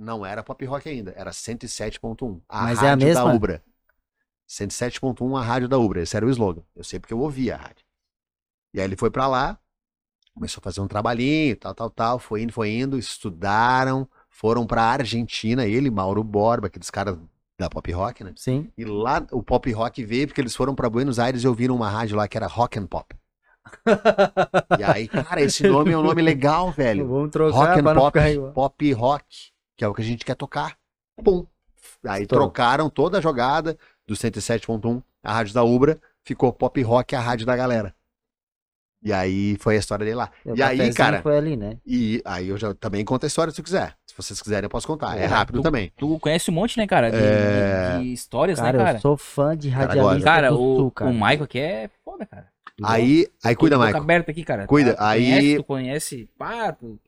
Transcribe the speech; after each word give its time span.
Não 0.00 0.24
era 0.24 0.42
pop 0.42 0.64
rock 0.64 0.88
ainda, 0.88 1.12
era 1.14 1.30
107.1. 1.30 2.40
A 2.48 2.62
Mas 2.62 2.82
é 2.82 2.86
a 2.86 2.90
rádio 2.90 3.06
mesma? 3.06 3.24
da 3.24 3.34
Ubra. 3.34 3.62
107.1 4.48 5.38
a 5.38 5.42
rádio 5.42 5.68
da 5.68 5.76
Ubra. 5.76 6.00
Esse 6.00 6.16
era 6.16 6.24
o 6.24 6.30
slogan. 6.30 6.62
Eu 6.74 6.82
sei 6.82 6.98
porque 6.98 7.12
eu 7.12 7.20
ouvia 7.20 7.54
a 7.54 7.58
rádio. 7.58 7.84
E 8.72 8.80
aí 8.80 8.86
ele 8.86 8.96
foi 8.96 9.10
pra 9.10 9.26
lá, 9.26 9.58
começou 10.34 10.62
a 10.62 10.64
fazer 10.64 10.80
um 10.80 10.88
trabalhinho, 10.88 11.54
tal, 11.54 11.74
tal, 11.74 11.90
tal. 11.90 12.18
Foi 12.18 12.42
indo, 12.42 12.50
foi 12.50 12.70
indo, 12.70 12.98
estudaram, 12.98 14.08
foram 14.30 14.66
pra 14.66 14.84
Argentina, 14.84 15.66
ele, 15.66 15.90
Mauro 15.90 16.24
Borba, 16.24 16.68
aqueles 16.68 16.88
caras 16.88 17.18
da 17.58 17.68
pop 17.68 17.92
rock, 17.92 18.24
né? 18.24 18.32
Sim. 18.36 18.72
E 18.78 18.86
lá 18.86 19.22
o 19.32 19.42
pop 19.42 19.70
rock 19.70 20.02
veio 20.02 20.26
porque 20.28 20.40
eles 20.40 20.56
foram 20.56 20.74
pra 20.74 20.88
Buenos 20.88 21.18
Aires 21.18 21.44
e 21.44 21.48
ouviram 21.48 21.76
uma 21.76 21.90
rádio 21.90 22.16
lá 22.16 22.26
que 22.26 22.38
era 22.38 22.46
Rock 22.46 22.78
and 22.78 22.86
Pop. 22.86 23.14
E 24.78 24.82
aí, 24.82 25.06
cara, 25.06 25.42
esse 25.42 25.68
nome 25.68 25.92
é 25.92 25.98
um 25.98 26.02
nome 26.02 26.22
legal, 26.22 26.72
velho. 26.72 27.06
Vamos 27.06 27.30
trocar 27.30 27.54
Rock 27.54 27.80
and 27.80 27.94
pop, 27.94 28.52
pop 28.54 28.92
rock, 28.94 29.52
que 29.80 29.84
é 29.84 29.88
o 29.88 29.94
que 29.94 30.02
a 30.02 30.04
gente 30.04 30.26
quer 30.26 30.34
tocar. 30.34 30.76
Pum. 31.24 31.46
Aí 32.06 32.20
Estourou. 32.24 32.48
trocaram 32.48 32.90
toda 32.90 33.16
a 33.16 33.20
jogada 33.22 33.78
do 34.06 34.14
107.1, 34.14 35.02
a 35.24 35.32
rádio 35.32 35.54
da 35.54 35.64
Ubra, 35.64 35.98
ficou 36.22 36.52
pop 36.52 36.82
rock 36.82 37.16
a 37.16 37.20
rádio 37.20 37.46
da 37.46 37.56
galera. 37.56 37.94
E 39.02 39.10
aí 39.10 39.56
foi 39.58 39.76
a 39.76 39.78
história 39.78 40.04
dele 40.04 40.16
lá. 40.16 40.30
O 40.44 40.54
E 40.54 40.62
aí, 40.62 40.92
cara, 40.92 41.22
Foi 41.22 41.34
ali, 41.34 41.56
né? 41.56 41.78
e 41.86 42.20
aí 42.26 42.48
eu 42.50 42.58
já 42.58 42.74
também 42.74 43.02
conto 43.06 43.24
a 43.24 43.26
história 43.26 43.50
se 43.50 43.56
tu 43.56 43.62
quiser. 43.64 43.96
Se 44.06 44.14
vocês 44.14 44.42
quiserem, 44.42 44.66
eu 44.66 44.70
posso 44.70 44.86
contar. 44.86 45.16
É 45.16 45.24
rápido 45.24 45.60
tu- 45.60 45.62
também. 45.62 45.90
Tu 45.96 46.18
conhece 46.18 46.50
um 46.50 46.54
monte, 46.54 46.76
né, 46.76 46.86
cara? 46.86 47.10
De, 47.10 47.16
É. 47.16 47.96
de- 47.96 48.04
de 48.04 48.12
histórias, 48.12 48.60
Cara, 48.60 48.76
né, 48.76 48.84
cara? 48.84 48.98
eu 48.98 49.00
sou 49.00 49.16
fã 49.16 49.56
de 49.56 49.70
Cara, 49.70 49.86
radialista 49.86 50.30
Cara, 50.30 50.50
do 50.50 50.60
o, 50.60 50.76
Sul, 50.76 50.90
cara. 50.90 51.10
o 51.10 51.14
Michael 51.14 51.42
aqui 51.44 51.58
é 51.58 51.90
foda, 52.04 52.26
cara. 52.26 52.48
Aí, 52.84 53.26
aí 53.42 53.56
cuida, 53.56 53.78
Michael. 53.78 53.96
aberta 53.96 54.30
aqui, 54.30 54.44
cara. 54.44 54.66
Cuida, 54.66 54.94
Tu 54.94 55.02
aí- 55.02 55.24
Conhece, 55.30 55.56
tu 55.56 55.64
conhece, 55.64 56.28
pá, 56.36 56.70
tu... 56.72 56.98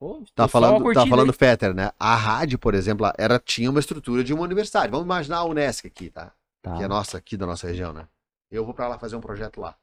Pô, 0.00 0.24
Tá 0.34 0.48
falando, 0.48 0.92
tá 0.94 1.06
falando? 1.06 1.30
Fetter, 1.30 1.74
né? 1.74 1.92
A 2.00 2.16
rádio, 2.16 2.58
por 2.58 2.74
exemplo, 2.74 3.06
era, 3.18 3.38
tinha 3.38 3.68
uma 3.68 3.78
estrutura 3.78 4.24
de 4.24 4.32
uma 4.32 4.42
universidade. 4.42 4.90
Vamos 4.90 5.04
imaginar 5.04 5.36
a 5.36 5.44
Unesc 5.44 5.86
aqui, 5.86 6.08
tá? 6.08 6.32
Tá. 6.62 6.74
Que 6.78 6.84
é 6.84 6.88
nossa, 6.88 7.18
aqui 7.18 7.36
da 7.36 7.44
nossa 7.44 7.66
região, 7.66 7.92
né? 7.92 8.08
Eu 8.50 8.64
vou 8.64 8.72
pra 8.72 8.88
lá 8.88 8.98
fazer 8.98 9.16
um 9.16 9.20
projeto 9.20 9.60
lá. 9.60 9.76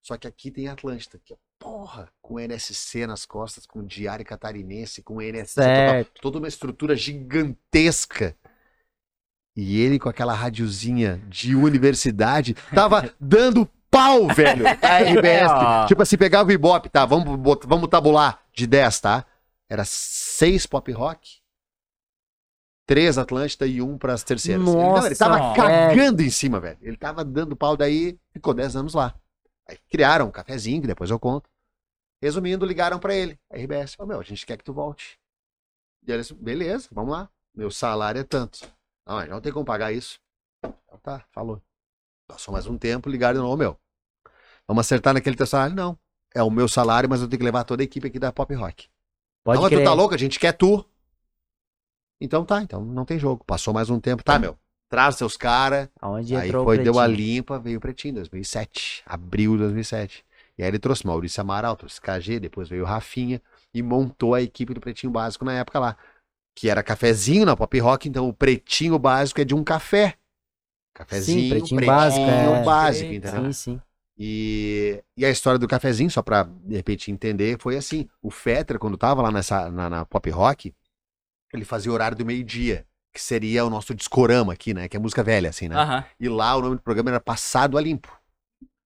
Só 0.00 0.16
que 0.16 0.28
aqui 0.28 0.52
tem 0.52 0.68
Atlântida, 0.68 1.18
que 1.24 1.32
é 1.32 1.36
porra, 1.58 2.08
com 2.22 2.38
NSC 2.38 3.04
nas 3.04 3.26
costas, 3.26 3.66
com 3.66 3.84
Diário 3.84 4.24
Catarinense, 4.24 5.02
com 5.02 5.20
NSC, 5.20 5.60
total, 5.60 6.04
toda 6.22 6.38
uma 6.38 6.48
estrutura 6.48 6.94
gigantesca. 6.94 8.36
E 9.56 9.80
ele 9.80 9.98
com 9.98 10.08
aquela 10.08 10.34
radiozinha 10.34 11.20
de 11.28 11.56
universidade 11.56 12.54
tava 12.72 13.12
dando 13.18 13.68
pau, 13.90 14.28
velho, 14.28 14.66
a 14.68 14.98
RBS. 14.98 15.50
Ah. 15.50 15.84
tipo 15.88 16.02
assim, 16.02 16.16
pegava 16.16 16.48
o 16.48 16.52
Ibope, 16.52 16.88
tá? 16.88 17.04
Vamos, 17.04 17.40
vamos 17.66 17.88
tabular 17.88 18.40
de 18.52 18.66
10, 18.66 19.00
tá? 19.00 19.26
Era 19.74 19.84
seis 19.84 20.66
pop 20.66 20.92
rock, 20.92 21.42
três 22.86 23.18
Atlântida 23.18 23.66
e 23.66 23.82
um 23.82 23.98
pras 23.98 24.22
terceiras. 24.22 24.64
ele, 24.64 24.72
não, 24.72 25.04
ele 25.04 25.16
tava 25.16 25.36
Nossa, 25.36 25.60
cagando 25.60 26.22
em 26.22 26.30
cima, 26.30 26.60
velho. 26.60 26.78
Ele 26.80 26.96
tava 26.96 27.24
dando 27.24 27.56
pau 27.56 27.76
daí, 27.76 28.16
ficou 28.32 28.54
10 28.54 28.76
anos 28.76 28.94
lá. 28.94 29.12
Aí 29.68 29.76
criaram 29.90 30.28
um 30.28 30.30
cafezinho, 30.30 30.80
que 30.80 30.86
depois 30.86 31.10
eu 31.10 31.18
conto. 31.18 31.50
Resumindo, 32.22 32.64
ligaram 32.64 33.00
pra 33.00 33.16
ele. 33.16 33.36
A 33.50 33.56
RBS, 33.56 33.96
ô 33.98 34.06
meu, 34.06 34.20
a 34.20 34.22
gente 34.22 34.46
quer 34.46 34.56
que 34.56 34.62
tu 34.62 34.72
volte. 34.72 35.18
E 36.06 36.12
ele 36.12 36.22
disse, 36.22 36.34
beleza, 36.34 36.88
vamos 36.92 37.10
lá. 37.10 37.28
Meu 37.52 37.68
salário 37.68 38.20
é 38.20 38.24
tanto. 38.24 38.60
Não, 39.04 39.16
mas 39.16 39.28
não 39.28 39.40
tem 39.40 39.52
como 39.52 39.64
pagar 39.64 39.90
isso. 39.90 40.20
Então 40.62 41.00
tá, 41.02 41.24
falou. 41.32 41.60
Passou 42.28 42.52
mais 42.52 42.68
um 42.68 42.78
tempo, 42.78 43.10
ligaram, 43.10 43.42
não, 43.42 43.56
meu. 43.56 43.76
Vamos 44.68 44.82
acertar 44.82 45.14
naquele 45.14 45.34
teu 45.34 45.48
salário? 45.48 45.74
Não. 45.74 45.98
É 46.32 46.44
o 46.44 46.50
meu 46.50 46.68
salário, 46.68 47.10
mas 47.10 47.20
eu 47.20 47.28
tenho 47.28 47.40
que 47.40 47.44
levar 47.44 47.64
toda 47.64 47.82
a 47.82 47.84
equipe 47.84 48.06
aqui 48.06 48.20
da 48.20 48.32
Pop 48.32 48.54
Rock. 48.54 48.88
Pode 49.44 49.60
mas 49.60 49.70
tu 49.70 49.84
tá 49.84 49.92
louco? 49.92 50.14
A 50.14 50.18
gente 50.18 50.40
quer 50.40 50.52
tu. 50.52 50.84
Então 52.20 52.44
tá, 52.44 52.62
então 52.62 52.82
não 52.82 53.04
tem 53.04 53.18
jogo. 53.18 53.44
Passou 53.44 53.74
mais 53.74 53.90
um 53.90 54.00
tempo. 54.00 54.24
Tá, 54.24 54.38
meu. 54.38 54.58
Traz 54.88 55.16
seus 55.16 55.36
caras. 55.36 55.88
Aonde 56.00 56.34
Aí 56.34 56.48
entrou 56.48 56.64
foi, 56.64 56.78
deu 56.78 56.98
a 56.98 57.04
Pretinho? 57.04 57.26
limpa, 57.26 57.58
veio 57.58 57.78
o 57.78 57.80
Pretinho, 57.80 58.14
2007. 58.14 59.02
Abril 59.04 59.52
de 59.52 59.58
2007. 59.58 60.24
E 60.56 60.62
aí 60.62 60.68
ele 60.68 60.78
trouxe 60.78 61.06
Maurício 61.06 61.40
Amaral, 61.40 61.76
trouxe 61.76 62.00
KG, 62.00 62.40
depois 62.40 62.68
veio 62.68 62.84
o 62.84 62.86
Rafinha 62.86 63.42
e 63.74 63.82
montou 63.82 64.34
a 64.34 64.40
equipe 64.40 64.72
do 64.72 64.80
Pretinho 64.80 65.12
Básico 65.12 65.44
na 65.44 65.52
época 65.52 65.78
lá. 65.78 65.96
Que 66.56 66.70
era 66.70 66.82
cafezinho 66.82 67.44
na 67.44 67.56
Pop 67.56 67.78
Rock, 67.80 68.08
então 68.08 68.28
o 68.28 68.32
Pretinho 68.32 68.98
Básico 68.98 69.40
é 69.40 69.44
de 69.44 69.54
um 69.54 69.64
café. 69.64 70.16
Cafezinho, 70.94 71.50
Pretinho 71.50 71.84
Básico, 71.84 72.24
é. 72.24 72.62
básico, 72.62 73.12
entendeu? 73.12 73.46
Sim, 73.46 73.52
sim. 73.52 73.80
E, 74.16 75.02
e 75.16 75.24
a 75.24 75.30
história 75.30 75.58
do 75.58 75.66
cafezinho, 75.66 76.10
só 76.10 76.22
pra 76.22 76.44
de 76.44 76.76
repente 76.76 77.10
entender, 77.10 77.58
foi 77.60 77.76
assim: 77.76 78.08
o 78.22 78.30
Fetter, 78.30 78.78
quando 78.78 78.96
tava 78.96 79.22
lá 79.22 79.30
nessa, 79.30 79.70
na, 79.70 79.90
na 79.90 80.04
pop 80.04 80.28
rock, 80.30 80.72
ele 81.52 81.64
fazia 81.64 81.90
o 81.90 81.94
horário 81.94 82.16
do 82.16 82.24
meio-dia, 82.24 82.86
que 83.12 83.20
seria 83.20 83.64
o 83.64 83.70
nosso 83.70 83.94
discorama 83.94 84.52
aqui, 84.52 84.72
né? 84.72 84.88
Que 84.88 84.96
é 84.96 85.00
música 85.00 85.22
velha, 85.22 85.50
assim, 85.50 85.68
né? 85.68 85.76
Aham. 85.76 86.04
E 86.18 86.28
lá 86.28 86.56
o 86.56 86.62
nome 86.62 86.76
do 86.76 86.82
programa 86.82 87.10
era 87.10 87.20
Passado 87.20 87.76
a 87.76 87.80
Limpo. 87.80 88.08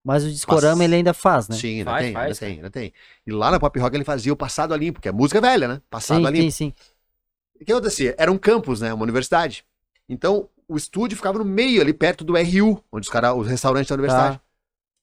Mas 0.03 0.25
o 0.25 0.31
discorama 0.31 0.85
ele 0.85 0.95
ainda 0.95 1.13
faz, 1.13 1.49
né? 1.49 1.57
Sim, 1.57 1.79
ainda 1.81 1.91
Faz, 1.91 2.05
tem, 2.05 2.13
faz, 2.15 2.25
ainda 2.25 2.39
tem, 2.39 2.57
ainda 2.57 2.71
tem. 2.71 2.93
E 3.27 3.33
lá 3.33 3.51
na 3.51 3.61
pop 3.61 3.79
rock 3.79 3.95
ele 3.95 4.05
fazia 4.05 4.33
o 4.33 4.37
Passado 4.37 4.73
a 4.73 4.77
Limpo, 4.77 5.01
que 5.01 5.09
é 5.09 5.13
música 5.13 5.41
velha, 5.41 5.69
né? 5.69 5.83
Passado 5.91 6.21
sim, 6.21 6.27
a 6.27 6.31
Limpo. 6.31 6.51
sim, 6.51 6.51
sim. 6.51 6.75
O 7.61 7.65
que 7.65 7.73
acontecia? 7.73 8.15
Era 8.17 8.33
um 8.33 8.39
campus, 8.39 8.81
né? 8.81 8.95
Uma 8.95 9.03
universidade. 9.03 9.67
Então, 10.09 10.49
o 10.67 10.77
estúdio 10.77 11.17
ficava 11.17 11.39
no 11.39 11.45
meio, 11.45 11.83
ali 11.83 11.93
perto 11.93 12.25
do 12.25 12.35
RU, 12.39 12.83
onde 12.91 13.07
os 13.07 13.13
caras, 13.13 13.35
os 13.37 13.47
restaurantes 13.47 13.89
da 13.89 13.95
universidade. 13.97 14.39
Tá. 14.39 14.43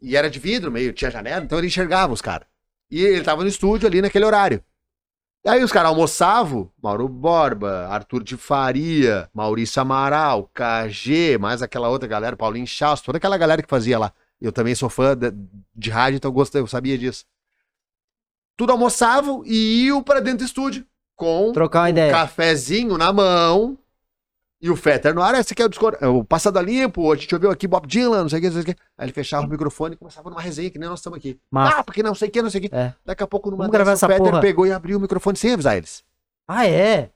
E 0.02 0.16
era 0.16 0.30
de 0.30 0.40
vidro, 0.40 0.72
meio, 0.72 0.94
tinha 0.94 1.10
janela, 1.12 1.44
então 1.44 1.58
ele 1.58 1.68
enxergava 1.68 2.14
os 2.14 2.22
caras. 2.22 2.48
E 2.90 3.02
ele 3.02 3.24
tava 3.24 3.42
no 3.42 3.50
estúdio 3.50 3.88
ali 3.88 4.02
naquele 4.02 4.26
horário. 4.26 4.64
E 5.44 5.50
aí 5.50 5.64
os 5.64 5.72
caras 5.72 5.90
almoçavam, 5.90 6.72
Mauro 6.82 7.08
Borba, 7.08 7.88
Arthur 7.88 8.24
de 8.24 8.36
Faria, 8.36 9.30
Maurício 9.34 9.82
Amaral, 9.82 10.50
KG, 10.54 11.38
mais 11.40 11.62
aquela 11.62 11.88
outra 11.88 12.08
galera, 12.08 12.36
Paulinho 12.36 12.66
Chaus, 12.66 13.02
toda 13.02 13.18
aquela 13.18 13.38
galera 13.38 13.62
que 13.62 13.70
fazia 13.70 14.00
lá. 14.00 14.12
Eu 14.42 14.52
também 14.52 14.74
sou 14.74 14.90
fã 14.90 15.16
de, 15.16 15.32
de 15.76 15.90
rádio, 15.90 16.18
então 16.18 16.30
eu, 16.30 16.34
gostei, 16.34 16.62
eu 16.62 16.68
sabia 16.68 16.98
disso. 16.98 17.26
Tudo 18.58 18.72
almoçavam 18.72 19.44
e 19.46 19.86
iam 19.86 20.02
pra 20.02 20.20
dentro 20.20 20.40
do 20.40 20.46
estúdio 20.46 20.86
com 21.16 21.52
Trocar 21.52 21.82
uma 21.82 21.90
ideia. 21.90 22.12
cafezinho 22.12 22.98
na 22.98 23.14
mão 23.14 23.78
e 24.62 24.70
o 24.70 24.76
Fetter 24.76 25.14
no 25.14 25.22
ar. 25.22 25.36
Esse 25.36 25.54
aqui 25.54 25.62
é 25.62 25.66
o, 25.66 25.70
discor... 25.70 25.98
é 26.00 26.08
o 26.08 26.24
Passado 26.24 26.60
Limpo, 26.60 27.12
a 27.12 27.16
gente 27.16 27.34
ouviu 27.34 27.52
aqui 27.52 27.68
Bob 27.68 27.88
Dylan, 27.88 28.24
não 28.24 28.30
sei 28.30 28.40
o 28.40 28.42
que, 28.42 28.48
não 28.48 28.54
sei 28.54 28.62
o 28.62 28.66
que. 28.66 28.82
Aí 28.98 29.06
ele 29.06 29.14
fechava 29.14 29.46
o 29.46 29.50
microfone 29.50 29.96
e 29.96 29.98
começava 29.98 30.30
numa 30.30 30.42
resenha, 30.42 30.70
que 30.70 30.80
nem 30.80 30.90
nós 30.90 31.00
estamos 31.00 31.18
aqui. 31.18 31.40
Massa. 31.52 31.78
Ah, 31.78 31.84
porque 31.84 32.02
não 32.02 32.16
sei 32.16 32.30
o 32.30 32.32
que, 32.32 32.42
não 32.42 32.50
sei 32.50 32.66
o 32.66 32.70
que. 32.70 32.76
É. 32.76 32.94
Daqui 33.06 33.24
a 33.24 33.28
pouco 33.28 33.52
numa 33.52 33.68
dessas, 33.68 33.88
essa 33.88 34.06
o 34.06 34.10
Fetter 34.10 34.26
porra. 34.26 34.42
pegou 34.42 34.66
e 34.66 34.72
abriu 34.72 34.98
o 34.98 35.02
microfone 35.02 35.38
sem 35.38 35.54
avisar 35.54 35.78
eles. 35.78 36.04
Ah, 36.48 36.68
é? 36.68 37.12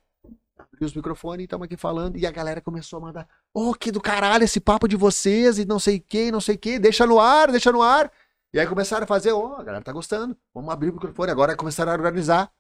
Abriu 0.57 0.87
os 0.87 0.93
microfones 0.93 1.41
e 1.41 1.43
estamos 1.45 1.65
aqui 1.65 1.77
falando. 1.77 2.17
E 2.17 2.25
a 2.25 2.31
galera 2.31 2.61
começou 2.61 2.97
a 2.97 3.01
mandar: 3.01 3.27
Ô, 3.53 3.73
que 3.73 3.91
do 3.91 4.01
caralho 4.01 4.43
esse 4.43 4.59
papo 4.59 4.87
de 4.87 4.95
vocês 4.95 5.57
e 5.59 5.65
não 5.65 5.79
sei 5.79 5.97
o 5.97 6.01
que, 6.01 6.31
não 6.31 6.41
sei 6.41 6.55
o 6.55 6.57
que. 6.57 6.79
Deixa 6.79 7.05
no 7.05 7.19
ar, 7.19 7.51
deixa 7.51 7.71
no 7.71 7.81
ar. 7.81 8.11
E 8.53 8.59
aí 8.59 8.65
começaram 8.67 9.03
a 9.03 9.07
fazer: 9.07 9.31
Ó, 9.31 9.55
a 9.55 9.63
galera 9.63 9.83
tá 9.83 9.91
gostando. 9.91 10.35
Vamos 10.53 10.71
abrir 10.71 10.89
o 10.89 10.93
microfone. 10.93 11.31
Agora 11.31 11.55
começaram 11.55 11.91
a 11.91 11.95
organizar. 11.95 12.51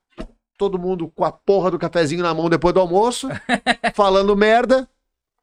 Todo 0.59 0.77
mundo 0.77 1.07
com 1.15 1.23
a 1.23 1.31
porra 1.31 1.71
do 1.71 1.79
cafezinho 1.79 2.21
na 2.21 2.33
mão 2.33 2.49
depois 2.49 2.73
do 2.73 2.81
almoço, 2.81 3.29
falando 3.95 4.35
merda. 4.35 4.85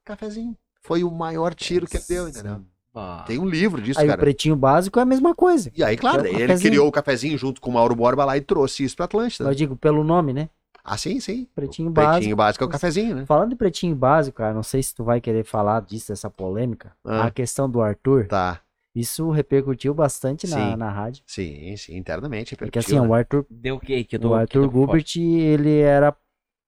Cafezinho. 0.05 0.55
Foi 0.83 1.03
o 1.03 1.11
maior 1.11 1.55
tiro 1.55 1.87
que 1.87 1.97
ele 1.97 2.05
deu, 2.07 2.29
entendeu? 2.29 2.61
Ah. 2.95 3.25
Tem 3.27 3.39
um 3.39 3.47
livro 3.47 3.81
disso, 3.81 3.99
Aí 3.99 4.05
o 4.05 4.09
cara. 4.11 4.21
pretinho 4.21 4.55
básico 4.55 4.99
é 4.99 5.03
a 5.03 5.07
mesma 5.07 5.35
coisa. 5.35 5.73
E 5.75 5.83
aí, 5.83 5.97
claro, 5.97 6.21
É 6.21 6.25
o 6.25 6.27
ele 6.27 6.41
cafezinho. 6.49 6.71
criou 6.71 6.87
o 6.89 6.93
cafezinho 6.93 7.39
junto 7.39 7.63
com 7.63 7.71
o 7.71 7.73
Mauro 7.73 7.97
Borba 7.97 8.27
lá 8.27 8.37
e 8.37 8.43
trouxe 8.43 8.85
isso 8.85 8.95
pra 8.95 9.07
Atlântida. 9.07 9.49
Eu 9.49 9.55
digo 9.55 9.75
pelo 9.75 10.05
nome, 10.05 10.35
né? 10.35 10.51
Ah, 10.85 10.99
sim, 10.99 11.19
sim. 11.19 11.49
Pretinho 11.55 11.89
O 11.89 11.93
básico. 11.93 12.13
Pretinho 12.17 12.37
básico 12.37 12.63
é 12.65 12.67
o 12.67 12.71
cafezinho, 12.71 13.17
né? 13.17 13.25
Falando 13.25 13.49
de 13.51 13.57
pretinho 13.57 13.97
básico, 13.97 14.37
cara, 14.37 14.53
não 14.53 14.63
sei 14.63 14.83
se 14.83 14.95
tu 14.95 15.03
vai 15.03 15.19
querer 15.19 15.45
falar 15.45 15.81
disso, 15.81 16.09
dessa 16.09 16.29
polêmica. 16.29 16.93
Ah. 17.03 17.25
A 17.25 17.31
questão 17.31 17.69
do 17.71 17.81
Arthur, 17.81 18.27
Tá. 18.29 18.61
Isso 18.99 19.31
repercutiu 19.31 19.93
bastante 19.95 20.47
na, 20.49 20.57
Sim. 20.57 20.77
na 20.77 20.91
rádio. 20.91 21.23
Sim, 21.27 21.77
sim, 21.77 21.97
internamente. 21.97 22.57
Porque 22.57 22.79
repercutiu, 22.79 22.99
assim, 22.99 23.07
né? 23.07 23.11
o 23.11 23.15
Arthur, 23.15 23.47
Deu 23.51 23.77
o 23.77 23.81
quê? 23.81 24.03
Que 24.05 24.19
tô, 24.19 24.31
o 24.31 24.35
Arthur. 24.35 24.69
Gubert, 24.71 25.05
ele 25.17 25.79
era, 25.81 26.17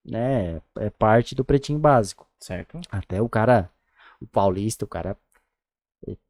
né, 0.05 0.61
é 0.77 0.89
parte 0.91 1.33
do 1.33 1.43
pretinho 1.43 1.79
básico. 1.79 2.27
Certo. 2.39 2.79
Até 2.91 3.21
o 3.21 3.27
cara, 3.27 3.69
o 4.21 4.27
paulista, 4.27 4.85
o 4.85 4.87
cara, 4.87 5.17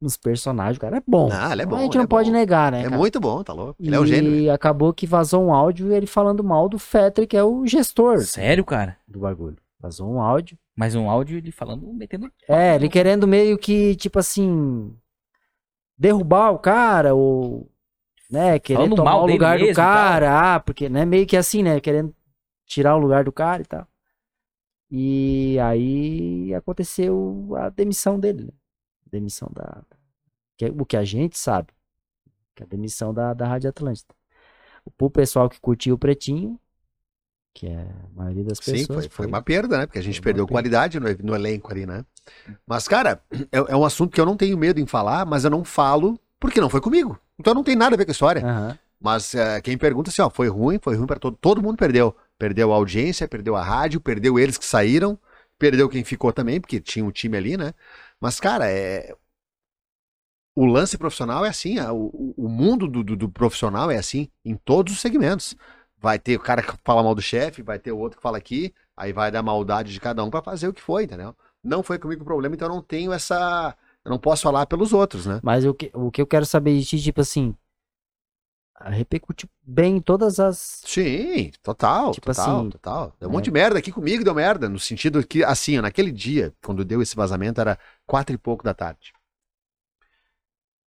nos 0.02 0.18
personagens, 0.18 0.78
o 0.78 0.82
cara 0.82 0.98
é 0.98 1.04
bom. 1.06 1.30
Ah, 1.32 1.52
ele 1.52 1.62
é 1.62 1.66
bom. 1.66 1.76
a 1.76 1.82
gente 1.82 1.98
não 1.98 2.06
é 2.06 2.08
pode 2.08 2.30
bom. 2.32 2.36
negar, 2.38 2.72
né, 2.72 2.80
É 2.80 2.84
cara? 2.86 2.98
muito 2.98 3.20
bom, 3.20 3.44
tá 3.44 3.54
louco. 3.54 3.76
Ele 3.80 3.96
é 3.96 4.00
um 4.00 4.06
gênio. 4.06 4.36
E 4.36 4.50
acabou 4.50 4.94
que 4.94 5.06
vazou 5.06 5.44
um 5.44 5.54
áudio 5.54 5.92
ele 5.94 6.08
falando 6.08 6.44
mal 6.44 6.68
do 6.70 6.80
Fetter, 6.80 7.28
que 7.28 7.38
é 7.38 7.44
o 7.44 7.68
gestor 7.68 8.22
Sério, 8.22 8.64
cara? 8.66 8.98
do 9.08 9.20
bagulho. 9.20 9.58
Vazou 9.80 10.10
um 10.12 10.20
áudio. 10.22 10.58
Mais 10.76 10.96
um 10.96 11.10
áudio 11.10 11.38
ele 11.38 11.52
falando, 11.52 11.92
metendo. 11.94 12.32
É, 12.48 12.76
ele 12.76 12.90
querendo 12.90 13.28
meio 13.28 13.58
que, 13.58 13.96
tipo 13.96 14.18
assim, 14.18 14.94
derrubar 16.00 16.52
o 16.52 16.60
cara, 16.60 17.14
ou, 17.14 17.70
né, 18.32 18.58
querer 18.58 18.78
Falando 18.78 18.96
tomar 18.96 19.18
o 19.18 19.28
lugar 19.28 19.60
do 19.60 19.74
cara, 19.74 20.56
ah, 20.56 20.60
porque, 20.60 20.88
né, 20.88 21.06
meio 21.06 21.28
que 21.28 21.36
assim, 21.36 21.62
né, 21.62 21.80
querendo 21.82 22.16
tirar 22.66 22.96
o 22.96 23.00
lugar 23.00 23.26
do 23.26 23.32
cara 23.32 23.62
e 23.62 23.66
tal. 23.66 23.88
E 24.90 25.60
aí 25.60 26.54
aconteceu 26.56 27.50
a 27.58 27.70
demissão 27.70 28.20
dele, 28.20 28.46
né? 28.46 28.52
Demissão 29.06 29.50
da. 29.54 29.84
que 30.58 30.66
é 30.66 30.70
o 30.70 30.86
que 30.86 30.98
a 30.98 31.04
gente 31.04 31.38
sabe, 31.38 31.74
que 32.56 32.64
é 32.64 32.66
a 32.66 32.70
demissão 32.70 33.14
da, 33.14 33.34
da 33.34 33.48
Rádio 33.48 33.70
Atlântida. 33.70 34.16
Pro 34.98 35.10
pessoal 35.10 35.50
que 35.50 35.60
curtiu 35.60 35.96
o 35.96 35.98
Pretinho, 35.98 36.60
Que 37.54 37.68
é 37.68 37.82
a 37.82 38.10
maioria 38.16 38.44
das 38.44 38.60
Sim, 38.60 38.72
pessoas. 38.72 39.06
foi, 39.06 39.10
foi 39.10 39.26
uma 39.26 39.42
perda, 39.42 39.78
né? 39.80 39.86
Porque 39.86 40.00
a 40.00 40.02
gente 40.04 40.16
foi 40.16 40.24
perdeu 40.26 40.48
qualidade 40.48 41.00
no, 41.00 41.08
no 41.24 41.36
elenco 41.36 41.72
ali, 41.72 41.86
né? 41.86 42.06
Mas, 42.68 42.88
cara, 42.88 43.22
é, 43.52 43.58
é 43.58 43.76
um 43.76 43.86
assunto 43.86 44.14
que 44.14 44.22
eu 44.22 44.26
não 44.26 44.38
tenho 44.38 44.58
medo 44.58 44.80
em 44.80 44.86
falar, 44.86 45.26
mas 45.26 45.44
eu 45.44 45.50
não 45.50 45.64
falo 45.64 46.20
porque 46.40 46.62
não 46.62 46.70
foi 46.70 46.82
comigo. 46.82 47.20
Então 47.40 47.54
não 47.54 47.64
tem 47.64 47.76
nada 47.76 47.96
a 47.96 47.98
ver 47.98 48.06
com 48.06 48.12
a 48.12 48.14
história. 48.14 48.42
Aham. 48.46 48.80
Mas 49.02 49.34
é, 49.36 49.62
quem 49.62 49.78
pergunta 49.78 50.10
assim, 50.10 50.22
ó, 50.22 50.30
foi 50.30 50.48
ruim, 50.50 50.80
foi 50.82 50.96
ruim 50.96 51.08
para 51.08 51.20
todo, 51.20 51.38
todo 51.38 51.62
mundo 51.64 51.78
perdeu. 51.78 52.16
Perdeu 52.38 52.72
a 52.74 52.76
audiência, 52.76 53.28
perdeu 53.28 53.56
a 53.56 53.64
rádio, 53.64 54.02
perdeu 54.02 54.38
eles 54.40 54.58
que 54.58 54.66
saíram, 54.66 55.18
perdeu 55.58 55.90
quem 55.90 56.04
ficou 56.04 56.34
também, 56.34 56.60
porque 56.62 56.80
tinha 56.82 57.04
um 57.06 57.12
time 57.12 57.38
ali, 57.38 57.58
né? 57.58 57.74
Mas, 58.20 58.40
cara, 58.40 58.70
é. 58.70 59.16
O 60.56 60.66
lance 60.66 60.98
profissional 60.98 61.46
é 61.46 61.50
assim, 61.50 61.76
o 61.80 62.50
mundo 62.50 62.88
do, 62.88 63.02
do- 63.04 63.16
do 63.16 63.30
profissional 63.30 63.90
é 63.90 63.98
assim, 63.98 64.28
em 64.44 64.56
todos 64.56 64.94
os 64.94 65.00
segmentos. 65.00 65.56
Vai 66.02 66.18
ter 66.18 66.38
o 66.38 66.40
cara 66.40 66.62
que 66.62 66.74
fala 66.84 67.04
mal 67.04 67.14
do 67.14 67.22
chefe, 67.22 67.62
vai 67.62 67.78
ter 67.78 67.92
o 67.92 67.98
outro 67.98 68.18
que 68.18 68.24
fala 68.24 68.38
aqui, 68.38 68.74
aí 68.96 69.12
vai 69.12 69.30
dar 69.30 69.44
maldade 69.44 69.92
de 69.92 70.00
cada 70.00 70.24
um 70.24 70.30
pra 70.30 70.42
fazer 70.42 70.68
o 70.68 70.74
que 70.74 70.82
foi, 70.82 71.04
entendeu? 71.04 71.36
Não 71.64 71.84
foi 71.84 72.00
comigo 72.00 72.22
o 72.22 72.26
problema, 72.26 72.56
então 72.56 72.70
eu 72.70 72.76
não 72.76 72.82
tenho 72.82 73.12
essa. 73.12 73.76
Eu 74.04 74.12
não 74.12 74.18
posso 74.18 74.44
falar 74.44 74.66
pelos 74.66 74.94
outros, 74.94 75.26
né? 75.26 75.42
Mas 75.44 75.66
o 75.66 75.74
que, 75.74 75.92
o 75.94 76.10
que 76.10 76.22
eu 76.22 76.28
quero 76.28 76.46
saber 76.46 76.78
de 76.80 76.86
ti, 76.86 77.02
tipo 77.02 77.20
assim. 77.20 77.54
Repercutiu 78.82 79.50
bem 79.62 79.98
em 79.98 80.02
todas 80.02 80.40
as. 80.40 80.82
Sim, 80.86 81.52
total, 81.62 82.12
Tipo 82.12 82.28
total, 82.28 82.60
assim, 82.62 82.70
total. 82.70 83.14
Deu 83.20 83.28
um 83.28 83.32
né? 83.32 83.38
monte 83.38 83.46
de 83.46 83.52
merda 83.52 83.78
aqui 83.78 83.92
comigo, 83.92 84.24
deu 84.24 84.34
merda. 84.34 84.70
No 84.70 84.80
sentido 84.80 85.26
que, 85.28 85.44
assim, 85.44 85.82
naquele 85.82 86.14
dia, 86.14 86.54
quando 86.64 86.86
deu 86.86 87.02
esse 87.02 87.14
vazamento, 87.14 87.60
era 87.60 87.78
quatro 88.08 88.34
e 88.34 88.38
pouco 88.38 88.64
da 88.64 88.74
tarde. 88.74 89.12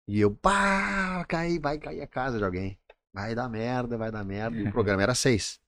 E 0.06 0.20
eu, 0.20 0.36
pá, 0.36 1.24
cai, 1.30 1.60
vai 1.60 1.78
cair 1.78 2.02
a 2.02 2.08
casa 2.08 2.38
de 2.38 2.44
alguém. 2.44 2.78
Vai 3.18 3.34
dar 3.34 3.50
merda, 3.50 3.98
vai 3.98 4.12
dar 4.12 4.24
merda. 4.24 4.58
E 4.60 4.64
o 4.64 4.70
programa 4.76 5.02
era 5.02 5.16
seis. 5.16 5.60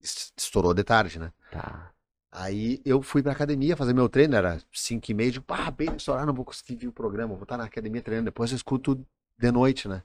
Es- 0.00 0.32
Estourou 0.36 0.74
de 0.74 0.84
tarde, 0.84 1.18
né? 1.18 1.32
Tá. 1.50 1.92
Aí 2.30 2.82
eu 2.84 3.00
fui 3.00 3.22
pra 3.22 3.32
academia 3.32 3.76
fazer 3.76 3.94
meu 3.94 4.08
treino, 4.08 4.36
era 4.36 4.60
cinco 4.72 5.10
e 5.10 5.14
meia, 5.14 5.30
digo, 5.32 5.44
pá, 5.44 5.70
bem 5.70 5.88
horário, 6.06 6.26
não 6.26 6.34
vou 6.34 6.44
conseguir 6.44 6.76
ver 6.76 6.88
o 6.88 6.92
programa, 6.92 7.34
vou 7.34 7.44
estar 7.44 7.56
na 7.56 7.64
academia 7.64 8.02
treinando, 8.02 8.26
depois 8.26 8.50
eu 8.50 8.56
escuto 8.56 9.02
de 9.38 9.50
noite, 9.50 9.88
né? 9.88 10.02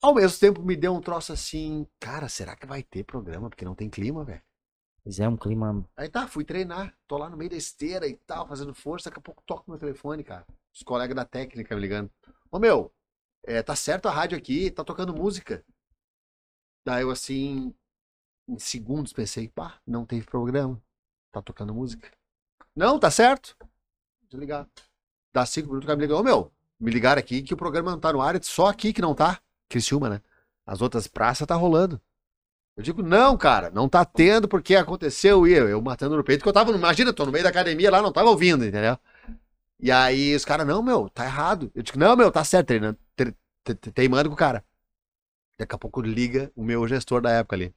Ao 0.00 0.14
mesmo 0.14 0.38
tempo 0.40 0.62
me 0.62 0.74
deu 0.74 0.94
um 0.94 1.00
troço 1.00 1.32
assim, 1.32 1.86
cara, 2.00 2.28
será 2.28 2.56
que 2.56 2.66
vai 2.66 2.82
ter 2.82 3.04
programa? 3.04 3.50
Porque 3.50 3.64
não 3.64 3.74
tem 3.74 3.90
clima, 3.90 4.24
velho. 4.24 4.42
Mas 5.04 5.20
é 5.20 5.28
um 5.28 5.36
clima. 5.36 5.84
Aí 5.96 6.08
tá, 6.08 6.26
fui 6.26 6.44
treinar, 6.44 6.94
tô 7.06 7.18
lá 7.18 7.28
no 7.28 7.36
meio 7.36 7.50
da 7.50 7.56
esteira 7.56 8.06
e 8.08 8.16
tal, 8.26 8.48
fazendo 8.48 8.74
força, 8.74 9.10
daqui 9.10 9.18
a 9.20 9.22
pouco 9.22 9.42
toco 9.46 9.70
meu 9.70 9.78
telefone, 9.78 10.24
cara. 10.24 10.46
Os 10.74 10.82
colegas 10.82 11.14
da 11.14 11.24
técnica 11.24 11.74
me 11.74 11.80
ligando. 11.82 12.10
Ô 12.50 12.58
meu, 12.58 12.90
é, 13.44 13.62
tá 13.62 13.76
certo 13.76 14.08
a 14.08 14.12
rádio 14.12 14.38
aqui, 14.38 14.70
tá 14.70 14.84
tocando 14.84 15.14
música. 15.14 15.64
Daí 16.84 17.02
eu 17.02 17.10
assim, 17.10 17.74
em 18.48 18.58
segundos 18.58 19.12
pensei, 19.12 19.48
pá, 19.48 19.78
não 19.86 20.06
teve 20.06 20.26
programa. 20.26 20.82
Tá 21.32 21.42
tocando 21.42 21.74
música. 21.74 22.10
Não, 22.76 22.98
tá 22.98 23.10
certo. 23.10 23.56
Desligar. 24.30 24.68
Dá 25.32 25.46
cinco 25.46 25.68
minutos, 25.68 25.84
o 25.84 25.88
cara 25.88 25.96
me 25.98 26.02
liga, 26.04 26.16
ô 26.16 26.22
meu, 26.22 26.52
me 26.80 26.90
ligaram 26.90 27.20
aqui 27.20 27.42
que 27.42 27.54
o 27.54 27.56
programa 27.56 27.92
não 27.92 28.00
tá 28.00 28.12
no 28.12 28.20
ar, 28.22 28.36
é 28.36 28.40
só 28.42 28.68
aqui 28.68 28.92
que 28.92 29.02
não 29.02 29.14
tá. 29.14 29.40
Criciúma, 29.68 30.10
né? 30.10 30.22
As 30.66 30.82
outras 30.82 31.06
praças 31.06 31.46
tá 31.46 31.54
rolando. 31.54 32.00
Eu 32.76 32.82
digo, 32.82 33.02
não, 33.02 33.36
cara, 33.36 33.70
não 33.70 33.88
tá 33.88 34.04
tendo 34.04 34.48
porque 34.48 34.76
aconteceu 34.76 35.46
e 35.46 35.52
eu, 35.52 35.68
eu 35.68 35.82
matando 35.82 36.16
no 36.16 36.24
peito, 36.24 36.42
que 36.42 36.48
eu 36.48 36.52
tava, 36.52 36.72
imagina, 36.72 37.12
tô 37.12 37.26
no 37.26 37.32
meio 37.32 37.44
da 37.44 37.50
academia 37.50 37.90
lá, 37.90 38.02
não 38.02 38.12
tava 38.12 38.30
ouvindo, 38.30 38.64
entendeu? 38.64 38.98
E 39.80 39.90
aí 39.92 40.34
os 40.34 40.44
caras, 40.44 40.66
não, 40.66 40.82
meu, 40.82 41.08
tá 41.10 41.24
errado. 41.24 41.70
Eu 41.74 41.82
digo, 41.82 41.98
não, 41.98 42.16
meu, 42.16 42.30
tá 42.32 42.44
certo, 42.44 42.68
treinando, 42.68 42.98
tre- 43.16 43.34
te- 43.64 43.74
te- 43.74 43.92
teimando 43.92 44.28
com 44.28 44.34
o 44.34 44.38
cara. 44.38 44.64
Daqui 45.58 45.74
a 45.74 45.78
pouco 45.78 46.00
liga 46.00 46.50
o 46.56 46.62
meu 46.62 46.86
gestor 46.86 47.20
da 47.20 47.30
época 47.30 47.56
ali. 47.56 47.74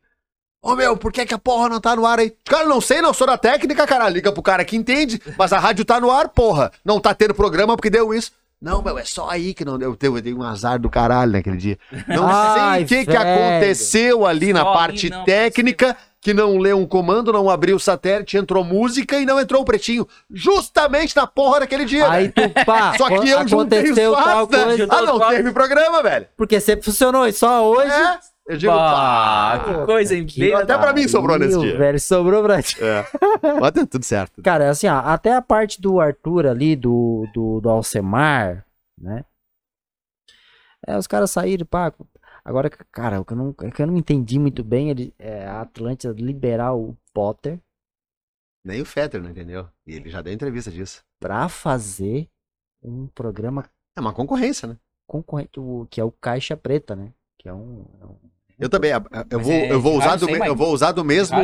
Ô 0.62 0.76
meu, 0.76 0.98
por 0.98 1.14
que, 1.14 1.26
que 1.26 1.34
a 1.34 1.38
porra 1.38 1.70
não 1.70 1.80
tá 1.80 1.96
no 1.96 2.08
ar 2.08 2.18
aí? 2.18 2.36
Cara, 2.44 2.66
não 2.66 2.82
sei, 2.82 3.00
não 3.00 3.14
sou 3.14 3.28
da 3.28 3.38
técnica, 3.38 3.86
cara. 3.86 4.10
Liga 4.10 4.32
pro 4.32 4.42
cara 4.42 4.66
que 4.66 4.76
entende, 4.76 5.22
mas 5.38 5.54
a 5.54 5.60
rádio 5.60 5.86
tá 5.86 6.02
no 6.02 6.10
ar, 6.10 6.30
porra. 6.30 6.72
Não 6.84 7.00
tá 7.00 7.14
tendo 7.14 7.36
programa 7.36 7.76
porque 7.76 7.90
deu 7.90 8.12
isso. 8.14 8.32
Não, 8.60 8.82
meu, 8.82 8.98
é 8.98 9.04
só 9.04 9.30
aí 9.30 9.54
que 9.54 9.64
não 9.64 9.78
deu. 9.78 9.96
Eu 10.02 10.22
dei 10.22 10.34
um 10.34 10.42
azar 10.42 10.80
do 10.80 10.90
caralho 10.90 11.34
naquele 11.34 11.58
dia. 11.58 11.78
Não 12.08 12.26
Ai, 12.28 12.88
sei 12.88 13.04
o 13.04 13.06
que, 13.06 13.12
que 13.12 13.18
aconteceu 13.18 14.26
ali 14.26 14.54
na 14.54 14.62
Só 14.62 14.70
ali 14.70 14.78
parte 14.78 15.10
não 15.12 15.24
técnica, 15.24 15.96
que 16.26 16.34
não 16.34 16.58
leu 16.58 16.80
um 16.80 16.88
comando, 16.88 17.32
não 17.32 17.48
abriu 17.52 17.76
o 17.76 17.80
satélite, 17.80 18.36
entrou 18.36 18.64
música 18.64 19.20
e 19.20 19.28
não 19.28 19.40
entrou 19.40 19.62
o 19.62 19.64
pretinho. 19.64 20.08
Justamente 20.28 21.16
na 21.16 21.28
porra 21.28 21.60
daquele 21.60 21.86
dia. 21.86 22.10
Aí 22.10 22.30
tu 22.30 22.42
pá, 22.66 22.98
Só 22.98 23.08
que 23.10 23.30
eu 23.30 23.48
juntei 23.48 23.84
os 23.84 23.92
aconteceu 23.92 24.12
tal 24.16 24.48
fatos, 24.48 24.78
né? 24.80 24.88
Ah, 24.90 25.02
não 25.04 25.20
teve 25.30 25.52
programa, 25.52 26.02
velho. 26.02 26.26
Porque 26.36 26.60
sempre 26.60 26.84
funcionou, 26.84 27.28
e 27.28 27.32
só 27.32 27.64
hoje. 27.70 27.92
É. 27.92 28.18
Eu 28.48 28.58
digo, 28.58 28.74
Pá, 28.74 29.60
pá. 29.60 29.64
que 29.66 29.86
coisa 29.86 30.16
bem. 30.16 30.54
Até 30.56 30.76
pra 30.76 30.94
mim 30.94 31.08
sobrou 31.08 31.38
nesse 31.38 31.60
dia. 31.60 31.78
velho, 31.78 32.00
sobrou 32.00 32.42
pra 32.42 32.60
ti. 32.60 32.76
É. 32.84 33.06
Mas 33.62 33.72
deu 33.74 33.86
tudo 33.86 34.04
certo. 34.04 34.42
Cara, 34.42 34.72
assim, 34.72 34.88
ó, 34.88 34.98
até 34.98 35.32
a 35.32 35.44
parte 35.44 35.80
do 35.80 36.00
Arthur 36.00 36.48
ali, 36.48 36.76
do, 36.76 37.28
do, 37.36 37.62
do 37.62 37.70
Alcemar, 37.70 38.66
né? 39.00 39.24
É, 40.88 40.98
os 40.98 41.06
caras 41.06 41.30
saíram, 41.30 41.68
pá. 41.68 41.94
Agora, 42.46 42.70
cara, 42.70 43.20
o 43.20 43.26
que 43.26 43.34
eu 43.34 43.38
não, 43.38 43.52
que 43.54 43.82
eu 43.82 43.88
não 43.88 43.98
entendi 43.98 44.38
muito 44.38 44.64
bem, 44.64 44.90
ele, 44.92 45.14
é 45.18 45.46
a 45.48 45.62
Atlântida 45.62 46.14
liberar 46.14 46.76
o 46.76 46.96
Potter 47.12 47.60
Nem 48.64 48.82
o 48.82 48.86
Fetter 48.86 49.22
não 49.22 49.32
entendeu. 49.32 49.68
E 49.86 49.96
ele 49.96 50.10
já 50.10 50.22
deu 50.22 50.32
entrevista 50.34 50.70
disso. 50.72 51.04
pra 51.20 51.50
fazer 51.50 52.28
um 52.84 53.08
programa 53.08 53.66
É 53.98 54.00
uma 54.02 54.14
concorrência, 54.14 54.68
né? 54.68 54.78
concorrente, 55.08 55.52
que 55.90 56.00
é 56.00 56.04
o 56.04 56.12
Caixa 56.12 56.56
Preta, 56.58 56.96
né? 56.96 57.12
Que 57.40 57.48
é 57.50 57.54
um. 57.54 57.86
é 58.02 58.06
um- 58.06 58.18
Eu 58.60 58.70
também. 58.70 58.92
Eu 59.30 59.40
vou, 59.40 59.54
é 59.54 59.72
eu 59.72 59.82
vou 59.82 59.98
usar 59.98 60.16
do, 60.16 60.30
eu 60.30 60.56
vou 60.56 60.72
usar 60.74 60.92
do 60.92 61.04
mesmo. 61.04 61.38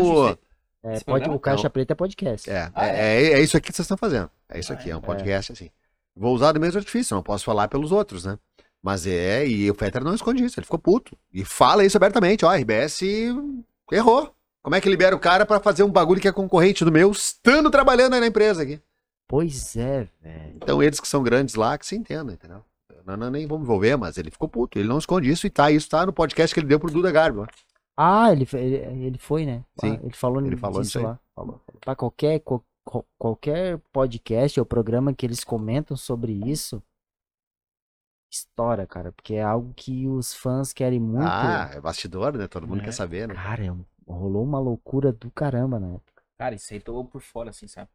É, 0.83 0.99
pode, 1.01 1.29
o 1.29 1.39
Caixa 1.39 1.63
Não. 1.63 1.71
Preta 1.71 1.93
é 1.93 1.95
podcast. 1.95 2.49
É, 2.49 2.71
Ah, 2.73 2.87
é, 2.87 3.23
é, 3.23 3.33
é 3.33 3.39
isso 3.41 3.55
aqui 3.55 3.67
que 3.69 3.75
vocês 3.75 3.85
estão 3.85 3.97
fazendo. 3.97 4.29
É 4.49 4.59
isso 4.59 4.71
Ah, 4.71 4.75
aqui, 4.75 4.89
é 4.89 4.95
um 4.95 4.99
é. 4.99 5.01
podcast 5.01 5.51
assim. 5.51 5.69
Vou 6.15 6.33
usar 6.35 6.51
do 6.53 6.59
mesmo 6.59 6.79
artifício, 6.79 7.15
não 7.15 7.21
posso 7.23 7.45
falar 7.45 7.67
pelos 7.67 7.91
outros, 7.91 8.25
né? 8.25 8.37
Mas 8.83 9.05
é, 9.05 9.45
e 9.47 9.69
o 9.69 9.75
Fetter 9.75 10.03
não 10.03 10.15
esconde 10.15 10.43
isso, 10.43 10.59
ele 10.59 10.65
ficou 10.65 10.79
puto. 10.79 11.15
E 11.31 11.45
fala 11.45 11.85
isso 11.85 11.97
abertamente, 11.97 12.43
ó, 12.45 12.49
a 12.49 12.55
RBS 12.57 13.01
errou. 13.91 14.33
Como 14.63 14.75
é 14.75 14.81
que 14.81 14.89
libera 14.89 15.15
o 15.15 15.19
cara 15.19 15.45
pra 15.45 15.59
fazer 15.59 15.83
um 15.83 15.89
bagulho 15.91 16.21
que 16.21 16.27
é 16.27 16.31
concorrente 16.31 16.85
do 16.85 16.91
meu, 16.91 17.11
estando 17.11 17.69
trabalhando 17.71 18.13
aí 18.13 18.19
na 18.19 18.27
empresa 18.27 18.61
aqui? 18.63 18.79
Pois 19.27 19.75
é, 19.75 20.07
velho. 20.21 20.53
Então 20.55 20.83
eles 20.83 20.99
que 20.99 21.07
são 21.07 21.23
grandes 21.23 21.55
lá, 21.55 21.77
que 21.77 21.85
se 21.85 21.95
entendam, 21.95 22.33
entendeu? 22.33 22.63
Não, 23.05 23.17
não, 23.17 23.31
nem 23.31 23.47
vamos 23.47 23.63
envolver, 23.63 23.95
mas 23.97 24.17
ele 24.17 24.29
ficou 24.29 24.47
puto, 24.47 24.77
ele 24.77 24.87
não 24.87 24.99
esconde 24.99 25.29
isso 25.29 25.47
e 25.47 25.49
tá, 25.49 25.71
isso 25.71 25.89
tá 25.89 26.05
no 26.05 26.13
podcast 26.13 26.53
que 26.53 26.59
ele 26.59 26.67
deu 26.67 26.79
pro 26.79 26.91
Duda 26.91 27.11
Garbi, 27.11 27.39
ó. 27.39 27.47
Ah, 27.97 28.31
ele, 28.31 28.47
ele, 28.53 29.05
ele 29.05 29.17
foi, 29.17 29.45
né? 29.45 29.63
Sim, 29.79 29.93
Ah, 29.93 29.99
ele 30.05 30.13
falou, 30.13 30.45
ele 30.45 30.55
falou 30.57 30.81
disso 30.81 30.99
aí. 30.99 31.03
lá. 31.05 31.19
Pra 31.79 31.95
qualquer, 31.95 32.39
qual- 32.41 32.63
qual- 32.83 33.05
qualquer 33.17 33.79
podcast 33.91 34.59
ou 34.59 34.65
programa 34.65 35.13
que 35.13 35.25
eles 35.25 35.43
comentam 35.43 35.97
sobre 35.97 36.31
isso, 36.31 36.81
estoura, 38.31 38.87
cara. 38.87 39.11
Porque 39.11 39.35
é 39.35 39.43
algo 39.43 39.73
que 39.75 40.07
os 40.07 40.33
fãs 40.33 40.71
querem 40.73 40.99
muito. 40.99 41.27
Ah, 41.27 41.69
é 41.73 41.81
bastidor, 41.81 42.35
né? 42.37 42.47
Todo 42.47 42.67
mundo 42.67 42.81
É. 42.81 42.85
quer 42.85 42.93
saber, 42.93 43.27
né? 43.27 43.35
Cara, 43.35 43.65
é 43.65 43.71
rolou 44.07 44.43
uma 44.43 44.59
loucura 44.59 45.11
do 45.11 45.29
caramba, 45.31 45.79
né? 45.79 45.97
Cara, 46.39 46.55
isso 46.55 46.73
aí 46.73 46.79
tô 46.79 47.03
por 47.05 47.21
fora, 47.21 47.49
assim, 47.51 47.67
sabe? 47.67 47.89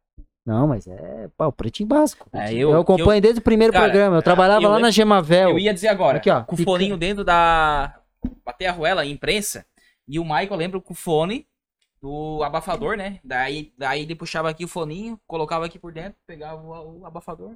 Não, 0.45 0.67
mas 0.67 0.87
é 0.87 1.27
pá, 1.35 1.47
o 1.47 1.51
pretinho 1.51 1.89
básico. 1.89 2.29
É, 2.31 2.53
eu, 2.53 2.71
eu- 2.71 2.79
acompanho 2.79 3.21
desde 3.21 3.39
o 3.41 3.43
primeiro 3.43 3.73
Cara, 3.73 3.85
programa. 3.85 4.15
Eu 4.17 4.21
trabalhava 4.21 4.63
eu 4.63 4.69
lá 4.69 4.79
na 4.79 4.89
Gemavel. 4.89 5.49
Eu 5.49 5.59
ia 5.59 5.73
dizer 5.73 5.89
agora, 5.89 6.17
Aqui, 6.19 6.29
ó, 6.29 6.43
com 6.43 6.55
o 6.55 6.57
fica- 6.57 6.71
foninho 6.71 6.95
dentro 6.97 7.23
da. 7.25 7.99
Bater 8.45 8.67
a 8.67 8.71
ruela, 8.71 9.05
imprensa. 9.05 9.65
E 10.07 10.17
o 10.19 10.23
Michael, 10.23 10.47
eu 10.51 10.55
lembro 10.57 10.81
com 10.81 10.93
o 10.93 10.95
fone 10.95 11.45
do 12.01 12.41
abafador, 12.43 12.95
né? 12.95 13.19
Daí, 13.23 13.73
daí 13.77 14.03
ele 14.03 14.15
puxava 14.15 14.49
aqui 14.49 14.63
o 14.63 14.67
foninho, 14.69 15.19
colocava 15.27 15.65
aqui 15.65 15.77
por 15.77 15.91
dentro, 15.91 16.17
pegava 16.25 16.61
o, 16.61 17.01
o 17.01 17.05
abafador 17.05 17.55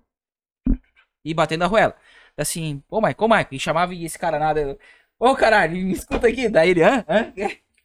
e 1.23 1.33
batendo 1.33 1.63
a 1.63 1.67
ruela. 1.67 1.95
Assim, 2.37 2.81
ô 2.89 2.97
Michael, 2.97 3.15
ô 3.19 3.27
Michael, 3.27 3.47
e 3.51 3.59
chamava 3.59 3.93
esse 3.93 4.17
cara 4.17 4.39
nada. 4.39 4.77
Ô 5.19 5.35
caralho, 5.35 5.73
me 5.75 5.91
escuta 5.93 6.27
aqui. 6.27 6.49
Daí 6.49 6.69
ele, 6.71 6.83
hã? 6.83 7.03
hã? 7.07 7.31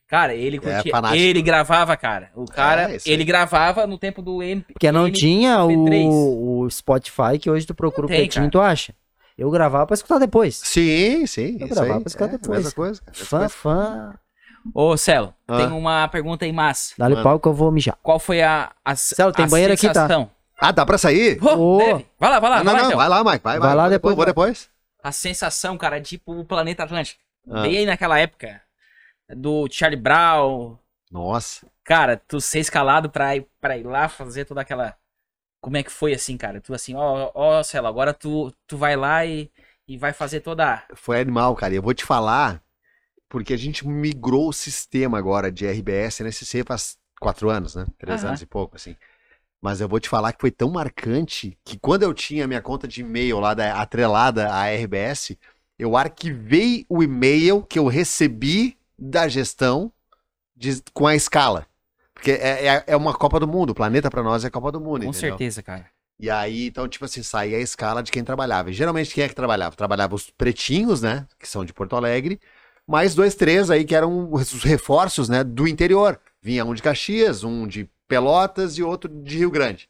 Cara, 0.08 0.34
ele 0.34 0.58
curtia. 0.60 0.90
fanático. 0.92 1.20
ele 1.20 1.42
gravava, 1.42 1.96
cara. 1.96 2.30
O 2.34 2.44
cara, 2.44 2.92
É, 2.94 2.98
ele 3.06 3.24
gravava 3.24 3.86
no 3.88 3.98
tempo 3.98 4.22
do 4.22 4.40
MP. 4.42 4.72
Porque 4.72 4.92
não 4.92 5.06
M- 5.08 5.12
tinha 5.12 5.56
MP3. 5.58 6.06
o, 6.08 6.60
o 6.60 6.70
Spotify 6.70 7.38
que 7.40 7.50
hoje 7.50 7.66
tu 7.66 7.74
procura 7.74 8.06
o 8.06 8.08
Tem, 8.08 8.28
cara. 8.28 8.46
e 8.46 8.50
tu 8.50 8.60
acha. 8.60 8.94
Eu 9.36 9.50
gravava 9.50 9.84
pra 9.86 9.94
escutar 9.94 10.18
depois. 10.18 10.60
Sim, 10.64 11.26
sim. 11.26 11.56
Eu 11.60 11.66
isso 11.66 11.74
gravava 11.74 11.94
aí, 11.96 12.00
pra 12.00 12.08
escutar 12.08 12.26
é, 12.26 12.38
depois. 12.38 12.58
Mesma 12.58 12.72
coisa. 12.72 13.02
cara, 13.02 13.16
Fã, 13.16 13.38
coisa. 13.38 13.52
fã. 13.52 14.14
Ô, 14.72 14.96
Celo, 14.96 15.34
Ah. 15.46 15.56
tem 15.58 15.66
uma 15.66 16.08
pergunta 16.08 16.44
aí 16.44 16.52
massa. 16.52 16.94
Dá-lhe 16.96 17.20
pau 17.22 17.38
que 17.40 17.46
eu 17.48 17.52
vou 17.52 17.70
mijar. 17.72 17.98
Qual 18.02 18.18
foi 18.20 18.42
a. 18.42 18.70
a 18.84 18.94
Celo, 18.96 19.32
tem 19.32 19.44
a 19.44 19.48
banheiro 19.48 19.74
aqui, 19.74 19.92
tá? 19.92 20.28
Ah, 20.58 20.72
dá 20.72 20.86
pra 20.86 20.98
sair? 20.98 21.38
Ô. 21.42 21.78
deve. 21.78 22.06
Vai 22.18 22.30
lá, 22.30 22.40
vai 22.40 22.50
lá, 22.50 22.56
não, 22.58 22.64
vai 22.64 22.74
não, 22.74 22.80
lá, 22.80 22.86
então. 22.86 22.98
vai 22.98 23.08
lá, 23.08 23.24
Mike. 23.24 23.44
Vai, 23.44 23.58
Vai 23.58 23.74
lá 23.74 23.82
Vou 23.84 23.90
depois, 23.90 24.16
Vou 24.16 24.24
vai. 24.24 24.32
depois. 24.32 24.70
A 25.02 25.12
sensação, 25.12 25.76
cara, 25.76 26.00
tipo 26.00 26.32
o 26.32 26.44
Planeta 26.44 26.82
Atlântico. 26.84 27.20
Ah, 27.48 27.62
Bem 27.62 27.78
aí 27.78 27.86
naquela 27.86 28.18
época 28.18 28.60
do 29.36 29.68
Charlie 29.70 30.00
Brown. 30.00 30.76
Nossa. 31.10 31.66
Cara, 31.84 32.16
tu 32.16 32.40
ser 32.40 32.60
escalado 32.60 33.08
pra 33.10 33.36
ir, 33.36 33.46
pra 33.60 33.76
ir 33.76 33.84
lá 33.84 34.08
fazer 34.08 34.44
toda 34.44 34.60
aquela. 34.62 34.96
Como 35.60 35.76
é 35.76 35.82
que 35.82 35.90
foi 35.90 36.12
assim, 36.14 36.36
cara? 36.36 36.60
Tu 36.60 36.74
assim, 36.74 36.94
ó, 36.94 37.30
ó, 37.34 37.62
Celo, 37.62 37.86
agora 37.86 38.12
tu, 38.14 38.52
tu 38.66 38.76
vai 38.76 38.96
lá 38.96 39.24
e, 39.24 39.50
e 39.86 39.96
vai 39.96 40.12
fazer 40.12 40.40
toda. 40.40 40.82
Foi 40.94 41.20
animal, 41.20 41.54
cara. 41.54 41.74
E 41.74 41.76
eu 41.76 41.82
vou 41.82 41.94
te 41.94 42.04
falar, 42.04 42.62
porque 43.28 43.52
a 43.54 43.56
gente 43.56 43.86
migrou 43.86 44.48
o 44.48 44.52
sistema 44.52 45.18
agora 45.18 45.50
de 45.50 45.66
RBS 45.66 46.20
NSC 46.22 46.64
faz 46.64 46.96
quatro 47.20 47.50
anos, 47.50 47.74
né? 47.74 47.86
Três 47.98 48.20
Aham. 48.20 48.28
anos 48.30 48.42
e 48.42 48.46
pouco, 48.46 48.76
assim. 48.76 48.96
Mas 49.60 49.80
eu 49.80 49.88
vou 49.88 49.98
te 49.98 50.08
falar 50.08 50.32
que 50.32 50.40
foi 50.40 50.50
tão 50.50 50.70
marcante 50.70 51.58
que 51.64 51.78
quando 51.78 52.02
eu 52.02 52.12
tinha 52.14 52.44
a 52.44 52.48
minha 52.48 52.62
conta 52.62 52.86
de 52.86 53.00
e-mail 53.00 53.40
lá 53.40 53.54
da, 53.54 53.80
atrelada 53.80 54.52
à 54.52 54.66
RBS, 54.70 55.36
eu 55.78 55.96
arquivei 55.96 56.84
o 56.88 57.02
e-mail 57.02 57.62
que 57.62 57.78
eu 57.78 57.86
recebi 57.86 58.76
da 58.98 59.28
gestão 59.28 59.92
de- 60.54 60.82
com 60.92 61.06
a 61.06 61.14
escala. 61.14 61.66
Porque 62.14 62.30
é, 62.30 62.66
é, 62.66 62.84
é 62.88 62.96
uma 62.96 63.12
Copa 63.12 63.38
do 63.38 63.46
Mundo, 63.46 63.70
o 63.70 63.74
planeta 63.74 64.10
pra 64.10 64.22
nós 64.22 64.44
é 64.44 64.50
Copa 64.50 64.72
do 64.72 64.80
Mundo, 64.80 65.04
Com 65.04 65.10
entendeu? 65.10 65.30
certeza, 65.30 65.62
cara. 65.62 65.86
E 66.18 66.30
aí, 66.30 66.68
então, 66.68 66.88
tipo 66.88 67.04
assim, 67.04 67.22
saía 67.22 67.58
a 67.58 67.60
escala 67.60 68.02
de 68.02 68.10
quem 68.10 68.24
trabalhava. 68.24 68.70
E 68.70 68.72
geralmente, 68.72 69.12
quem 69.14 69.24
é 69.24 69.28
que 69.28 69.34
trabalhava? 69.34 69.76
Trabalhava 69.76 70.14
os 70.14 70.30
pretinhos, 70.30 71.02
né? 71.02 71.26
Que 71.38 71.46
são 71.46 71.62
de 71.62 71.74
Porto 71.74 71.94
Alegre, 71.94 72.40
mais 72.86 73.14
dois, 73.14 73.34
três 73.34 73.70
aí 73.70 73.84
que 73.84 73.94
eram 73.94 74.32
os 74.32 74.62
reforços, 74.64 75.28
né? 75.28 75.44
Do 75.44 75.68
interior. 75.68 76.18
Vinha 76.40 76.64
um 76.64 76.72
de 76.72 76.82
Caxias, 76.82 77.44
um 77.44 77.66
de 77.66 77.86
Pelotas 78.08 78.78
e 78.78 78.82
outro 78.82 79.10
de 79.10 79.38
Rio 79.38 79.50
Grande. 79.50 79.88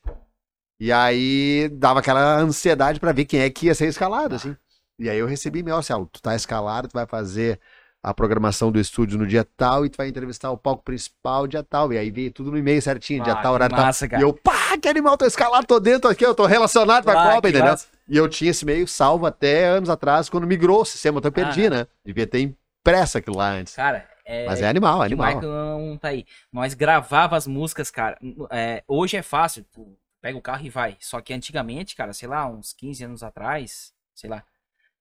E 0.78 0.92
aí, 0.92 1.68
dava 1.73 2.00
aquela 2.00 2.38
ansiedade 2.38 3.00
pra 3.00 3.12
ver 3.12 3.25
quem 3.25 3.40
é 3.40 3.50
que 3.50 3.66
ia 3.66 3.75
ser 3.75 3.87
escalado, 3.88 4.35
assim. 4.35 4.56
E 4.99 5.08
aí 5.08 5.18
eu 5.18 5.26
recebi 5.26 5.61
e-mail, 5.61 5.76
assim, 5.76 5.92
ó, 5.92 6.04
tu 6.11 6.20
tá 6.20 6.35
escalado, 6.35 6.88
tu 6.88 6.92
vai 6.92 7.06
fazer 7.06 7.58
a 8.02 8.14
programação 8.14 8.70
do 8.70 8.78
estúdio 8.78 9.18
no 9.18 9.26
dia 9.26 9.44
tal 9.56 9.85
e 9.85 9.90
tu 9.90 9.96
vai 9.96 10.06
entrevistar 10.08 10.50
o 10.50 10.56
palco 10.56 10.82
principal 10.85 11.46
dia 11.46 11.62
tal. 11.62 11.92
E 11.92 11.99
aí 11.99 12.11
veio 12.11 12.30
tudo 12.30 12.50
no 12.50 12.58
e-mail 12.58 12.80
certinho, 12.80 13.23
dia 13.23 13.32
Ah, 13.32 13.37
tal, 13.37 13.52
que 13.52 13.54
horário 13.56 13.75
tal. 13.76 13.85
massa, 13.87 14.06
E 14.06 14.08
cara. 14.11 14.23
eu, 14.23 14.32
pá, 14.32 14.78
que 14.80 14.88
animal, 14.88 15.16
tô 15.18 15.25
escalado, 15.26 15.66
tô 15.66 15.80
dentro 15.80 16.08
aqui, 16.08 16.25
eu 16.25 16.35
tô 16.35 16.46
relacionado 16.46 17.04
com 17.04 17.11
a 17.11 17.14
Ah, 17.20 17.35
Copa, 17.35 17.49
entendeu? 17.49 17.70
massa. 17.73 17.88
E 18.08 18.16
eu 18.16 18.28
tinha 18.28 18.50
esse 18.50 18.64
e-mail 18.64 18.87
salvo 18.87 19.26
até 19.26 19.66
anos 19.66 19.90
atrás, 19.90 20.28
quando 20.28 20.46
migrou 20.46 20.82
o 20.82 20.85
sistema, 20.85 21.18
então 21.18 21.28
eu 21.30 21.32
perdi, 21.32 21.66
Ah. 21.66 21.70
né? 21.70 21.87
Devia 22.04 22.26
ter 22.26 22.40
impresso 22.40 23.18
aquilo 23.18 23.37
lá 23.38 23.50
antes. 23.50 23.75
Cara, 23.75 24.06
é, 24.28 24.45
Mas 24.45 24.61
é 24.61 24.68
animal, 24.68 25.02
é 25.04 25.06
animal. 25.06 25.35
Michael 25.37 25.78
não 25.78 25.97
tá 25.97 26.09
aí. 26.09 26.26
Nós 26.52 26.75
gravava 26.75 27.37
as 27.37 27.47
músicas, 27.47 27.92
cara. 27.92 28.18
É, 28.50 28.83
hoje 28.88 29.16
é 29.16 29.23
fácil, 29.23 29.64
tu 29.73 29.97
pega 30.21 30.37
o 30.37 30.42
carro 30.42 30.66
e 30.66 30.68
vai. 30.68 30.97
Só 30.99 31.21
que 31.21 31.33
antigamente, 31.33 31.95
cara, 31.95 32.12
sei 32.12 32.28
lá, 32.28 32.45
uns 32.45 32.73
15 32.73 33.04
anos 33.04 33.23
atrás, 33.23 33.92
sei 34.16 34.28
lá, 34.28 34.42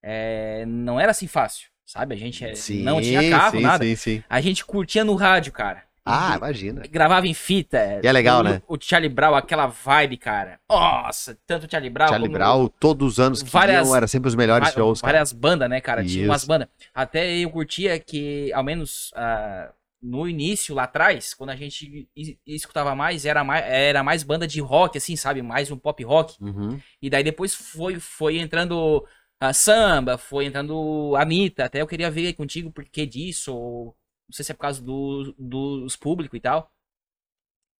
é, 0.00 0.64
não 0.66 1.00
era 1.00 1.10
assim 1.10 1.26
fácil, 1.26 1.68
sabe? 1.84 2.14
A 2.14 2.18
gente 2.18 2.44
é, 2.44 2.52
não 2.84 3.00
tinha 3.00 3.28
carro, 3.28 3.56
sim, 3.56 3.60
nada. 3.60 3.84
Sim, 3.84 3.96
sim. 3.96 4.24
A 4.30 4.40
gente 4.40 4.64
curtia 4.64 5.04
no 5.04 5.16
rádio, 5.16 5.52
cara. 5.52 5.82
Ah, 6.06 6.34
E- 6.34 6.36
imagina. 6.38 6.82
Gravava 6.88 7.26
em 7.26 7.34
fita. 7.34 8.00
E 8.02 8.06
é 8.06 8.12
legal, 8.12 8.40
o, 8.40 8.42
né? 8.44 8.62
O 8.68 8.78
Charlie 8.80 9.08
Brown, 9.08 9.34
aquela 9.34 9.66
vibe, 9.66 10.16
cara. 10.16 10.60
Nossa, 10.70 11.36
tanto 11.46 11.66
o 11.66 11.70
Charlie 11.70 11.90
Brown 11.90 12.08
Charlie 12.08 12.28
Brown, 12.28 12.68
todos 12.78 13.14
os 13.14 13.20
anos 13.20 13.42
que 13.42 13.50
várias- 13.50 13.86
iam, 13.86 13.96
era 13.96 14.06
sempre 14.06 14.28
os 14.28 14.34
melhores 14.34 14.68
Va- 14.68 14.74
shows, 14.74 15.00
cara. 15.00 15.12
Várias 15.14 15.32
bandas, 15.32 15.68
né, 15.68 15.80
cara? 15.80 16.04
Tinha 16.04 16.24
umas 16.26 16.42
Isso. 16.42 16.48
bandas. 16.48 16.68
Até 16.94 17.36
eu 17.38 17.50
curtia 17.50 17.98
que, 17.98 18.52
ao 18.52 18.62
menos 18.62 19.10
ah, 19.16 19.72
no 20.00 20.28
início, 20.28 20.74
lá 20.74 20.84
atrás, 20.84 21.34
quando 21.34 21.50
a 21.50 21.56
gente 21.56 22.08
es- 22.14 22.36
escutava 22.46 22.94
mais, 22.94 23.24
era 23.26 23.42
mais, 23.42 23.64
era 23.66 24.02
mais 24.04 24.22
banda 24.22 24.46
de 24.46 24.60
rock, 24.60 24.96
assim, 24.98 25.16
sabe? 25.16 25.42
Mais 25.42 25.70
um 25.70 25.76
pop 25.76 26.02
rock. 26.04 26.36
Uhum. 26.40 26.78
E 27.02 27.10
daí 27.10 27.24
depois 27.24 27.52
foi, 27.54 27.98
foi 27.98 28.38
entrando 28.38 29.04
a 29.40 29.52
samba, 29.52 30.16
foi 30.16 30.44
entrando 30.46 31.14
a 31.16 31.22
Anitta. 31.22 31.64
Até 31.64 31.82
eu 31.82 31.86
queria 31.86 32.10
ver 32.10 32.32
contigo 32.34 32.70
por 32.70 32.84
que 32.84 33.04
disso, 33.04 33.52
ou 33.54 33.96
não 34.28 34.32
sei 34.34 34.44
se 34.44 34.52
é 34.52 34.54
por 34.54 34.60
causa 34.62 34.80
do, 34.82 35.34
dos 35.38 35.96
públicos 35.96 36.36
e 36.36 36.40
tal. 36.40 36.70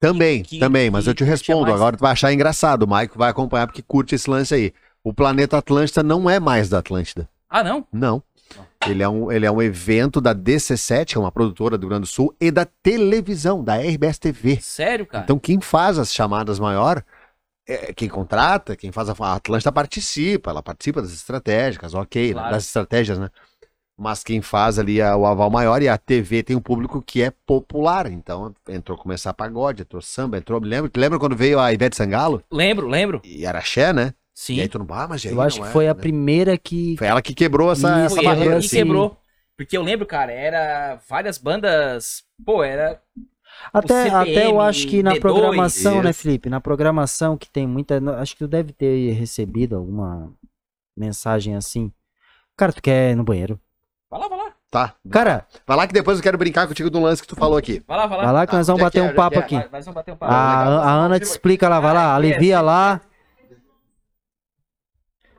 Também, 0.01 0.43
que- 0.43 0.59
também, 0.59 0.91
mas 0.91 1.05
que 1.05 1.11
eu 1.11 1.15
te 1.15 1.25
respondo. 1.25 1.63
mais. 1.63 1.75
Agora 1.75 1.97
tu 1.97 2.01
vai 2.01 2.13
achar 2.13 2.33
engraçado. 2.33 2.83
O 2.83 2.89
Maico 2.89 3.19
vai 3.19 3.31
acompanhar 3.31 3.67
porque 3.67 3.83
curte 3.83 4.15
esse 4.15 4.29
lance 4.29 4.55
aí. 4.55 4.73
O 5.03 5.13
planeta 5.15 5.57
Atlântida 5.59 6.03
não 6.03 6.29
é 6.29 6.39
mais 6.39 6.69
da 6.69 6.79
Atlântida. 6.79 7.29
Ah, 7.49 7.65
não? 7.65 7.87
Não. 7.93 8.23
Ele 8.87 9.03
é, 9.03 9.09
um, 9.09 9.33
ele 9.33 9.45
é 9.47 9.51
um 9.51 9.61
evento 9.61 10.21
da 10.21 10.33
DC7, 10.35 11.07
que 11.07 11.17
é 11.17 11.21
uma 11.21 11.33
produtora 11.33 11.77
do 11.77 11.83
Rio 11.83 11.89
Grande 11.91 12.03
do 12.03 12.07
Sul, 12.07 12.35
e 12.41 12.51
da 12.51 12.65
televisão, 12.65 13.65
da 13.65 13.77
RBS 13.77 14.19
TV. 14.19 14.59
Sério, 14.61 15.07
cara? 15.07 15.25
Então, 15.25 15.39
quem 15.39 15.61
faz 15.61 15.99
as 15.99 16.13
chamadas 16.15 16.61
maior, 16.61 17.03
é 17.67 17.93
quem 17.93 18.09
contrata, 18.09 18.77
quem 18.77 18.93
faz 18.93 19.09
a, 19.09 19.15
a 19.19 19.35
Atlântida 19.35 19.73
participa, 19.73 20.51
ela 20.51 20.63
participa 20.63 21.03
das 21.03 21.13
estratégicas, 21.13 21.95
ok, 21.95 22.33
Claro. 22.33 22.51
das 22.53 22.65
estratégias, 22.67 23.19
né? 23.19 23.29
Mas 23.99 24.23
quem 24.23 24.43
faz 24.43 24.79
ali 24.79 25.01
a- 25.01 25.17
o 25.17 25.25
aval 25.25 25.49
maior 25.51 25.81
e 25.81 25.89
a 25.89 25.97
TV 25.97 26.43
tem 26.43 26.55
um 26.55 26.61
público 26.61 27.01
que 27.01 27.23
é 27.23 27.31
popular. 27.47 28.11
Então, 28.11 28.55
entrou 28.69 28.99
começar 28.99 29.33
pagode, 29.33 29.83
entrou 29.83 30.03
samba, 30.03 30.37
entrou. 30.37 30.61
Lembra, 30.61 30.91
lembra 30.95 31.19
quando 31.19 31.35
veio 31.35 31.59
a 31.59 31.73
Ivete 31.73 31.97
Sangalo? 31.97 32.43
Lembro, 32.53 32.87
lembro. 32.89 33.23
E 33.25 33.47
Araxé, 33.47 33.93
né? 33.95 34.13
Sim. 34.35 34.57
E 34.57 34.61
aí 34.61 34.69
tu 34.69 34.79
não, 34.79 34.87
ah, 34.91 35.09
mas 35.09 35.25
aí 35.25 35.33
Eu 35.33 35.41
acho 35.41 35.57
não 35.57 35.65
que 35.65 35.71
é, 35.71 35.73
foi 35.73 35.89
a 35.89 35.95
né? 35.95 36.01
primeira 36.01 36.59
que. 36.59 36.95
Foi 36.99 37.07
ela 37.07 37.23
que 37.23 37.35
quebrou 37.35 37.73
essa, 37.73 37.89
Isso, 37.89 38.07
essa 38.07 38.15
Foi 38.17 38.25
barreira. 38.25 38.51
ela 38.51 38.59
assim. 38.59 38.69
que 38.69 38.77
quebrou. 38.77 39.17
Porque 39.57 39.77
eu 39.79 39.83
lembro, 39.83 40.05
cara, 40.05 40.31
era 40.31 41.01
várias 41.09 41.39
bandas. 41.39 42.23
Pô, 42.45 42.63
era. 42.63 43.01
Até, 43.73 44.11
CPM, 44.11 44.31
até 44.31 44.47
eu 44.47 44.61
acho 44.61 44.87
que 44.87 45.03
na 45.03 45.13
D2, 45.15 45.21
programação, 45.21 46.03
né, 46.03 46.11
isso. 46.11 46.21
Felipe? 46.23 46.51
Na 46.51 46.61
programação 46.61 47.39
que 47.39 47.49
tem 47.49 47.67
muita. 47.67 47.99
Acho 48.21 48.35
que 48.35 48.41
tu 48.41 48.49
deve 48.49 48.75
ter 48.75 49.13
recebido 49.13 49.75
alguma 49.75 50.31
mensagem 50.95 51.57
assim. 51.57 51.91
Cara, 52.55 52.75
tu 52.75 52.83
quer 52.83 53.13
ir 53.13 53.15
no 53.15 53.25
banheiro? 53.25 53.59
Vai 54.11 54.21
lá, 54.21 54.29
vai 54.29 54.39
lá. 54.39 54.57
Tá. 54.77 54.95
Cara, 55.11 55.47
Vai 55.67 55.77
lá 55.77 55.87
que 55.87 55.93
depois 55.95 56.19
eu 56.19 56.23
quero 56.23 56.37
brincar 56.37 56.67
contigo 56.69 56.91
do 56.91 57.01
lance 57.01 57.23
que 57.23 57.29
tu 57.29 57.35
falou 57.37 57.57
aqui. 57.57 57.83
Vai 57.87 57.97
lá, 57.97 58.07
vai 58.07 58.19
lá. 58.19 58.25
vai 58.25 58.33
lá 58.35 58.47
que 58.47 58.51
Tá, 58.51 58.57
nós 58.59 58.67
vamos 58.67 58.81
que 58.81 58.85
bater 58.85 59.03
um 59.03 59.15
papo 59.15 59.39
aqui. 59.39 59.55
Nós 59.55 59.85
vamos 59.85 59.95
bater 59.95 60.13
um 60.13 60.17
papo. 60.17 60.33
A, 60.33 60.93
Ana 60.93 61.19
te 61.19 61.23
explica 61.25 61.69
lá, 61.69 61.81
vai 61.81 61.95
lá, 61.95 62.13
Ah, 62.13 62.17
alivia 62.17 62.61
lá. 62.61 63.01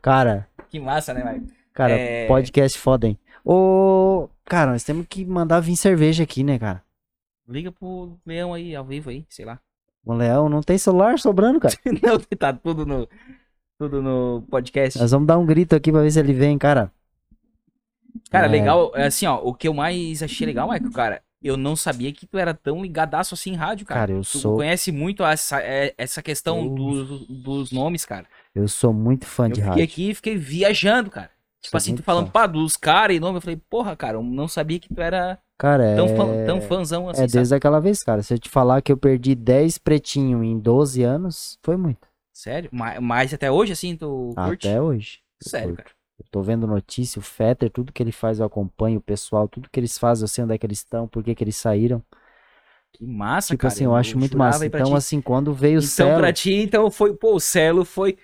Cara, 0.01 0.47
Que 0.69 0.79
massa, 0.79 1.13
né, 1.13 1.23
Mike? 1.23 1.53
cara, 1.73 1.93
É. 1.93 2.27
podcast 2.27 2.77
foda, 2.79 3.07
hein? 3.07 3.17
Ô, 3.45 4.27
cara, 4.45 4.71
nós 4.71 4.83
temos 4.83 5.05
que 5.07 5.25
mandar 5.25 5.59
vir 5.59 5.75
cerveja 5.75 6.23
aqui, 6.23 6.43
né, 6.43 6.57
cara? 6.57 6.83
Liga 7.47 7.71
pro 7.71 8.17
Leão 8.25 8.53
aí, 8.53 8.75
ao 8.75 8.83
vivo 8.83 9.09
aí, 9.09 9.25
sei 9.29 9.45
lá. 9.45 9.59
O 10.05 10.13
Leão 10.13 10.49
não 10.49 10.61
tem 10.61 10.77
celular 10.77 11.19
sobrando, 11.19 11.59
cara. 11.59 11.73
Não, 12.01 12.17
tá 12.37 12.53
tudo 12.53 12.85
no. 12.85 13.07
Tudo 13.77 14.01
no 14.01 14.41
podcast. 14.49 14.97
Nós 14.99 15.11
vamos 15.11 15.27
dar 15.27 15.37
um 15.37 15.45
grito 15.45 15.75
aqui 15.75 15.91
pra 15.91 16.01
ver 16.01 16.09
se 16.11 16.19
ele 16.19 16.33
vem, 16.33 16.57
cara. 16.57 16.91
Cara, 18.29 18.45
É. 18.47 18.49
legal. 18.49 18.91
é 18.95 19.05
Assim, 19.07 19.25
ó, 19.25 19.39
o 19.41 19.53
que 19.53 19.67
eu 19.67 19.73
mais 19.73 20.21
achei 20.23 20.45
legal, 20.47 20.69
Michael, 20.69 20.91
cara, 20.91 21.21
eu 21.41 21.55
não 21.57 21.75
sabia 21.75 22.11
que 22.11 22.25
tu 22.25 22.37
era 22.37 22.53
tão 22.53 22.81
ligadaço 22.81 23.33
assim 23.33 23.51
em 23.51 23.55
rádio, 23.55 23.85
cara. 23.85 24.01
Cara, 24.01 24.11
eu 24.13 24.21
tu 24.21 24.39
sou, 24.39 24.55
conhece 24.55 24.91
muito 24.91 25.23
essa, 25.23 25.61
é, 25.61 25.93
essa 25.97 26.21
questão 26.21 26.63
Eu- 26.65 26.69
dos, 26.75 27.27
dos 27.27 27.71
nomes, 27.71 28.05
cara. 28.05 28.25
eu 28.55 28.67
sou 28.67 28.91
muito 28.93 29.25
fã 29.25 29.45
Eu 29.45 29.49
de 29.49 29.55
fiquei 29.55 29.67
rádio. 29.69 29.83
aqui 29.83 30.09
e 30.09 30.15
fiquei 30.15 30.35
viajando, 30.37 31.09
cara. 31.11 31.29
Tipo 31.61 31.71
Sou 31.71 31.77
assim, 31.77 31.95
tu 31.95 32.03
falando, 32.03 32.27
fã. 32.27 32.31
pá, 32.31 32.47
dos 32.47 32.77
caras 32.77 33.15
e 33.15 33.19
nome, 33.19 33.37
eu 33.37 33.41
falei, 33.41 33.57
porra, 33.69 33.95
cara, 33.95 34.17
eu 34.17 34.23
não 34.23 34.47
sabia 34.47 34.79
que 34.79 34.87
tu 34.93 35.01
era 35.01 35.37
Cara, 35.57 35.95
tão, 35.95 36.05
é... 36.05 36.15
fã, 36.15 36.45
tão 36.45 36.61
fãzão 36.61 37.09
assim, 37.09 37.23
é 37.23 37.27
sabe? 37.27 37.31
desde 37.33 37.55
aquela 37.55 37.79
vez, 37.81 38.03
cara. 38.03 38.21
Se 38.21 38.33
eu 38.33 38.39
te 38.39 38.47
falar 38.47 38.81
que 38.81 38.91
eu 38.91 38.97
perdi 38.97 39.33
10 39.35 39.77
pretinho 39.79 40.43
em 40.43 40.57
12 40.59 41.01
anos, 41.03 41.57
foi 41.63 41.75
muito. 41.75 42.07
Sério? 42.31 42.69
Mas, 42.71 42.99
mas 43.01 43.33
até 43.33 43.51
hoje, 43.51 43.73
assim, 43.73 43.95
tu 43.95 44.33
curte? 44.35 44.67
Até 44.67 44.79
hoje. 44.81 45.19
eu 45.43 45.49
Sério, 45.49 45.67
curto. 45.69 45.83
cara. 45.83 45.96
Eu 46.19 46.25
tô 46.31 46.41
vendo 46.41 46.65
notícia, 46.65 47.19
o 47.19 47.21
Fetter, 47.21 47.69
tudo 47.69 47.93
que 47.93 48.01
ele 48.01 48.11
faz 48.11 48.39
eu 48.39 48.45
acompanho, 48.45 48.97
o 48.97 49.01
pessoal, 49.01 49.47
tudo 49.47 49.69
que 49.69 49.79
eles 49.79 49.97
fazem, 49.97 50.23
eu 50.23 50.27
sei 50.27 50.43
onde 50.43 50.53
é 50.53 50.57
que 50.57 50.65
eles 50.65 50.79
estão, 50.79 51.07
por 51.07 51.23
que 51.23 51.35
que 51.35 51.43
eles 51.43 51.55
saíram. 51.55 52.03
Que 52.91 53.05
massa, 53.05 53.49
tipo 53.49 53.61
cara. 53.61 53.73
assim, 53.73 53.83
eu 53.83 53.95
acho 53.95 54.17
muito 54.17 54.37
massa. 54.37 54.65
Então, 54.65 54.95
assim, 54.95 55.21
quando 55.21 55.53
veio 55.53 55.75
o 55.75 55.83
Então, 55.83 55.87
Celo, 55.87 56.17
pra 56.17 56.33
ti, 56.33 56.53
então 56.53 56.89
foi, 56.89 57.13
pô, 57.13 57.35
o 57.35 57.39
Celo 57.39 57.85
foi. 57.85 58.17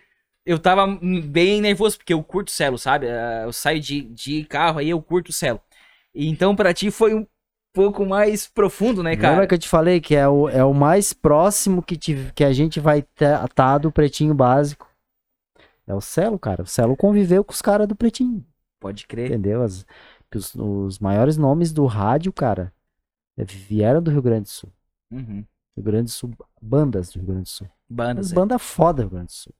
Eu 0.45 0.57
tava 0.57 0.87
bem 1.25 1.61
nervoso, 1.61 1.97
porque 1.97 2.13
eu 2.13 2.23
curto 2.23 2.47
o 2.47 2.51
Celo, 2.51 2.77
sabe? 2.77 3.07
Ah, 3.07 3.43
Eu 3.43 3.53
saio 3.53 3.79
de, 3.79 4.01
de 4.01 4.43
carro 4.45 4.79
aí, 4.79 4.89
eu 4.89 5.01
curto 5.01 5.29
o 5.29 5.33
Celo. 5.33 5.61
Então, 6.15 6.55
pra 6.55 6.73
ti 6.73 6.89
foi 6.89 7.13
um 7.13 7.25
pouco 7.73 8.05
mais 8.05 8.47
profundo, 8.47 9.01
né, 9.03 9.15
cara? 9.15 9.33
lembra 9.33 9.47
que 9.47 9.53
eu 9.55 9.59
te 9.59 9.69
falei 9.69 9.99
que 10.01 10.15
é 10.15 10.27
o, 10.27 10.49
é 10.49 10.63
o 10.63 10.73
mais 10.73 11.13
próximo 11.13 11.81
que, 11.81 11.95
tive, 11.95 12.31
que 12.33 12.43
a 12.43 12.53
gente 12.53 12.79
vai 12.79 12.99
estar 12.99 13.47
tá 13.49 13.77
do 13.77 13.91
pretinho 13.91 14.33
básico. 14.33 14.92
É 15.87 15.93
o 15.93 16.01
Celo, 16.01 16.39
cara. 16.39 16.63
O 16.63 16.65
Celo 16.65 16.95
conviveu 16.95 17.43
com 17.43 17.51
os 17.53 17.61
caras 17.61 17.87
do 17.87 17.95
pretinho. 17.95 18.45
Pode 18.79 19.05
crer. 19.07 19.27
Entendeu? 19.27 19.61
As- 19.63 19.85
que 20.31 20.37
os, 20.37 20.53
os 20.55 20.97
maiores 20.99 21.37
nomes 21.37 21.71
do 21.71 21.85
rádio, 21.85 22.33
cara, 22.33 22.73
é, 23.37 23.43
vieram 23.43 24.01
do 24.01 24.09
Rio 24.09 24.21
Grande 24.21 24.43
do 24.43 24.49
Sul. 24.49 24.69
Uhum. 25.11 25.43
Rio 25.75 25.83
Grande 25.83 26.05
do 26.05 26.09
Sul, 26.11 26.31
bandas 26.61 27.11
do 27.11 27.19
Rio 27.19 27.27
Grande 27.27 27.43
do 27.43 27.49
Sul. 27.49 27.67
Bandas. 27.89 28.27
As 28.27 28.31
é. 28.31 28.35
bandas 28.35 28.61
foda 28.61 29.03
do 29.03 29.07
Rio 29.07 29.09
Grande 29.11 29.27
do 29.27 29.31
Sul. 29.33 29.53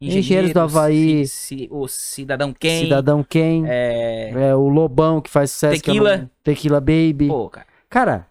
Engenheiros 0.00 0.52
do 0.52 0.60
Havaí. 0.60 1.26
Ci- 1.26 1.68
o 1.70 1.88
Cidadão 1.88 2.52
Quem. 2.52 2.84
Cidadão 2.84 3.22
Quem, 3.24 3.64
É. 3.66 4.30
é, 4.48 4.54
o 4.54 4.68
Lobão 4.68 5.20
que 5.20 5.30
faz 5.30 5.50
sucesso. 5.52 5.76
eu 5.76 5.80
Tequila. 5.82 6.16
não- 6.18 6.30
Tequila 6.42 6.80
Baby. 6.80 7.28
Pô, 7.28 7.48
cara. 7.48 7.66
Cara, 7.88 8.26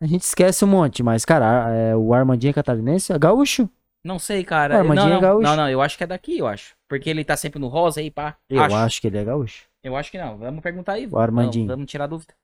a 0.00 0.06
gente 0.06 0.22
esquece 0.22 0.64
um 0.64 0.68
monte, 0.68 1.02
mas, 1.02 1.24
cara, 1.24 1.70
é, 1.70 1.96
o 1.96 2.12
Armandinho 2.14 2.50
é 2.50 2.54
catarinense, 2.54 3.12
é 3.12 3.18
gaúcho. 3.18 3.68
Não 4.04 4.18
sei, 4.18 4.42
cara. 4.44 4.78
Ué, 4.82 4.94
não, 4.94 5.06
é 5.06 5.10
não, 5.10 5.20
gaúcho. 5.20 5.42
não, 5.42 5.56
não, 5.56 5.70
eu 5.70 5.80
acho 5.80 5.96
que 5.96 6.04
é 6.04 6.06
daqui, 6.06 6.38
eu 6.38 6.46
acho. 6.46 6.74
Porque 6.88 7.08
ele 7.08 7.24
tá 7.24 7.36
sempre 7.36 7.60
no 7.60 7.68
rosa 7.68 8.00
aí, 8.00 8.10
pá. 8.10 8.36
Eu 8.48 8.62
acho, 8.62 9.00
que 9.00 9.06
ele 9.06 9.18
é 9.18 9.24
gaúcho. 9.24 9.64
Eu 9.82 9.96
acho 9.96 10.10
que 10.10 10.18
não. 10.18 10.36
Vamos 10.36 10.62
perguntar 10.62 10.94
aí. 10.94 11.06
O 11.06 11.18
Armandinho. 11.18 11.66
Vamos, 11.66 11.76
vamos 11.78 11.90
tirar 11.90 12.06
dúvida. 12.06 12.34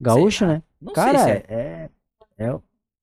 Gaúcho, 0.00 0.40
cara. 0.40 0.52
né? 0.54 0.62
Não 0.80 0.92
Cara, 0.92 1.18
sei 1.18 1.26
se 1.26 1.30
é. 1.30 1.44
é, 1.48 1.90
é, 2.38 2.58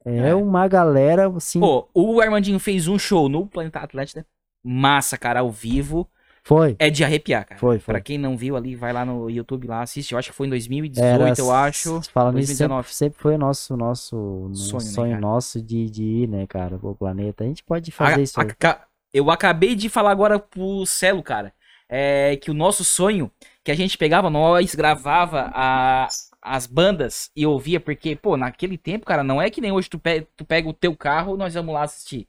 é, 0.06 0.30
É. 0.30 0.36
uma 0.36 0.68
galera, 0.68 1.28
assim, 1.30 1.60
Pô, 1.60 1.88
o 1.94 2.20
Armandinho 2.20 2.60
fez 2.60 2.88
um 2.88 2.98
show 2.98 3.30
no 3.30 3.46
Planeta 3.46 3.80
Atlântida. 3.80 4.26
Massa, 4.64 5.18
cara, 5.18 5.42
ao 5.42 5.52
vivo. 5.52 6.10
Foi. 6.48 6.78
É 6.80 6.90
de 6.90 7.04
arrepiar, 7.04 7.46
cara. 7.46 7.60
Foi, 7.60 7.78
foi. 7.78 7.94
Pra 7.94 8.00
quem 8.02 8.18
não 8.18 8.38
viu 8.38 8.56
ali, 8.56 8.74
vai 8.74 8.94
lá 8.94 9.04
no 9.04 9.30
YouTube 9.30 9.68
lá, 9.68 9.82
assiste. 9.82 10.14
Eu 10.14 10.18
acho 10.18 10.30
que 10.32 10.36
foi 10.36 10.48
em 10.48 10.50
2018, 10.50 11.06
Era, 11.06 11.34
eu 11.38 11.52
acho. 11.52 12.02
Falando 12.14 12.36
nisso, 12.38 12.54
sempre, 12.56 12.70
2019. 12.70 12.94
sempre 12.94 13.20
foi 13.22 13.36
o 13.36 13.38
nosso, 13.38 13.76
nosso 13.76 14.16
no- 14.48 14.56
Sonho, 14.56 14.82
sonho, 14.82 15.08
né, 15.08 15.14
cara? 15.16 15.22
nosso 15.22 15.62
de, 15.62 15.90
de 15.90 16.04
ir, 16.04 16.28
né, 16.30 16.48
cara, 16.48 16.78
pro 16.78 16.96
planeta. 16.96 17.44
A 17.44 17.48
gente 17.48 17.66
pode 17.66 17.92
A- 17.92 17.94
fazer 17.94 18.22
isso 18.22 18.40
aí. 18.40 18.48
aca- 18.48 18.88
eu 19.14 19.30
acabei 19.30 19.76
de 19.76 19.90
falar 19.90 20.12
agora 20.12 20.40
pro 20.40 20.86
Celo, 20.86 21.22
cara. 21.22 21.52
É 21.90 22.38
que 22.38 22.50
o 22.50 22.54
nosso 22.54 22.86
sonho, 22.86 23.30
que 23.62 23.70
a 23.72 23.76
gente 23.76 23.98
pegava, 23.98 24.30
nós 24.30 24.74
gravava 24.74 25.52
a- 25.54 26.08
as 26.42 26.66
bandas 26.66 27.30
e 27.36 27.46
ouvia, 27.46 27.80
porque, 27.80 28.16
pô, 28.16 28.38
naquele 28.38 28.78
tempo, 28.78 29.06
cara, 29.06 29.22
não 29.24 29.42
é 29.42 29.50
que 29.50 29.60
nem 29.60 29.72
hoje 29.74 29.90
tu, 29.90 30.00
pe- 30.00 30.26
tu 30.38 30.46
pega 30.46 30.70
o 30.70 30.74
teu 30.74 30.96
carro, 30.96 31.36
nós 31.36 31.54
vamos 31.56 31.74
lá 31.74 31.84
assistir. 31.84 32.26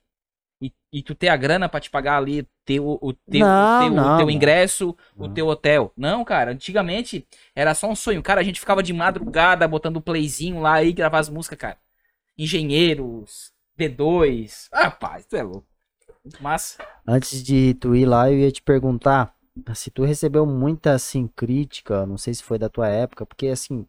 E, 0.60 0.72
e 0.92 1.02
tu 1.02 1.14
ter 1.14 1.28
a 1.28 1.36
grana 1.36 1.68
pra 1.68 1.78
te 1.80 1.88
pagar 1.88 2.16
ali 2.16 2.46
teu, 2.64 2.98
o 3.00 3.12
teu, 3.12 3.46
Não, 3.46 3.86
o 3.86 3.90
teu, 3.90 3.92
o 3.92 3.94
não, 3.94 4.16
teu 4.16 4.26
não. 4.26 4.30
ingresso, 4.30 4.96
o 5.16 5.26
Não. 5.26 5.34
teu 5.34 5.46
hotel. 5.46 5.92
Não, 5.96 6.24
cara, 6.24 6.50
antigamente 6.52 7.26
era 7.54 7.74
só 7.74 7.88
um 7.88 7.94
sonho. 7.94 8.22
Cara, 8.22 8.40
a 8.40 8.44
gente 8.44 8.58
ficava 8.60 8.82
de 8.82 8.92
madrugada 8.92 9.68
botando 9.68 9.98
o 9.98 10.02
playzinho 10.02 10.60
lá 10.60 10.82
e 10.82 10.92
gravar 10.92 11.20
as 11.20 11.28
músicas, 11.28 11.58
cara. 11.58 11.78
Engenheiros, 12.36 13.52
D2. 13.76 14.68
Ah, 14.72 14.84
Rapaz, 14.84 15.26
tu 15.26 15.36
é 15.36 15.42
louco. 15.42 15.66
Massa. 16.40 16.78
Antes 17.06 17.42
de 17.42 17.74
tu 17.74 17.94
ir 17.94 18.04
lá, 18.06 18.30
eu 18.30 18.38
ia 18.38 18.52
te 18.52 18.60
perguntar 18.62 19.34
se 19.74 19.90
tu 19.90 20.04
recebeu 20.04 20.46
muita, 20.46 20.92
assim, 20.92 21.26
crítica, 21.26 22.06
não 22.06 22.16
sei 22.16 22.34
se 22.34 22.42
foi 22.42 22.58
da 22.58 22.68
tua 22.68 22.88
época, 22.88 23.26
porque, 23.26 23.48
assim, 23.48 23.86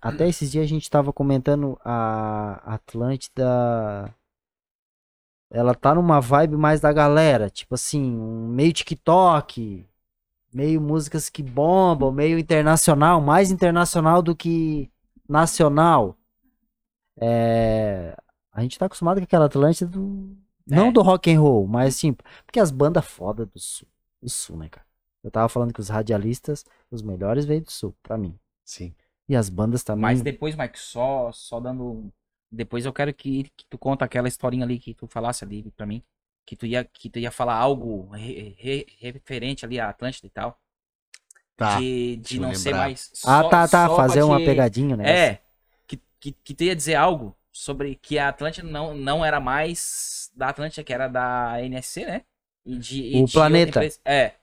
até 0.00 0.28
esses 0.28 0.50
dias 0.50 0.64
a 0.64 0.68
gente 0.68 0.88
tava 0.90 1.12
comentando 1.12 1.78
a 1.84 2.74
Atlântida, 2.74 4.14
ela 5.50 5.74
tá 5.74 5.94
numa 5.94 6.20
vibe 6.20 6.56
mais 6.56 6.80
da 6.80 6.92
galera, 6.92 7.48
tipo 7.48 7.74
assim, 7.74 8.02
um 8.02 8.48
meio 8.48 8.72
TikTok, 8.72 9.86
meio 10.52 10.80
músicas 10.80 11.28
que 11.28 11.42
bombam, 11.42 12.12
meio 12.12 12.38
internacional, 12.38 13.20
mais 13.20 13.50
internacional 13.50 14.22
do 14.22 14.34
que 14.36 14.90
nacional. 15.28 16.16
É, 17.20 18.16
a 18.52 18.62
gente 18.62 18.78
tá 18.78 18.86
acostumado 18.86 19.18
com 19.18 19.24
aquela 19.24 19.46
Atlântida 19.46 19.90
do, 19.90 20.36
não 20.66 20.86
É. 20.88 20.92
do 20.92 21.02
rock 21.02 21.32
and 21.32 21.40
roll, 21.40 21.66
mas 21.66 21.94
assim, 21.94 22.14
porque 22.46 22.60
as 22.60 22.70
bandas 22.70 23.04
foda 23.04 23.44
do 23.46 23.58
sul, 23.58 23.88
do 24.22 24.28
sul, 24.28 24.56
né, 24.56 24.68
cara? 24.68 24.86
Eu 25.22 25.30
tava 25.30 25.48
falando 25.48 25.72
que 25.72 25.80
os 25.80 25.88
radialistas, 25.88 26.64
os 26.90 27.02
melhores 27.02 27.44
veio 27.44 27.62
do 27.62 27.70
sul, 27.72 27.94
pra 28.02 28.16
mim. 28.16 28.38
Sim. 28.64 28.94
E 29.28 29.34
as 29.34 29.48
bandas 29.48 29.82
também. 29.82 30.02
Mas 30.02 30.22
depois, 30.22 30.54
Mike, 30.54 30.78
só, 30.78 31.30
só 31.32 31.60
dando. 31.60 32.10
Depois 32.50 32.84
eu 32.86 32.92
quero 32.92 33.12
que, 33.12 33.44
que 33.56 33.66
tu 33.68 33.76
conta 33.78 34.04
aquela 34.04 34.28
historinha 34.28 34.64
ali 34.64 34.78
que 34.78 34.94
tu 34.94 35.06
falasse 35.06 35.44
ali 35.44 35.70
pra 35.76 35.86
mim. 35.86 36.02
Que 36.46 36.56
tu 36.56 36.64
ia, 36.64 36.82
que 36.84 37.10
tu 37.10 37.18
ia 37.18 37.30
falar 37.30 37.54
algo 37.56 38.08
re- 38.10 38.54
re- 38.58 38.86
referente 39.00 39.64
ali 39.66 39.78
à 39.78 39.90
Atlântida 39.90 40.26
e 40.26 40.30
tal. 40.30 40.58
Tá. 41.56 41.78
de 41.80 42.16
de 42.16 42.38
não 42.38 42.54
ser 42.54 42.68
lembrar. 42.70 42.84
mais. 42.84 43.10
ah, 43.26 43.42
só- 43.42 43.48
tá, 43.48 43.68
tá, 43.68 43.86
pra 43.86 43.96
fazer 43.96 44.22
uma 44.22 44.38
te- 44.38 44.44
pegadinha, 44.44 44.96
né? 44.96 45.10
É. 45.10 45.42
Que, 45.86 46.00
que, 46.20 46.32
que 46.32 46.54
tu 46.54 46.62
ia 46.64 46.76
dizer 46.76 46.94
algo 46.94 47.36
sobre 47.52 47.96
que 47.96 48.18
a 48.18 48.28
Atlântida 48.28 48.66
não, 48.68 48.94
não 48.94 49.24
era 49.24 49.40
mais 49.40 50.30
da 50.36 50.48
Atlântida, 50.50 50.84
que 50.84 50.92
era 50.92 51.08
da 51.08 51.60
NSC, 51.62 52.06
né? 52.06 52.22
E 52.64 52.78
de, 52.78 53.02
e 53.02 53.22
O 53.22 53.26
de 53.26 53.32
planeta. 53.32 53.80
É. 54.04 54.34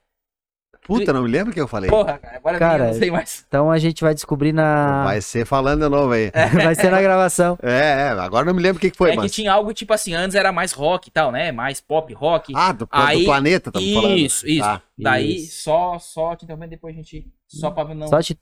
Puta, 0.85 1.11
não 1.11 1.23
me 1.23 1.29
lembro 1.29 1.49
o 1.51 1.53
que 1.53 1.59
eu 1.59 1.67
falei. 1.67 1.89
Porra, 1.89 2.19
cara, 2.19 2.37
agora 2.37 2.59
Cara, 2.59 2.83
eu 2.83 2.87
não 2.91 2.99
sei 2.99 3.09
mais. 3.09 3.43
Então 3.47 3.71
a 3.71 3.77
gente 3.79 4.03
vai 4.03 4.13
descobrir 4.13 4.53
na. 4.53 5.03
Vai 5.03 5.19
ser 5.19 5.43
falando 5.43 5.81
de 5.83 5.89
novo 5.89 6.13
aí. 6.13 6.29
É, 6.31 6.45
vai 6.63 6.75
ser 6.75 6.91
na 6.91 7.01
gravação. 7.01 7.57
é, 7.63 8.09
agora 8.09 8.45
não 8.45 8.53
me 8.53 8.61
lembro 8.61 8.77
o 8.77 8.79
que, 8.79 8.91
que 8.91 8.97
foi, 8.97 9.13
é 9.13 9.15
mas. 9.15 9.25
que 9.25 9.31
tinha 9.35 9.51
algo 9.51 9.73
tipo 9.73 9.91
assim, 9.93 10.13
antes 10.13 10.35
era 10.35 10.51
mais 10.51 10.71
rock 10.71 11.07
e 11.09 11.11
tal, 11.11 11.31
né? 11.31 11.51
Mais 11.51 11.81
pop 11.81 12.13
rock. 12.13 12.53
Ah, 12.55 12.71
do, 12.71 12.85
do 12.85 12.89
Aí- 12.91 13.25
planeta, 13.25 13.69
estamos 13.69 13.93
falando. 13.93 14.17
Isso, 14.17 14.47
isso. 14.47 14.61
Tá. 14.61 14.81
Daí 14.97 15.37
Isso. 15.37 15.63
só, 15.63 15.97
só 15.99 16.35
te 16.35 16.45
interrompendo, 16.45 16.69
depois 16.69 16.93
a 16.93 16.97
gente. 16.97 17.27
Só 17.47 17.71
pra 17.71 17.83
não. 17.93 18.07
Só 18.07 18.21
te. 18.21 18.39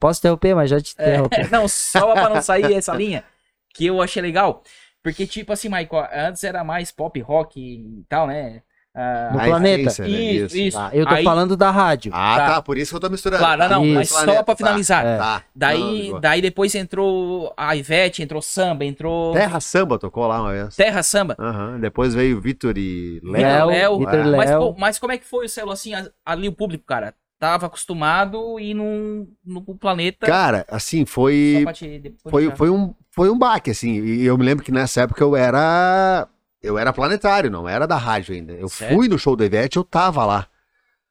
Posso 0.00 0.20
interromper, 0.20 0.54
mas 0.54 0.68
já 0.68 0.80
te 0.80 0.94
É, 0.98 1.10
interrompi. 1.10 1.46
não, 1.52 1.68
só 1.68 2.12
pra 2.14 2.28
não 2.28 2.42
sair 2.42 2.74
essa 2.74 2.94
linha. 2.94 3.24
Que 3.74 3.86
eu 3.86 4.02
achei 4.02 4.20
legal. 4.20 4.62
Porque, 5.02 5.24
tipo 5.24 5.52
assim, 5.52 5.68
Michael, 5.68 6.08
antes 6.12 6.42
era 6.42 6.64
mais 6.64 6.90
pop 6.90 7.20
rock 7.20 7.60
e 7.60 8.04
tal, 8.08 8.26
né? 8.26 8.62
Ah, 8.98 9.30
No 9.30 9.40
A 9.40 9.44
planeta. 9.44 9.82
essência, 9.82 10.04
né, 10.04 10.10
Isso, 10.10 10.56
isso. 10.56 10.78
Tá, 10.78 10.88
eu 10.94 11.04
tô 11.06 11.14
Aí- 11.14 11.22
falando 11.24 11.54
da 11.54 11.70
rádio. 11.70 12.10
Ah, 12.14 12.36
Tá. 12.38 12.46
tá. 12.54 12.62
por 12.62 12.78
isso 12.78 12.90
que 12.92 12.96
eu 12.96 13.00
tô 13.00 13.10
misturando. 13.10 13.42
Claro, 13.42 13.60
não, 13.60 13.68
não, 13.68 13.84
Isso. 14.00 14.14
mas 14.14 14.24
só 14.24 14.42
pra 14.42 14.44
tá. 14.44 14.56
finalizar. 14.56 15.04
É. 15.04 15.18
Tá. 15.18 15.34
Não, 15.34 15.42
Daí, 15.54 16.02
ligou. 16.02 16.20
daí 16.20 16.40
depois 16.40 16.74
entrou 16.74 17.52
a 17.56 17.76
Ivete, 17.76 18.22
entrou 18.22 18.40
samba, 18.40 18.84
entrou 18.86 19.34
Terra 19.34 19.60
Samba 19.60 19.98
tocou 19.98 20.26
lá 20.26 20.40
uma 20.40 20.52
vez. 20.52 20.74
Terra 20.74 21.02
Samba. 21.02 21.36
Aham, 21.38 21.78
Depois 21.78 22.14
veio 22.14 22.40
Vitor 22.40 22.78
e 22.78 23.20
Léo, 23.22 23.66
Léo. 23.66 23.66
Léo, 23.66 23.98
Vitor 23.98 24.14
é. 24.14 24.36
Mas, 24.36 24.50
Léo. 24.50 24.58
pô, 24.60 24.74
mas 24.78 24.98
como 24.98 25.12
é 25.12 25.18
que 25.18 25.26
foi 25.26 25.44
o 25.44 25.48
céu 25.48 25.70
assim, 25.70 25.92
ali 26.24 26.48
o 26.48 26.52
público, 26.52 26.84
cara? 26.86 27.12
Tava 27.38 27.66
acostumado 27.66 28.58
e 28.58 28.72
no, 28.72 29.28
no 29.44 29.60
planeta. 29.78 30.26
Cara, 30.26 30.64
assim, 30.70 31.04
foi. 31.04 31.66
te- 31.74 32.14
Foi, 32.30 32.50
foi, 32.56 32.70
um, 32.70 32.94
foi 33.10 33.28
um 33.28 33.38
baque, 33.38 33.70
assim. 33.72 33.92
E 34.02 34.24
eu 34.24 34.38
me 34.38 34.44
lembro 34.44 34.64
que 34.64 34.72
nessa 34.72 35.02
época 35.02 35.22
eu 35.22 35.36
era. 35.36 36.26
Eu 36.66 36.78
era 36.78 36.92
planetário, 36.92 37.50
não 37.50 37.68
era 37.68 37.86
da 37.86 37.96
rádio 37.96 38.34
ainda. 38.34 38.52
Eu 38.54 38.68
Sério? 38.68 38.96
fui 38.96 39.08
no 39.08 39.18
show 39.18 39.36
da 39.36 39.44
Ivete, 39.44 39.76
eu 39.76 39.84
tava 39.84 40.24
lá. 40.24 40.46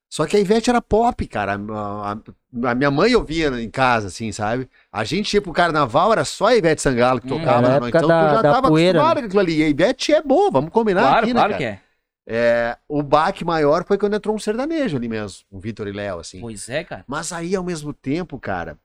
Só 0.10 0.26
que 0.26 0.38
a 0.38 0.40
Ivete 0.40 0.70
era 0.70 0.82
pop, 0.82 1.28
cara. 1.28 1.56
A, 1.56 2.14
a- 2.14 2.70
a 2.72 2.76
minha 2.76 2.92
mãe 2.92 3.16
ouvia 3.16 3.50
em 3.62 3.70
casa, 3.70 4.08
assim, 4.08 4.32
sabe? 4.32 4.70
A 4.92 5.04
gente 5.04 5.34
ia 5.34 5.42
pro 5.42 5.52
carnaval, 5.54 6.12
era 6.14 6.24
só 6.24 6.48
a 6.48 6.56
Ivete 6.56 6.82
Sangalo 6.82 7.20
que 7.20 7.28
Hum, 7.28 7.30
tocava. 7.40 7.62
né? 7.70 7.76
época 7.78 7.90
então 7.90 8.10
da- 8.10 8.28
tu 8.28 8.32
já 8.32 8.42
tava 8.44 8.70
poeira, 8.70 9.00
acostumado 9.00 9.20
com 9.22 9.26
aquilo 9.26 9.40
ali. 9.42 9.58
E 9.60 9.64
a 9.64 9.70
Ivete 9.70 10.14
é 10.14 10.22
boa, 10.22 10.52
vamos 10.52 10.72
combinar 10.72 11.02
Claro, 11.02 11.28
aqui, 11.28 11.34
claro 11.34 11.50
né, 11.50 11.58
que 11.58 11.64
cara? 11.64 11.76
é. 11.76 11.82
É, 12.28 12.78
o 12.90 13.04
baque 13.04 13.46
maior 13.46 13.86
foi 13.86 13.98
quando 13.98 14.16
entrou 14.16 14.36
um 14.36 14.40
sertanejo 14.40 14.98
ali 14.98 15.08
mesmo, 15.08 15.46
um 15.52 15.60
Vitor 15.60 15.88
e 15.88 15.92
Léo, 15.92 16.20
assim. 16.20 16.42
Pois 16.42 16.70
é, 16.70 16.84
cara. 16.84 17.04
Mas 17.08 17.32
aí, 17.32 17.56
ao 17.56 17.64
mesmo 17.64 17.94
tempo, 17.94 18.40
cara, 18.40 18.80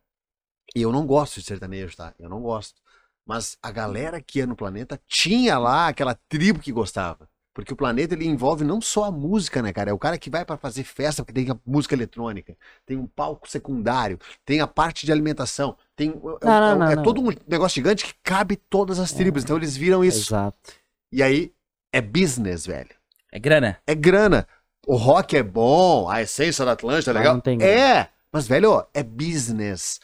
eu 0.74 0.92
não 0.92 1.06
gosto 1.06 1.40
de 1.40 1.46
sertanejo, 1.46 1.96
tá? 1.96 2.14
Eu 2.18 2.28
não 2.28 2.40
gosto. 2.42 2.80
Mas 3.30 3.56
a 3.62 3.70
galera 3.70 4.20
que 4.20 4.40
ia 4.40 4.46
no 4.46 4.56
planeta 4.56 5.00
tinha 5.06 5.56
lá 5.56 5.86
aquela 5.86 6.18
tribo 6.28 6.58
que 6.58 6.72
gostava. 6.72 7.28
Porque 7.54 7.72
o 7.72 7.76
planeta 7.76 8.12
ele 8.14 8.26
envolve 8.26 8.64
não 8.64 8.80
só 8.80 9.04
a 9.04 9.10
música, 9.12 9.62
né, 9.62 9.72
cara? 9.72 9.90
É 9.90 9.92
o 9.92 9.98
cara 9.98 10.18
que 10.18 10.28
vai 10.28 10.44
pra 10.44 10.56
fazer 10.56 10.82
festa, 10.82 11.22
porque 11.22 11.40
tem 11.40 11.48
a 11.48 11.56
música 11.64 11.94
eletrônica, 11.94 12.56
tem 12.84 12.96
um 12.96 13.06
palco 13.06 13.48
secundário, 13.48 14.18
tem 14.44 14.60
a 14.60 14.66
parte 14.66 15.06
de 15.06 15.12
alimentação, 15.12 15.76
tem. 15.94 16.10
é- 16.10 16.12
Não, 16.12 16.40
não, 16.42 16.72
é, 16.72 16.74
não, 16.76 16.86
é 16.90 16.96
não. 16.96 17.02
todo 17.04 17.20
um 17.20 17.28
negócio 17.46 17.76
gigante 17.76 18.04
que 18.04 18.14
cabe 18.24 18.56
todas 18.56 18.98
as 18.98 19.12
tribos. 19.12 19.44
Então 19.44 19.56
eles 19.56 19.76
viram 19.76 20.04
isso. 20.04 20.32
Exato. 20.34 20.72
E 21.12 21.22
aí 21.22 21.52
é 21.92 22.00
business, 22.00 22.66
velho. 22.66 22.90
É 23.30 23.38
grana. 23.38 23.78
É 23.86 23.94
grana. 23.94 24.44
O 24.88 24.96
rock 24.96 25.36
é 25.36 25.42
bom, 25.44 26.08
a 26.08 26.20
essência 26.20 26.64
da 26.64 26.72
Atlântida 26.72 27.12
é 27.12 27.14
legal. 27.14 27.34
não 27.34 27.40
tem 27.40 27.58
grana. 27.58 27.72
é, 27.72 28.08
mas 28.32 28.48
velho, 28.48 28.72
ó, 28.72 28.86
é 28.92 29.04
business. 29.04 30.00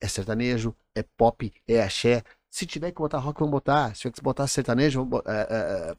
É 0.00 0.06
sertanejo, 0.06 0.76
é 0.94 1.02
pop, 1.02 1.52
é 1.66 1.82
axé. 1.82 2.22
Se 2.50 2.64
tiver 2.64 2.90
que 2.92 2.98
botar 2.98 3.18
rock, 3.18 3.40
vamos 3.40 3.52
botar. 3.52 3.94
Se 3.94 4.02
tiver 4.02 4.14
que 4.14 4.22
botar 4.22 4.46
sertanejo, 4.46 5.00
vamos 5.00 5.10
botar. 5.10 5.32
É, 5.32 5.40
é, 5.40 5.94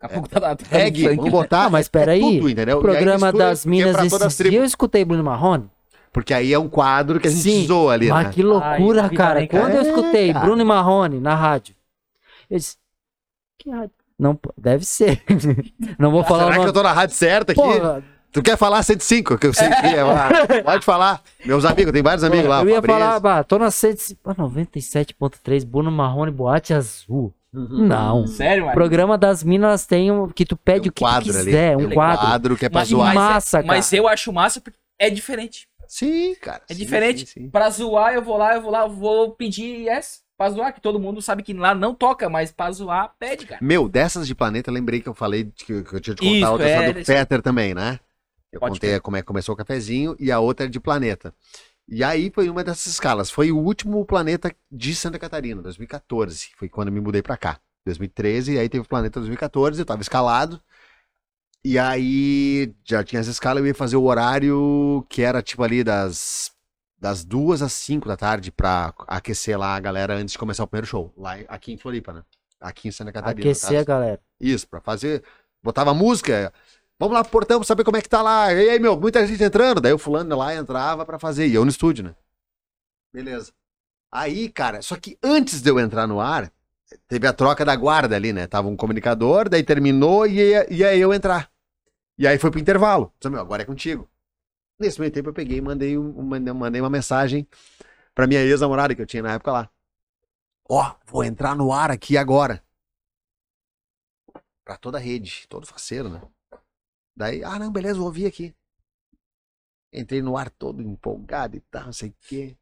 tá 0.00 0.08
tá 0.08 0.50
é, 0.50 0.50
no 0.50 0.56
reggae, 0.68 1.16
vamos 1.16 1.30
botar. 1.30 1.64
Ah, 1.66 1.70
mas 1.70 1.86
é 1.88 1.90
peraí, 1.90 2.20
tudo, 2.20 2.50
entendeu? 2.50 2.78
O 2.78 2.82
programa 2.82 3.26
mistura, 3.26 3.44
das 3.44 3.64
é 3.64 3.68
Minas 3.68 3.96
as 3.96 4.12
esses 4.12 4.36
dias 4.38 4.54
eu 4.54 4.64
escutei 4.64 5.04
Bruno 5.04 5.22
Marrone. 5.24 5.70
Porque 6.12 6.32
aí 6.32 6.52
é 6.52 6.58
um 6.58 6.68
quadro 6.68 7.20
que 7.20 7.28
a 7.28 7.30
gente 7.30 7.42
Sim, 7.42 7.66
zoa 7.66 7.92
ali, 7.92 8.08
Mas 8.08 8.26
né? 8.26 8.32
que 8.32 8.42
loucura, 8.42 9.02
Ai, 9.02 9.10
cara. 9.10 9.46
Quando 9.46 9.74
eu 9.74 9.82
É, 9.82 9.88
escutei 9.88 10.32
cara. 10.32 10.46
Bruno 10.46 10.64
Marrone 10.64 11.20
na 11.20 11.34
rádio, 11.34 11.74
eu 12.48 12.56
disse, 12.56 12.76
que 13.58 13.70
rádio? 13.70 13.92
Não, 14.18 14.38
deve 14.56 14.84
ser. 14.84 15.22
Não 15.98 16.10
vou 16.10 16.24
falar 16.24 16.44
Será 16.44 16.58
o 16.58 16.62
que 16.62 16.68
eu 16.68 16.72
tô 16.72 16.82
na 16.82 16.92
rádio 16.92 17.14
certa 17.14 17.52
aqui? 17.52 17.60
Porra, 17.60 18.02
Tu 18.36 18.42
quer 18.42 18.58
falar 18.58 18.82
105, 18.82 19.38
que 19.38 19.46
eu 19.46 19.54
sei 19.54 19.66
que 19.70 19.86
é. 19.86 20.02
lá. 20.04 20.28
Pode 20.62 20.84
falar. 20.84 21.22
Meus 21.42 21.64
amigos, 21.64 21.90
tem 21.90 22.02
vários 22.02 22.22
amigos 22.22 22.46
lá. 22.46 22.60
eu 22.60 22.68
ia 22.68 22.74
Fabrício. 22.74 23.00
falar, 23.00 23.18
bah, 23.18 23.42
tô 23.42 23.58
na 23.58 23.70
100 23.70 23.96
ah, 24.26 24.34
97.3, 24.34 25.64
Bruno 25.64 25.90
Marrone, 25.90 26.30
Boate 26.30 26.74
Azul. 26.74 27.32
Uhum. 27.50 27.86
Não. 27.86 28.26
Sério, 28.26 28.64
O 28.64 28.66
mano? 28.66 28.74
programa 28.76 29.16
das 29.16 29.42
Minas 29.42 29.86
têm 29.86 30.10
um, 30.12 30.28
que 30.28 30.44
tu 30.44 30.54
pede 30.54 30.80
Tem 30.82 30.88
um 30.88 30.90
o 30.90 30.92
que 30.92 31.00
tu 31.00 31.00
quadro 31.00 31.30
ali. 31.34 31.44
quiser, 31.46 31.76
Tem 31.78 31.86
um 31.86 31.90
quadro. 31.90 32.56
que 32.58 32.66
é 32.66 32.68
pra 32.68 32.80
Mas, 32.80 32.88
zoar. 32.88 33.14
mas, 33.14 33.14
Massa, 33.14 33.56
cara. 33.62 33.66
mas 33.68 33.92
eu 33.94 34.06
acho 34.06 34.30
massa 34.30 34.60
porque 34.60 34.78
é 34.98 35.08
diferente. 35.08 35.66
Sim, 35.88 36.34
cara. 36.34 36.60
É 36.68 36.74
sim, 36.74 36.78
diferente. 36.78 37.20
sim, 37.26 37.40
sim. 37.44 37.48
Pra 37.48 37.70
zoar, 37.70 38.12
eu 38.12 38.20
vou 38.20 38.36
lá, 38.36 38.54
eu 38.54 38.60
vou 38.60 38.70
lá, 38.70 38.80
eu 38.82 38.90
vou 38.90 39.30
pedir 39.30 39.88
yes. 39.88 40.20
Pra 40.36 40.50
zoar, 40.50 40.74
que 40.74 40.82
todo 40.82 41.00
mundo 41.00 41.22
sabe 41.22 41.42
que 41.42 41.54
lá 41.54 41.74
não 41.74 41.94
toca, 41.94 42.28
mas 42.28 42.52
pra 42.52 42.70
zoar, 42.70 43.12
pede, 43.18 43.46
cara. 43.46 43.58
Meu, 43.64 43.88
dessas 43.88 44.26
de 44.26 44.34
planeta, 44.34 44.70
lembrei 44.70 45.00
que 45.00 45.08
eu 45.08 45.14
falei 45.14 45.50
que, 45.56 45.82
que 45.82 45.94
eu 45.94 46.00
tinha 46.00 46.14
te 46.14 46.20
contar 46.20 46.36
Isso, 46.36 46.50
outra 46.52 46.68
é, 46.68 46.92
do. 46.92 47.02
Peter 47.06 47.40
também, 47.40 47.72
né? 47.72 47.98
Eu 48.52 48.60
Pode 48.60 48.74
contei 48.74 48.98
como 49.00 49.16
é 49.16 49.22
que 49.22 49.26
começou 49.26 49.54
o 49.54 49.58
cafezinho 49.58 50.16
e 50.18 50.30
a 50.32 50.38
outra 50.40 50.66
é 50.66 50.68
de 50.68 50.80
planeta. 50.80 51.34
E 51.88 52.02
aí 52.02 52.30
foi 52.34 52.48
uma 52.48 52.64
dessas 52.64 52.86
escalas. 52.86 53.30
Foi 53.30 53.52
o 53.52 53.58
último 53.58 54.04
planeta 54.04 54.54
de 54.70 54.94
Santa 54.94 55.18
Catarina, 55.18 55.62
2014. 55.62 56.50
Foi 56.56 56.68
quando 56.68 56.88
eu 56.88 56.94
me 56.94 57.00
mudei 57.00 57.22
pra 57.22 57.36
cá. 57.36 57.60
2013, 57.86 58.54
e 58.54 58.58
aí 58.58 58.68
teve 58.68 58.84
o 58.84 58.88
planeta 58.88 59.20
2014, 59.20 59.80
eu 59.80 59.86
tava 59.86 60.02
escalado. 60.02 60.60
E 61.64 61.78
aí 61.78 62.74
já 62.84 63.02
tinha 63.02 63.20
essa 63.20 63.30
escala, 63.30 63.60
eu 63.60 63.66
ia 63.66 63.74
fazer 63.74 63.96
o 63.96 64.04
horário 64.04 65.04
que 65.08 65.22
era 65.22 65.42
tipo 65.42 65.62
ali 65.62 65.82
das 65.82 66.52
das 66.98 67.24
duas 67.24 67.60
às 67.60 67.72
cinco 67.72 68.08
da 68.08 68.16
tarde 68.16 68.50
pra 68.50 68.92
aquecer 69.06 69.58
lá 69.58 69.76
a 69.76 69.80
galera 69.80 70.14
antes 70.14 70.32
de 70.32 70.38
começar 70.38 70.64
o 70.64 70.66
primeiro 70.66 70.86
show, 70.86 71.12
lá 71.16 71.34
aqui 71.48 71.72
em 71.72 71.76
Floripa, 71.76 72.12
né? 72.12 72.22
Aqui 72.60 72.88
em 72.88 72.90
Santa 72.90 73.12
Catarina. 73.12 73.40
Aquecer 73.40 73.80
a 73.80 73.84
galera. 73.84 74.20
Isso, 74.40 74.66
pra 74.66 74.80
fazer. 74.80 75.22
Botava 75.62 75.92
música, 75.92 76.52
Vamos 76.98 77.14
lá 77.14 77.22
pro 77.22 77.32
portão 77.32 77.58
pra 77.58 77.66
saber 77.66 77.84
como 77.84 77.96
é 77.96 78.02
que 78.02 78.08
tá 78.08 78.22
lá. 78.22 78.52
E 78.52 78.70
aí, 78.70 78.78
meu, 78.78 78.98
muita 78.98 79.26
gente 79.26 79.42
entrando. 79.42 79.80
Daí 79.80 79.92
o 79.92 79.98
fulano 79.98 80.36
lá 80.36 80.54
entrava 80.54 81.04
pra 81.04 81.18
fazer. 81.18 81.46
E 81.46 81.54
eu 81.54 81.64
no 81.64 81.70
estúdio, 81.70 82.04
né? 82.04 82.14
Beleza. 83.12 83.52
Aí, 84.10 84.48
cara, 84.48 84.80
só 84.80 84.96
que 84.96 85.18
antes 85.22 85.60
de 85.60 85.70
eu 85.70 85.78
entrar 85.78 86.06
no 86.06 86.20
ar, 86.20 86.50
teve 87.06 87.26
a 87.26 87.32
troca 87.32 87.64
da 87.64 87.76
guarda 87.76 88.16
ali, 88.16 88.32
né? 88.32 88.46
Tava 88.46 88.68
um 88.68 88.76
comunicador, 88.76 89.48
daí 89.48 89.62
terminou 89.62 90.26
e 90.26 90.36
ia 90.70 90.96
eu 90.96 91.12
entrar. 91.12 91.50
E 92.18 92.26
aí 92.26 92.38
foi 92.38 92.50
pro 92.50 92.60
intervalo. 92.60 93.12
Disse, 93.18 93.30
meu, 93.30 93.40
agora 93.40 93.62
é 93.62 93.66
contigo. 93.66 94.08
Nesse 94.78 95.00
meio 95.00 95.12
tempo 95.12 95.28
eu 95.28 95.34
peguei 95.34 95.58
e 95.58 95.60
mandei, 95.60 95.98
um, 95.98 96.22
mandei, 96.22 96.80
uma 96.80 96.90
mensagem 96.90 97.46
pra 98.14 98.26
minha 98.26 98.40
ex-namorada 98.40 98.94
que 98.94 99.02
eu 99.02 99.06
tinha 99.06 99.22
na 99.22 99.34
época 99.34 99.52
lá. 99.52 99.70
Ó, 100.68 100.94
vou 101.04 101.24
entrar 101.24 101.54
no 101.54 101.72
ar 101.72 101.90
aqui 101.90 102.16
agora. 102.16 102.62
Pra 104.64 104.76
toda 104.76 104.98
a 104.98 105.00
rede, 105.00 105.46
todo 105.48 105.66
faceiro, 105.66 106.08
né? 106.08 106.20
Daí, 107.16 107.42
ah, 107.42 107.58
não, 107.58 107.72
beleza, 107.72 107.96
vou 107.98 108.06
ouvir 108.06 108.26
aqui. 108.26 108.54
Entrei 109.92 110.20
no 110.20 110.36
ar 110.36 110.50
todo 110.50 110.82
empolgado 110.82 111.56
e 111.56 111.60
tal, 111.60 111.86
não 111.86 111.92
sei 111.92 112.10
o 112.10 112.14
quê. 112.28 112.56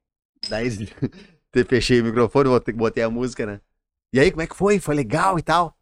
Daí 0.48 0.68
fechei 1.68 2.00
o 2.00 2.04
microfone, 2.04 2.48
botei, 2.48 2.74
botei 2.74 3.02
a 3.02 3.10
música, 3.10 3.44
né? 3.44 3.60
E 4.12 4.20
aí, 4.20 4.30
como 4.30 4.42
é 4.42 4.46
que 4.46 4.54
foi? 4.54 4.78
Foi 4.78 4.94
legal 4.94 5.38
e 5.38 5.42
tal. 5.42 5.76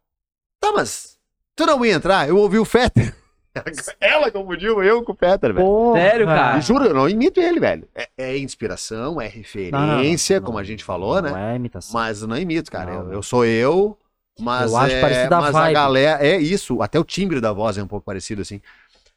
Tá, 0.59 0.71
mas 0.71 1.19
tu 1.55 1.65
não 1.67 1.85
ia 1.85 1.93
entrar? 1.93 2.27
Eu 2.27 2.37
ouvi 2.37 2.57
o 2.57 2.65
Fetter. 2.65 3.15
Ela 4.01 4.31
confundiu 4.31 4.81
eu 4.81 5.03
com 5.03 5.11
o 5.11 5.15
Fetter, 5.15 5.53
velho. 5.53 5.65
Porra. 5.65 5.99
Sério, 5.99 6.25
cara? 6.25 6.59
Juro, 6.59 6.85
eu 6.85 6.93
não 6.95 7.07
imito 7.07 7.39
ele, 7.39 7.59
velho. 7.59 7.87
É, 7.93 8.09
é 8.17 8.37
inspiração, 8.39 9.21
é 9.21 9.27
referência, 9.27 10.37
Não, 10.37 10.41
não, 10.41 10.45
como 10.47 10.57
a 10.57 10.61
não, 10.61 10.65
gente 10.65 10.83
falou, 10.83 11.21
Não 11.21 11.31
né? 11.31 11.53
é 11.53 11.55
imitação. 11.55 11.93
Mas 11.93 12.23
eu 12.23 12.27
não 12.27 12.37
imito, 12.37 12.71
cara. 12.71 12.91
Não, 12.91 12.99
eu, 12.99 13.05
não. 13.05 13.13
eu 13.13 13.21
sou 13.21 13.45
eu, 13.45 13.95
mas, 14.39 14.71
Eu 14.71 14.77
acho 14.77 14.95
é, 14.95 15.01
parecido 15.01 15.35
a 15.35 15.41
mas 15.41 15.55
a 15.55 15.59
vibe. 15.61 15.73
galera. 15.73 16.25
É 16.25 16.37
isso, 16.37 16.81
até 16.81 16.99
o 16.99 17.03
timbre 17.03 17.39
da 17.39 17.53
voz 17.53 17.77
é 17.77 17.83
um 17.83 17.87
pouco 17.87 18.05
parecido, 18.05 18.41
assim. 18.41 18.61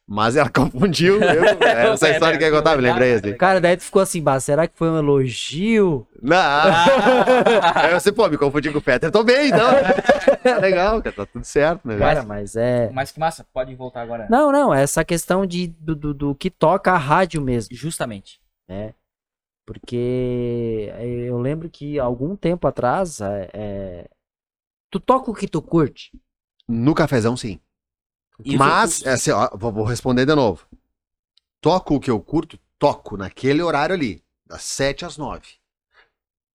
Mas 0.08 0.36
ela 0.36 0.48
confundiu. 0.50 1.20
Eu, 1.20 1.44
é, 1.66 1.88
essa 1.92 2.10
história 2.10 2.38
que 2.38 2.44
eu 2.44 2.48
ia 2.48 2.56
contar, 2.56 2.76
me 2.76 2.82
lembrei 2.82 3.14
assim. 3.14 3.34
Cara, 3.34 3.60
daí 3.60 3.76
tu 3.76 3.82
ficou 3.82 4.00
assim, 4.02 4.22
bah, 4.22 4.38
será 4.38 4.68
que 4.68 4.76
foi 4.78 4.88
um 4.88 4.98
elogio? 4.98 6.06
Não. 6.22 6.36
Aí 7.74 7.92
você, 7.92 8.12
pô, 8.12 8.28
me 8.28 8.38
confundi 8.38 8.70
com 8.70 8.78
o 8.78 8.82
Peter. 8.82 9.10
Tô 9.10 9.24
bem, 9.24 9.48
então. 9.48 9.68
Tá 10.42 10.58
legal, 10.58 11.02
cara. 11.02 11.16
Tá 11.16 11.26
tudo 11.26 11.44
certo, 11.44 11.88
né? 11.88 11.98
Cara, 11.98 12.22
mas 12.22 12.54
é. 12.54 12.88
Mas 12.92 13.10
que 13.10 13.18
massa, 13.18 13.44
pode 13.52 13.74
voltar 13.74 14.02
agora. 14.02 14.26
Não, 14.30 14.52
não, 14.52 14.72
é 14.72 14.82
essa 14.82 15.04
questão 15.04 15.44
de, 15.44 15.66
do, 15.66 15.96
do, 15.96 16.14
do 16.14 16.34
que 16.34 16.50
toca 16.50 16.92
a 16.92 16.98
rádio 16.98 17.42
mesmo, 17.42 17.74
Justamente. 17.74 18.40
né? 18.68 18.94
Porque 19.66 20.92
é, 20.96 21.04
eu 21.04 21.38
lembro 21.38 21.68
que 21.68 21.98
algum 21.98 22.36
tempo 22.36 22.68
atrás, 22.68 23.20
é, 23.20 24.08
tu 24.96 25.00
toca 25.00 25.30
o 25.30 25.34
que 25.34 25.46
tu 25.46 25.60
curte. 25.60 26.10
No 26.66 26.94
cafezão, 26.94 27.36
sim. 27.36 27.60
E 28.44 28.56
Mas, 28.56 29.04
é 29.04 29.12
assim, 29.12 29.30
ó, 29.30 29.50
vou, 29.54 29.72
vou 29.72 29.84
responder 29.84 30.26
de 30.26 30.34
novo. 30.34 30.66
Toco 31.60 31.96
o 31.96 32.00
que 32.00 32.10
eu 32.10 32.20
curto, 32.20 32.58
toco 32.78 33.16
naquele 33.16 33.62
horário 33.62 33.94
ali, 33.94 34.22
das 34.46 34.62
7 34.62 35.04
às 35.04 35.16
9. 35.16 35.42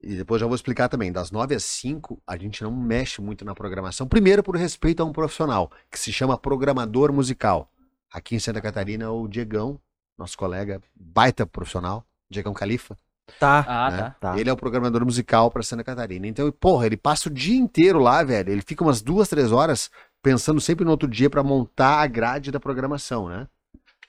E 0.02 0.16
depois 0.16 0.42
já 0.42 0.48
vou 0.48 0.56
explicar 0.56 0.90
também, 0.90 1.12
das 1.12 1.32
9 1.32 1.54
às 1.54 1.64
5, 1.64 2.22
a 2.26 2.36
gente 2.36 2.64
não 2.64 2.72
mexe 2.72 3.22
muito 3.22 3.46
na 3.46 3.54
programação. 3.54 4.08
Primeiro, 4.08 4.42
por 4.42 4.56
respeito 4.56 5.02
a 5.02 5.06
um 5.06 5.12
profissional, 5.12 5.72
que 5.92 6.00
se 6.00 6.12
chama 6.12 6.38
programador 6.38 7.14
musical. 7.14 7.72
Aqui 8.12 8.36
em 8.36 8.40
Santa 8.40 8.62
Catarina, 8.62 9.12
o 9.12 9.28
Diegão, 9.28 9.80
nosso 10.18 10.38
colega, 10.38 10.82
baita 10.96 11.46
profissional, 11.46 12.06
Diegão 12.30 12.54
Califa. 12.54 12.98
Tá. 13.40 13.66
Ah, 13.68 13.92
né? 13.92 13.98
tá. 14.20 14.32
Tá. 14.34 14.40
Ele 14.40 14.50
é 14.50 14.54
o 14.54 14.58
programador 14.58 15.04
musical 15.06 15.50
para 15.52 15.64
Santa 15.64 15.84
Catarina. 15.84 16.28
Então, 16.28 16.52
porra, 16.52 16.86
ele 16.86 16.98
passa 16.98 17.30
o 17.30 17.32
dia 17.32 17.58
inteiro 17.58 18.00
lá, 18.00 18.24
velho. 18.24 18.52
Ele 18.52 18.62
fica 18.66 18.84
umas 18.84 19.02
duas, 19.02 19.28
três 19.30 19.52
horas 19.52 19.90
pensando 20.22 20.62
sempre 20.62 20.86
no 20.86 20.92
outro 20.92 21.08
dia 21.10 21.30
para 21.30 21.42
montar 21.44 22.00
a 22.02 22.08
grade 22.08 22.52
da 22.52 22.60
programação, 22.60 23.28
né? 23.28 23.48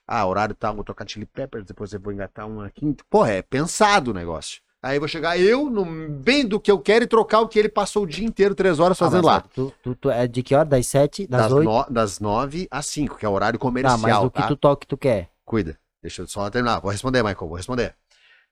Ah, 0.07 0.27
horário 0.27 0.55
tal, 0.55 0.75
vou 0.75 0.85
tocar 0.85 1.09
Chili 1.09 1.25
Peppers, 1.25 1.65
depois 1.65 1.93
eu 1.93 2.01
vou 2.01 2.13
engatar 2.13 2.47
uma 2.47 2.69
quinta. 2.69 3.05
Porra, 3.09 3.31
é 3.33 3.43
pensado 3.43 4.11
o 4.11 4.15
negócio. 4.15 4.61
Aí 4.83 4.99
vou 4.99 5.07
chegar 5.07 5.39
eu, 5.39 5.71
no 5.71 5.85
bem 6.11 6.45
do 6.45 6.59
que 6.59 6.71
eu 6.71 6.79
quero, 6.79 7.05
e 7.05 7.07
trocar 7.07 7.41
o 7.41 7.47
que 7.49 7.57
ele 7.57 7.69
passou 7.69 8.03
o 8.03 8.07
dia 8.07 8.27
inteiro, 8.27 8.53
três 8.53 8.81
horas 8.81 9.01
Ah, 9.01 9.05
fazendo 9.05 9.25
mas, 9.25 9.37
lá. 9.37 9.41
Tu, 9.55 9.73
tu, 9.81 9.95
tu- 9.95 10.11
é 10.11 10.27
de 10.27 10.43
que 10.43 10.57
hora? 10.57 10.65
Das 10.65 10.87
sete? 10.89 11.25
Das, 11.29 11.43
Das, 11.43 11.53
oito? 11.53 11.71
no- 11.71 11.87
das 11.89 12.19
nove 12.19 12.67
às 12.69 12.87
cinco, 12.87 13.17
que 13.17 13.25
é 13.25 13.29
o 13.29 13.33
horário 13.33 13.59
Tá, 13.61 13.63
comercial, 13.63 14.01
mas 14.01 14.19
do 14.21 14.31
tá? 14.31 14.43
que 14.43 14.49
tu 14.49 14.57
toca 14.57 14.81
que 14.81 14.87
tu 14.89 14.97
quer. 14.97 15.31
Cuida. 15.45 15.79
Deixa 16.03 16.23
eu 16.23 16.27
só 16.27 16.51
terminar. 16.51 16.81
Vou 16.81 16.91
responder, 16.91 17.23
Michael, 17.23 17.47
vou 17.47 17.57
responder. 17.57 17.95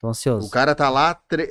Tô 0.01 0.09
ansioso. 0.09 0.47
O 0.47 0.51
cara 0.51 0.75
tá 0.75 0.89
lá, 0.89 1.15
tre- 1.15 1.49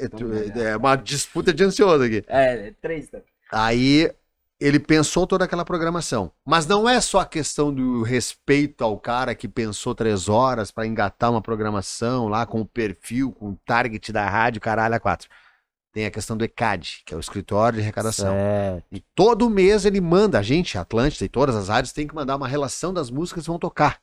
é 0.55 0.75
uma 0.75 0.95
disputa 0.95 1.53
de 1.53 1.63
ansioso 1.63 2.03
aqui. 2.03 2.23
É, 2.27 2.73
três. 2.81 3.09
Tá? 3.09 3.19
Aí 3.51 4.11
ele 4.59 4.79
pensou 4.79 5.25
toda 5.27 5.45
aquela 5.45 5.63
programação. 5.63 6.31
Mas 6.45 6.65
não 6.65 6.89
é 6.89 6.99
só 6.99 7.19
a 7.19 7.25
questão 7.25 7.73
do 7.73 8.01
respeito 8.01 8.83
ao 8.83 8.99
cara 8.99 9.35
que 9.35 9.47
pensou 9.47 9.93
três 9.93 10.27
horas 10.27 10.71
para 10.71 10.87
engatar 10.87 11.31
uma 11.31 11.41
programação 11.41 12.27
lá 12.27 12.45
com 12.45 12.61
o 12.61 12.65
perfil, 12.65 13.31
com 13.31 13.51
o 13.51 13.59
target 13.65 14.11
da 14.11 14.27
rádio, 14.27 14.59
caralho, 14.59 14.95
a 14.95 14.99
quatro. 14.99 15.29
Tem 15.91 16.05
a 16.05 16.11
questão 16.11 16.35
do 16.35 16.43
ECAD, 16.43 17.01
que 17.05 17.13
é 17.13 17.17
o 17.17 17.19
escritório 17.19 17.77
de 17.77 17.83
arrecadação. 17.83 18.31
Certo. 18.31 18.85
E 18.91 18.99
todo 19.15 19.49
mês 19.49 19.85
ele 19.85 20.01
manda, 20.01 20.37
a 20.39 20.43
gente, 20.43 20.77
Atlântida 20.77 21.25
e 21.25 21.29
todas 21.29 21.55
as 21.55 21.69
rádios, 21.69 21.93
tem 21.93 22.07
que 22.07 22.13
mandar 22.13 22.35
uma 22.35 22.47
relação 22.47 22.93
das 22.93 23.09
músicas 23.09 23.43
que 23.43 23.49
vão 23.49 23.57
tocar. 23.59 23.99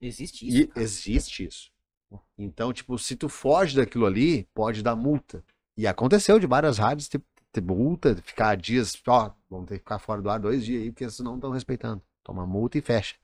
Existe 0.00 0.46
isso. 0.46 0.70
E 0.76 0.80
existe 0.80 1.46
isso. 1.46 1.70
Então, 2.38 2.72
tipo, 2.72 2.98
se 2.98 3.16
tu 3.16 3.28
foge 3.28 3.76
daquilo 3.76 4.06
ali, 4.06 4.44
pode 4.54 4.82
dar 4.82 4.94
multa. 4.96 5.44
E 5.76 5.86
aconteceu 5.86 6.38
de 6.38 6.46
várias 6.46 6.78
rádios 6.78 7.08
ter, 7.08 7.22
ter 7.52 7.60
multa, 7.60 8.16
ficar 8.16 8.56
dias, 8.56 8.96
ó, 9.06 9.32
vamos 9.48 9.66
ter 9.66 9.74
que 9.74 9.80
ficar 9.80 9.98
fora 9.98 10.22
do 10.22 10.30
ar 10.30 10.38
dois 10.38 10.64
dias 10.64 10.82
aí, 10.82 10.90
porque 10.90 11.04
vocês 11.04 11.20
não 11.20 11.36
estão 11.36 11.50
respeitando. 11.50 12.02
Toma 12.22 12.46
multa 12.46 12.78
e 12.78 12.80
fecha. 12.80 13.14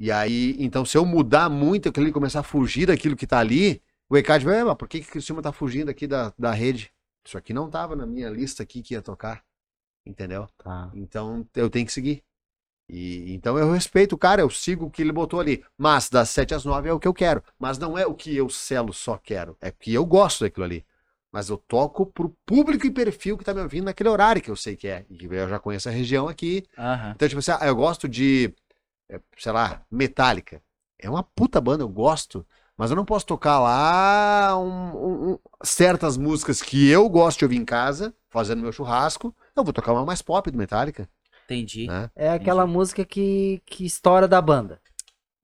E 0.00 0.10
aí, 0.10 0.56
então, 0.58 0.84
se 0.84 0.96
eu 0.96 1.04
mudar 1.04 1.48
muito 1.48 1.88
aquilo 1.88 2.08
e 2.08 2.12
começar 2.12 2.40
a 2.40 2.44
fugir 2.44 2.86
daquilo 2.86 3.16
que 3.16 3.26
tá 3.26 3.38
ali, 3.38 3.82
o 4.10 4.16
ECAD 4.16 4.44
vai, 4.44 4.60
"Ah, 4.60 4.64
mas 4.64 4.76
por 4.76 4.88
que 4.88 5.00
que 5.00 5.08
o 5.08 5.12
Criciúma 5.12 5.40
tá 5.42 5.52
fugindo 5.52 5.90
aqui 5.90 6.06
da, 6.06 6.32
da 6.38 6.50
rede? 6.52 6.92
Isso 7.24 7.38
aqui 7.38 7.52
não 7.52 7.70
tava 7.70 7.94
na 7.94 8.04
minha 8.04 8.28
lista 8.28 8.62
aqui 8.62 8.82
que 8.82 8.94
ia 8.94 9.02
tocar. 9.02 9.44
Entendeu? 10.04 10.48
Tá. 10.58 10.90
Então 10.94 11.46
eu 11.54 11.70
tenho 11.70 11.86
que 11.86 11.92
seguir. 11.92 12.24
E 12.88 13.32
então 13.32 13.58
eu 13.58 13.72
respeito 13.72 14.14
o 14.14 14.18
cara, 14.18 14.42
eu 14.42 14.50
sigo 14.50 14.86
o 14.86 14.90
que 14.90 15.02
ele 15.02 15.12
botou 15.12 15.40
ali. 15.40 15.64
Mas 15.78 16.08
das 16.10 16.28
7 16.30 16.54
às 16.54 16.64
9 16.64 16.88
é 16.88 16.92
o 16.92 17.00
que 17.00 17.08
eu 17.08 17.14
quero. 17.14 17.42
Mas 17.58 17.78
não 17.78 17.96
é 17.96 18.06
o 18.06 18.14
que 18.14 18.36
eu 18.36 18.48
selo 18.50 18.92
só 18.92 19.16
quero. 19.16 19.56
É 19.60 19.70
que 19.70 19.92
eu 19.94 20.04
gosto 20.04 20.44
daquilo 20.44 20.64
ali. 20.64 20.84
Mas 21.32 21.48
eu 21.48 21.56
toco 21.56 22.04
pro 22.04 22.36
público 22.44 22.86
e 22.86 22.90
perfil 22.90 23.38
que 23.38 23.44
tá 23.44 23.54
me 23.54 23.62
ouvindo 23.62 23.84
naquele 23.86 24.10
horário 24.10 24.42
que 24.42 24.50
eu 24.50 24.56
sei 24.56 24.76
que 24.76 24.86
é. 24.86 25.06
E 25.08 25.24
eu 25.24 25.48
já 25.48 25.58
conheço 25.58 25.88
a 25.88 25.92
região 25.92 26.28
aqui. 26.28 26.64
Aham. 26.76 27.12
Então, 27.16 27.26
tipo 27.28 27.38
assim, 27.38 27.52
ah, 27.52 27.66
eu 27.66 27.74
gosto 27.74 28.06
de, 28.06 28.52
é, 29.08 29.20
sei 29.38 29.52
lá, 29.52 29.82
Metallica. 29.90 30.62
É 30.98 31.08
uma 31.08 31.22
puta 31.22 31.60
banda, 31.60 31.82
eu 31.82 31.88
gosto. 31.88 32.46
Mas 32.76 32.90
eu 32.90 32.96
não 32.96 33.04
posso 33.04 33.26
tocar 33.26 33.58
lá 33.60 34.58
um- 34.58 35.32
um- 35.32 35.38
certas 35.64 36.16
músicas 36.16 36.60
que 36.62 36.88
eu 36.88 37.08
gosto 37.08 37.38
de 37.40 37.44
ouvir 37.44 37.56
em 37.56 37.64
casa, 37.64 38.14
fazendo 38.30 38.62
meu 38.62 38.72
churrasco. 38.72 39.34
Eu 39.56 39.64
vou 39.64 39.72
tocar 39.72 39.92
uma 39.92 40.04
mais 40.04 40.22
pop 40.22 40.50
do 40.50 40.58
Metallica. 40.58 41.08
Entendi. 41.44 41.86
Né? 41.86 42.10
É 42.14 42.30
aquela 42.30 42.66
música 42.66 43.04
que, 43.04 43.62
que 43.66 43.84
estoura 43.84 44.26
da 44.26 44.40
banda. 44.40 44.80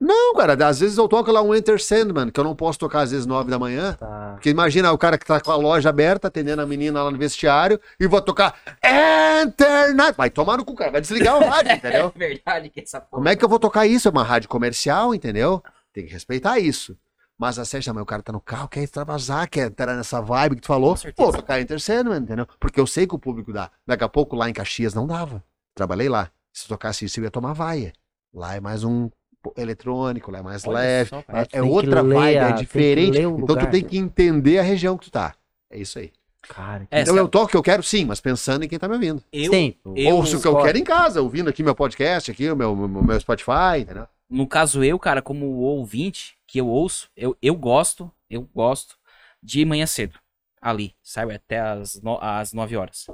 Não, 0.00 0.32
cara, 0.34 0.52
às 0.68 0.78
vezes 0.78 0.96
eu 0.96 1.08
toco 1.08 1.32
lá 1.32 1.42
um 1.42 1.52
Enter 1.52 1.82
Sandman, 1.82 2.30
que 2.30 2.38
eu 2.38 2.44
não 2.44 2.54
posso 2.54 2.78
tocar 2.78 3.00
às 3.00 3.10
vezes 3.10 3.26
nove 3.26 3.50
da 3.50 3.58
manhã. 3.58 3.94
Tá. 3.94 4.34
Porque 4.34 4.48
imagina 4.48 4.92
o 4.92 4.98
cara 4.98 5.18
que 5.18 5.26
tá 5.26 5.40
com 5.40 5.50
a 5.50 5.56
loja 5.56 5.88
aberta, 5.88 6.28
atendendo 6.28 6.62
a 6.62 6.66
menina 6.66 7.02
lá 7.02 7.10
no 7.10 7.18
vestiário, 7.18 7.80
e 7.98 8.06
vou 8.06 8.22
tocar 8.22 8.54
Enter 8.84 9.94
Night. 9.96 10.16
Vai 10.16 10.30
tomar 10.30 10.56
no 10.56 10.64
cu, 10.64 10.76
cara, 10.76 10.92
vai 10.92 11.00
desligar 11.00 11.36
o 11.36 11.44
rádio, 11.44 11.72
entendeu? 11.74 12.12
É 12.14 12.18
verdade 12.18 12.70
que 12.70 12.80
essa 12.80 13.00
porra. 13.00 13.10
Como 13.10 13.28
é 13.28 13.34
que 13.34 13.44
eu 13.44 13.48
vou 13.48 13.58
tocar 13.58 13.86
isso? 13.86 14.06
É 14.06 14.10
uma 14.10 14.22
rádio 14.22 14.48
comercial, 14.48 15.12
entendeu? 15.12 15.60
Tem 15.92 16.06
que 16.06 16.12
respeitar 16.12 16.60
isso. 16.60 16.96
Mas 17.36 17.58
a 17.58 17.64
Sérgio, 17.64 17.92
mas 17.92 18.02
o 18.02 18.06
cara 18.06 18.22
tá 18.22 18.32
no 18.32 18.40
carro, 18.40 18.68
quer 18.68 18.82
extravasar, 18.82 19.48
quer 19.48 19.66
entrar 19.66 19.96
nessa 19.96 20.20
vibe 20.20 20.56
que 20.56 20.62
tu 20.62 20.66
falou. 20.68 20.96
Pô, 21.16 21.32
tocar 21.32 21.60
Enter 21.60 21.80
Sandman, 21.80 22.20
entendeu? 22.20 22.46
Porque 22.60 22.78
eu 22.78 22.86
sei 22.86 23.06
que 23.06 23.14
o 23.14 23.18
público 23.18 23.52
dá. 23.52 23.70
Daqui 23.84 24.04
a 24.04 24.08
pouco 24.08 24.36
lá 24.36 24.48
em 24.48 24.52
Caxias 24.52 24.94
não 24.94 25.06
dava. 25.06 25.42
Trabalhei 25.78 26.08
lá. 26.08 26.28
Se 26.52 26.66
tocasse 26.66 27.04
isso, 27.04 27.20
eu 27.20 27.24
ia 27.24 27.30
tomar 27.30 27.52
vaia. 27.52 27.92
Lá 28.34 28.56
é 28.56 28.60
mais 28.60 28.82
um 28.82 29.08
eletrônico, 29.56 30.30
lá 30.30 30.40
é 30.40 30.42
mais 30.42 30.66
Olha 30.66 30.74
leve. 30.78 31.10
só. 31.10 31.18
É, 31.28 31.46
é 31.52 31.62
outra 31.62 32.02
ler 32.02 32.14
vibe, 32.16 32.38
a- 32.38 32.48
é 32.48 32.52
diferente. 32.54 33.18
Então 33.20 33.56
tu 33.56 33.70
tem 33.70 33.84
que 33.84 33.96
entender 33.96 34.58
a 34.58 34.62
região 34.62 34.98
que 34.98 35.04
tu 35.06 35.10
tá. 35.12 35.34
É 35.70 35.78
isso 35.78 35.98
aí. 36.00 36.12
Cara, 36.42 36.80
que... 36.86 36.94
É, 36.94 37.02
então 37.02 37.14
se- 37.14 37.20
eu 37.20 37.28
toco 37.28 37.44
o 37.46 37.48
que 37.48 37.56
eu 37.56 37.62
quero, 37.62 37.82
sim, 37.82 38.04
mas 38.04 38.20
pensando 38.20 38.64
em 38.64 38.68
quem 38.68 38.78
tá 38.78 38.88
me 38.88 38.94
ouvindo. 38.94 39.22
Eu, 39.32 39.52
Sim, 39.52 39.74
eu- 39.84 40.16
Ouço 40.16 40.38
o 40.38 40.40
que 40.42 40.48
eu 40.48 40.60
quero 40.62 40.78
em 40.78 40.84
casa, 40.84 41.22
ouvindo 41.22 41.48
aqui 41.48 41.62
meu 41.62 41.74
podcast, 41.74 42.30
aqui, 42.30 42.50
o 42.50 42.56
meu, 42.56 42.74
meu, 42.74 42.88
meu 43.02 43.20
Spotify, 43.20 43.80
entendeu? 43.82 44.06
no 44.28 44.46
caso 44.46 44.82
eu, 44.84 44.98
cara, 44.98 45.22
como 45.22 45.46
ouvinte, 45.58 46.36
que 46.46 46.58
eu 46.60 46.66
ouço, 46.66 47.08
eu, 47.16 47.36
eu 47.40 47.54
gosto, 47.54 48.10
eu 48.28 48.42
gosto 48.54 48.96
de 49.42 49.64
manhã 49.64 49.86
cedo. 49.86 50.18
Ali, 50.60 50.94
sabe? 51.02 51.34
Até 51.34 51.60
as, 51.60 52.00
no, 52.02 52.18
às 52.20 52.52
9 52.52 52.76
horas. 52.76 53.06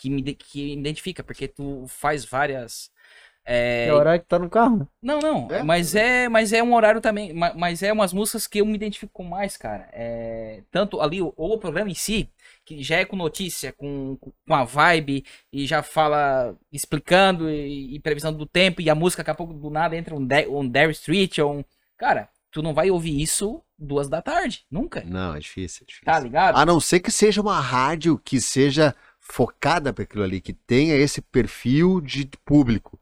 Que 0.00 0.08
me, 0.08 0.22
que 0.22 0.64
me 0.76 0.80
identifica, 0.80 1.22
porque 1.22 1.46
tu 1.46 1.84
faz 1.88 2.24
várias. 2.24 2.90
é, 3.44 3.86
é 3.88 3.92
o 3.92 3.96
horário 3.96 4.20
que 4.22 4.28
tá 4.28 4.38
no 4.38 4.48
carro, 4.48 4.78
né? 4.78 4.86
Não, 5.02 5.18
não, 5.18 5.48
É? 5.50 5.62
mas 5.62 5.94
é, 5.94 6.28
mas 6.28 6.52
é 6.52 6.62
um 6.62 6.74
horário 6.74 7.00
também, 7.00 7.32
ma- 7.34 7.52
mas 7.54 7.82
é 7.82 7.92
umas 7.92 8.12
músicas 8.12 8.46
que 8.46 8.60
eu 8.60 8.66
me 8.66 8.74
identifico 8.74 9.12
com 9.12 9.24
mais, 9.24 9.56
cara. 9.56 9.88
É, 9.92 10.62
tanto 10.70 11.00
ali, 11.00 11.20
ou 11.20 11.34
o 11.36 11.58
programa 11.58 11.90
em 11.90 11.94
si, 11.94 12.30
que 12.64 12.82
já 12.82 12.96
é 12.96 13.04
com 13.04 13.16
notícia, 13.16 13.72
com, 13.72 14.16
com 14.16 14.54
a 14.54 14.64
vibe, 14.64 15.24
e 15.52 15.66
já 15.66 15.82
fala 15.82 16.56
explicando 16.72 17.50
e, 17.50 17.94
e 17.96 18.00
previsão 18.00 18.32
do 18.32 18.46
tempo, 18.46 18.80
e 18.80 18.88
a 18.88 18.94
música 18.94 19.22
daqui 19.22 19.30
a 19.32 19.34
pouco 19.34 19.52
do 19.52 19.68
nada 19.70 19.96
entra 19.96 20.14
um, 20.14 20.26
um 20.58 20.68
Dare 20.68 20.92
Street 20.92 21.38
ou 21.38 21.58
um. 21.58 21.64
Cara, 21.98 22.28
tu 22.50 22.62
não 22.62 22.72
vai 22.72 22.90
ouvir 22.90 23.20
isso 23.20 23.62
duas 23.78 24.08
da 24.08 24.20
tarde. 24.22 24.64
Nunca. 24.70 25.02
Não, 25.04 25.34
é 25.34 25.38
difícil, 25.40 25.82
é 25.82 25.86
difícil. 25.86 26.04
Tá 26.04 26.18
ligado? 26.20 26.56
A 26.56 26.64
não 26.66 26.78
ser 26.80 27.00
que 27.00 27.10
seja 27.10 27.40
uma 27.40 27.58
rádio 27.60 28.18
que 28.18 28.40
seja 28.40 28.94
focada 29.32 29.92
para 29.92 30.04
aquilo 30.04 30.22
ali, 30.24 30.40
que 30.40 30.52
tenha 30.52 30.94
esse 30.96 31.20
perfil 31.20 32.00
de 32.00 32.28
público. 32.44 32.98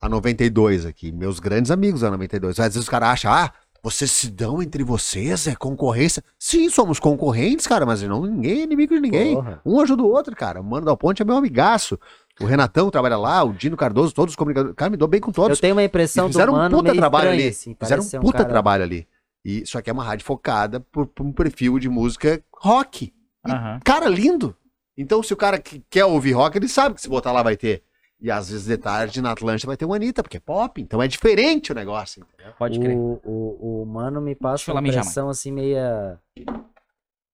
A 0.00 0.08
92 0.08 0.84
aqui, 0.86 1.10
meus 1.10 1.40
grandes 1.40 1.70
amigos 1.70 2.02
da 2.02 2.10
92. 2.10 2.58
Às 2.60 2.66
vezes 2.66 2.76
os 2.82 2.88
caras 2.88 3.08
acham, 3.10 3.32
ah, 3.32 3.50
vocês 3.82 4.10
se 4.10 4.30
dão 4.30 4.60
entre 4.62 4.82
vocês, 4.84 5.46
é 5.46 5.54
concorrência. 5.54 6.22
Sim, 6.38 6.68
somos 6.68 6.98
concorrentes, 7.00 7.66
cara, 7.66 7.86
mas 7.86 8.02
não, 8.02 8.26
ninguém 8.26 8.60
é 8.60 8.62
inimigo 8.64 8.94
de 8.94 9.00
ninguém. 9.00 9.34
Porra. 9.34 9.60
Um 9.64 9.80
ajuda 9.80 10.02
o 10.02 10.10
outro, 10.10 10.36
cara. 10.36 10.60
O 10.60 10.64
Mano 10.64 10.84
da 10.86 10.96
Ponte 10.96 11.22
é 11.22 11.24
meu 11.24 11.36
amigaço. 11.36 11.98
O 12.40 12.44
Renatão 12.44 12.90
trabalha 12.90 13.16
lá, 13.16 13.42
o 13.42 13.54
Dino 13.54 13.76
Cardoso, 13.76 14.12
todos 14.14 14.32
os 14.32 14.36
comunicadores. 14.36 14.76
Cara, 14.76 14.90
me 14.90 14.96
dou 14.98 15.08
bem 15.08 15.20
com 15.20 15.30
Eu 15.30 15.34
todos. 15.34 15.60
tenho 15.60 15.74
uma 15.74 15.82
impressão 15.84 16.26
E 16.26 16.28
fizeram 16.32 16.52
do 16.52 16.56
um 16.58 16.62
mano 16.62 16.76
puta 16.76 16.90
meio 16.90 16.96
trabalho 17.00 17.24
estranho, 17.30 17.40
ali. 17.42 17.48
assim, 17.48 17.76
Fizeram 17.80 18.02
um 18.02 18.20
puta 18.26 18.38
cara- 18.38 18.48
trabalho 18.50 18.82
ali. 18.84 19.08
E, 19.44 19.64
só 19.64 19.80
que 19.80 19.88
é 19.88 19.92
uma 19.92 20.04
rádio 20.04 20.26
focada 20.26 20.80
por, 20.80 21.06
por 21.06 21.24
um 21.24 21.32
perfil 21.32 21.78
de 21.78 21.88
música 21.88 22.42
rock. 22.54 23.06
E. 23.46 23.50
Cara, 23.84 24.08
lindo. 24.08 24.54
Então, 24.96 25.22
se 25.22 25.32
o 25.32 25.36
cara 25.36 25.58
que 25.58 25.82
quer 25.90 26.04
ouvir 26.04 26.32
rock, 26.32 26.56
ele 26.56 26.68
sabe 26.68 26.94
que 26.94 27.00
se 27.02 27.08
botar 27.08 27.32
lá 27.32 27.42
vai 27.42 27.56
ter. 27.56 27.82
E 28.18 28.30
às 28.30 28.48
vezes 28.48 28.64
de 28.66 28.78
tarde 28.78 29.20
na 29.20 29.32
Atlântica 29.32 29.66
vai 29.66 29.76
ter 29.76 29.84
uma 29.84 29.96
Anitta, 29.96 30.22
porque 30.22 30.38
é 30.38 30.40
pop. 30.40 30.80
Então 30.80 31.02
é 31.02 31.06
diferente 31.08 31.70
o 31.70 31.74
negócio. 31.74 32.24
entendeu? 32.34 32.54
Pode 32.58 32.80
crer. 32.80 32.96
O, 32.96 33.20
o, 33.22 33.82
o 33.82 33.86
mano 33.86 34.22
me 34.22 34.34
passa 34.34 34.72
uma 34.72 34.80
impressão 34.80 35.28
assim 35.28 35.52
meia. 35.52 36.18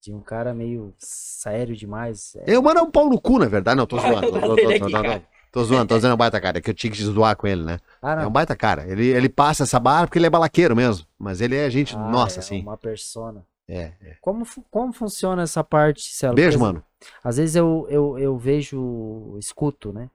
De 0.04 0.12
um 0.12 0.20
cara 0.20 0.52
meio 0.52 0.92
sério 0.98 1.76
demais. 1.76 2.34
É, 2.44 2.56
Eu 2.56 2.60
mando 2.62 2.82
um 2.82 2.90
pau 2.90 3.08
no 3.08 3.20
cu, 3.20 3.38
na 3.38 3.46
verdade. 3.46 3.76
Não, 3.76 3.86
tô 3.86 3.96
zoando. 4.00 4.32
Tô, 4.32 4.40
tô, 4.40 4.40
tô, 4.40 4.56
tô, 4.56 4.68
aqui, 4.70 4.78
tô, 4.80 4.90
cara. 4.90 5.20
tô, 5.20 5.24
tô 5.52 5.64
zoando, 5.64 5.86
tô 5.86 5.94
dizendo 5.94 6.14
um 6.14 6.16
baita 6.16 6.40
cara. 6.40 6.58
É 6.58 6.60
que 6.60 6.70
eu 6.70 6.74
tinha 6.74 6.90
que 6.92 7.00
zoar 7.00 7.36
com 7.36 7.46
ele, 7.46 7.62
né? 7.62 7.78
Ah, 8.02 8.22
É 8.22 8.26
um 8.26 8.30
baita 8.32 8.56
cara. 8.56 8.84
Ele, 8.90 9.06
ele 9.06 9.28
passa 9.28 9.62
essa 9.62 9.78
barra 9.78 10.08
porque 10.08 10.18
ele 10.18 10.26
é 10.26 10.30
balaqueiro 10.30 10.74
mesmo. 10.74 11.06
Mas 11.16 11.40
ele 11.40 11.54
é 11.54 11.70
gente, 11.70 11.94
Ah, 11.94 12.00
nossa, 12.10 12.38
é 12.38 12.40
assim. 12.40 12.60
Uma 12.60 12.76
persona. 12.76 13.46
É, 13.74 13.94
é. 14.02 14.16
Como, 14.20 14.44
como 14.70 14.92
funciona 14.92 15.42
essa 15.42 15.64
parte, 15.64 16.12
Celo? 16.12 16.34
Beijo, 16.34 16.58
Porque, 16.58 16.72
mano. 16.72 16.84
Às 17.24 17.38
vezes 17.38 17.56
eu, 17.56 17.86
eu, 17.88 18.18
eu 18.18 18.36
vejo, 18.36 19.36
escuto, 19.38 19.92
né? 19.92 20.10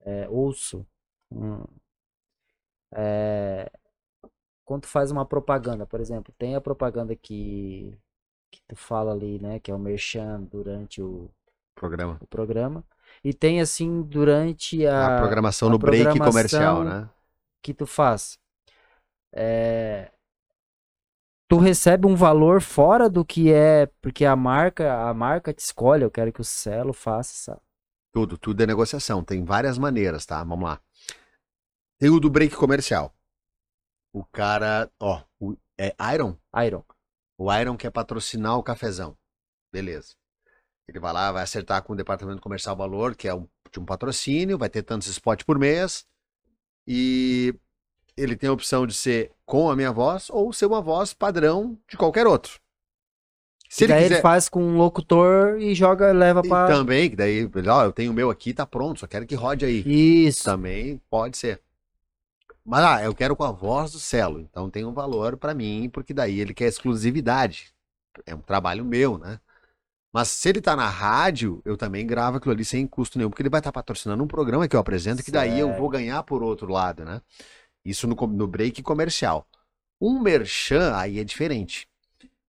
É, 0.00 0.28
ouço. 0.28 0.86
Hum. 1.32 1.64
É, 2.92 3.70
quando 4.64 4.82
tu 4.82 4.88
faz 4.88 5.10
uma 5.10 5.24
propaganda, 5.24 5.86
por 5.86 5.98
exemplo, 6.00 6.32
tem 6.38 6.54
a 6.56 6.60
propaganda 6.60 7.16
que, 7.16 7.98
que 8.50 8.60
tu 8.68 8.76
fala 8.76 9.12
ali, 9.12 9.38
né? 9.40 9.58
Que 9.60 9.70
é 9.70 9.74
o 9.74 9.78
merchan 9.78 10.42
durante 10.42 11.00
o, 11.00 11.30
Programa. 11.74 12.18
o 12.20 12.26
programa. 12.26 12.84
E 13.24 13.32
tem 13.32 13.60
assim 13.62 14.02
durante 14.02 14.86
A, 14.86 15.16
a, 15.16 15.20
programação 15.20 15.68
a 15.68 15.70
no 15.70 15.78
break 15.78 16.02
programação- 16.04 16.32
comercial, 16.32 16.84
né? 16.84 17.08
que 17.62 17.72
tu 17.72 17.86
faz. 17.86 18.38
É, 19.32 20.12
tu 21.48 21.56
recebe 21.58 22.06
um 22.06 22.14
valor 22.14 22.60
fora 22.60 23.08
do 23.08 23.24
que 23.24 23.50
é, 23.52 23.86
porque 24.00 24.24
a 24.24 24.36
marca, 24.36 25.08
a 25.08 25.14
marca 25.14 25.52
te 25.52 25.60
escolhe, 25.60 26.04
eu 26.04 26.10
quero 26.10 26.32
que 26.32 26.40
o 26.40 26.44
Celo 26.44 26.92
faça 26.92 27.32
essa. 27.52 27.62
Tudo, 28.12 28.36
tudo 28.38 28.62
é 28.62 28.66
negociação. 28.66 29.22
Tem 29.24 29.44
várias 29.44 29.78
maneiras, 29.78 30.26
tá? 30.26 30.42
Vamos 30.44 30.68
lá. 30.68 30.80
Tem 31.98 32.10
o 32.10 32.20
do 32.20 32.30
break 32.30 32.54
comercial. 32.54 33.14
O 34.12 34.24
cara, 34.24 34.90
ó, 35.00 35.22
o- 35.40 35.56
é 35.78 35.94
Iron? 36.14 36.36
Iron. 36.64 36.84
O 37.36 37.52
Iron 37.54 37.76
quer 37.76 37.90
patrocinar 37.90 38.56
o 38.56 38.62
cafezão. 38.62 39.16
Beleza. 39.72 40.14
Ele 40.88 40.98
vai 40.98 41.12
lá, 41.12 41.30
vai 41.30 41.42
acertar 41.42 41.82
com 41.82 41.92
o 41.92 41.96
departamento 41.96 42.40
comercial 42.40 42.74
valor, 42.74 43.14
que 43.14 43.28
é 43.28 43.34
um, 43.34 43.46
de 43.70 43.78
um 43.78 43.84
patrocínio, 43.84 44.56
vai 44.58 44.70
ter 44.70 44.82
tantos 44.82 45.08
spots 45.08 45.44
por 45.44 45.58
mês. 45.58 46.06
E 46.86 47.54
ele 48.18 48.36
tem 48.36 48.48
a 48.48 48.52
opção 48.52 48.86
de 48.86 48.94
ser 48.94 49.30
com 49.46 49.70
a 49.70 49.76
minha 49.76 49.92
voz 49.92 50.28
ou 50.30 50.52
ser 50.52 50.66
uma 50.66 50.82
voz 50.82 51.14
padrão 51.14 51.78
de 51.88 51.96
qualquer 51.96 52.26
outro. 52.26 52.60
Se 53.68 53.84
ele 53.84 53.92
daí 53.92 54.02
quiser 54.04 54.14
ele 54.14 54.22
faz 54.22 54.48
com 54.48 54.62
um 54.62 54.76
locutor 54.76 55.60
e 55.60 55.74
joga, 55.74 56.10
leva 56.10 56.42
pra. 56.42 56.66
também, 56.66 57.10
que 57.10 57.16
daí, 57.16 57.48
ó, 57.68 57.84
eu 57.84 57.92
tenho 57.92 58.10
o 58.10 58.14
meu 58.14 58.30
aqui, 58.30 58.54
tá 58.54 58.66
pronto, 58.66 59.00
só 59.00 59.06
quero 59.06 59.26
que 59.26 59.34
rode 59.34 59.64
aí. 59.64 59.82
Isso. 60.26 60.44
Também 60.44 61.00
pode 61.10 61.36
ser. 61.36 61.60
Mas 62.64 62.84
ah, 62.84 63.02
eu 63.02 63.14
quero 63.14 63.36
com 63.36 63.44
a 63.44 63.52
voz 63.52 63.92
do 63.92 63.98
Celo, 63.98 64.40
então 64.40 64.68
tem 64.68 64.84
um 64.84 64.92
valor 64.92 65.36
pra 65.36 65.54
mim, 65.54 65.88
porque 65.92 66.12
daí 66.12 66.40
ele 66.40 66.52
quer 66.52 66.66
exclusividade. 66.66 67.72
É 68.26 68.34
um 68.34 68.40
trabalho 68.40 68.84
meu, 68.84 69.16
né? 69.16 69.38
Mas 70.12 70.28
se 70.28 70.48
ele 70.48 70.60
tá 70.60 70.74
na 70.74 70.88
rádio, 70.88 71.60
eu 71.64 71.76
também 71.76 72.06
gravo 72.06 72.38
aquilo 72.38 72.52
ali 72.52 72.64
sem 72.64 72.86
custo 72.86 73.18
nenhum, 73.18 73.30
porque 73.30 73.42
ele 73.42 73.50
vai 73.50 73.60
estar 73.60 73.72
patrocinando 73.72 74.24
um 74.24 74.26
programa 74.26 74.66
que 74.66 74.74
eu 74.74 74.80
apresento, 74.80 75.22
que 75.22 75.30
daí 75.30 75.60
eu 75.60 75.72
vou 75.74 75.88
ganhar 75.88 76.22
por 76.22 76.42
outro 76.42 76.72
lado, 76.72 77.04
né? 77.04 77.20
Isso 77.84 78.06
no, 78.06 78.14
no 78.14 78.46
break 78.46 78.82
comercial. 78.82 79.46
Um 80.00 80.20
merchan, 80.20 80.94
aí 80.96 81.18
é 81.18 81.24
diferente. 81.24 81.88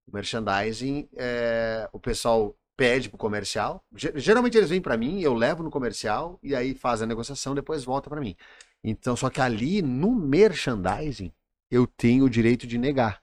O 0.07 0.15
merchandising, 0.15 1.09
é, 1.17 1.89
o 1.93 2.01
pessoal 2.01 2.57
pede 2.77 3.09
pro 3.09 3.19
comercial. 3.19 3.85
Ge- 3.95 4.13
Geralmente 4.17 4.57
eles 4.57 4.71
vêm 4.71 4.81
pra 4.81 4.97
mim, 4.97 5.21
eu 5.21 5.35
levo 5.35 5.63
no 5.63 5.71
comercial 5.71 6.39
e 6.43 6.55
aí 6.55 6.75
faz 6.75 7.03
a 7.03 7.07
negociação, 7.07 7.55
depois 7.55 7.85
volta 7.85 8.09
pra 8.11 8.21
mim. 8.21 8.37
Então, 8.83 9.17
só 9.17 9.29
que 9.31 9.41
ali 9.41 9.83
no 9.83 10.15
merchandising, 10.15 11.33
eu 11.71 11.87
tenho 11.87 12.25
o 12.25 12.31
direito 12.31 12.67
de 12.67 12.79
negar. 12.79 13.23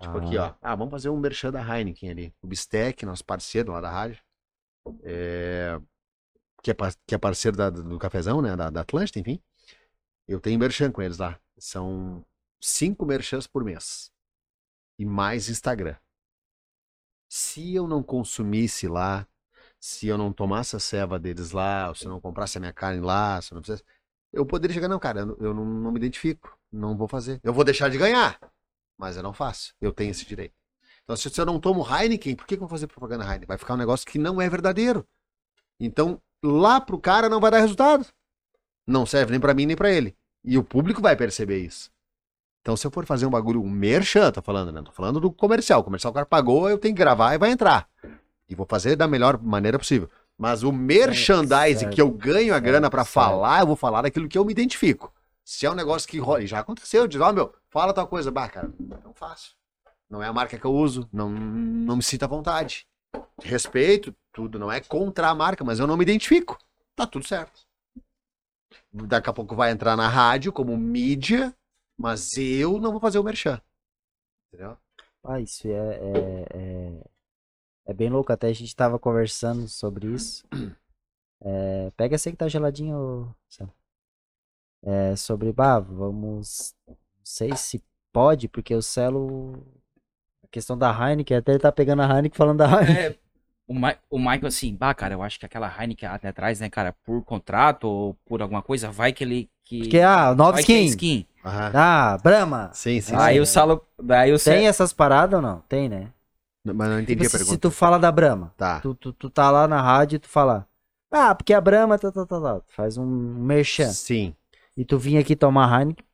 Tipo 0.00 0.18
aqui, 0.18 0.38
ó. 0.38 0.54
Ah, 0.62 0.74
vamos 0.74 0.90
fazer 0.90 1.10
um 1.10 1.18
merchan 1.18 1.50
da 1.52 1.60
Heineken 1.62 2.10
ali. 2.10 2.34
O 2.42 2.46
Bistec, 2.46 3.04
nosso 3.04 3.24
parceiro 3.24 3.72
lá 3.72 3.80
da 3.80 3.90
rádio. 3.90 4.22
é, 5.04 5.80
Que, 6.62 6.70
é, 6.72 6.74
que 7.06 7.14
é 7.14 7.18
parceiro 7.18 7.56
da- 7.56 7.70
do 7.70 7.98
cafezão, 7.98 8.42
né? 8.42 8.56
Da, 8.56 8.70
da 8.70 8.80
Atlântida, 8.82 9.20
enfim. 9.20 9.40
Eu 10.26 10.40
tenho 10.40 10.58
merchan 10.58 10.90
com 10.90 11.02
eles 11.02 11.18
lá. 11.18 11.40
São 11.58 12.24
cinco 12.60 13.04
merchans 13.04 13.46
por 13.46 13.64
mês. 13.64 14.12
E 14.98 15.04
mais 15.04 15.48
Instagram. 15.48 15.96
Se 17.28 17.74
eu 17.74 17.86
não 17.86 18.02
consumisse 18.02 18.86
lá, 18.88 19.26
se 19.78 20.06
eu 20.08 20.18
não 20.18 20.32
tomasse 20.32 20.76
a 20.76 20.80
ceva 20.80 21.18
deles 21.18 21.52
lá, 21.52 21.88
ou 21.88 21.94
se 21.94 22.04
eu 22.04 22.10
não 22.10 22.20
comprasse 22.20 22.58
a 22.58 22.60
minha 22.60 22.72
carne 22.72 23.00
lá, 23.00 23.40
se 23.40 23.52
eu 23.52 23.56
não 23.56 23.62
fizesse, 23.62 23.82
eu 24.32 24.44
poderia 24.44 24.74
chegar, 24.74 24.88
não, 24.88 24.98
cara, 24.98 25.20
eu 25.20 25.54
não, 25.54 25.64
não, 25.64 25.90
me 25.90 25.98
identifico, 25.98 26.56
não 26.70 26.96
vou 26.96 27.08
fazer. 27.08 27.40
Eu 27.42 27.52
vou 27.52 27.64
deixar 27.64 27.88
de 27.88 27.98
ganhar, 27.98 28.38
mas 28.98 29.16
eu 29.16 29.22
não 29.22 29.32
faço. 29.32 29.74
Eu 29.80 29.92
tenho 29.92 30.10
esse 30.10 30.24
direito. 30.24 30.54
Então, 31.02 31.16
se 31.16 31.40
eu 31.40 31.46
não 31.46 31.58
tomo 31.58 31.84
Heineken, 31.84 32.36
por 32.36 32.46
que, 32.46 32.56
que 32.56 32.62
eu 32.62 32.68
vou 32.68 32.68
fazer 32.68 32.86
propaganda 32.86 33.24
Heineken? 33.24 33.48
Vai 33.48 33.58
ficar 33.58 33.74
um 33.74 33.78
negócio 33.78 34.06
que 34.06 34.18
não 34.18 34.40
é 34.40 34.48
verdadeiro. 34.48 35.06
Então, 35.80 36.20
lá 36.44 36.80
pro 36.80 37.00
cara 37.00 37.28
não 37.28 37.40
vai 37.40 37.50
dar 37.50 37.58
resultado. 37.58 38.06
Não 38.90 39.06
serve 39.06 39.30
nem 39.30 39.38
pra 39.38 39.54
mim 39.54 39.66
nem 39.66 39.76
pra 39.76 39.88
ele. 39.88 40.16
E 40.44 40.58
o 40.58 40.64
público 40.64 41.00
vai 41.00 41.14
perceber 41.14 41.58
isso. 41.58 41.92
Então, 42.60 42.76
se 42.76 42.84
eu 42.84 42.90
for 42.90 43.06
fazer 43.06 43.24
um 43.24 43.30
bagulho, 43.30 43.62
um 43.62 43.70
merchan, 43.70 44.32
tô 44.32 44.42
falando, 44.42 44.72
né? 44.72 44.82
Tô 44.82 44.90
falando 44.90 45.20
do 45.20 45.30
comercial. 45.30 45.80
O 45.80 45.84
comercial 45.84 46.10
o 46.10 46.14
cara 46.14 46.26
pagou, 46.26 46.68
eu 46.68 46.76
tenho 46.76 46.92
que 46.92 46.98
gravar 46.98 47.32
e 47.34 47.38
vai 47.38 47.52
entrar. 47.52 47.88
E 48.48 48.54
vou 48.56 48.66
fazer 48.68 48.96
da 48.96 49.06
melhor 49.06 49.40
maneira 49.40 49.78
possível. 49.78 50.10
Mas 50.36 50.64
o 50.64 50.72
merchandising 50.72 51.78
certo, 51.78 51.94
que 51.94 52.02
eu 52.02 52.10
ganho 52.10 52.52
a 52.52 52.56
certo, 52.56 52.64
grana 52.64 52.90
pra 52.90 53.04
certo. 53.04 53.14
falar, 53.14 53.60
eu 53.60 53.66
vou 53.68 53.76
falar 53.76 54.02
daquilo 54.02 54.28
que 54.28 54.36
eu 54.36 54.44
me 54.44 54.50
identifico. 54.50 55.14
Se 55.44 55.66
é 55.66 55.70
um 55.70 55.74
negócio 55.74 56.08
que 56.08 56.18
rola, 56.18 56.42
e 56.42 56.48
já 56.48 56.58
aconteceu, 56.58 57.06
diz, 57.06 57.20
ó, 57.20 57.32
meu, 57.32 57.54
fala 57.68 57.92
tal 57.92 58.08
coisa. 58.08 58.30
Bah, 58.32 58.48
cara, 58.48 58.70
não 59.04 59.14
faço. 59.14 59.54
Não 60.10 60.20
é 60.20 60.26
a 60.26 60.32
marca 60.32 60.58
que 60.58 60.64
eu 60.64 60.74
uso, 60.74 61.08
não, 61.12 61.30
não 61.30 61.96
me 61.96 62.02
sinto 62.02 62.24
à 62.24 62.26
vontade. 62.26 62.88
Respeito, 63.40 64.12
tudo, 64.32 64.58
não 64.58 64.70
é 64.70 64.80
contra 64.80 65.28
a 65.28 65.34
marca, 65.34 65.62
mas 65.62 65.78
eu 65.78 65.86
não 65.86 65.96
me 65.96 66.02
identifico. 66.02 66.58
Tá 66.96 67.06
tudo 67.06 67.24
certo. 67.24 67.69
Daqui 68.92 69.30
a 69.30 69.32
pouco 69.32 69.54
vai 69.54 69.70
entrar 69.70 69.96
na 69.96 70.08
rádio 70.08 70.52
como 70.52 70.76
mídia, 70.76 71.54
mas 71.96 72.36
eu 72.36 72.78
não 72.80 72.90
vou 72.90 73.00
fazer 73.00 73.18
o 73.18 73.24
merchan. 73.24 73.60
Entendeu? 74.48 74.76
Ah, 75.22 75.40
isso 75.40 75.68
é, 75.68 75.70
é, 75.72 76.46
é, 76.54 77.04
é 77.86 77.94
bem 77.94 78.10
louco. 78.10 78.32
Até 78.32 78.48
a 78.48 78.52
gente 78.52 78.74
tava 78.74 78.98
conversando 78.98 79.68
sobre 79.68 80.08
isso. 80.08 80.44
É, 81.42 81.90
pega 81.96 82.16
esse 82.16 82.28
aí 82.28 82.34
que 82.34 82.38
tá 82.38 82.48
geladinho, 82.48 83.34
Celo. 83.48 83.72
É, 84.82 85.16
sobre, 85.16 85.50
bah, 85.54 85.78
vamos. 85.78 86.74
Não 86.86 86.96
sei 87.24 87.56
se 87.56 87.82
pode, 88.12 88.46
porque 88.46 88.74
o 88.74 88.82
Celo. 88.82 89.54
A 90.44 90.48
questão 90.48 90.76
da 90.76 90.90
Heineken, 90.90 91.38
até 91.38 91.52
ele 91.52 91.58
tá 91.58 91.72
pegando 91.72 92.02
a 92.02 92.14
Heineken 92.14 92.36
falando 92.36 92.58
da 92.58 92.66
Heineken. 92.66 93.06
É, 93.06 93.18
o, 93.70 93.74
Ma 93.74 93.94
o 94.10 94.18
Michael, 94.18 94.46
assim, 94.46 94.74
bah, 94.74 94.94
cara, 94.94 95.14
eu 95.14 95.22
acho 95.22 95.38
que 95.38 95.46
aquela 95.46 95.68
Heineken 95.68 96.08
até 96.08 96.28
atrás, 96.28 96.60
né, 96.60 96.68
cara, 96.68 96.92
por 97.04 97.22
contrato 97.24 97.84
ou 97.84 98.14
por 98.26 98.42
alguma 98.42 98.62
coisa, 98.62 98.90
vai 98.90 99.12
que 99.12 99.24
ele. 99.24 99.50
Que, 99.64 99.78
Porque, 99.82 100.00
ah, 100.00 100.34
nova 100.34 100.52
vai 100.52 100.60
é 100.62 100.62
skin. 100.62 100.84
skin. 100.86 101.26
Aham. 101.44 101.70
Ah, 101.74 102.18
Brahma. 102.22 102.70
Sim, 102.74 103.00
sim. 103.00 103.14
Aí 103.16 103.34
sim. 103.36 103.40
o 103.40 103.46
Salo. 103.46 103.86
Daí 104.02 104.32
o 104.32 104.38
Tem 104.38 104.62
Cé- 104.62 104.64
essas 104.66 104.92
paradas 104.92 105.36
ou 105.36 105.42
não? 105.42 105.60
Tem, 105.68 105.88
né? 105.88 106.12
Mas 106.64 106.88
não 106.90 107.00
entendi 107.00 107.12
Tipo, 107.12 107.26
a 107.26 107.30
se, 107.30 107.38
se 107.38 107.44
pergunta. 107.44 107.60
tu 107.68 107.70
fala 107.70 107.98
da 107.98 108.12
Brahma, 108.12 108.52
Tá. 108.56 108.80
tu, 108.80 108.94
tu, 108.94 109.12
tu 109.12 109.30
tá 109.30 109.50
lá 109.50 109.66
na 109.68 109.80
rádio 109.80 110.16
e 110.16 110.18
tu 110.18 110.28
fala. 110.28 110.66
Ah, 111.10 111.34
porque 111.34 111.52
a 111.54 111.60
Brahma, 111.60 111.98
tá, 111.98 112.12
tá, 112.12 112.26
tá, 112.26 112.40
tá. 112.40 112.60
Tu 112.60 112.72
faz 112.74 112.96
um 112.98 113.06
merchan. 113.06 113.90
Sim. 113.92 114.34
E 114.76 114.84
tu 114.84 114.98
vinha 114.98 115.20
aqui 115.20 115.34
tomar 115.36 115.80
Heineken. 115.80 116.04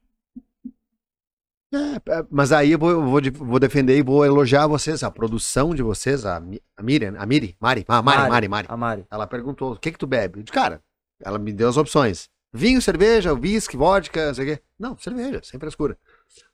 É, 1.72 1.96
é, 1.96 2.26
mas 2.30 2.52
aí 2.52 2.72
eu 2.72 2.78
vou, 2.78 2.90
eu 2.90 3.02
vou, 3.02 3.20
vou 3.32 3.58
defender 3.58 3.98
e 3.98 4.02
vou 4.02 4.24
elogiar 4.24 4.66
vocês, 4.66 5.02
a 5.02 5.10
produção 5.10 5.74
de 5.74 5.82
vocês, 5.82 6.24
a, 6.24 6.40
a 6.76 6.82
Miriam, 6.82 7.14
a 7.18 7.26
Miri, 7.26 7.56
Mari, 7.60 7.84
ah, 7.88 8.00
Mari, 8.00 8.18
Mari. 8.18 8.30
Mari, 8.30 8.48
Mari. 8.48 8.66
A 8.70 8.76
Mari. 8.76 9.06
Ela 9.10 9.26
perguntou, 9.26 9.72
o 9.72 9.78
que 9.78 9.90
que 9.90 9.98
tu 9.98 10.06
bebe? 10.06 10.38
Eu 10.38 10.42
disse, 10.44 10.52
cara, 10.52 10.80
ela 11.20 11.38
me 11.38 11.52
deu 11.52 11.68
as 11.68 11.76
opções. 11.76 12.28
Vinho, 12.52 12.80
cerveja, 12.80 13.34
whisky, 13.34 13.76
vodka, 13.76 14.28
não 14.28 14.34
sei 14.34 14.44
o 14.44 14.56
quê. 14.56 14.62
Não, 14.78 14.96
cerveja, 14.96 15.40
sem 15.42 15.58
frescura. 15.58 15.98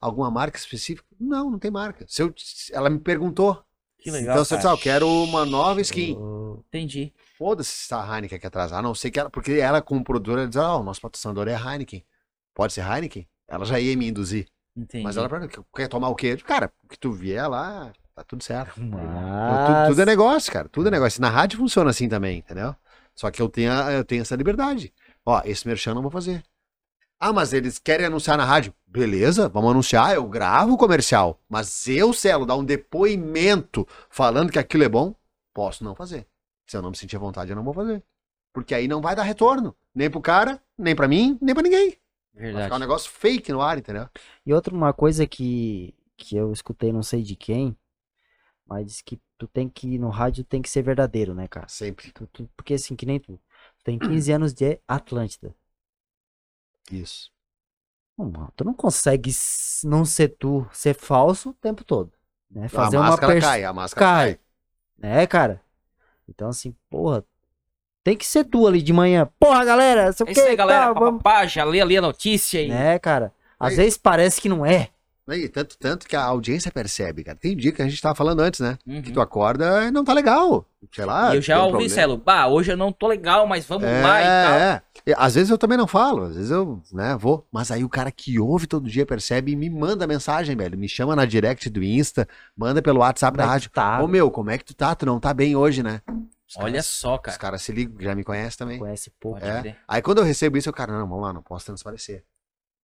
Alguma 0.00 0.30
marca 0.30 0.58
específica? 0.58 1.06
Não, 1.20 1.50
não 1.50 1.58
tem 1.58 1.70
marca. 1.70 2.04
Se 2.08 2.22
eu, 2.22 2.32
se 2.36 2.74
ela 2.74 2.90
me 2.90 2.98
perguntou. 2.98 3.62
Que 3.98 4.10
legal. 4.10 4.34
então, 4.34 4.38
eu 4.38 4.56
disse, 4.56 4.66
ah, 4.66 4.72
eu 4.72 4.78
quero 4.78 5.08
uma 5.08 5.46
nova 5.46 5.80
skin. 5.80 6.16
Entendi. 6.68 7.12
Foda-se 7.38 7.70
se 7.70 7.94
a 7.94 8.04
Heineken 8.04 8.38
quer 8.38 8.48
atrasar. 8.48 8.80
A 8.80 8.82
não 8.82 8.94
ser 8.94 9.10
que 9.12 9.20
ela, 9.20 9.30
porque 9.30 9.52
ela, 9.52 9.80
como 9.80 10.02
produtora, 10.02 10.40
ela 10.40 10.48
diz, 10.48 10.56
ah, 10.56 10.76
o 10.76 10.82
nosso 10.82 11.00
patrocinador 11.00 11.46
é 11.46 11.54
a 11.54 11.72
Heineken. 11.72 12.04
Pode 12.52 12.72
ser 12.72 12.84
Heineken? 12.84 13.28
Ela 13.46 13.64
já 13.64 13.78
ia 13.78 13.96
me 13.96 14.08
induzir. 14.08 14.48
Entendi. 14.76 15.04
Mas 15.04 15.16
ela 15.16 15.28
pergunta, 15.28 15.64
quer 15.74 15.88
tomar 15.88 16.08
o 16.08 16.14
quê? 16.14 16.36
Cara, 16.36 16.72
o 16.82 16.88
que 16.88 16.98
tu 16.98 17.12
vier 17.12 17.48
lá, 17.48 17.92
tá 18.14 18.24
tudo 18.24 18.42
certo. 18.42 18.80
Mas... 18.80 19.66
tudo, 19.66 19.88
tudo 19.88 20.02
é 20.02 20.06
negócio, 20.06 20.52
cara. 20.52 20.68
Tudo 20.68 20.88
é 20.88 20.90
negócio. 20.90 21.20
Na 21.20 21.28
rádio 21.28 21.58
funciona 21.58 21.90
assim 21.90 22.08
também, 22.08 22.38
entendeu? 22.38 22.74
Só 23.14 23.30
que 23.30 23.42
eu 23.42 23.48
tenho, 23.48 23.72
eu 23.90 24.04
tenho 24.04 24.22
essa 24.22 24.36
liberdade. 24.36 24.92
Ó, 25.24 25.40
esse 25.44 25.66
merchan 25.66 25.94
não 25.94 26.02
vou 26.02 26.10
fazer. 26.10 26.42
Ah, 27.20 27.32
mas 27.32 27.52
eles 27.52 27.78
querem 27.78 28.06
anunciar 28.06 28.36
na 28.36 28.44
rádio. 28.44 28.74
Beleza, 28.86 29.48
vamos 29.48 29.70
anunciar, 29.70 30.14
eu 30.14 30.26
gravo 30.26 30.72
o 30.72 30.76
comercial. 30.76 31.40
Mas 31.48 31.86
eu, 31.86 32.12
Celo, 32.12 32.44
dar 32.44 32.56
um 32.56 32.64
depoimento 32.64 33.86
falando 34.10 34.50
que 34.50 34.58
aquilo 34.58 34.82
é 34.82 34.88
bom, 34.88 35.14
posso 35.54 35.84
não 35.84 35.94
fazer. 35.94 36.26
Se 36.66 36.76
eu 36.76 36.82
não 36.82 36.90
me 36.90 36.96
sentir 36.96 37.16
à 37.16 37.20
vontade, 37.20 37.50
eu 37.50 37.56
não 37.56 37.62
vou 37.62 37.74
fazer. 37.74 38.02
Porque 38.52 38.74
aí 38.74 38.88
não 38.88 39.00
vai 39.00 39.14
dar 39.14 39.22
retorno. 39.22 39.74
Nem 39.94 40.10
pro 40.10 40.20
cara, 40.20 40.60
nem 40.76 40.96
pra 40.96 41.06
mim, 41.06 41.38
nem 41.40 41.54
pra 41.54 41.62
ninguém. 41.62 41.96
Vai 42.34 42.42
Verdade. 42.42 42.64
ficar 42.64 42.76
um 42.76 42.80
negócio 42.80 43.10
fake 43.10 43.52
no 43.52 43.60
ar, 43.60 43.78
entendeu? 43.78 44.08
E 44.44 44.52
outra 44.52 44.74
uma 44.74 44.92
coisa 44.92 45.26
que, 45.26 45.94
que 46.16 46.36
eu 46.36 46.52
escutei, 46.52 46.92
não 46.92 47.02
sei 47.02 47.22
de 47.22 47.36
quem, 47.36 47.76
mas 48.66 48.86
diz 48.86 49.02
que 49.02 49.20
tu 49.38 49.46
tem 49.48 49.68
que, 49.68 49.98
no 49.98 50.08
rádio, 50.08 50.44
tem 50.44 50.62
que 50.62 50.70
ser 50.70 50.82
verdadeiro, 50.82 51.34
né, 51.34 51.48
cara? 51.48 51.68
Sempre. 51.68 52.12
Tu- 52.12 52.26
tu- 52.28 52.50
porque 52.56 52.74
assim, 52.74 52.96
que 52.96 53.06
nem 53.06 53.20
tu. 53.20 53.38
Tu 53.78 53.84
tem 53.84 53.98
15 54.00 54.32
anos 54.32 54.52
de 54.54 54.80
Atlântida. 54.88 55.54
Isso. 56.92 57.32
Não, 58.16 58.48
tu 58.54 58.64
não 58.64 58.74
consegue 58.74 59.30
não 59.84 60.04
ser 60.04 60.28
tu, 60.38 60.66
ser 60.72 60.94
falso 60.94 61.50
o 61.50 61.54
tempo 61.54 61.84
todo. 61.84 62.12
Né? 62.50 62.68
Fazer 62.68 62.96
a 62.96 63.00
uma 63.00 63.10
máscara 63.10 63.32
pers- 63.32 63.44
cai, 63.44 63.64
a 63.64 63.72
máscara 63.72 64.06
cai. 64.06 64.34
cai. 64.34 64.40
Né, 64.98 65.26
cara? 65.26 65.62
Então, 66.28 66.48
assim, 66.48 66.74
porra, 66.90 67.24
tem 68.04 68.16
que 68.16 68.26
ser 68.26 68.44
tu 68.44 68.66
ali 68.66 68.82
de 68.82 68.92
manhã. 68.92 69.28
Porra, 69.38 69.64
galera, 69.64 70.12
sei 70.12 70.24
o 70.26 70.28
É 70.28 70.32
que, 70.32 70.38
isso 70.40 70.48
aí, 70.48 70.56
galera. 70.56 70.86
tá, 70.86 70.92
vamos... 70.92 71.22
Papá, 71.22 71.46
já 71.46 71.64
lê 71.64 71.80
ali 71.80 71.96
a 71.96 72.02
notícia 72.02 72.60
aí. 72.60 72.68
Né, 72.68 72.98
cara? 72.98 73.32
Às 73.58 73.70
Aí- 73.70 73.76
vezes 73.76 73.96
parece 73.98 74.40
que 74.40 74.48
não 74.48 74.66
é. 74.66 74.88
E 75.30 75.48
tanto, 75.48 75.78
tanto 75.78 76.06
que 76.08 76.16
a 76.16 76.22
audiência 76.24 76.70
percebe, 76.72 77.22
cara. 77.22 77.38
Tem 77.40 77.56
dia 77.56 77.70
que 77.70 77.80
a 77.80 77.88
gente 77.88 78.02
tava 78.02 78.14
falando 78.14 78.40
antes, 78.40 78.58
né? 78.58 78.76
Uhum. 78.84 79.00
Que 79.00 79.12
tu 79.12 79.20
acorda 79.20 79.84
e 79.84 79.90
não 79.90 80.04
tá 80.04 80.12
legal. 80.12 80.66
Sei 80.92 81.04
lá. 81.04 81.32
E 81.32 81.36
eu 81.38 81.40
já 81.42 81.58
ouvi, 81.60 81.70
problema. 81.70 81.94
Celo. 81.94 82.16
Bah, 82.18 82.48
hoje 82.48 82.72
eu 82.72 82.76
não 82.76 82.90
tô 82.90 83.06
legal, 83.06 83.46
mas 83.46 83.64
vamos 83.64 83.84
É, 83.86 84.02
lá 84.02 84.20
e 84.20 84.24
tal. 84.24 84.54
é. 84.58 84.82
E, 85.06 85.14
Às 85.16 85.36
vezes 85.36 85.48
eu 85.50 85.56
também 85.56 85.78
não 85.78 85.86
falo, 85.86 86.24
às 86.24 86.34
vezes 86.34 86.50
eu, 86.50 86.82
né, 86.92 87.16
vou. 87.18 87.46
Mas 87.52 87.70
aí 87.70 87.84
o 87.84 87.88
cara 87.88 88.10
que 88.10 88.38
ouve 88.40 88.66
todo 88.66 88.90
dia 88.90 89.06
percebe 89.06 89.52
e 89.52 89.56
me 89.56 89.70
manda 89.70 90.08
mensagem, 90.08 90.56
velho. 90.56 90.76
Me 90.76 90.88
chama 90.88 91.14
na 91.14 91.24
direct 91.24 91.70
do 91.70 91.82
Insta, 91.84 92.28
manda 92.56 92.82
pelo 92.82 92.98
WhatsApp 92.98 93.36
da 93.36 93.44
Como 93.44 93.50
é 93.50 93.54
rádio. 93.54 93.70
tá? 93.70 94.02
Ô 94.02 94.08
meu, 94.08 94.28
como 94.28 94.50
é 94.50 94.58
que 94.58 94.64
tu 94.64 94.74
tá? 94.74 94.92
Tu 94.94 95.06
não 95.06 95.20
tá 95.20 95.32
bem 95.32 95.54
hoje, 95.54 95.84
né? 95.84 96.00
Os 96.56 96.64
Olha 96.64 96.82
só, 96.82 97.14
Os 97.16 97.20
cara. 97.22 97.38
caras 97.38 97.62
se 97.62 97.72
ligam, 97.72 98.00
já 98.00 98.14
me 98.14 98.22
conhecem 98.24 98.58
também. 98.58 98.78
Conhece 98.78 99.10
pouco. 99.18 99.38
É. 99.44 99.76
Aí 99.88 100.02
quando 100.02 100.18
eu 100.18 100.24
recebo 100.24 100.56
isso, 100.58 100.68
eu, 100.68 100.72
cara, 100.72 100.92
não, 100.92 101.08
vamos 101.08 101.22
lá, 101.24 101.32
não 101.32 101.42
posso 101.42 101.66
transparecer. 101.66 102.24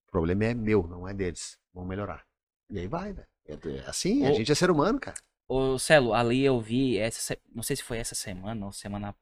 O 0.09 0.11
problema 0.11 0.46
é 0.46 0.54
meu, 0.54 0.87
não 0.87 1.07
é 1.07 1.12
deles. 1.12 1.59
Vamos 1.74 1.88
melhorar. 1.88 2.24
E 2.70 2.78
aí 2.78 2.87
vai, 2.88 3.12
velho. 3.12 3.26
É 3.46 3.52
é 3.52 3.88
assim, 3.88 4.26
a 4.26 4.31
Ô- 4.31 4.35
gente 4.35 4.50
é 4.50 4.54
ser 4.54 4.70
humano, 4.70 4.98
cara. 5.00 5.16
Ô, 5.46 5.78
Celo, 5.78 6.12
ali 6.12 6.44
eu 6.44 6.61
vi, 6.61 6.98
essa, 6.98 7.37
não 7.54 7.62
sei 7.62 7.76
se 7.76 7.83
foi 7.83 7.98
essa 7.98 8.14
semana 8.14 8.66
ou 8.66 8.72
semana 8.72 9.14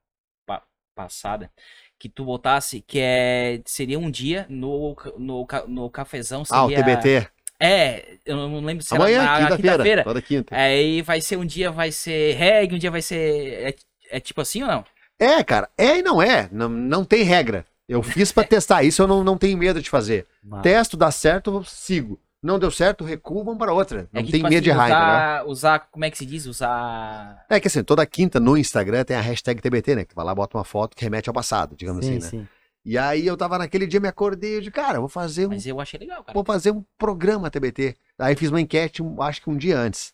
pa- 0.45 0.65
passada, 0.95 1.53
que 1.99 2.09
tu 2.09 2.25
botasse 2.25 2.81
que 2.81 2.99
é, 3.01 3.63
seria 3.65 3.99
um 3.99 4.11
dia 4.11 4.47
no, 4.49 4.97
no, 5.17 5.47
no 5.69 5.91
cafezão. 5.91 6.45
Seria, 6.45 6.61
Ah, 6.61 6.65
o 6.67 6.69
TBT. 6.69 7.29
É, 7.59 8.19
eu 8.25 8.37
não 8.37 8.61
lembro 8.61 8.85
se 8.85 8.95
Amanhã, 8.95 9.23
era 9.23 9.49
na 9.51 9.57
quinta-feira. 9.57 10.05
toda 10.05 10.21
quinta. 10.21 10.55
Aí 10.55 11.01
vai 11.03 11.21
ser 11.21 11.37
um 11.39 11.47
dia 11.47 11.71
vai 11.71 11.91
ser 11.93 12.35
reggae, 12.35 12.75
um 12.75 12.79
dia 12.79 12.91
vai 12.91 13.01
ser. 13.03 13.77
É, 14.11 14.17
é 14.17 14.21
tipo 14.21 14.41
assim 14.41 14.63
ou 14.63 14.69
não? 14.69 14.85
É, 15.19 15.43
cara, 15.43 15.69
é 15.79 15.99
e 15.99 16.03
não 16.03 16.21
é. 16.21 16.49
Não, 16.53 16.69
não 16.69 17.05
tem 17.05 17.23
regra. 17.23 17.65
Eu 17.89 18.03
fiz 18.03 18.33
pra 18.33 18.45
testar 18.45 18.83
isso, 18.83 19.03
eu 19.03 19.07
não, 19.07 19.23
não 19.25 19.39
tenho 19.39 19.57
medo 19.57 19.81
de 19.81 19.89
fazer. 19.89 20.27
Mas- 20.43 20.63
Testo, 20.63 20.97
dá 20.97 21.11
certo, 21.11 21.53
eu 21.53 21.65
sigo. 21.65 22.21
Não 22.43 22.59
deu 22.59 22.71
certo, 22.71 23.03
recuo, 23.03 23.43
vamos 23.43 23.59
para 23.59 23.73
outra. 23.73 24.09
Não 24.13 24.21
é 24.21 24.25
que, 24.25 24.31
tem 24.31 24.41
tipo 24.41 24.51
medo 24.51 24.63
de 24.63 24.71
assim, 24.71 24.79
errar, 24.79 24.89
entendeu? 24.91 25.07
usar, 25.07 25.47
usar, 25.47 25.79
como 25.91 26.05
é 26.05 26.11
que 26.11 26.19
se 26.19 26.27
diz? 26.27 26.47
Usar. 26.47 27.45
É 27.49 27.59
que 27.59 27.67
assim, 27.67 27.83
toda 27.83 28.07
quinta 28.07 28.39
no 28.39 28.57
Instagram 28.57 29.05
tem 29.05 29.17
a 29.17 29.21
hashtag 29.21 29.61
TBT, 29.61 29.97
né? 29.97 30.05
Que 30.05 30.11
tu 30.11 30.15
vai 30.15 30.25
lá, 30.25 30.35
bota 30.35 30.57
uma 30.57 30.65
foto 30.65 30.95
que 30.95 31.03
remete 31.03 31.29
ao 31.29 31.35
passado, 31.35 31.75
digamos 31.75 32.05
sim, 32.05 32.19
assim, 32.19 32.37
né? 32.37 32.43
sim. 32.45 32.49
E 32.85 32.97
aí 32.97 33.27
eu 33.27 33.37
tava 33.37 33.59
naquele 33.59 33.85
dia, 33.85 33.99
me 33.99 34.07
acordei, 34.07 34.57
eu 34.57 34.61
disse, 34.61 34.71
cara, 34.71 35.01
vou 35.01 35.09
fazer 35.09 35.47
um, 35.47 35.51
Mas 35.51 35.67
eu 35.67 35.81
achei 35.81 35.99
legal, 35.99 36.23
cara. 36.23 36.33
vou 36.33 36.45
fazer 36.45 36.71
um 36.71 36.85
programa 36.97 37.51
TBT. 37.51 37.97
Aí 38.17 38.37
fiz 38.37 38.49
uma 38.49 38.61
enquete, 38.61 39.03
acho 39.21 39.43
que 39.43 39.51
um 39.51 39.57
dia 39.57 39.77
antes. 39.77 40.13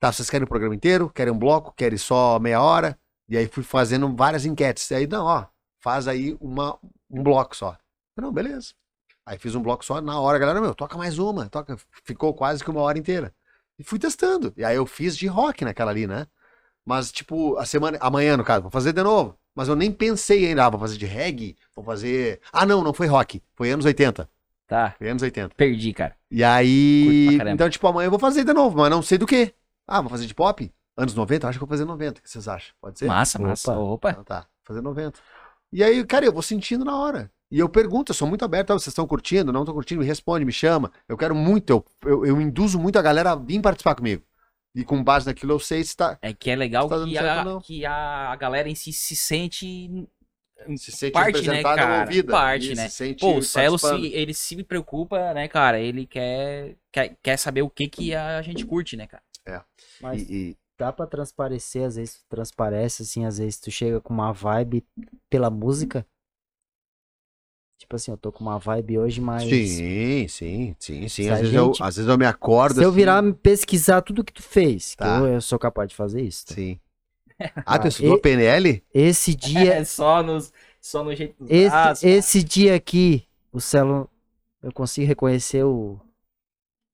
Tá, 0.00 0.10
vocês 0.10 0.30
querem 0.30 0.44
o 0.44 0.48
programa 0.48 0.74
inteiro? 0.74 1.10
Querem 1.10 1.30
um 1.30 1.38
bloco? 1.38 1.74
Querem 1.76 1.98
só 1.98 2.38
meia 2.38 2.62
hora? 2.62 2.98
E 3.30 3.36
aí 3.36 3.46
fui 3.46 3.62
fazendo 3.62 4.12
várias 4.14 4.44
enquetes. 4.44 4.90
E 4.90 4.94
aí, 4.96 5.06
não, 5.06 5.24
ó, 5.24 5.46
faz 5.78 6.08
aí 6.08 6.36
uma, 6.40 6.76
um 7.08 7.22
bloco 7.22 7.56
só. 7.56 7.78
Eu, 8.16 8.24
Não, 8.24 8.32
beleza. 8.32 8.74
Aí 9.24 9.38
fiz 9.38 9.54
um 9.54 9.62
bloco 9.62 9.84
só, 9.84 10.00
na 10.00 10.18
hora, 10.18 10.38
galera, 10.38 10.60
meu, 10.60 10.74
toca 10.74 10.98
mais 10.98 11.16
uma, 11.16 11.48
toca. 11.48 11.78
Ficou 12.02 12.34
quase 12.34 12.64
que 12.64 12.70
uma 12.70 12.80
hora 12.80 12.98
inteira. 12.98 13.32
E 13.78 13.84
fui 13.84 14.00
testando. 14.00 14.52
E 14.56 14.64
aí 14.64 14.74
eu 14.74 14.84
fiz 14.84 15.16
de 15.16 15.28
rock 15.28 15.64
naquela 15.64 15.92
ali, 15.92 16.08
né? 16.08 16.26
Mas, 16.84 17.12
tipo, 17.12 17.56
a 17.56 17.64
semana, 17.64 17.98
amanhã, 18.00 18.36
no 18.36 18.42
caso, 18.42 18.62
vou 18.62 18.70
fazer 18.70 18.92
de 18.92 19.02
novo. 19.02 19.38
Mas 19.54 19.68
eu 19.68 19.76
nem 19.76 19.92
pensei 19.92 20.46
ainda, 20.46 20.66
ah, 20.66 20.70
vou 20.70 20.80
fazer 20.80 20.96
de 20.96 21.06
reggae, 21.06 21.56
vou 21.74 21.84
fazer. 21.84 22.40
Ah, 22.52 22.66
não, 22.66 22.82
não 22.82 22.92
foi 22.92 23.06
rock. 23.06 23.40
Foi 23.54 23.70
anos 23.70 23.84
80. 23.84 24.28
Tá. 24.66 24.94
Foi 24.98 25.08
anos 25.08 25.22
80. 25.22 25.54
Perdi, 25.54 25.92
cara. 25.92 26.16
E 26.30 26.42
aí. 26.42 27.28
Então, 27.52 27.70
tipo, 27.70 27.86
amanhã 27.86 28.06
eu 28.06 28.10
vou 28.10 28.18
fazer 28.18 28.44
de 28.44 28.52
novo, 28.52 28.78
mas 28.78 28.90
não 28.90 29.02
sei 29.02 29.18
do 29.18 29.26
que. 29.26 29.54
Ah, 29.86 30.00
vou 30.00 30.10
fazer 30.10 30.26
de 30.26 30.34
pop? 30.34 30.72
Anos 31.00 31.14
90? 31.14 31.48
Acho 31.48 31.58
que 31.58 31.64
vou 31.64 31.68
fazer 31.68 31.84
90. 31.84 32.20
O 32.20 32.22
que 32.22 32.30
vocês 32.30 32.46
acham? 32.46 32.74
Pode 32.80 32.98
ser? 32.98 33.06
Massa, 33.06 33.38
massa. 33.38 33.72
Opa. 33.72 33.82
Opa. 33.82 34.10
Então 34.10 34.24
tá, 34.24 34.46
fazer 34.64 34.80
90. 34.80 35.18
E 35.72 35.82
aí, 35.82 36.04
cara, 36.04 36.26
eu 36.26 36.32
vou 36.32 36.42
sentindo 36.42 36.84
na 36.84 36.96
hora. 36.96 37.30
E 37.50 37.58
eu 37.58 37.68
pergunto, 37.68 38.10
eu 38.10 38.14
sou 38.14 38.28
muito 38.28 38.44
aberto, 38.44 38.70
ah, 38.70 38.74
vocês 38.74 38.88
estão 38.88 39.06
curtindo? 39.06 39.52
Não 39.52 39.62
estão 39.62 39.74
curtindo? 39.74 40.00
Me 40.00 40.06
responde, 40.06 40.44
me 40.44 40.52
chama. 40.52 40.92
Eu 41.08 41.16
quero 41.16 41.34
muito, 41.34 41.70
eu, 41.70 41.84
eu, 42.04 42.26
eu 42.26 42.40
induzo 42.40 42.78
muito 42.78 42.98
a 42.98 43.02
galera 43.02 43.32
a 43.32 43.34
vir 43.34 43.60
participar 43.60 43.94
comigo. 43.94 44.22
E 44.74 44.84
com 44.84 45.02
base 45.02 45.26
naquilo 45.26 45.54
eu 45.54 45.58
sei 45.58 45.82
se 45.82 45.96
tá, 45.96 46.16
É 46.22 46.32
que 46.32 46.48
é 46.48 46.54
legal 46.54 46.88
Tá 46.88 47.04
que, 47.04 47.18
a, 47.18 47.58
que 47.60 47.84
a 47.86 48.36
galera 48.36 48.68
em 48.68 48.74
si 48.76 48.92
se 48.92 49.16
sente 49.16 50.06
se 50.76 50.92
sente 50.92 51.12
parte, 51.12 51.48
né, 51.48 51.62
cara? 51.62 52.02
ouvida. 52.02 52.32
Parte, 52.32 52.74
né? 52.74 52.88
Se 52.88 53.14
Pô, 53.14 53.38
o 53.38 53.42
Celo, 53.42 53.78
se, 53.78 54.06
ele 54.12 54.34
se 54.34 54.62
preocupa, 54.62 55.32
né, 55.32 55.48
cara? 55.48 55.80
Ele 55.80 56.06
quer, 56.06 56.76
quer, 56.92 57.16
quer 57.22 57.36
saber 57.36 57.62
o 57.62 57.70
que, 57.70 57.88
que 57.88 58.14
a 58.14 58.42
gente 58.42 58.64
curte, 58.64 58.96
né, 58.96 59.06
cara? 59.06 59.22
Mas 60.00 60.22
E- 60.22 60.32
e- 60.32 60.56
dá 60.80 60.90
pra 60.90 61.06
transparecer, 61.06 61.84
às 61.84 61.96
vezes 61.96 62.14
tu 62.16 62.24
transparece, 62.30 63.02
assim, 63.02 63.26
às 63.26 63.36
vezes 63.36 63.60
tu 63.60 63.70
chega 63.70 64.00
com 64.00 64.14
uma 64.14 64.32
vibe 64.32 64.82
pela 65.28 65.50
música. 65.50 66.06
Tipo 67.78 67.96
assim, 67.96 68.10
eu 68.10 68.16
tô 68.16 68.32
com 68.32 68.40
uma 68.40 68.58
vibe 68.58 68.98
hoje, 68.98 69.20
mas. 69.20 69.42
Sim, 69.44 70.26
sim, 70.28 70.76
sim, 70.78 71.08
sim. 71.08 71.28
Às 71.28 71.40
vezes, 71.40 71.54
eu, 71.54 71.72
às 71.80 71.96
vezes 71.96 72.08
eu 72.10 72.16
me 72.16 72.24
acordo. 72.24 72.76
Se 72.76 72.84
eu 72.84 72.88
assim, 72.88 72.96
virar 72.96 73.20
me 73.20 73.34
pesquisar 73.34 74.00
tudo 74.00 74.24
que 74.24 74.32
tu 74.32 74.42
fez, 74.42 74.94
Tá. 74.94 75.18
que 75.18 75.24
eu, 75.24 75.26
eu 75.34 75.40
sou 75.42 75.58
capaz 75.58 75.88
de 75.90 75.94
fazer 75.94 76.22
isso. 76.22 76.46
tá? 76.46 76.54
Sim. 76.54 76.80
Ah, 77.66 77.78
tu 77.78 77.88
estudou 77.88 78.16
e- 78.16 78.20
PNL? 78.20 78.82
Esse 78.92 79.34
dia, 79.34 79.74
É 79.74 79.84
só, 79.84 80.22
nos, 80.22 80.52
só 80.80 81.04
no 81.04 81.14
jeito 81.14 81.44
esse, 81.48 81.70
braços, 81.70 82.04
esse 82.04 82.42
dia 82.42 82.74
aqui, 82.74 83.26
o 83.52 83.60
Celo, 83.60 84.10
eu 84.62 84.72
consigo 84.72 85.06
reconhecer 85.06 85.64
o 85.64 85.98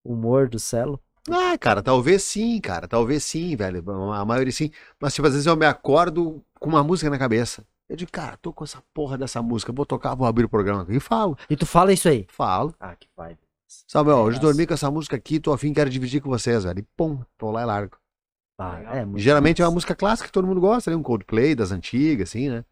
humor 0.05 0.49
do 0.49 0.59
Celo. 0.59 1.01
Ah, 1.30 1.56
cara, 1.58 1.82
talvez 1.82 2.22
sim, 2.22 2.60
cara. 2.60 2.86
Talvez 2.86 3.24
sim, 3.24 3.56
velho. 3.56 3.82
A 4.12 4.24
maioria 4.24 4.52
sim. 4.52 4.70
Mas, 5.00 5.14
tipo, 5.14 5.26
às 5.26 5.32
vezes 5.34 5.46
eu 5.46 5.56
me 5.56 5.66
acordo 5.66 6.44
com 6.60 6.68
uma 6.68 6.82
música 6.84 7.10
na 7.10 7.18
cabeça. 7.18 7.64
Eu 7.88 7.96
digo, 7.96 8.10
cara, 8.10 8.36
tô 8.36 8.52
com 8.52 8.64
essa 8.64 8.82
porra 8.92 9.16
dessa 9.16 9.40
música. 9.42 9.72
Vou 9.72 9.86
tocar, 9.86 10.14
vou 10.14 10.26
abrir 10.26 10.44
o 10.44 10.48
programa 10.48 10.82
aqui. 10.82 10.94
E 10.96 11.00
falo, 11.00 11.36
E 11.48 11.56
tu 11.56 11.66
fala 11.66 11.92
isso 11.92 12.08
aí. 12.08 12.26
falo. 12.28 12.74
Ah, 12.80 12.94
que 12.96 13.08
vibe. 13.16 13.38
Sabe, 13.88 14.10
ó, 14.10 14.22
hoje 14.22 14.36
Nossa. 14.36 14.46
dormi 14.46 14.66
com 14.66 14.74
essa 14.74 14.90
música 14.90 15.16
aqui, 15.16 15.40
tô 15.40 15.52
afim, 15.52 15.72
quero 15.72 15.90
dividir 15.90 16.20
com 16.20 16.28
vocês, 16.28 16.64
velho. 16.64 16.78
E 16.78 16.82
pum, 16.96 17.20
tô 17.36 17.50
lá 17.50 17.62
e 17.62 17.64
largo. 17.64 17.96
Ah, 18.58 18.80
é, 18.96 19.06
geralmente 19.16 19.60
é 19.60 19.64
uma 19.66 19.72
música 19.72 19.94
clássica 19.94 20.29
que 20.29 20.33
todo 20.33 20.46
mundo 20.46 20.60
gosta, 20.60 20.90
né? 20.90 20.96
Um 20.96 21.02
Coldplay 21.02 21.54
das 21.54 21.72
antigas, 21.72 22.31
assim, 22.31 22.48
né? 22.48 22.64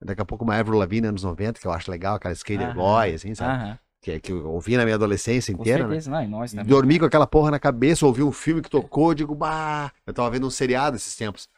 Daqui 0.00 0.20
a 0.20 0.24
pouco 0.24 0.44
uma 0.44 0.56
Avril 0.56 0.78
Lavigne 0.78 1.08
anos 1.08 1.22
90, 1.22 1.60
que 1.60 1.66
eu 1.66 1.72
acho 1.72 1.90
legal, 1.90 2.16
aquela 2.16 2.32
Skater. 2.34 2.74
Boy, 2.74 3.14
assim, 3.14 3.34
sabe? 3.34 3.52
Aham, 3.52 3.78
Que, 4.02 4.18
que 4.18 4.32
eu 4.32 4.50
ouvi 4.50 4.76
na 4.76 4.82
minha 4.84 4.96
adolescência 4.96 5.54
com 5.54 5.62
inteira, 5.62 5.84
né? 5.84 5.90
certeza, 5.90 6.10
não, 6.10 6.22
e 6.22 6.26
nós 6.26 6.50
também. 6.50 6.66
Dormi 6.66 6.98
com 6.98 7.04
aquela 7.06 7.26
porra 7.26 7.52
na 7.52 7.60
cabeça, 7.60 8.04
ouvi 8.04 8.20
um 8.22 8.32
filme 8.32 8.60
que 8.60 8.68
tocou, 8.68 9.14
digo, 9.14 9.32
bah. 9.34 9.92
Eu 10.04 10.12
tava 10.12 10.28
vendo 10.30 10.44
um 10.46 10.50
seriado 10.50 10.96
esses 10.96 11.14
tempos. 11.14 11.48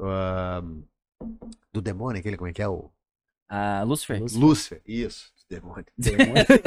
Ahn, 0.00 0.82
do 1.72 1.80
demônio, 1.80 2.18
aquele, 2.18 2.36
como 2.36 2.50
é 2.50 2.52
que 2.52 2.60
é? 2.60 2.68
O 2.68 2.90
Ah, 3.48 3.84
Lucifer. 3.86 4.20
Lucifer. 4.20 4.42
Lúcifer, 4.42 4.82
isso. 4.84 5.32
Demônio. 5.48 5.84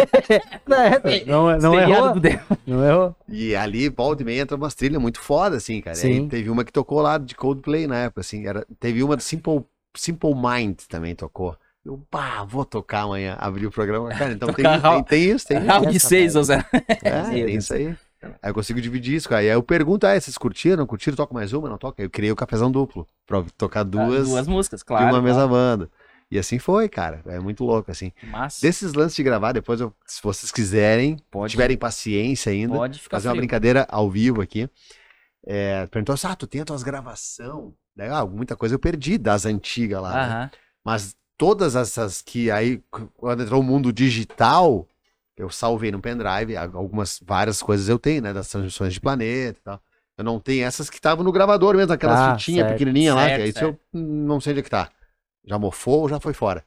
É, 1.03 1.25
não 1.25 1.51
não 1.59 1.71
Seriado 1.73 1.91
errou. 1.91 2.19
demônio. 2.21 2.45
Não 2.65 2.85
errou. 2.85 3.15
E 3.27 3.53
ali, 3.55 3.89
volta 3.89 4.21
e 4.21 4.25
meia, 4.25 4.41
entra 4.41 4.55
umas 4.55 4.73
trilhas 4.73 5.01
muito 5.01 5.19
foda, 5.19 5.57
assim, 5.57 5.81
cara. 5.81 5.97
E 5.97 6.01
aí 6.07 6.13
Sim. 6.15 6.29
teve 6.29 6.49
uma 6.49 6.63
que 6.63 6.71
tocou 6.71 7.01
lá 7.01 7.17
de 7.17 7.35
Coldplay 7.35 7.87
na 7.87 7.97
época, 8.03 8.21
assim. 8.21 8.47
Era, 8.47 8.65
teve 8.79 9.03
uma 9.03 9.17
do 9.17 9.21
Simple, 9.21 9.65
Simple 9.97 10.33
Mind 10.33 10.79
também 10.87 11.13
tocou. 11.13 11.57
Eu, 11.85 11.97
pá, 12.09 12.43
vou 12.43 12.65
tocar 12.65 13.01
amanhã. 13.01 13.35
Abri 13.39 13.65
o 13.65 13.71
programa. 13.71 14.09
Cara, 14.09 14.33
então 14.33 14.51
tem, 14.53 14.65
tem, 14.65 15.03
tem 15.03 15.31
isso, 15.31 15.47
tem 15.47 15.57
isso. 15.59 15.67
Round 15.67 15.99
6, 15.99 16.35
ou 16.35 16.43
seja. 16.43 16.65
É, 17.03 17.21
tem 17.31 17.55
isso 17.55 17.73
aí. 17.73 17.95
Aí 18.21 18.49
eu 18.49 18.53
consigo 18.53 18.81
dividir 18.81 19.15
isso, 19.15 19.29
cara. 19.29 19.41
E 19.43 19.47
aí 19.49 19.55
eu 19.55 19.63
pergunto, 19.63 20.05
ah, 20.05 20.19
vocês 20.19 20.37
curtiram? 20.37 20.85
Curtiram? 20.85 21.15
Toca 21.15 21.33
mais 21.33 21.53
uma? 21.53 21.69
Não 21.69 21.77
toca? 21.77 22.01
Eu 22.03 22.09
criei 22.09 22.31
o 22.31 22.35
cafezão 22.35 22.69
duplo. 22.69 23.07
Pra 23.25 23.43
tocar 23.57 23.83
duas, 23.83 24.27
Duas 24.27 24.45
músicas, 24.47 24.81
de 24.81 24.85
claro. 24.85 25.05
uma 25.07 25.21
mesma 25.21 25.47
claro. 25.47 25.49
banda. 25.51 25.89
E 26.29 26.37
assim 26.37 26.59
foi, 26.59 26.89
cara. 26.89 27.21
É 27.25 27.39
muito 27.39 27.63
louco, 27.63 27.89
assim. 27.89 28.11
Mas 28.23 28.59
Desses 28.59 28.93
lances 28.93 29.15
de 29.15 29.23
gravar, 29.23 29.53
depois, 29.53 29.79
eu- 29.79 29.93
se 30.05 30.21
vocês 30.21 30.51
quiserem, 30.51 31.17
pode, 31.31 31.51
tiverem 31.51 31.77
paciência 31.77 32.51
ainda, 32.51 32.75
pode 32.75 32.99
ficar 32.99 33.17
fazer 33.17 33.29
uma 33.29 33.35
frio. 33.35 33.41
brincadeira 33.41 33.87
ao 33.89 34.11
vivo 34.11 34.41
aqui. 34.41 34.69
É, 35.47 35.87
perguntou 35.87 36.13
assim, 36.13 36.27
ah, 36.27 36.35
tu 36.35 36.45
tem 36.45 36.59
as 36.61 36.65
tuas 36.67 36.83
gravação? 36.83 37.73
Daí, 37.95 38.09
ah, 38.09 38.25
muita 38.25 38.55
coisa 38.55 38.75
eu 38.75 38.79
perdi 38.79 39.17
das 39.17 39.45
antigas 39.45 40.01
lá. 40.01 40.13
né? 40.13 40.19
Aham. 40.21 40.51
Mas 40.85 41.15
todas 41.39 41.75
essas 41.77 42.21
que 42.21 42.51
aí, 42.51 42.83
quando 43.15 43.41
entrou 43.43 43.61
o 43.61 43.63
mundo 43.63 43.93
digital, 43.93 44.85
eu 45.37 45.49
salvei 45.49 45.89
no 45.89 46.01
pendrive. 46.01 46.57
Algumas, 46.57 47.19
várias 47.25 47.61
coisas 47.63 47.87
eu 47.87 47.97
tenho, 47.97 48.21
né? 48.21 48.33
Das 48.33 48.49
transmissões 48.49 48.93
de 48.93 48.99
planeta 48.99 49.57
e 49.57 49.63
tal. 49.63 49.81
Eu 50.17 50.23
não 50.25 50.37
tenho 50.37 50.65
essas 50.65 50.89
que 50.89 50.97
estavam 50.97 51.23
no 51.23 51.31
gravador 51.31 51.75
mesmo, 51.77 51.93
aquelas 51.93 52.19
Ah, 52.19 52.37
fitinhas 52.37 52.67
pequenininhas 52.67 53.15
lá, 53.15 53.31
que 53.31 53.45
isso 53.45 53.63
eu 53.63 53.79
não 53.93 54.41
sei 54.41 54.51
onde 54.51 54.59
é 54.59 54.63
que 54.63 54.69
tá. 54.69 54.91
Já 55.45 55.57
mofou 55.57 56.01
ou 56.01 56.09
já 56.09 56.19
foi 56.19 56.33
fora. 56.33 56.65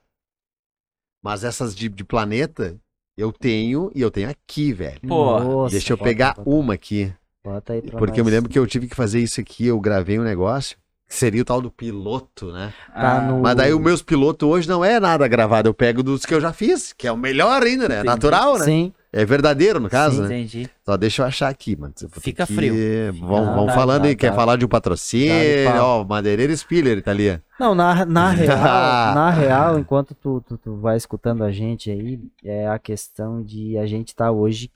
Mas 1.23 1.45
essas 1.45 1.75
de, 1.75 1.89
de 1.89 2.03
planeta, 2.03 2.81
eu 3.17 3.31
tenho 3.31 3.93
e 3.95 4.01
eu 4.01 4.11
tenho 4.11 4.31
aqui, 4.31 4.73
velho. 4.73 5.01
Pô, 5.07 5.39
Nossa, 5.39 5.71
Deixa 5.71 5.93
eu 5.93 5.99
bota- 5.99 6.09
pegar 6.09 6.35
bota- 6.39 6.51
uma 6.51 6.75
aqui. 6.75 7.13
Bota 7.45 7.73
aí 7.75 7.83
pra 7.83 7.99
Porque 7.99 8.21
eu 8.21 8.25
me 8.25 8.31
nós. 8.31 8.35
lembro 8.39 8.51
que 8.51 8.59
eu 8.59 8.67
tive 8.67 8.89
que 8.89 8.95
fazer 8.97 9.21
isso 9.21 9.41
aqui, 9.41 9.67
eu 9.67 9.79
gravei 9.79 10.19
um 10.19 10.25
negócio, 10.25 10.79
seria 11.15 11.43
o 11.43 11.45
tal 11.45 11.61
do 11.61 11.71
piloto, 11.71 12.53
né? 12.53 12.73
Tá 12.95 13.19
Ah, 13.19 13.21
no- 13.21 13.41
Mas 13.41 13.55
daí 13.57 13.73
os 13.73 13.81
meus 13.81 14.03
pilotos 14.03 14.49
hoje 14.49 14.69
não 14.69 14.85
é 14.85 14.99
nada 15.01 15.27
gravado, 15.29 15.69
eu 15.69 15.75
pego 15.75 16.03
dos 16.03 16.25
que 16.25 16.35
eu 16.35 16.41
já 16.41 16.53
fiz, 16.53 16.93
que 16.93 17.07
é 17.07 17.13
o 17.13 17.17
melhor 17.17 17.63
ainda, 17.63 17.89
né? 17.89 17.97
É 17.97 17.99
Entendi. 17.99 18.07
natural, 18.15 18.59
né? 18.59 18.65
Sim. 18.65 18.93
É 19.15 19.27
verdadeiro, 19.27 19.79
no 19.79 19.91
caso, 19.91 20.23
né? 20.23 20.27
Entendi. 20.29 20.71
Só 20.87 20.97
deixa 20.97 21.21
eu 21.21 21.27
achar 21.27 21.49
aqui, 21.51 21.77
mano. 21.77 21.93
Fica 22.19 22.47
que- 22.47 22.55
frio. 22.55 22.75
Vão, 23.21 23.47
Ah, 23.51 23.55
vão 23.57 23.67
dá, 23.67 23.75
falando 23.75 24.03
dá, 24.03 24.09
aí, 24.09 24.17
quer 24.17 24.31
dá. 24.31 24.37
falar 24.37 24.57
de 24.57 24.65
um 24.65 24.69
patrocínio, 24.69 25.35
ó, 25.79 26.03
Madeireira 26.03 26.57
Spiller, 26.57 27.03
tá 27.03 27.11
ali. 27.11 27.39
Não, 27.61 27.75
na, 27.75 28.07
na 28.07 28.31
real, 28.33 29.15
na 29.15 29.31
real, 29.31 29.79
enquanto 29.79 30.15
tu, 30.15 30.43
tu, 30.49 30.57
tu 30.57 30.77
vai 30.77 30.97
escutando 30.97 31.45
a 31.45 31.53
gente 31.53 31.91
aí, 31.91 32.19
é 32.43 32.67
a 32.69 32.79
questão 32.79 33.43
de 33.43 33.77
a 33.77 33.85
gente 33.87 34.15
tá 34.17 34.31
hoje, 34.33 34.71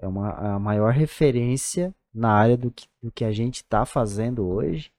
é 0.00 0.06
uma, 0.08 0.30
a 0.54 0.58
maior 0.58 0.92
referência 0.92 1.94
na 2.14 2.30
área 2.32 2.56
do 2.56 2.70
que, 2.70 2.86
do 3.02 3.12
que 3.12 3.24
a 3.26 3.30
gente 3.32 3.62
tá 3.62 3.84
fazendo 3.84 4.46
hoje, 4.48 4.90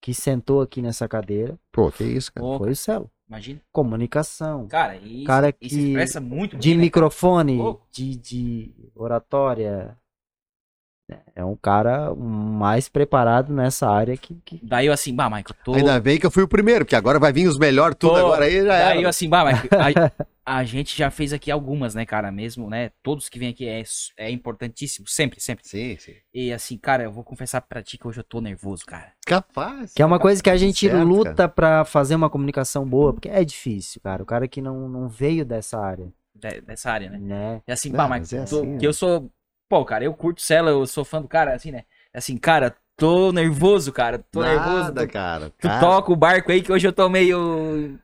que 0.00 0.14
sentou 0.14 0.60
aqui 0.62 0.80
nessa 0.82 1.08
cadeira, 1.08 1.58
Pô, 1.72 1.90
que 1.90 2.04
isso, 2.04 2.32
cara. 2.32 2.46
Pô, 2.46 2.58
foi 2.58 2.70
o 2.70 2.76
Celo. 2.76 3.10
Imagina. 3.28 3.60
Comunicação, 3.72 4.66
Cara, 4.68 4.96
isso, 4.96 5.24
Cara 5.24 5.48
isso 5.60 5.76
que- 5.76 5.86
expressa 5.88 6.20
muito 6.20 6.56
de 6.56 6.68
bem, 6.70 6.78
né, 6.78 6.82
microfone, 6.84 7.58
Pô. 7.58 7.80
de, 7.92 8.16
de 8.16 8.72
oratória. 8.94 9.96
É 11.34 11.42
um 11.44 11.56
cara 11.56 12.14
mais 12.14 12.86
preparado 12.88 13.50
nessa 13.52 13.88
área 13.88 14.14
que, 14.16 14.34
que 14.44 14.60
Daí 14.62 14.86
eu 14.86 14.92
assim, 14.92 15.14
bah, 15.14 15.28
Michael, 15.30 15.56
tô... 15.64 15.72
Ainda 15.74 15.98
bem 16.00 16.18
que 16.18 16.26
eu 16.26 16.30
fui 16.30 16.42
o 16.42 16.48
primeiro, 16.48 16.84
porque 16.84 16.96
agora 16.96 17.18
vai 17.18 17.32
vir 17.32 17.48
os 17.48 17.58
melhores 17.58 17.96
tudo 17.98 18.12
Pô, 18.12 18.18
agora 18.18 18.44
aí 18.44 18.62
já 18.62 18.66
Daí 18.78 18.96
eu 18.96 19.00
era. 19.00 19.08
assim, 19.08 19.26
bah, 19.28 19.44
Michael, 19.44 19.68
a, 20.56 20.64
gente 20.64 20.96
já 20.96 21.10
fez 21.10 21.32
aqui 21.32 21.50
algumas, 21.50 21.94
né, 21.94 22.04
cara, 22.06 22.30
mesmo, 22.30 22.68
né? 22.70 22.90
Todos 23.02 23.28
que 23.28 23.38
vêm 23.38 23.50
aqui 23.50 23.66
é, 23.66 23.82
é 24.16 24.30
importantíssimo, 24.30 25.06
sempre, 25.08 25.40
sempre. 25.40 25.66
Sim, 25.66 25.96
sim. 25.98 26.14
E 26.32 26.52
assim, 26.52 26.76
cara, 26.78 27.02
eu 27.04 27.12
vou 27.12 27.24
confessar 27.24 27.60
pra 27.60 27.82
ti 27.82 27.98
que 27.98 28.06
hoje 28.06 28.20
eu 28.20 28.24
tô 28.24 28.40
nervoso, 28.40 28.84
cara. 28.86 29.12
Capaz. 29.26 29.92
Que 29.94 30.02
é 30.02 30.06
uma 30.06 30.18
coisa 30.18 30.42
que 30.42 30.50
a 30.50 30.56
gente 30.56 30.88
certo, 30.88 31.04
luta 31.06 31.48
pra 31.48 31.84
fazer 31.84 32.14
uma 32.14 32.30
comunicação 32.30 32.86
boa, 32.86 33.12
porque 33.12 33.28
é 33.28 33.44
difícil, 33.44 34.00
cara. 34.00 34.22
O 34.22 34.26
cara 34.26 34.46
que 34.48 34.60
não, 34.62 34.88
não 34.88 35.08
veio 35.08 35.44
dessa 35.44 35.78
área, 35.78 36.12
de- 36.34 36.60
Dessa 36.60 36.90
área, 36.92 37.10
né? 37.10 37.18
né? 37.18 37.62
E 37.66 37.72
assim, 37.72 37.90
Não, 37.90 37.96
bah, 37.96 38.08
mas 38.08 38.32
Michael, 38.32 38.42
é 38.42 38.46
tô- 38.50 38.60
assim, 38.60 38.78
que 38.78 38.86
eu 38.86 38.92
sou... 38.92 39.30
Pô, 39.68 39.84
cara, 39.84 40.04
eu 40.04 40.14
curto 40.14 40.40
Cela, 40.40 40.70
eu 40.70 40.86
sou 40.86 41.04
fã 41.04 41.20
do 41.20 41.28
cara, 41.28 41.54
assim, 41.54 41.70
né? 41.70 41.84
Assim, 42.14 42.36
cara, 42.38 42.74
tô 42.96 43.32
nervoso, 43.32 43.92
cara, 43.92 44.18
tô 44.18 44.42
nervoso. 44.42 44.84
Nada, 44.84 45.06
Tu, 45.06 45.12
cara. 45.12 45.50
tu 45.50 45.68
Cara, 45.68 45.80
toca 45.80 46.12
o 46.12 46.16
barco 46.16 46.50
aí 46.50 46.62
que 46.62 46.72
hoje 46.72 46.86
eu 46.88 46.92
tô 46.92 47.08
meio... 47.08 47.98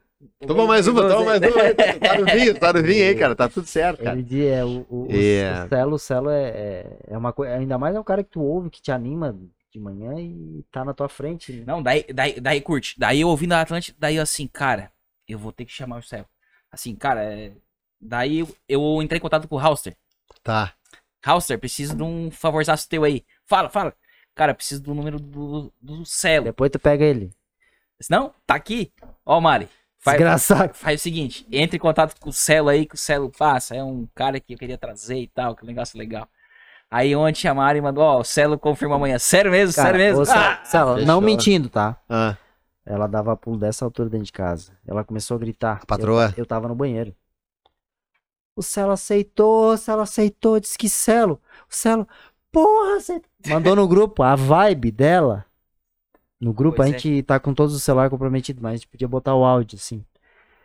Toma 0.46 0.66
mais 0.66 0.86
uma, 0.86 1.02
toma 1.08 1.24
mais 1.24 1.40
uma. 1.42 1.74
Tá 1.74 2.18
no 2.18 2.24
vinho, 2.26 2.58
tá 2.58 2.72
no 2.72 2.82
vinho 2.82 3.04
aí, 3.08 3.14
cara. 3.14 3.34
Tá 3.36 3.48
tudo 3.48 3.66
certo, 3.66 4.02
cara. 4.02 4.18
Ele 4.18 4.46
é, 4.46 4.64
o, 4.64 4.86
o, 4.88 5.06
o- 5.06 5.08
É. 5.10 5.64
o 5.64 5.68
Celo, 5.68 5.94
o 5.94 5.98
Celo 5.98 6.30
é, 6.30 6.48
é, 6.48 6.96
é 7.08 7.18
uma 7.18 7.32
coisa, 7.32 7.54
ainda 7.54 7.78
mais 7.78 7.94
é 7.94 8.00
um 8.00 8.04
cara 8.04 8.22
que 8.24 8.30
tu 8.30 8.42
ouve, 8.42 8.70
que 8.70 8.80
te 8.82 8.90
anima 8.92 9.38
de 9.72 9.80
manhã 9.80 10.14
e 10.20 10.64
tá 10.70 10.84
na 10.84 10.94
tua 10.94 11.08
frente. 11.08 11.52
né? 11.52 11.64
Não, 11.66 11.82
daí, 11.82 12.04
daí, 12.12 12.40
daí 12.40 12.60
curte. 12.60 12.94
Daí 12.98 13.20
eu 13.20 13.28
ouvindo 13.28 13.52
a 13.52 13.60
Atlântida, 13.60 13.96
daí 13.98 14.16
eu 14.16 14.22
assim, 14.22 14.46
cara, 14.46 14.90
eu 15.28 15.38
vou 15.38 15.52
ter 15.52 15.64
que 15.64 15.72
chamar 15.72 15.98
o 15.98 16.02
céu. 16.02 16.24
Assim, 16.70 16.94
cara, 16.94 17.22
é... 17.24 17.52
daí 18.00 18.40
eu, 18.40 18.48
eu 18.68 19.02
entrei 19.02 19.18
em 19.18 19.22
contato 19.22 19.48
com 19.48 19.56
o 19.56 19.58
Hauster. 19.58 19.96
Tá. 20.42 20.72
Hauster, 21.24 21.58
preciso 21.58 21.96
de 21.96 22.02
um 22.02 22.30
favorzaço 22.30 22.88
teu 22.88 23.02
aí. 23.04 23.24
Fala, 23.46 23.68
fala. 23.70 23.94
Cara, 24.34 24.52
preciso 24.54 24.82
do 24.82 24.94
número 24.94 25.18
do, 25.18 25.72
do 25.80 26.04
Celo. 26.04 26.44
Depois 26.44 26.70
tu 26.70 26.78
pega 26.78 27.04
ele. 27.04 27.30
Se 28.00 28.10
Não, 28.10 28.34
tá 28.46 28.54
aqui. 28.56 28.92
Ó, 29.24 29.40
Mari. 29.40 29.68
Faz, 30.04 30.18
Desgraçado. 30.18 30.74
faz 30.74 31.00
o 31.00 31.02
seguinte, 31.02 31.46
entre 31.50 31.78
em 31.78 31.80
contato 31.80 32.14
com 32.20 32.28
o 32.28 32.32
Celo 32.32 32.68
aí, 32.68 32.84
que 32.84 32.94
o 32.94 32.98
Celo 32.98 33.30
passa. 33.30 33.74
É 33.74 33.82
um 33.82 34.06
cara 34.14 34.38
que 34.38 34.52
eu 34.52 34.58
queria 34.58 34.76
trazer 34.76 35.16
e 35.18 35.26
tal, 35.28 35.56
que 35.56 35.64
negócio 35.64 35.98
legal. 35.98 36.28
Aí 36.90 37.16
ontem 37.16 37.48
a 37.48 37.54
Mari 37.54 37.80
mandou, 37.80 38.04
ó, 38.04 38.20
o 38.20 38.24
Celo 38.24 38.58
confirma 38.58 38.96
amanhã. 38.96 39.18
Sério 39.18 39.50
mesmo? 39.50 39.74
Cara, 39.74 39.88
Sério 39.88 40.04
mesmo? 40.06 40.20
ô, 40.20 40.24
Celo, 40.26 40.38
Ah! 40.38 40.64
Celo, 40.64 41.06
não 41.06 41.22
mentindo, 41.22 41.70
tá? 41.70 41.96
Ah, 42.06 42.36
Ela 42.84 43.06
dava 43.06 43.34
pulo 43.34 43.56
dessa 43.56 43.82
altura 43.84 44.10
dentro 44.10 44.26
de 44.26 44.32
casa. 44.32 44.76
Ela 44.86 45.02
começou 45.02 45.36
a 45.36 45.40
gritar. 45.40 45.80
A 45.82 45.86
patroa? 45.86 46.26
Eu, 46.36 46.42
eu 46.42 46.46
tava 46.46 46.68
no 46.68 46.74
banheiro. 46.74 47.16
O 48.54 48.62
Celo 48.62 48.92
aceitou, 48.92 49.72
o 49.72 49.76
Celo 49.78 50.02
aceitou, 50.02 50.60
disse 50.60 50.76
que 50.76 50.88
Celo. 50.88 51.40
O 51.68 51.74
Celo, 51.74 52.06
porra, 52.52 52.98
aceitou. 52.98 53.28
Mandou 53.48 53.74
no 53.74 53.88
grupo, 53.88 54.22
a 54.22 54.36
vibe 54.36 54.90
dela. 54.92 55.46
No 56.40 56.52
grupo 56.52 56.76
Pois 56.76 56.88
a 56.90 56.94
é. 56.94 56.98
gente 56.98 57.22
tá 57.22 57.38
com 57.38 57.54
todos 57.54 57.74
os 57.74 57.82
celulares 57.82 58.10
comprometidos, 58.10 58.62
mas 58.62 58.72
a 58.72 58.76
gente 58.76 58.88
podia 58.88 59.08
botar 59.08 59.34
o 59.34 59.44
áudio, 59.44 59.76
assim. 59.76 60.04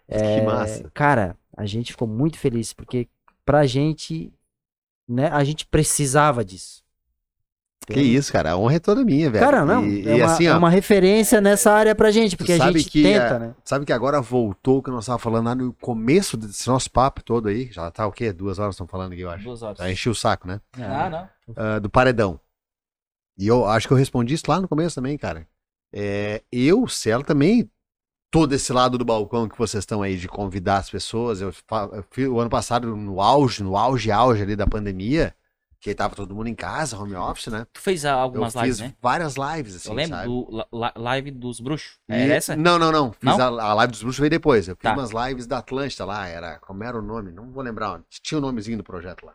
que 0.08 0.16
É, 0.16 0.42
massa. 0.42 0.90
Cara, 0.94 1.38
a 1.56 1.66
gente 1.66 1.92
ficou 1.92 2.08
muito 2.08 2.38
feliz, 2.38 2.74
porque 2.74 3.08
pra 3.46 3.66
gente, 3.66 4.34
né, 5.08 5.28
a 5.28 5.44
gente 5.44 5.66
precisava 5.66 6.44
disso. 6.44 6.84
Que 7.94 8.00
isso, 8.00 8.32
cara. 8.32 8.52
A 8.52 8.58
honra 8.58 8.76
é 8.76 8.80
toda 8.80 9.04
minha, 9.04 9.30
velho. 9.32 9.44
Cara, 9.44 9.66
não, 9.66 9.84
E, 9.86 10.08
é, 10.08 10.18
e 10.18 10.22
uma, 10.22 10.32
assim, 10.32 10.46
é 10.46 10.54
ó. 10.54 10.58
uma 10.58 10.70
referência 10.70 11.42
nessa 11.42 11.72
área 11.72 11.96
pra 11.96 12.12
gente, 12.12 12.38
porque 12.38 12.54
a 12.54 12.58
gente 12.72 12.88
que, 12.90 13.02
tenta, 13.02 13.36
é, 13.36 13.40
né? 13.40 13.56
Sabe 13.64 13.86
que 13.86 13.94
agora 13.94 14.22
voltou 14.22 14.78
o 14.78 14.84
que 14.84 14.92
nós 14.92 15.06
estávamos 15.06 15.24
falando 15.24 15.46
lá 15.46 15.56
no 15.56 15.74
começo 15.74 16.38
desse 16.38 16.68
nosso 16.68 16.92
papo 16.92 17.24
todo 17.24 17.48
aí. 17.48 17.72
Já 17.72 17.90
tá 17.90 18.06
o 18.06 18.12
quê? 18.12 18.32
Duas 18.32 18.60
horas 18.60 18.76
estamos 18.76 18.92
falando 18.92 19.14
aqui, 19.14 19.22
eu 19.22 19.30
acho. 19.30 19.44
Duas 19.44 19.64
horas. 19.64 19.78
Já 19.80 19.92
enchi 19.92 20.10
o 20.10 20.16
saco, 20.16 20.48
né? 20.48 20.62
Ah, 20.78 21.10
não. 21.10 21.30
Ah, 21.56 21.80
do 21.80 21.90
paredão. 21.90 22.40
E 23.38 23.48
eu 23.48 23.66
acho 23.66 23.88
que 23.88 23.94
eu 23.94 23.98
respondi 23.98 24.36
isso 24.36 24.44
lá 24.48 24.62
no 24.62 24.68
começo 24.68 24.96
também, 24.96 25.18
cara. 25.18 25.48
É, 25.94 26.44
eu, 26.52 26.88
Celo, 26.88 27.24
também 27.24 27.70
tô 28.32 28.46
desse 28.46 28.72
lado 28.72 28.98
do 28.98 29.06
balcão 29.06 29.50
que 29.50 29.58
vocês 29.58 29.82
estão 29.82 30.02
aí 30.02 30.18
de 30.18 30.28
convidar 30.28 30.78
as 30.78 30.90
pessoas. 30.90 31.42
Eu, 31.42 31.54
eu 31.94 32.06
fui 32.12 32.28
o 32.28 32.40
ano 32.40 32.50
passado 32.50 32.96
no 32.96 33.22
auge, 33.22 33.64
no 33.64 33.76
auge, 33.76 34.12
auge 34.12 34.44
ali 34.44 34.56
da 34.56 34.68
pandemia, 34.68 35.36
que 35.82 35.96
tava 35.96 36.14
todo 36.16 36.36
mundo 36.36 36.48
em 36.48 36.54
casa, 36.54 36.98
home 36.98 37.16
office, 37.16 37.48
né? 37.48 37.66
Tu 37.74 37.80
fez 37.80 38.04
algumas 38.06 38.54
eu 38.54 38.62
lives, 38.62 38.80
fiz 38.80 38.88
né? 38.90 38.96
várias 39.02 39.36
lives, 39.36 39.76
assim, 39.78 39.90
eu 39.90 39.96
lembro 39.96 40.16
sabe? 40.18 40.28
do 40.28 40.68
la- 40.72 40.94
live 40.96 41.32
dos 41.32 41.60
bruxos. 41.60 41.98
E- 42.10 42.14
Era 42.14 42.34
essa? 42.36 42.56
Não, 42.56 42.78
não, 42.78 42.92
não. 42.92 43.12
Fiz 43.14 43.24
Não? 43.38 43.60
A, 43.60 43.64
a 43.64 43.74
live 43.74 43.92
dos 43.92 44.02
bruxos 44.04 44.20
veio 44.20 44.30
depois. 44.30 44.68
Eu 44.68 44.76
fiz 44.76 44.84
Tá. 44.84 44.94
umas 44.94 45.12
lives 45.12 45.48
da 45.48 45.60
Atlântida 45.60 46.06
lá, 46.06 46.28
era. 46.28 46.60
Como 46.60 46.84
era 46.84 47.00
o 47.00 47.02
nome? 47.02 47.32
Não 47.32 47.50
vou 47.52 47.64
lembrar. 47.64 48.02
Tinha 48.22 48.38
o 48.38 48.42
nomezinho 48.42 48.78
do 48.78 48.84
projeto 48.84 49.26
lá. 49.26 49.34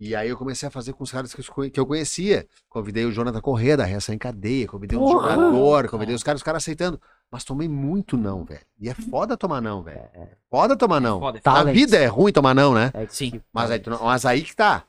E 0.00 0.16
aí 0.16 0.30
eu 0.30 0.36
comecei 0.38 0.66
a 0.66 0.70
fazer 0.70 0.94
com 0.94 1.04
os 1.04 1.12
caras 1.12 1.34
que 1.34 1.78
eu, 1.78 1.84
conhecia. 1.86 2.46
Convidei 2.70 3.04
o 3.04 3.12
Jonathan 3.12 3.40
Corrêa 3.42 3.76
da 3.76 3.84
Reação 3.84 4.14
em 4.14 4.18
Cadeia, 4.18 4.66
convidei 4.66 4.96
um 4.98 5.02
Porra! 5.02 5.34
jogador, 5.34 5.88
convidei 5.90 6.14
os 6.14 6.22
caras, 6.22 6.40
os 6.40 6.42
caras 6.42 6.62
aceitando. 6.62 6.98
Mas 7.30 7.44
tomei 7.44 7.68
muito 7.68 8.16
não, 8.16 8.42
velho. 8.44 8.62
E 8.78 8.88
é 8.88 8.94
foda 8.94 9.36
tomar 9.36 9.60
não, 9.60 9.82
velho. 9.82 10.00
Foda 10.50 10.74
tomar 10.74 11.00
não. 11.00 11.20
Foda, 11.20 11.38
Tá. 11.40 11.52
A 11.52 11.54
Talent. 11.56 11.74
vida 11.74 11.98
é 11.98 12.06
ruim 12.06 12.32
tomar 12.32 12.54
não, 12.54 12.72
né? 12.74 12.90
É 12.94 13.06
Sim. 13.08 13.40
Mas 13.52 13.70
aí, 13.70 13.78
tu 13.78 13.90
não- 13.90 14.02
mas 14.04 14.24
aí 14.24 14.42
que 14.42 14.56
tá. 14.56 14.84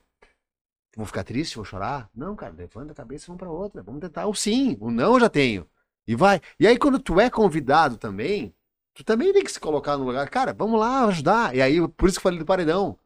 Vou 0.95 1.05
ficar 1.05 1.23
triste, 1.23 1.55
vou 1.55 1.65
chorar? 1.65 2.09
Não, 2.15 2.35
cara, 2.35 2.53
levanta 2.57 2.93
a 2.93 2.95
cabeça 2.95 3.25
e 3.25 3.27
vamos 3.27 3.39
pra 3.39 3.49
outra. 3.49 3.83
Vamos 3.83 4.01
tentar 4.01 4.27
o 4.27 4.33
sim, 4.33 4.77
o 4.79 4.89
não 4.91 5.13
eu 5.13 5.19
já 5.19 5.29
tenho. 5.29 5.65
E 6.07 6.15
vai. 6.15 6.41
E 6.59 6.65
aí, 6.65 6.77
quando 6.77 6.99
tu 6.99 7.19
é 7.19 7.29
convidado 7.29 7.95
também, 7.97 8.53
tu 8.93 9.03
também 9.03 9.31
tem 9.33 9.43
que 9.43 9.51
se 9.51 9.59
colocar 9.59 9.97
no 9.97 10.03
lugar. 10.05 10.27
Cara, 10.29 10.53
vamos 10.53 10.79
lá 10.79 11.05
ajudar. 11.05 11.55
E 11.55 11.61
aí, 11.61 11.85
por 11.89 12.07
isso 12.09 12.17
que 12.17 12.19
eu 12.19 12.23
falei 12.23 12.39
do 12.39 12.45
paredão. 12.45 12.97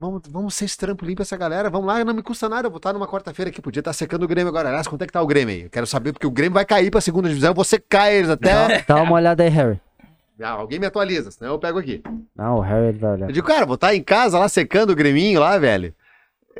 Vamos, 0.00 0.22
vamos, 0.28 0.54
ser 0.54 0.64
esse 0.66 0.76
trampolim 0.76 1.14
pra 1.14 1.22
essa 1.22 1.36
galera. 1.36 1.70
Vamos 1.70 1.86
lá, 1.86 2.04
não 2.04 2.14
me 2.14 2.22
custa 2.22 2.48
nada. 2.48 2.66
Eu 2.66 2.70
vou 2.70 2.78
estar 2.78 2.92
numa 2.92 3.06
quarta-feira 3.08 3.50
aqui. 3.50 3.60
Podia 3.62 3.80
estar 3.80 3.92
secando 3.92 4.22
o 4.24 4.28
Grêmio 4.28 4.48
agora. 4.48 4.68
Aliás, 4.68 4.86
quanto 4.86 5.02
é 5.02 5.06
que 5.06 5.12
tá 5.12 5.22
o 5.22 5.26
Grêmio 5.26 5.54
aí? 5.54 5.62
Eu 5.62 5.70
quero 5.70 5.86
saber, 5.86 6.12
porque 6.12 6.26
o 6.26 6.30
Grêmio 6.30 6.54
vai 6.54 6.64
cair 6.64 6.90
pra 6.90 7.00
segunda 7.00 7.28
divisão. 7.28 7.54
Você 7.54 7.78
cai 7.78 8.16
eles 8.16 8.30
até. 8.30 8.52
Dá, 8.52 8.84
dá 8.96 9.02
uma 9.02 9.12
olhada 9.12 9.42
aí, 9.42 9.48
Harry. 9.48 9.80
Ah, 10.42 10.52
alguém 10.52 10.78
me 10.78 10.86
atualiza, 10.86 11.30
senão 11.30 11.50
eu 11.52 11.58
pego 11.58 11.78
aqui. 11.78 12.02
Não, 12.34 12.56
o 12.56 12.60
Harry 12.62 12.96
vai 12.96 13.12
olhar. 13.12 13.28
Eu 13.28 13.32
digo, 13.32 13.46
cara, 13.46 13.66
vou 13.66 13.74
estar 13.74 13.94
em 13.94 14.02
casa 14.02 14.38
lá 14.38 14.48
secando 14.48 14.88
o 14.88 14.96
greminho 14.96 15.38
lá, 15.38 15.58
velho. 15.58 15.94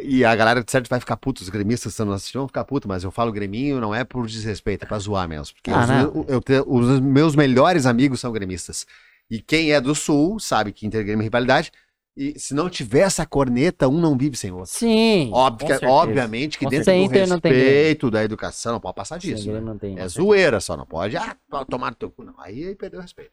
E 0.03 0.23
a 0.23 0.37
galera 0.37 0.63
de 0.63 0.71
certo 0.71 0.87
vai 0.91 1.01
ficar 1.01 1.17
puto, 1.17 1.43
os 1.43 1.49
gremistas 1.49 1.93
estão 1.93 2.13
assistindo 2.13 2.41
vão 2.43 2.47
ficar 2.49 2.63
puto, 2.65 2.87
mas 2.87 3.05
eu 3.05 3.11
falo 3.11 3.33
greminho 3.33 3.81
não 3.81 3.95
é 3.95 4.05
por 4.05 4.27
desrespeito, 4.27 4.85
é 4.85 4.87
pra 4.87 4.99
zoar 4.99 5.27
mesmo. 5.27 5.55
Porque 5.55 5.71
Ah, 5.71 5.81
os, 5.81 5.89
não. 5.89 6.27
eu- 6.29 6.43
eu 6.47 6.65
os 6.69 7.01
meus 7.01 7.35
melhores 7.35 7.87
amigos 7.87 8.21
são 8.21 8.31
gremistas. 8.31 8.87
E 9.31 9.41
quem 9.41 9.73
é 9.73 9.81
do 9.81 9.95
sul 9.95 10.39
sabe 10.39 10.73
que 10.73 10.87
intergrêmio 10.87 11.23
é 11.23 11.25
rivalidade. 11.25 11.73
E 12.17 12.39
se 12.39 12.53
não 12.55 12.69
tiver 12.69 13.01
essa 13.01 13.25
corneta, 13.25 13.89
um 13.89 14.01
não 14.01 14.17
vive 14.19 14.37
sem 14.37 14.51
o 14.51 14.57
outro. 14.59 14.71
Sim. 14.73 15.31
Óbvio, 15.33 15.67
que- 15.67 15.73
certeza. 15.73 15.93
obviamente 15.93 16.59
que 16.59 16.65
Com 16.65 16.71
dentro 16.71 16.85
certeza. 16.87 17.27
do 17.27 17.33
respeito 17.49 18.11
da 18.11 18.25
educação, 18.25 18.73
não 18.73 18.81
pode 18.81 18.95
passar 18.97 19.19
disso. 19.19 19.45
Sem 19.45 19.53
né? 19.53 19.61
Não 19.61 19.79
tem. 19.79 19.99
É 19.99 20.07
zoeira 20.09 20.61
só, 20.61 20.77
não 20.77 20.85
pode. 20.85 21.17
Ah, 21.17 21.37
tomar 21.69 21.91
no 21.91 21.97
teu 21.97 22.11
cu. 22.11 22.25
Não, 22.25 22.35
aí, 22.39 22.67
aí 22.67 22.75
perdeu 22.75 22.99
o 22.99 23.03
respeito. 23.03 23.33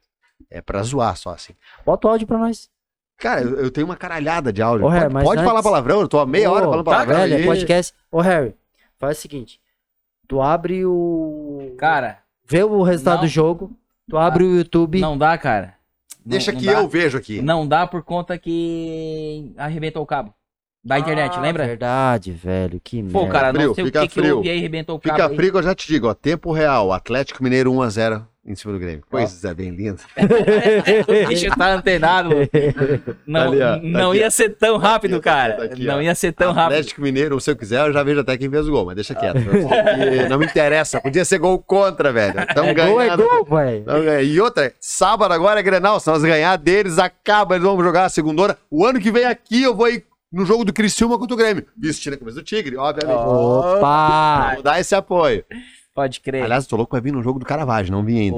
É 0.49 0.61
pra 0.61 0.84
zoar 0.84 1.17
só 1.17 1.32
assim. 1.32 1.53
Bota 1.86 2.07
o 2.07 2.11
áudio 2.11 2.28
pra 2.28 2.38
nós. 2.38 2.69
Cara, 3.17 3.41
eu, 3.41 3.57
eu 3.61 3.71
tenho 3.71 3.88
uma 3.88 3.95
caralhada 3.95 4.53
de 4.53 4.61
áudio. 4.61 4.86
Ô, 4.86 4.89
pode 4.89 4.99
Harry, 5.01 5.13
mas 5.13 5.23
pode 5.23 5.39
antes- 5.39 5.49
falar 5.49 5.63
palavrão, 5.63 6.01
eu 6.01 6.07
tô 6.07 6.19
há 6.19 6.25
meia 6.28 6.51
hora 6.51 6.67
Ô, 6.67 6.69
falando 6.69 6.86
tá, 6.86 6.91
palavrão. 6.91 7.17
velho, 7.17 7.34
é 7.34 7.38
aí. 7.38 7.45
podcast. 7.45 7.93
Ô, 8.11 8.21
Harry, 8.21 8.55
faz 8.99 9.17
o 9.17 9.21
seguinte. 9.21 9.59
Tu 10.28 10.39
abre 10.41 10.86
o... 10.86 11.73
Cara, 11.80 12.19
Vê 12.49 12.63
o 12.63 12.82
resultado 12.84 13.15
Não. 13.15 13.21
do 13.23 13.28
jogo. 13.28 13.71
Tu 14.09 14.15
abre 14.17 14.43
o 14.43 14.55
YouTube. 14.55 15.01
não 15.01 15.17
dá, 15.17 15.38
cara. 15.38 15.75
Não- 16.28 16.32
Deixa 16.32 16.51
não 16.51 16.59
que 16.59 16.65
dá. 16.65 16.73
eu 16.73 16.88
vejo 16.89 17.17
aqui. 17.17 17.41
Não 17.41 17.65
dá 17.65 17.88
por 17.88 18.03
conta 18.03 18.38
que 18.38 19.53
arrebentou 19.57 20.03
o 20.03 20.05
cabo. 20.05 20.34
Da 20.88 20.97
internet, 20.99 21.33
Ah, 21.38 21.41
lembra? 21.41 21.65
Verdade, 21.65 22.31
velho. 22.31 22.79
Que 22.81 23.03
Pô, 23.03 23.23
merda. 23.23 23.33
cara, 23.33 23.53
frio, 23.53 23.67
não 23.67 23.75
sei 23.75 23.83
o 23.83 23.88
fica 23.88 24.01
que, 24.01 24.07
que 24.07 24.13
frio. 24.21 24.38
houve 24.38 24.49
aí, 24.49 24.57
arrebentou 24.59 24.95
o. 24.97 24.99
Fica 25.01 25.29
frio 25.29 25.51
que 25.51 25.57
eu 25.57 25.63
já 25.63 25.75
te 25.75 25.85
digo, 25.88 26.07
ó. 26.07 26.13
Tempo 26.13 26.51
real. 26.53 26.93
Atlético 26.93 27.43
Mineiro 27.43 27.71
1x0 27.73 28.23
em 28.45 28.55
cima 28.55 28.71
do 28.71 28.79
Grêmio. 28.79 29.03
Coisa 29.11 29.53
bem 29.53 29.71
linda. 29.71 29.97
O 31.25 31.27
bicho 31.27 31.53
tá 31.57 31.73
antenado. 31.73 32.29
Não, 33.27 33.41
Ali, 33.51 33.61
ó, 33.61 33.75
tá 33.75 33.79
não 33.83 34.11
aqui, 34.11 34.19
ia 34.21 34.31
ser 34.31 34.49
tão 34.55 34.77
rápido, 34.77 35.15
aqui, 35.15 35.23
cara. 35.25 35.53
tá 35.57 35.63
aqui, 35.65 35.83
não 35.83 36.01
ia 36.01 36.15
ser 36.15 36.31
tão 36.31 36.53
rápido. 36.53 36.75
Atlético 36.77 37.01
Mineiro, 37.01 37.41
se 37.41 37.51
eu 37.51 37.57
quiser, 37.57 37.85
eu 37.85 37.91
já 37.91 38.01
vejo 38.03 38.21
até 38.21 38.38
quem 38.38 38.49
fez 38.49 38.65
o 38.69 38.71
gol, 38.71 38.85
mas 38.85 38.95
deixa 38.95 39.13
quieto. 39.13 39.35
Não 40.29 40.38
me 40.39 40.45
interessa. 40.45 41.01
Podia 41.01 41.25
ser 41.25 41.39
gol 41.39 41.59
contra, 41.59 42.13
velho. 42.13 42.39
Estamos 42.39 42.71
É 42.71 42.73
gol, 42.73 43.01
é 43.01 43.05
ganhando. 43.07 43.23
gol, 43.27 43.43
velho. 43.57 43.83
Tamo 43.83 44.03
ganhando. 44.05 44.23
E 44.23 44.39
outra, 44.39 44.73
sábado 44.79 45.33
agora 45.33 45.59
é 45.59 45.63
Grenal. 45.63 45.99
Se 45.99 46.07
nós 46.09 46.23
ganhar 46.23 46.55
deles, 46.57 46.97
acaba, 46.97 47.55
eles 47.55 47.67
vão 47.67 47.77
jogar 47.83 48.05
a 48.05 48.09
segunda 48.09 48.41
hora. 48.43 48.57
O 48.71 48.85
ano 48.85 48.97
que 49.01 49.11
vem 49.11 49.25
aqui 49.25 49.61
eu 49.63 49.75
vou 49.75 49.89
ir 49.89 50.05
no 50.32 50.45
jogo 50.45 50.65
do 50.65 50.73
Criciúma 50.73 51.17
contra 51.17 51.34
o 51.34 51.38
Grêmio. 51.38 51.65
Vestindo 51.78 52.13
a 52.13 52.17
camisa 52.17 52.41
do 52.41 52.43
Tigre, 52.43 52.78
obviamente. 52.78 53.17
Opa! 53.17 54.51
Vou 54.55 54.63
dar 54.63 54.80
esse 54.80 54.95
apoio. 54.95 55.45
Pode 55.93 56.19
crer. 56.19 56.43
Aliás, 56.43 56.67
tô 56.67 56.75
louco 56.75 56.91
pra 56.91 56.99
vir 56.99 57.11
no 57.11 57.23
jogo 57.23 57.39
do 57.39 57.45
Caravaggio, 57.45 57.91
não 57.91 58.03
vim 58.03 58.19
ainda. 58.19 58.38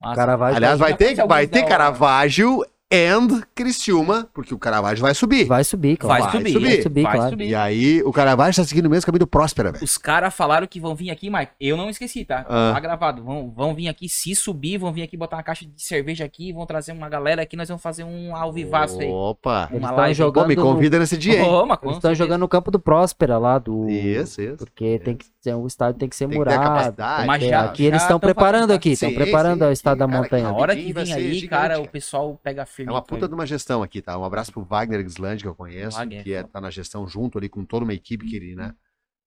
Massa. 0.00 0.16
Caravaggio 0.16 0.56
Aliás, 0.56 0.78
vai 0.78 0.96
ter, 0.96 1.14
vai 1.26 1.46
ter 1.46 1.60
hora. 1.60 1.68
Caravaggio 1.68 2.64
and 2.92 3.42
Criciúma, 3.54 4.28
porque 4.34 4.52
o 4.52 4.58
Caravaggio 4.58 5.02
vai 5.02 5.14
subir. 5.14 5.44
vai 5.44 5.62
subir, 5.62 5.96
claro. 5.96 6.22
Vai, 6.24 6.32
vai 6.32 6.40
subir, 6.40 6.52
subir. 6.52 6.66
Vai 6.74 6.82
subir, 6.82 7.02
vai 7.02 7.16
claro. 7.16 7.30
subir. 7.30 7.48
E 7.48 7.54
aí, 7.54 8.02
o 8.02 8.12
Caravaggio 8.12 8.62
tá 8.62 8.68
seguindo 8.68 8.86
o 8.86 8.90
mesmo 8.90 9.06
caminho 9.06 9.20
do 9.20 9.26
Próspera, 9.26 9.70
velho. 9.72 9.84
Os 9.84 9.96
caras 9.96 10.34
falaram 10.34 10.66
que 10.66 10.80
vão 10.80 10.94
vir 10.94 11.10
aqui, 11.10 11.30
Mike. 11.30 11.52
Eu 11.60 11.76
não 11.76 11.88
esqueci, 11.88 12.24
tá? 12.24 12.44
Ah. 12.48 12.72
Tá 12.74 12.80
gravado. 12.80 13.22
Vão, 13.22 13.50
vão 13.50 13.74
vir 13.74 13.88
aqui, 13.88 14.08
se 14.08 14.34
subir, 14.34 14.78
vão 14.78 14.92
vir 14.92 15.02
aqui 15.02 15.16
botar 15.16 15.36
uma 15.36 15.42
caixa 15.42 15.64
de 15.64 15.82
cerveja 15.82 16.24
aqui, 16.24 16.52
vão 16.52 16.66
trazer 16.66 16.92
uma 16.92 17.08
galera 17.08 17.42
aqui, 17.42 17.56
nós 17.56 17.68
vamos 17.68 17.82
fazer 17.82 18.04
um 18.04 18.34
ao 18.34 18.52
vivaço 18.52 19.00
aí. 19.00 19.08
Opa. 19.08 19.68
Eles 19.70 19.80
Uma 19.82 19.88
estão 19.88 19.96
live. 19.96 20.16
Pô, 20.16 20.24
jogando. 20.24 20.48
me 20.48 20.56
convida 20.56 20.98
nesse 20.98 21.16
dia, 21.16 21.40
hein? 21.40 21.66
Mas 21.68 21.78
com 21.78 21.86
Eles 21.86 21.96
estão 21.98 22.14
jogando 22.14 22.40
no 22.40 22.48
campo 22.48 22.70
do 22.70 22.80
Próspera 22.80 23.38
lá 23.38 23.58
do. 23.58 23.88
Isso, 23.88 24.40
isso. 24.42 24.56
Porque 24.56 24.98
tem 24.98 25.16
que 25.16 25.26
ter, 25.42 25.54
o 25.54 25.66
estádio 25.66 25.98
tem 25.98 26.08
que 26.08 26.16
ser 26.16 26.24
Tem 26.24 26.32
que 26.32 26.38
murado. 26.38 26.94
Mas 27.26 27.42
É, 27.42 27.48
já- 27.48 27.64
aqui 27.64 27.84
eles 27.84 27.98
já 28.00 28.04
estão 28.06 28.18
tão 28.18 28.28
preparando 28.28 28.72
aqui, 28.72 28.90
estão 28.90 29.12
preparando 29.14 29.64
sim, 29.64 29.70
o 29.70 29.72
estado 29.72 29.98
da 29.98 30.06
montanha. 30.08 30.44
Na 30.44 30.52
hora 30.52 30.74
que 30.74 30.92
ser 31.06 31.12
aí, 31.14 31.48
cara, 31.48 31.74
cara. 31.74 31.80
o 31.80 31.88
pessoal 31.88 32.38
pega 32.42 32.66
firme. 32.66 32.79
É 32.88 32.90
uma 32.90 33.02
puta 33.02 33.28
de 33.28 33.34
uma 33.34 33.46
gestão 33.46 33.82
aqui, 33.82 34.00
tá? 34.02 34.16
Um 34.18 34.24
abraço 34.24 34.52
pro 34.52 34.62
Wagner 34.64 35.02
Gislandi, 35.02 35.42
que 35.42 35.48
eu 35.48 35.54
conheço, 35.54 35.96
Wagner. 35.96 36.22
que 36.22 36.32
é, 36.32 36.42
tá 36.42 36.60
na 36.60 36.70
gestão 36.70 37.06
junto 37.08 37.38
ali 37.38 37.48
com 37.48 37.64
toda 37.64 37.84
uma 37.84 37.94
equipe 37.94 38.26
que 38.26 38.36
ele, 38.36 38.54
né? 38.54 38.74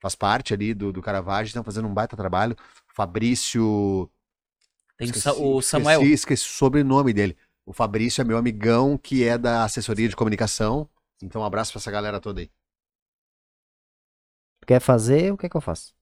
Faz 0.01 0.15
parte 0.15 0.53
ali 0.53 0.73
do, 0.73 0.91
do 0.91 1.01
Caravaggio, 1.01 1.47
estão 1.47 1.63
fazendo 1.63 1.87
um 1.87 1.93
baita 1.93 2.17
trabalho. 2.17 2.55
Fabrício. 2.93 4.09
Tem 4.97 5.07
o 5.07 5.09
esqueci- 5.09 5.29
o 5.41 5.61
Samuel. 5.61 6.01
Esqueci, 6.01 6.13
esqueci 6.13 6.43
o 6.45 6.49
sobrenome 6.51 7.13
dele. 7.13 7.37
O 7.65 7.71
Fabrício 7.71 8.21
é 8.21 8.25
meu 8.25 8.37
amigão, 8.37 8.97
que 8.97 9.23
é 9.23 9.37
da 9.37 9.63
assessoria 9.63 10.09
de 10.09 10.15
comunicação. 10.15 10.89
Então, 11.21 11.41
um 11.41 11.45
abraço 11.45 11.71
pra 11.71 11.79
essa 11.79 11.89
galera 11.91 12.19
toda 12.19 12.41
aí. 12.41 12.51
Tu 14.59 14.67
quer 14.67 14.79
fazer? 14.81 15.31
O 15.31 15.37
que 15.37 15.45
é 15.45 15.49
que 15.49 15.55
eu 15.57 15.61
faço? 15.61 15.93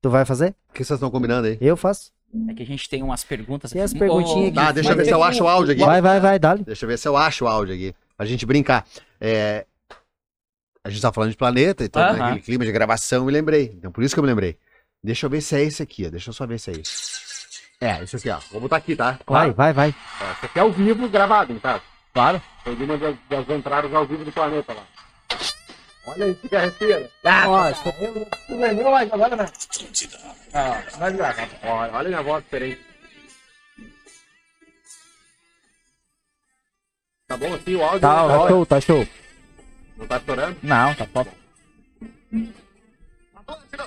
Tu 0.00 0.10
vai 0.10 0.24
fazer? 0.24 0.54
O 0.68 0.72
que 0.72 0.84
vocês 0.84 0.96
estão 0.96 1.10
combinando 1.10 1.48
aí? 1.48 1.58
Eu 1.60 1.76
faço. 1.76 2.12
É 2.48 2.54
que 2.54 2.62
a 2.62 2.66
gente 2.66 2.88
tem 2.88 3.02
umas 3.02 3.24
perguntas. 3.24 3.72
Tem 3.72 3.80
as 3.82 3.92
perguntinhas 3.94 4.48
aqui. 4.48 4.54
Tá, 4.54 4.72
deixa 4.72 4.90
eu 4.90 4.96
Vai 4.96 5.04
ver 5.04 5.08
se 5.08 5.14
eu 5.14 5.22
acho 5.22 5.44
o 5.44 5.48
áudio 5.48 5.72
aqui. 5.72 5.80
Vai, 5.84 6.00
vai, 6.02 6.20
vai, 6.20 6.38
dale. 6.38 6.62
Deixa 6.62 6.84
eu 6.84 6.88
ver 6.88 6.98
se 6.98 7.08
eu 7.08 7.16
acho 7.16 7.44
o 7.44 7.48
áudio 7.48 7.74
aqui. 7.74 7.94
Pra 8.16 8.26
gente 8.26 8.44
brincar. 8.44 8.84
É, 9.20 9.64
A 10.84 10.90
gente 10.90 11.00
tá 11.00 11.12
falando 11.12 11.30
de 11.30 11.36
planeta 11.36 11.84
e 11.84 11.88
todo 11.88 12.02
Aham. 12.02 12.24
aquele 12.26 12.40
clima 12.40 12.64
de 12.64 12.72
gravação, 12.72 13.18
eu 13.20 13.24
me 13.24 13.32
lembrei. 13.32 13.72
Então, 13.76 13.90
por 13.90 14.04
isso 14.04 14.14
que 14.14 14.18
eu 14.20 14.22
me 14.22 14.28
lembrei. 14.28 14.56
Deixa 15.02 15.26
eu 15.26 15.30
ver 15.30 15.40
se 15.40 15.56
é 15.56 15.62
esse 15.62 15.82
aqui, 15.82 16.06
ó. 16.06 16.10
Deixa 16.10 16.28
eu 16.30 16.34
só 16.34 16.46
ver 16.46 16.58
se 16.58 16.70
é 16.70 16.74
esse. 16.74 17.28
É, 17.80 18.02
esse 18.02 18.16
aqui, 18.16 18.28
ó. 18.30 18.38
Vou 18.50 18.60
botar 18.60 18.76
aqui, 18.76 18.94
tá? 18.96 19.18
Vai, 19.26 19.50
vai, 19.52 19.72
vai. 19.72 19.94
Ó, 20.20 20.32
Esse 20.32 20.46
aqui 20.46 20.58
é 20.58 20.62
ao 20.62 20.72
vivo 20.72 21.08
gravado, 21.08 21.58
tá? 21.60 21.80
Claro. 22.12 22.42
Foi 22.64 22.74
de 22.76 22.82
uma 22.84 22.98
das, 22.98 23.16
das 23.30 23.48
entradas 23.48 23.94
ao 23.94 24.04
vivo 24.06 24.24
do 24.24 24.32
planeta 24.32 24.74
lá. 24.74 24.82
Olha 26.08 26.24
aí, 26.24 26.34
que 26.34 26.48
carreteira. 26.48 27.10
Ó, 27.46 27.72
Tu 28.46 28.56
lembrou 28.56 28.90
mais 28.90 29.12
agora, 29.12 29.36
né? 29.36 29.46
Ah, 30.54 30.82
vai 30.98 31.12
gravar. 31.12 31.48
Olha, 31.62 31.92
olha 31.92 32.08
minha 32.08 32.22
voz 32.22 32.42
diferente. 32.44 32.80
Tá 37.26 37.36
bom 37.36 37.54
assim 37.54 37.74
o 37.74 37.82
áudio? 37.82 38.00
Tá, 38.00 38.26
tá 38.26 38.48
show, 38.48 38.66
tá 38.66 38.80
show. 38.80 39.08
Não 39.98 40.06
tá 40.06 40.16
estourando? 40.16 40.56
Não, 40.62 40.94
tá 40.94 41.06
top. 41.06 41.30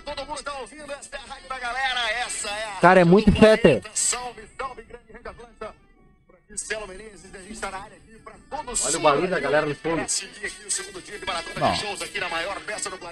Todo 0.05 0.25
mundo 0.25 0.43
tá 0.43 0.59
ouvindo, 0.59 0.91
essa 0.91 1.15
é 1.15 1.19
a 1.19 1.21
rádio 1.21 1.49
da 1.49 1.59
galera, 1.59 2.11
essa 2.11 2.49
é 2.49 2.65
a 2.65 2.71
Cara, 2.81 2.99
é 3.01 3.03
muito 3.03 3.31
planeta. 3.31 3.81
Salve, 3.93 4.47
salve, 4.57 4.83
grande 4.83 5.11
Rede 5.11 5.27
Atlanta. 5.27 5.75
Por 6.27 6.35
aqui, 6.35 6.57
Celo 6.57 6.87
Menezes, 6.87 7.33
a 7.33 7.39
gente 7.39 7.59
tá 7.59 7.71
na 7.71 7.77
área 7.79 8.00
Olha 8.51 8.97
o 8.97 8.99
barulho 8.99 9.29
da 9.29 9.39
galera 9.39 9.65
no 9.65 9.73
fundo. 9.73 10.05
Não. 11.57 11.75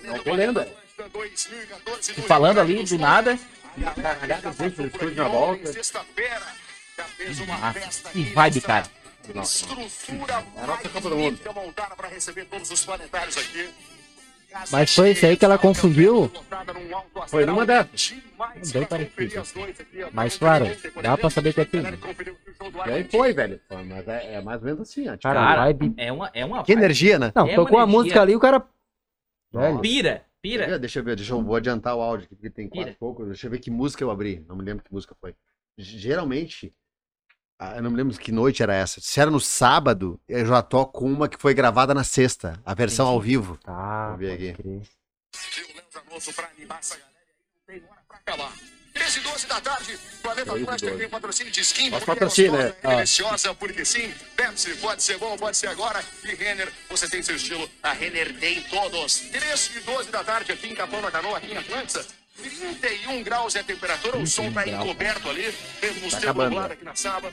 Não 0.03 0.23
tô 0.23 0.33
lendo, 0.33 0.59
Planeta 0.59 0.79
Atlântica 0.97 1.09
2014, 1.09 2.13
no 2.17 2.23
Falando 2.23 2.59
ali 2.59 2.83
do 2.83 2.97
nada. 2.97 3.39
A 3.85 4.27
galera 4.27 4.51
gente 4.51 5.15
na 5.15 5.27
volta. 5.29 5.71
Já 5.71 7.05
fez 7.15 7.39
uma 7.39 7.57
Nossa, 7.57 7.79
festa 7.79 8.09
que 8.09 8.23
vibe, 8.23 8.61
cara. 8.61 8.85
É 9.27 9.31
a 9.31 9.35
nossa 9.35 9.65
Copa 10.89 11.09
do 11.09 11.15
Mundo. 11.15 11.39
Mas 14.71 14.95
foi 14.95 15.11
isso 15.11 15.25
aí 15.25 15.37
que 15.37 15.45
ela 15.45 15.57
confundiu? 15.57 16.31
Foi 17.27 17.45
numa 17.45 17.65
dessas. 17.65 18.15
Bem 18.73 18.85
parecido. 18.85 19.43
Mas 20.13 20.37
claro, 20.37 20.65
dá 21.01 21.17
pra 21.17 21.29
saber 21.29 21.53
que 21.53 21.61
é 21.61 21.65
tudo. 21.65 21.87
E 22.87 22.91
aí 22.91 23.03
foi, 23.05 23.33
velho. 23.33 23.59
Mas 23.69 24.07
é, 24.07 24.35
é 24.35 24.41
mais 24.41 24.59
ou 24.61 24.65
menos 24.65 24.81
assim, 24.81 25.07
ó. 25.07 25.11
Tipo, 25.11 25.23
Cara, 25.23 25.39
Cara, 25.39 25.61
vibe. 25.65 25.93
É 25.97 26.11
uma, 26.11 26.31
é 26.33 26.45
uma 26.45 26.63
que 26.63 26.71
energia, 26.71 27.19
né? 27.19 27.31
Não, 27.35 27.47
é 27.47 27.55
tocou 27.55 27.79
a 27.79 27.85
música 27.85 28.21
ali, 28.21 28.35
o 28.35 28.39
cara. 28.39 28.65
Velho. 29.51 29.79
Pira, 29.79 30.25
pira. 30.41 30.79
Deixa 30.79 30.99
eu 30.99 31.03
ver, 31.03 31.15
deixa 31.15 31.33
eu 31.33 31.43
vou 31.43 31.55
adiantar 31.55 31.95
o 31.95 32.01
áudio 32.01 32.25
aqui, 32.25 32.35
porque 32.35 32.49
tem 32.49 32.67
quatro 32.67 32.83
Tira. 32.85 32.91
e 32.91 32.95
pouco. 32.95 33.25
Deixa 33.25 33.47
eu 33.47 33.51
ver 33.51 33.59
que 33.59 33.71
música 33.71 34.03
eu 34.03 34.11
abri. 34.11 34.43
Não 34.47 34.55
me 34.55 34.63
lembro 34.63 34.83
que 34.83 34.93
música 34.93 35.15
foi. 35.19 35.35
Geralmente, 35.77 36.73
ah, 37.59 37.75
eu 37.75 37.83
não 37.83 37.91
me 37.91 37.97
lembro 37.97 38.17
que 38.17 38.31
noite 38.31 38.63
era 38.63 38.73
essa. 38.73 39.01
Se 39.01 39.19
era 39.19 39.29
no 39.29 39.39
sábado, 39.39 40.17
eu 40.29 40.45
já 40.45 40.61
toco 40.61 41.05
uma 41.05 41.27
que 41.27 41.37
foi 41.37 41.53
gravada 41.53 41.93
na 41.93 42.03
sexta, 42.05 42.59
a 42.65 42.73
versão 42.73 43.05
ao 43.07 43.19
vivo. 43.19 43.57
Tá, 43.63 44.09
Vou 44.09 44.17
ver 44.17 44.31
aqui. 44.33 44.53
crer. 44.53 44.81
O 44.81 45.75
Léo 45.75 45.83
Zanoso 45.93 46.33
pra 46.33 46.47
animar 46.55 46.79
essa 46.79 46.95
galera 46.95 47.19
aí, 47.27 47.35
não 47.75 47.81
tem 47.81 47.89
hora 47.89 48.01
pra 48.07 48.17
acabar. 48.17 48.53
13 48.93 49.19
12 49.21 49.47
da 49.47 49.61
tarde, 49.61 49.99
Planeta 50.21 50.51
13 50.51 50.63
Atlântica 50.63 50.87
12. 50.89 51.01
tem 51.01 51.09
patrocínio 51.09 51.51
de 51.51 51.61
skin. 51.61 51.89
Nosso 51.89 52.05
porque 52.05 52.23
é 52.23 52.51
né? 52.51 52.75
é 52.81 52.87
Ah. 52.87 52.95
Deliciosa, 52.95 53.53
porque 53.55 53.85
sim. 53.85 54.13
Pepsi, 54.35 54.73
pode 54.75 55.03
ser 55.03 55.17
bom, 55.17 55.37
pode 55.37 55.55
ser 55.57 55.67
agora. 55.67 56.03
E 56.23 56.33
Renner, 56.35 56.71
você 56.89 57.07
tem 57.07 57.21
seu 57.21 57.35
estilo. 57.35 57.69
A 57.83 57.93
Renner 57.93 58.37
tem 58.39 58.61
todos. 58.63 59.19
13 59.19 59.77
e 59.77 59.79
12 59.81 60.09
da 60.09 60.23
tarde 60.23 60.51
aqui 60.51 60.67
em 60.67 60.75
Capão 60.75 61.01
da 61.01 61.11
Canoa, 61.11 61.37
aqui 61.37 61.51
em 61.51 61.57
Atlanta. 61.57 62.05
31 62.41 63.21
graus 63.23 63.55
é 63.55 63.59
a 63.59 63.63
temperatura, 63.63 64.17
o 64.17 64.25
sol 64.25 64.51
tá 64.51 64.67
encoberto 64.67 65.29
ali. 65.29 65.53
Temos 65.81 66.13
Tá 66.13 66.33
né? 66.33 66.73
aqui 66.73 66.85
na 66.85 66.95
Saba. 66.95 67.31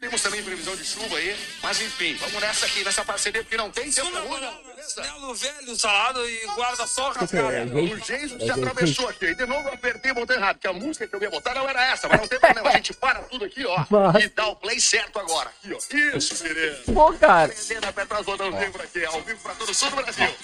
Temos 0.00 0.22
também 0.22 0.42
previsão 0.44 0.76
de 0.76 0.84
chuva 0.84 1.16
aí. 1.16 1.36
Mas 1.62 1.80
enfim, 1.80 2.14
vamos 2.20 2.40
nessa 2.40 2.66
aqui, 2.66 2.84
nessa 2.84 3.04
parceria, 3.04 3.42
porque 3.42 3.56
não 3.56 3.68
tem 3.70 3.90
tempo 3.90 4.08
ruim, 4.16 4.40
não, 4.40 4.62
beleza? 4.62 5.02
Velho, 5.34 5.76
salado 5.76 6.24
e 6.28 6.46
guarda 6.54 6.86
só 6.86 7.10
cascada. 7.12 7.64
O 7.74 7.96
Jason 8.00 8.38
se 8.38 8.50
atravessou 8.50 9.08
aqui. 9.08 9.26
E 9.26 9.34
de 9.34 9.44
novo 9.44 9.68
eu 9.68 9.74
apertei 9.74 10.10
e 10.12 10.14
botei 10.14 10.36
errado, 10.36 10.54
porque 10.56 10.68
a 10.68 10.72
música 10.72 11.06
que 11.06 11.14
eu 11.16 11.20
ia 11.22 11.30
botar 11.30 11.52
não 11.54 11.68
era 11.68 11.84
essa, 11.86 12.08
mas 12.08 12.20
não 12.20 12.28
tem 12.28 12.38
problema. 12.38 12.68
A 12.68 12.72
gente 12.74 12.94
para 12.94 13.20
tudo 13.22 13.44
aqui, 13.44 13.66
ó. 13.66 13.84
Mas- 13.90 14.24
E 14.24 14.28
dá 14.28 14.46
o 14.46 14.56
play 14.56 14.80
certo 14.80 15.18
agora. 15.18 15.50
Aqui, 15.50 15.74
ó. 15.74 16.16
Isso, 16.16 16.42
beleza. 16.42 16.82
Pô, 16.94 17.12
cara. 17.14 17.48
Prendendo 17.48 17.84
a 17.86 17.92
Petrasodãozinho 17.92 18.72
por 18.72 18.80
aqui, 18.82 19.04
ao 19.04 19.20
vivo 19.22 19.40
pra 19.40 19.54
todo 19.54 19.68
o 19.70 19.74
sul 19.74 19.90
do 19.90 19.96
Brasil. 19.96 20.34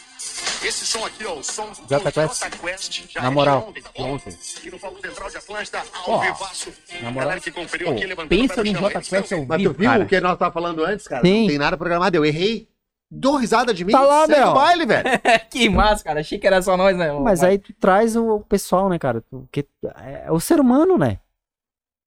Esse 0.65 0.87
som 0.87 1.05
aqui, 1.05 1.25
ó, 1.27 1.35
o 1.35 1.43
som 1.45 1.67
do 1.71 1.77
Jota 1.89 2.11
Quest. 2.11 2.43
Jota 2.45 2.57
Quest. 2.59 3.03
Já 3.13 3.21
Na 3.23 3.27
é 3.29 3.31
moral, 3.31 3.67
ontem, 3.69 3.83
tá 3.83 3.91
ontem. 3.97 4.31
E 4.65 4.71
no 4.71 4.79
Central 4.79 5.31
de 5.31 5.37
Atlântida, 5.37 5.83
Ó, 6.07 6.13
ao 6.15 6.21
vivaço. 6.23 6.73
na 7.03 7.11
moral, 7.11 7.15
galera 7.29 7.41
que 7.41 7.51
conferiu 7.51 7.89
pô, 7.89 7.93
aqui, 7.93 8.07
levantando 8.07 8.29
pensa 8.29 8.65
no. 8.65 8.73
Jota 8.73 9.01
Quest 9.03 9.33
ao 9.33 9.45
Mas 9.47 9.63
tu 9.63 9.69
vivo, 9.69 9.75
viu 9.75 9.91
cara. 9.91 10.05
o 10.05 10.07
que 10.07 10.21
nós 10.21 10.39
tava 10.39 10.53
falando 10.53 10.85
antes, 10.85 11.07
cara? 11.07 11.23
Sim. 11.25 11.41
Não 11.43 11.49
tem 11.49 11.59
nada 11.59 11.77
programado. 11.77 12.17
Eu 12.17 12.25
errei. 12.25 12.69
Dou 13.11 13.37
risada 13.37 13.73
de 13.75 13.85
mim. 13.85 13.93
Tá 13.93 14.01
lá, 14.01 14.25
o 14.25 14.55
baile, 14.55 14.87
velho. 14.87 15.05
que 15.51 15.69
massa, 15.69 16.03
cara. 16.03 16.21
Achei 16.21 16.39
que 16.39 16.47
era 16.47 16.61
só 16.63 16.77
nós, 16.77 16.97
né? 16.97 17.13
Mas 17.13 17.43
aí 17.45 17.59
tu 17.59 17.73
traz 17.75 18.17
o 18.17 18.41
pessoal, 18.41 18.89
né, 18.89 18.99
cara? 18.99 19.23
Porque 19.31 19.67
é 20.03 20.33
o 20.33 20.41
ser 20.41 20.59
humano, 20.59 20.97
né? 20.99 21.21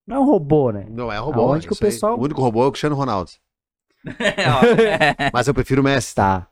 Não 0.05 0.17
é 0.17 0.19
um 0.19 0.25
robô, 0.25 0.71
né? 0.71 0.85
Não 0.89 1.11
é 1.11 1.17
robô. 1.17 1.41
Aonde 1.41 1.67
que 1.67 1.73
eu 1.73 1.77
o 1.77 1.79
pessoal- 1.79 2.17
O 2.17 2.23
único 2.23 2.41
robô 2.41 2.63
é 2.63 2.67
o 2.67 2.71
Cristiano 2.71 2.95
Ronaldo. 2.95 3.31
Mas 5.33 5.47
eu 5.47 5.53
prefiro 5.53 5.81
o 5.81 5.83
Messi. 5.83 6.15
Tá. 6.15 6.47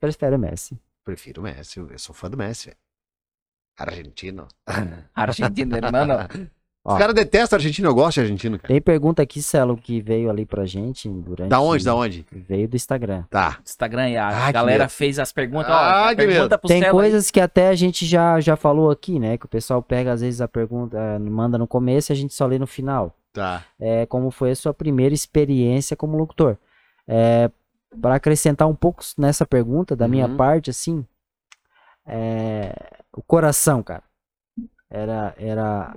Prefere 0.00 0.36
o 0.36 0.38
Messi. 0.38 0.78
Prefiro 1.10 1.40
o 1.40 1.44
Messi. 1.44 1.80
Eu 1.80 1.98
sou 1.98 2.14
fã 2.14 2.30
do 2.30 2.36
Messi. 2.36 2.72
Argentino. 3.76 4.46
Argentina, 5.12 5.90
mano. 5.90 6.14
Ó. 6.84 6.92
Os 6.92 6.98
caras 6.98 7.14
detestam 7.14 7.56
argentino. 7.56 7.88
Eu 7.88 7.94
gosto 7.94 8.14
de 8.14 8.20
argentino, 8.20 8.58
cara. 8.58 8.68
Tem 8.68 8.80
pergunta 8.80 9.20
aqui, 9.20 9.42
Celo, 9.42 9.76
que 9.76 10.00
veio 10.00 10.30
ali 10.30 10.46
pra 10.46 10.64
gente 10.64 11.08
durante. 11.08 11.48
Da 11.50 11.60
onde? 11.60 11.84
Da 11.84 11.94
onde? 11.96 12.24
Veio 12.30 12.68
do 12.68 12.76
Instagram. 12.76 13.24
Tá. 13.28 13.58
Instagram 13.66 14.10
e 14.10 14.16
a 14.16 14.28
Ah, 14.46 14.52
galera 14.52 14.88
fez 14.88 15.18
as 15.18 15.32
perguntas. 15.32 15.70
Ah, 15.70 16.06
ó, 16.06 16.08
que 16.10 16.16
pergunta 16.26 16.56
pro 16.56 16.68
Tem 16.68 16.80
Celo 16.80 16.98
aí. 17.00 17.04
coisas 17.10 17.30
que 17.30 17.40
até 17.40 17.68
a 17.68 17.74
gente 17.74 18.06
já, 18.06 18.38
já 18.40 18.54
falou 18.54 18.88
aqui, 18.90 19.18
né? 19.18 19.36
Que 19.36 19.46
o 19.46 19.48
pessoal 19.48 19.82
pega, 19.82 20.12
às 20.12 20.20
vezes, 20.20 20.40
a 20.40 20.46
pergunta, 20.46 20.96
eh, 20.96 21.18
manda 21.18 21.58
no 21.58 21.66
começo 21.66 22.12
e 22.12 22.14
a 22.14 22.16
gente 22.16 22.32
só 22.32 22.46
lê 22.46 22.58
no 22.58 22.66
final. 22.68 23.14
Tá. 23.32 23.64
É, 23.80 24.06
como 24.06 24.30
foi 24.30 24.52
a 24.52 24.56
sua 24.56 24.72
primeira 24.72 25.14
experiência 25.14 25.96
como 25.96 26.16
locutor? 26.16 26.56
É, 27.06 27.50
para 28.00 28.14
acrescentar 28.16 28.68
um 28.68 28.74
pouco 28.74 29.02
nessa 29.16 29.46
pergunta, 29.46 29.96
da 29.96 30.06
minha 30.06 30.26
Uhum. 30.26 30.36
parte, 30.36 30.70
assim, 30.70 31.04
é, 32.06 32.74
o 33.12 33.22
coração, 33.22 33.82
cara. 33.82 34.02
Era, 34.88 35.34
era 35.38 35.94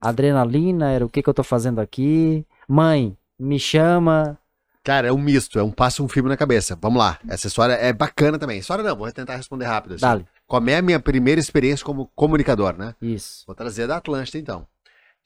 adrenalina, 0.00 0.90
era 0.92 1.04
o 1.04 1.08
que, 1.08 1.22
que 1.22 1.28
eu 1.28 1.34
tô 1.34 1.42
fazendo 1.42 1.80
aqui. 1.80 2.46
Mãe, 2.68 3.16
me 3.38 3.58
chama. 3.58 4.38
Cara, 4.84 5.08
é 5.08 5.12
um 5.12 5.18
misto. 5.18 5.58
É 5.58 5.62
um 5.62 5.70
passo 5.70 6.04
um 6.04 6.08
filme 6.08 6.28
na 6.28 6.36
cabeça. 6.36 6.78
Vamos 6.80 6.98
lá. 6.98 7.18
Essa 7.28 7.46
história 7.48 7.72
é 7.72 7.92
bacana 7.92 8.38
também. 8.38 8.58
História 8.58 8.84
não, 8.84 8.94
vou 8.96 9.10
tentar 9.10 9.36
responder 9.36 9.64
rápido. 9.64 9.94
Assim. 9.94 10.24
Como 10.46 10.70
é 10.70 10.76
a 10.76 10.82
minha 10.82 11.00
primeira 11.00 11.40
experiência 11.40 11.84
como 11.84 12.06
comunicador, 12.14 12.76
né? 12.76 12.94
Isso. 13.02 13.42
Vou 13.46 13.56
trazer 13.56 13.86
da 13.88 13.96
Atlântida, 13.96 14.38
então. 14.38 14.66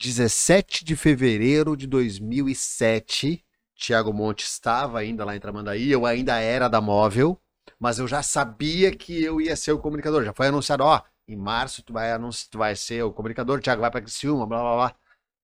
17 0.00 0.82
de 0.84 0.96
fevereiro 0.96 1.76
de 1.76 1.86
2007, 1.86 3.44
Tiago 3.80 4.12
Monte 4.12 4.44
estava 4.44 5.00
ainda 5.00 5.24
lá 5.24 5.36
em 5.36 5.40
Tramandaí, 5.40 5.90
eu 5.90 6.06
ainda 6.06 6.38
era 6.38 6.68
da 6.68 6.80
Móvel, 6.82 7.40
mas 7.80 7.98
eu 7.98 8.08
já 8.08 8.22
sabia 8.22 8.94
que 8.96 9.24
eu 9.24 9.40
ia 9.40 9.56
ser 9.56 9.72
o 9.72 9.80
comunicador. 9.80 10.24
Já 10.24 10.34
foi 10.34 10.48
anunciado, 10.48 10.84
ó, 10.84 11.02
em 11.28 11.36
março 11.36 11.82
tu 11.82 11.92
vai, 11.94 12.12
anunci- 12.12 12.48
tu 12.50 12.58
vai 12.58 12.76
ser 12.76 13.02
o 13.04 13.12
comunicador, 13.12 13.58
o 13.58 13.62
Thiago 13.62 13.80
vai 13.82 13.90
pra 13.90 14.02
Criciúma, 14.02 14.46
blá, 14.46 14.60
blá, 14.60 14.76
blá. 14.76 14.96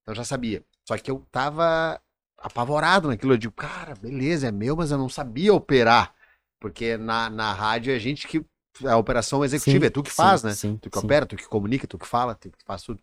Então 0.03 0.13
eu 0.13 0.17
já 0.17 0.25
sabia. 0.25 0.65
Só 0.87 0.97
que 0.99 1.11
eu 1.11 1.27
tava 1.31 2.01
apavorado 2.39 3.09
naquilo. 3.09 3.33
Eu 3.35 3.39
digo, 3.39 3.55
cara, 3.55 3.95
beleza, 3.95 4.49
é 4.49 4.53
meu, 4.53 4.77
mas 4.77 4.91
eu 4.91 4.99
não 4.99 5.09
sabia 5.09 5.53
operar. 5.55 6.15
Porque 6.61 6.97
na, 6.97 7.29
na 7.31 7.53
rádio 7.53 7.93
é 7.93 7.97
a 7.97 7.99
gente 7.99 8.27
que... 8.29 8.45
A 8.87 8.97
operação 8.99 9.43
executiva 9.45 9.87
Sim, 9.87 9.87
é 9.87 9.91
tu 9.91 10.03
que 10.03 10.13
sim, 10.13 10.13
faz, 10.13 10.43
né? 10.43 10.59
sim, 10.59 10.81
Tu 10.83 10.91
que 10.91 10.99
sim. 10.99 10.99
opera, 10.99 11.25
tu 11.25 11.35
que 11.35 11.49
comunica, 11.49 11.87
tu 11.87 11.99
que 11.99 12.07
fala, 12.07 12.35
tu 12.35 12.51
que 12.51 12.65
faz 12.65 12.83
tudo. 12.83 13.03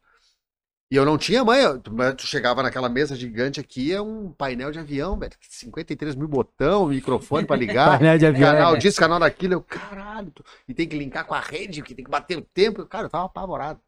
E 0.92 0.96
eu 0.96 1.06
não 1.06 1.18
tinha 1.18 1.44
mãe, 1.44 1.62
tu, 1.80 1.92
tu 2.18 2.28
chegava 2.28 2.62
naquela 2.62 2.88
mesa 2.88 3.16
gigante 3.16 3.60
aqui, 3.60 3.92
é 3.92 4.00
um 4.00 4.32
painel 4.32 4.72
de 4.72 4.78
avião, 4.78 5.18
velho. 5.18 5.32
53 5.50 6.14
mil 6.14 6.28
botão, 6.28 6.88
microfone 6.88 7.48
pra 7.48 7.56
ligar, 7.56 7.98
Painel 7.98 8.18
de 8.20 8.26
avião. 8.28 8.52
canal 8.52 8.76
é. 8.76 8.78
disso, 8.78 9.00
canal 9.00 9.20
daquilo. 9.20 9.54
Eu, 9.54 9.62
caralho, 9.62 10.30
tu- 10.32 10.44
e 10.68 10.74
tem 10.74 10.88
que 10.88 10.96
linkar 10.98 11.26
com 11.26 11.34
a 11.34 11.40
rede, 11.40 11.82
que 11.82 11.96
tem 11.96 12.06
que 12.06 12.12
bater 12.12 12.38
o 12.38 12.42
tempo. 12.42 12.86
Cara, 12.86 13.06
eu 13.06 13.10
tava 13.10 13.26
apavorado. 13.26 13.80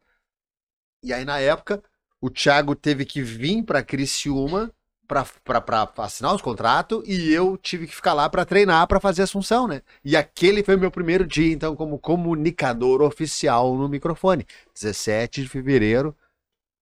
E 1.02 1.12
aí, 1.12 1.24
na 1.24 1.38
época, 1.38 1.80
o 2.20 2.28
Thiago 2.28 2.74
teve 2.74 3.04
que 3.04 3.22
vir 3.22 3.62
pra 3.62 3.84
Criciúma 3.84 4.72
pra, 5.06 5.24
pra, 5.44 5.60
pra 5.60 5.88
assinar 5.98 6.34
os 6.34 6.42
contratos 6.42 7.04
e 7.06 7.32
eu 7.32 7.56
tive 7.56 7.86
que 7.86 7.94
ficar 7.94 8.14
lá 8.14 8.28
pra 8.28 8.44
treinar 8.44 8.84
pra 8.88 8.98
fazer 8.98 9.20
a 9.20 9.24
Assunção, 9.24 9.68
né? 9.68 9.82
E 10.04 10.16
aquele 10.16 10.64
foi 10.64 10.74
o 10.74 10.80
meu 10.80 10.90
primeiro 10.90 11.24
dia, 11.24 11.52
então, 11.52 11.76
como 11.76 12.00
comunicador 12.00 13.00
oficial 13.02 13.76
no 13.76 13.88
microfone. 13.88 14.44
17 14.74 15.42
de 15.42 15.48
fevereiro 15.48 16.16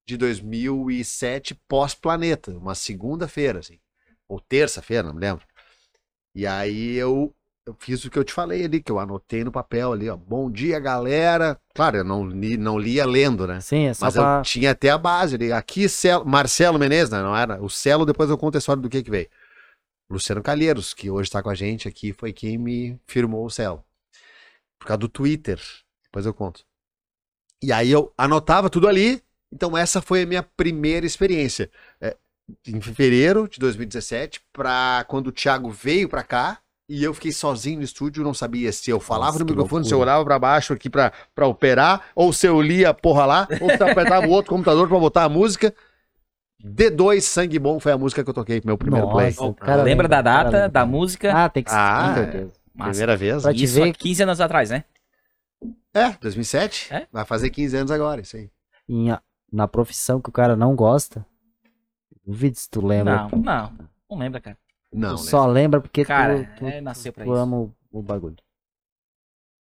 de 0.06 0.16
2007, 0.16 1.54
pós-planeta, 1.66 2.50
uma 2.52 2.74
segunda-feira, 2.74 3.60
assim. 3.60 3.78
Ou 4.28 4.40
terça-feira, 4.40 5.08
não 5.08 5.14
me 5.14 5.20
lembro. 5.20 5.46
E 6.34 6.46
aí 6.46 6.94
eu, 6.94 7.34
eu 7.66 7.74
fiz 7.78 8.04
o 8.04 8.10
que 8.10 8.18
eu 8.18 8.24
te 8.24 8.32
falei 8.32 8.64
ali, 8.64 8.82
que 8.82 8.92
eu 8.92 8.98
anotei 8.98 9.44
no 9.44 9.52
papel 9.52 9.92
ali, 9.92 10.08
ó. 10.08 10.16
Bom 10.16 10.50
dia, 10.50 10.78
galera. 10.80 11.58
Claro, 11.74 11.98
eu 11.98 12.04
não, 12.04 12.26
li, 12.26 12.56
não 12.56 12.78
lia 12.78 13.06
lendo, 13.06 13.46
né? 13.46 13.60
Sim, 13.60 13.86
é 13.86 13.94
só 13.94 14.06
Mas 14.06 14.14
pra... 14.14 14.38
eu 14.38 14.42
tinha 14.42 14.72
até 14.72 14.90
a 14.90 14.98
base 14.98 15.36
ali. 15.36 15.52
Aqui, 15.52 15.88
Celo, 15.88 16.26
Marcelo 16.26 16.78
Menezes, 16.78 17.10
né? 17.10 17.22
Não 17.22 17.36
era? 17.36 17.62
O 17.62 17.70
Celo, 17.70 18.04
depois 18.04 18.28
eu 18.28 18.36
conto 18.36 18.56
a 18.56 18.58
história 18.58 18.82
do 18.82 18.88
que 18.88 19.02
que 19.02 19.10
veio. 19.10 19.28
Luciano 20.10 20.42
Calheiros, 20.42 20.92
que 20.92 21.10
hoje 21.10 21.30
tá 21.30 21.42
com 21.42 21.48
a 21.48 21.54
gente 21.54 21.88
aqui, 21.88 22.12
foi 22.12 22.32
quem 22.32 22.58
me 22.58 22.98
firmou 23.06 23.46
o 23.46 23.50
Celo. 23.50 23.82
Por 24.78 24.86
causa 24.86 24.98
do 24.98 25.08
Twitter. 25.08 25.58
Depois 26.04 26.26
eu 26.26 26.34
conto. 26.34 26.64
E 27.62 27.72
aí 27.72 27.90
eu 27.90 28.12
anotava 28.18 28.68
tudo 28.68 28.86
ali. 28.86 29.23
Então 29.54 29.76
essa 29.78 30.02
foi 30.02 30.22
a 30.22 30.26
minha 30.26 30.42
primeira 30.42 31.06
experiência. 31.06 31.70
É, 32.00 32.16
em 32.66 32.80
fevereiro 32.80 33.48
de 33.48 33.58
2017, 33.60 34.40
pra 34.52 35.04
quando 35.08 35.28
o 35.28 35.32
Thiago 35.32 35.70
veio 35.70 36.08
pra 36.08 36.22
cá, 36.24 36.58
e 36.88 37.02
eu 37.02 37.14
fiquei 37.14 37.32
sozinho 37.32 37.78
no 37.78 37.84
estúdio, 37.84 38.22
não 38.24 38.34
sabia 38.34 38.70
se 38.72 38.90
eu 38.90 39.00
falava 39.00 39.32
Nossa, 39.32 39.38
no 39.44 39.46
microfone, 39.50 39.84
se 39.86 39.92
eu 39.94 39.98
loucura. 39.98 40.12
olhava 40.12 40.24
pra 40.26 40.38
baixo 40.38 40.72
aqui 40.74 40.90
pra, 40.90 41.12
pra 41.34 41.46
operar, 41.46 42.02
ou 42.14 42.32
se 42.32 42.46
eu 42.46 42.60
lia 42.60 42.90
a 42.90 42.94
porra 42.94 43.24
lá, 43.24 43.48
ou 43.60 43.70
se 43.70 43.80
eu 43.82 43.88
apertava 43.88 44.26
o 44.26 44.30
outro 44.30 44.50
computador 44.52 44.86
pra 44.88 44.98
botar 44.98 45.24
a 45.24 45.28
música. 45.28 45.72
D2 46.62 47.20
Sangue 47.22 47.58
Bom 47.58 47.78
foi 47.78 47.92
a 47.92 47.98
música 47.98 48.22
que 48.24 48.28
eu 48.30 48.34
toquei, 48.34 48.60
meu 48.64 48.76
primeiro 48.76 49.08
play. 49.10 49.26
Nossa, 49.28 49.44
o 49.44 49.54
cara 49.54 49.82
Lembra 49.82 50.08
da 50.08 50.22
cara 50.22 50.22
data, 50.44 50.50
lembra. 50.56 50.68
da 50.68 50.86
música? 50.86 51.32
Ah, 51.44 51.48
tem 51.48 51.62
que 51.62 51.70
ser, 51.70 51.76
Ah, 51.76 52.08
com 52.08 52.14
certeza. 52.22 52.52
Massa. 52.74 52.90
Primeira 52.90 53.16
vez. 53.16 53.42
Pra 53.42 53.54
te 53.54 53.64
Isso 53.64 53.74
ver 53.74 53.90
há 53.90 53.92
15 53.92 54.22
anos 54.22 54.40
atrás, 54.40 54.70
né? 54.70 54.84
É, 55.94 56.10
2007. 56.20 56.92
É? 56.92 57.06
Vai 57.12 57.24
fazer 57.24 57.50
15 57.50 57.76
anos 57.76 57.90
agora, 57.90 58.20
isso 58.20 58.36
aí. 58.36 58.50
Em 58.88 59.10
a- 59.10 59.22
na 59.54 59.68
profissão 59.68 60.20
que 60.20 60.28
o 60.28 60.32
cara 60.32 60.56
não 60.56 60.74
gosta, 60.74 61.24
duvido 62.26 62.58
se 62.58 62.68
tu 62.68 62.84
lembra. 62.84 63.28
Não, 63.30 63.38
não. 63.38 63.72
Não 64.10 64.18
lembra, 64.18 64.40
cara. 64.40 64.58
Não, 64.92 65.14
tu 65.16 65.24
né? 65.24 65.30
só 65.30 65.46
lembra 65.46 65.80
porque 65.80 66.04
Cara, 66.04 66.44
tu, 66.44 66.58
tu, 66.58 66.66
é, 66.66 66.80
nasceu 66.80 67.12
pra 67.12 67.24
tu 67.24 67.30
isso. 67.30 67.40
ama 67.40 67.56
o, 67.56 67.72
o 67.92 68.02
bagulho. 68.02 68.36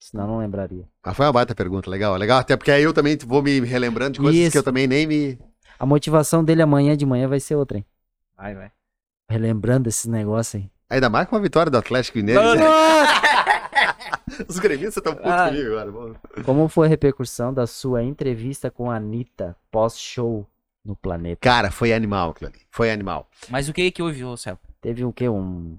Senão 0.01 0.26
não 0.26 0.38
lembraria. 0.38 0.88
Mas 1.05 1.16
foi 1.16 1.26
uma 1.26 1.32
baita 1.32 1.55
pergunta, 1.55 1.88
legal. 1.88 2.16
Legal, 2.16 2.38
até 2.38 2.57
porque 2.57 2.70
aí 2.70 2.82
eu 2.82 2.93
também 2.93 3.16
vou 3.24 3.43
me 3.43 3.61
relembrando 3.61 4.14
de 4.14 4.20
coisas 4.20 4.40
Isso. 4.40 4.53
que 4.53 4.59
eu 4.59 4.62
também 4.62 4.86
nem 4.86 5.07
me. 5.07 5.38
A 5.78 5.86
motivação 5.86 6.43
dele 6.43 6.62
amanhã 6.62 6.97
de 6.97 7.07
manhã 7.07 7.28
vai 7.28 7.38
ser 7.38 7.55
outra, 7.55 7.78
hein? 7.78 7.86
Vai, 8.36 8.55
vai. 8.55 8.72
Relembrando 9.28 9.88
esses 9.88 10.07
negócios 10.07 10.61
aí. 10.62 10.70
Ainda 10.90 11.09
mais 11.09 11.28
com 11.28 11.36
uma 11.36 11.43
vitória 11.43 11.70
do 11.70 11.78
Atlético 11.78 12.18
Mineiro. 12.18 12.43
né? 12.57 12.62
Os 14.49 14.59
gremistas 14.59 14.97
estão 14.99 15.14
putos 15.14 15.30
Ah. 15.30 15.49
comigo 15.49 15.78
agora. 15.78 16.14
Como 16.45 16.68
foi 16.68 16.87
a 16.87 16.91
repercussão 16.91 17.53
da 17.53 17.66
sua 17.66 18.03
entrevista 18.03 18.70
com 18.70 18.91
a 18.91 18.97
Anitta 18.97 19.57
pós-show 19.70 20.47
no 20.85 20.97
planeta? 20.97 21.39
Cara, 21.41 21.70
foi 21.70 21.93
animal 21.93 22.30
aquilo 22.30 22.51
ali. 22.51 22.61
Foi 22.70 22.91
animal. 22.91 23.28
Mas 23.49 23.68
o 23.68 23.72
que 23.72 23.91
que 23.91 24.03
houve, 24.03 24.24
ô 24.24 24.37
Céu? 24.37 24.59
Teve 24.80 25.05
o 25.05 25.12
quê? 25.12 25.28
Um. 25.28 25.76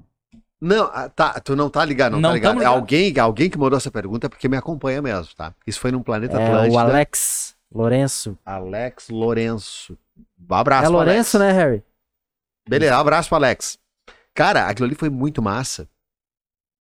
Não, 0.61 0.89
ah, 0.93 1.09
tá, 1.09 1.39
tu 1.41 1.55
não 1.57 1.69
tá 1.69 1.83
ligado, 1.83 2.13
não, 2.13 2.19
Não 2.21 2.29
tá 2.29 2.33
ligado. 2.35 2.55
É 2.55 2.59
ligado. 2.59 2.73
alguém, 2.73 3.19
alguém 3.19 3.49
que 3.49 3.57
mandou 3.57 3.75
essa 3.77 3.91
pergunta 3.91 4.27
é 4.27 4.29
porque 4.29 4.47
me 4.47 4.55
acompanha 4.55 5.01
mesmo, 5.01 5.33
tá? 5.35 5.53
Isso 5.67 5.79
foi 5.79 5.91
num 5.91 6.01
planeta 6.01 6.39
É, 6.39 6.45
Atlântida. 6.45 6.73
o 6.75 6.79
Alex 6.79 7.53
Lourenço. 7.69 8.37
Alex 8.45 9.09
Lourenço. 9.09 9.97
Um 10.49 10.53
abraço 10.55 10.85
é 10.85 10.89
Lourenço, 10.89 11.37
Alex. 11.37 11.53
né, 11.55 11.61
Harry? 11.63 11.83
Beleza, 12.69 12.95
um 12.95 12.99
abraço 13.01 13.27
pro 13.27 13.35
Alex. 13.35 13.77
Cara, 14.33 14.67
aquilo 14.67 14.85
ali 14.87 14.95
foi 14.95 15.09
muito 15.09 15.41
massa. 15.41 15.85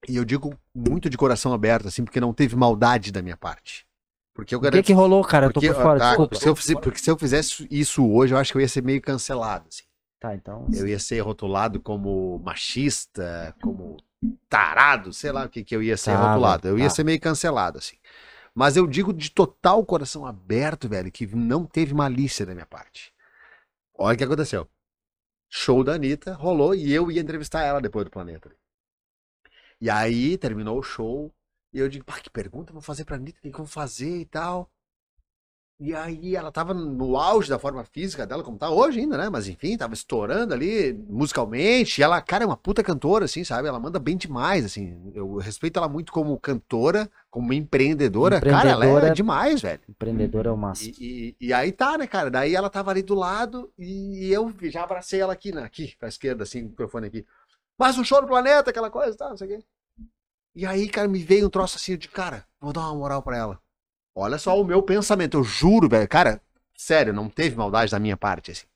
E 0.09 0.17
eu 0.17 0.25
digo 0.25 0.59
muito 0.75 1.09
de 1.09 1.17
coração 1.17 1.53
aberto, 1.53 1.89
assim, 1.89 2.05
porque 2.05 2.21
não 2.21 2.33
teve 2.35 2.57
maldade 2.57 3.13
da 3.13 3.23
minha 3.23 3.37
parte. 3.37 3.87
Porque 4.35 4.55
eu 4.55 4.59
O 4.59 4.63
que 4.63 4.71
garanto. 4.71 4.87
que 4.87 4.93
rolou, 4.93 5.23
cara? 5.25 5.47
Eu 5.47 5.53
tô 5.53 5.61
porque, 5.61 5.73
por 5.75 5.83
fora, 5.83 5.99
tá, 5.99 6.09
desculpa. 6.09 6.35
se 6.37 6.49
eu 6.49 6.57
fizer- 6.57 6.81
porque 6.81 6.99
se 6.99 7.11
eu 7.11 7.19
fizesse 7.19 7.69
isso 7.71 8.11
hoje, 8.11 8.33
eu 8.35 8.39
acho 8.39 8.51
que 8.53 8.59
eu 8.59 8.63
ia 8.63 8.69
ser 8.69 8.83
meio 8.83 9.01
cancelado. 9.01 9.67
Assim. 9.69 9.85
Tá, 10.19 10.35
então. 10.35 10.67
Eu 10.73 10.87
ia 10.87 10.99
ser 10.99 11.21
rotulado 11.21 11.81
como 11.81 12.39
machista, 12.45 13.55
como 13.63 13.97
tarado, 14.49 15.13
sei 15.13 15.33
lá 15.33 15.45
o 15.45 15.49
que, 15.49 15.63
que 15.63 15.77
eu 15.77 15.83
ia 15.83 15.97
ser 15.97 16.13
Tá, 16.13 16.29
rotulado. 16.31 16.67
Eu 16.69 16.79
ia 16.79 16.85
tá. 16.85 16.91
ser 16.91 17.05
meio 17.05 17.21
cancelado, 17.21 17.79
assim. 17.79 17.97
Mas 18.55 18.77
eu 18.77 18.87
digo 18.87 19.13
de 19.13 19.31
total 19.31 19.85
coração 19.85 20.27
aberto, 20.27 20.89
velho, 20.89 21.11
que 21.13 21.27
não 21.35 21.65
teve 21.67 21.95
malícia 21.95 22.45
da 22.47 22.55
minha 22.55 22.67
parte. 22.67 23.13
Olha 23.99 24.15
o 24.15 24.19
que 24.19 24.25
aconteceu. 24.25 24.67
Show 25.51 25.85
da 25.85 25.95
Anitta 25.95 26.33
rolou 26.35 26.75
e 26.75 26.93
eu 26.93 27.11
ia 27.11 27.21
entrevistar 27.21 27.63
ela 27.63 27.81
depois 27.81 28.05
do 28.05 28.11
planeta. 28.11 28.51
E 29.83 29.91
aí 29.91 30.39
terminou 30.39 30.79
o 30.79 30.83
show 30.83 31.29
e 31.75 31.81
eu 31.81 31.89
digo, 31.89 32.05
pá, 32.05 32.21
que 32.21 32.31
pergunta 32.31 32.73
vou 32.73 32.81
fazer 32.81 33.05
pra 33.05 33.17
Anitta, 33.17 33.41
o 33.41 33.43
que 33.43 33.51
que 33.51 33.55
eu 33.57 33.65
vou 33.65 33.67
fazer 33.67 34.19
e 34.21 34.25
tal. 34.25 34.71
E 35.81 35.93
aí 35.97 36.37
ela 36.37 36.53
tava 36.53 36.73
no 36.73 37.17
auge 37.17 37.49
da 37.49 37.59
forma 37.59 37.83
física 37.83 38.25
dela, 38.25 38.45
como 38.45 38.57
tá 38.57 38.71
hoje 38.71 39.01
ainda, 39.01 39.19
né? 39.19 39.29
Mas 39.29 39.49
enfim, 39.49 39.77
tava 39.77 39.95
estourando 39.95 40.55
ali 40.55 40.93
musicalmente. 41.09 42.01
E 42.01 42.05
ela, 42.05 42.21
cara, 42.23 42.45
é 42.45 42.47
uma 42.47 42.57
puta 42.57 42.85
cantora, 42.85 43.25
assim, 43.25 43.43
sabe? 43.43 43.67
Ela 43.67 43.81
manda 43.81 43.99
bem 43.99 44.17
demais, 44.17 44.65
assim. 44.65 45.11
Eu 45.13 45.39
respeito 45.39 45.79
ela 45.79 45.89
muito 45.89 46.13
como 46.13 46.39
cantora, 46.39 47.11
como 47.29 47.53
empreendedora. 47.53 48.41
Cara, 48.41 48.69
ela 48.71 48.85
é 48.85 48.87
Empreendedora. 48.87 49.15
demais, 49.15 49.61
velho. 49.61 49.81
Empreendedor 49.89 50.47
é 50.47 50.53
o 50.53 50.57
máximo. 50.57 50.95
E, 51.01 51.35
e- 51.41 51.47
e 51.49 51.53
aí 51.53 51.73
tá, 51.73 51.99
né, 51.99 52.07
cara? 52.07 52.31
Daí 52.31 52.55
ela 52.55 52.71
tava 52.71 52.93
ali 52.93 53.03
do 53.03 53.17
lado 53.17 53.69
e 53.77 54.31
eu 54.31 54.55
já 54.71 54.85
abracei 54.85 55.19
ela 55.21 55.33
aqui, 55.33 55.51
né? 55.51 55.65
Aqui, 55.65 55.97
pra 55.99 56.07
esquerda, 56.09 56.45
assim, 56.45 56.61
com 56.61 56.67
o 56.69 56.71
microfone 56.71 57.09
aqui. 57.09 57.27
Mais 57.83 57.99
um 57.99 58.05
show 58.05 58.23
no 58.23 58.29
planeta, 58.29 58.71
aquela 58.71 58.89
coisa, 58.89 59.17
tá, 59.17 59.31
não 59.31 59.37
sei 59.37 59.57
o 59.57 59.59
quê. 59.59 59.67
E 60.55 60.65
aí, 60.65 60.89
cara, 60.89 61.09
me 61.09 61.19
veio 61.19 61.49
um 61.49 61.51
troço 61.51 61.77
assim 61.77 61.99
de, 61.99 62.07
cara, 62.07 62.47
vou 62.61 62.73
dar 62.73 62.83
uma 62.83 62.95
moral 62.95 63.21
pra 63.25 63.37
ela. 63.37 63.61
Olha 64.15 64.39
só 64.39 64.57
o 64.57 64.65
meu 64.65 64.81
pensamento, 64.85 65.37
eu 65.37 65.43
juro, 65.43 65.89
velho. 65.89 66.07
Cara, 66.07 66.41
sério, 66.77 67.13
não 67.13 67.29
teve 67.29 67.57
maldade 67.57 67.91
da 67.91 67.99
minha 67.99 68.17
parte, 68.17 68.53
assim. 68.53 68.67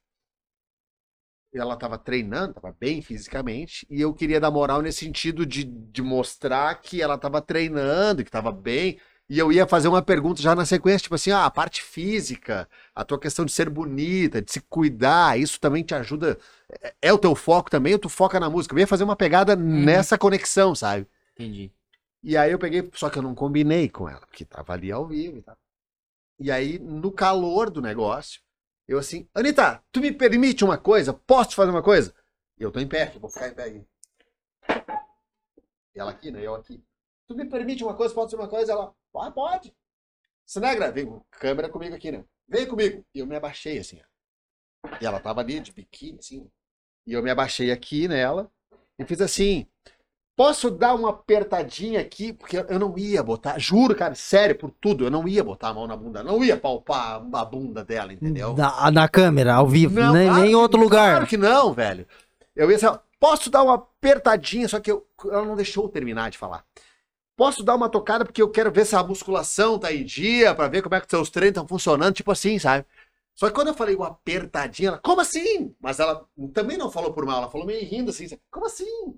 Ela 1.54 1.76
tava 1.76 1.96
treinando, 1.96 2.54
tava 2.54 2.76
bem 2.80 3.00
fisicamente, 3.00 3.86
e 3.88 4.00
eu 4.00 4.12
queria 4.12 4.40
dar 4.40 4.50
moral 4.50 4.82
nesse 4.82 5.04
sentido 5.04 5.46
de, 5.46 5.62
de 5.62 6.02
mostrar 6.02 6.74
que 6.80 7.00
ela 7.00 7.16
tava 7.16 7.40
treinando, 7.40 8.24
que 8.24 8.30
tava 8.30 8.50
bem. 8.50 8.98
E 9.28 9.38
eu 9.38 9.50
ia 9.50 9.66
fazer 9.66 9.88
uma 9.88 10.02
pergunta 10.02 10.40
já 10.40 10.54
na 10.54 10.64
sequência, 10.64 11.00
tipo 11.00 11.16
assim, 11.16 11.32
ah, 11.32 11.46
a 11.46 11.50
parte 11.50 11.82
física, 11.82 12.68
a 12.94 13.04
tua 13.04 13.18
questão 13.18 13.44
de 13.44 13.50
ser 13.50 13.68
bonita, 13.68 14.40
de 14.40 14.52
se 14.52 14.60
cuidar, 14.60 15.38
isso 15.38 15.58
também 15.60 15.82
te 15.82 15.94
ajuda. 15.94 16.38
É, 16.80 16.94
é 17.02 17.12
o 17.12 17.18
teu 17.18 17.34
foco 17.34 17.68
também, 17.68 17.92
ou 17.92 17.98
tu 17.98 18.08
foca 18.08 18.38
na 18.38 18.48
música? 18.48 18.74
Eu 18.74 18.78
ia 18.78 18.86
fazer 18.86 19.02
uma 19.02 19.16
pegada 19.16 19.56
nessa 19.56 20.16
conexão, 20.16 20.76
sabe? 20.76 21.08
Entendi. 21.34 21.72
E 22.22 22.36
aí 22.36 22.52
eu 22.52 22.58
peguei, 22.58 22.88
só 22.94 23.10
que 23.10 23.18
eu 23.18 23.22
não 23.22 23.34
combinei 23.34 23.88
com 23.88 24.08
ela, 24.08 24.20
porque 24.26 24.44
tava 24.44 24.72
ali 24.72 24.92
ao 24.92 25.06
vivo 25.06 25.38
e 25.38 25.42
tal. 25.42 25.56
E 26.38 26.50
aí, 26.50 26.78
no 26.78 27.10
calor 27.10 27.68
do 27.68 27.80
negócio, 27.80 28.40
eu 28.86 28.98
assim, 28.98 29.28
Anitta, 29.34 29.82
tu 29.90 30.00
me 30.00 30.12
permite 30.12 30.64
uma 30.64 30.78
coisa? 30.78 31.12
Posso 31.12 31.50
te 31.50 31.56
fazer 31.56 31.70
uma 31.70 31.82
coisa? 31.82 32.14
E 32.58 32.62
eu 32.62 32.70
tô 32.70 32.78
em 32.78 32.86
pé, 32.86 33.12
vou 33.20 33.28
ficar 33.28 33.48
em 33.48 33.54
pé 33.54 33.64
aqui. 33.64 33.86
E 35.94 35.98
ela 35.98 36.10
aqui, 36.10 36.30
né? 36.30 36.42
Eu 36.42 36.54
aqui. 36.54 36.82
Tu 37.26 37.34
me 37.34 37.44
permite 37.44 37.82
uma 37.82 37.94
coisa? 37.94 38.14
Pode 38.14 38.30
ser 38.30 38.36
uma 38.36 38.48
coisa? 38.48 38.72
Ela, 38.72 38.94
ah, 39.20 39.30
pode. 39.30 39.74
Sinegra, 40.44 40.92
vem 40.92 41.06
com 41.06 41.20
câmera 41.30 41.68
comigo 41.68 41.94
aqui, 41.94 42.12
né? 42.12 42.24
Vem 42.48 42.66
comigo. 42.66 43.04
E 43.14 43.18
eu 43.18 43.26
me 43.26 43.36
abaixei 43.36 43.78
assim, 43.78 44.00
ó. 44.00 44.96
E 45.00 45.06
ela 45.06 45.18
tava 45.18 45.40
ali 45.40 45.58
de 45.60 45.72
biquíni, 45.72 46.18
assim. 46.18 46.48
E 47.06 47.12
eu 47.12 47.22
me 47.22 47.30
abaixei 47.30 47.70
aqui 47.70 48.06
nela 48.06 48.50
e 48.98 49.04
fiz 49.04 49.20
assim. 49.20 49.66
Posso 50.36 50.70
dar 50.70 50.94
uma 50.94 51.10
apertadinha 51.10 51.98
aqui? 51.98 52.30
Porque 52.30 52.58
eu 52.58 52.78
não 52.78 52.96
ia 52.98 53.22
botar, 53.22 53.58
juro, 53.58 53.96
cara, 53.96 54.14
sério, 54.14 54.54
por 54.54 54.70
tudo, 54.70 55.04
eu 55.04 55.10
não 55.10 55.26
ia 55.26 55.42
botar 55.42 55.68
a 55.68 55.74
mão 55.74 55.86
na 55.86 55.96
bunda, 55.96 56.22
não 56.22 56.44
ia 56.44 56.58
palpar 56.58 57.22
a 57.32 57.44
bunda 57.44 57.82
dela, 57.82 58.12
entendeu? 58.12 58.54
Na, 58.54 58.90
na 58.90 59.08
câmera, 59.08 59.54
ao 59.54 59.66
vivo, 59.66 59.98
Não, 59.98 60.12
nem, 60.12 60.30
nem 60.30 60.50
em 60.50 60.54
outro 60.54 60.78
lugar. 60.78 61.12
Claro 61.12 61.26
que 61.26 61.38
não, 61.38 61.72
velho. 61.72 62.06
Eu 62.54 62.70
ia 62.70 62.76
assim, 62.76 62.84
ó, 62.84 62.98
posso 63.18 63.48
dar 63.48 63.62
uma 63.62 63.76
apertadinha, 63.76 64.68
só 64.68 64.78
que 64.78 64.92
eu, 64.92 65.06
ela 65.24 65.46
não 65.46 65.56
deixou 65.56 65.84
eu 65.84 65.88
terminar 65.88 66.30
de 66.30 66.36
falar. 66.36 66.66
Posso 67.36 67.62
dar 67.62 67.74
uma 67.74 67.88
tocada 67.88 68.24
porque 68.24 68.40
eu 68.40 68.50
quero 68.50 68.72
ver 68.72 68.86
se 68.86 68.96
a 68.96 69.02
musculação 69.02 69.78
tá 69.78 69.92
em 69.92 70.04
dia, 70.04 70.54
pra 70.54 70.68
ver 70.68 70.82
como 70.82 70.94
é 70.94 71.00
que 71.00 71.10
seus 71.10 71.28
treinos 71.28 71.50
estão 71.50 71.68
funcionando, 71.68 72.14
tipo 72.14 72.32
assim, 72.32 72.58
sabe? 72.58 72.86
Só 73.34 73.48
que 73.48 73.54
quando 73.54 73.68
eu 73.68 73.74
falei 73.74 73.94
uma 73.94 74.08
apertadinha, 74.08 74.88
ela, 74.88 74.98
como 74.98 75.20
assim? 75.20 75.74
Mas 75.78 76.00
ela 76.00 76.26
também 76.54 76.78
não 76.78 76.90
falou 76.90 77.12
por 77.12 77.26
mal, 77.26 77.38
ela 77.38 77.50
falou 77.50 77.66
meio 77.66 77.86
rindo 77.86 78.10
assim, 78.10 78.26
como 78.50 78.64
assim? 78.64 79.14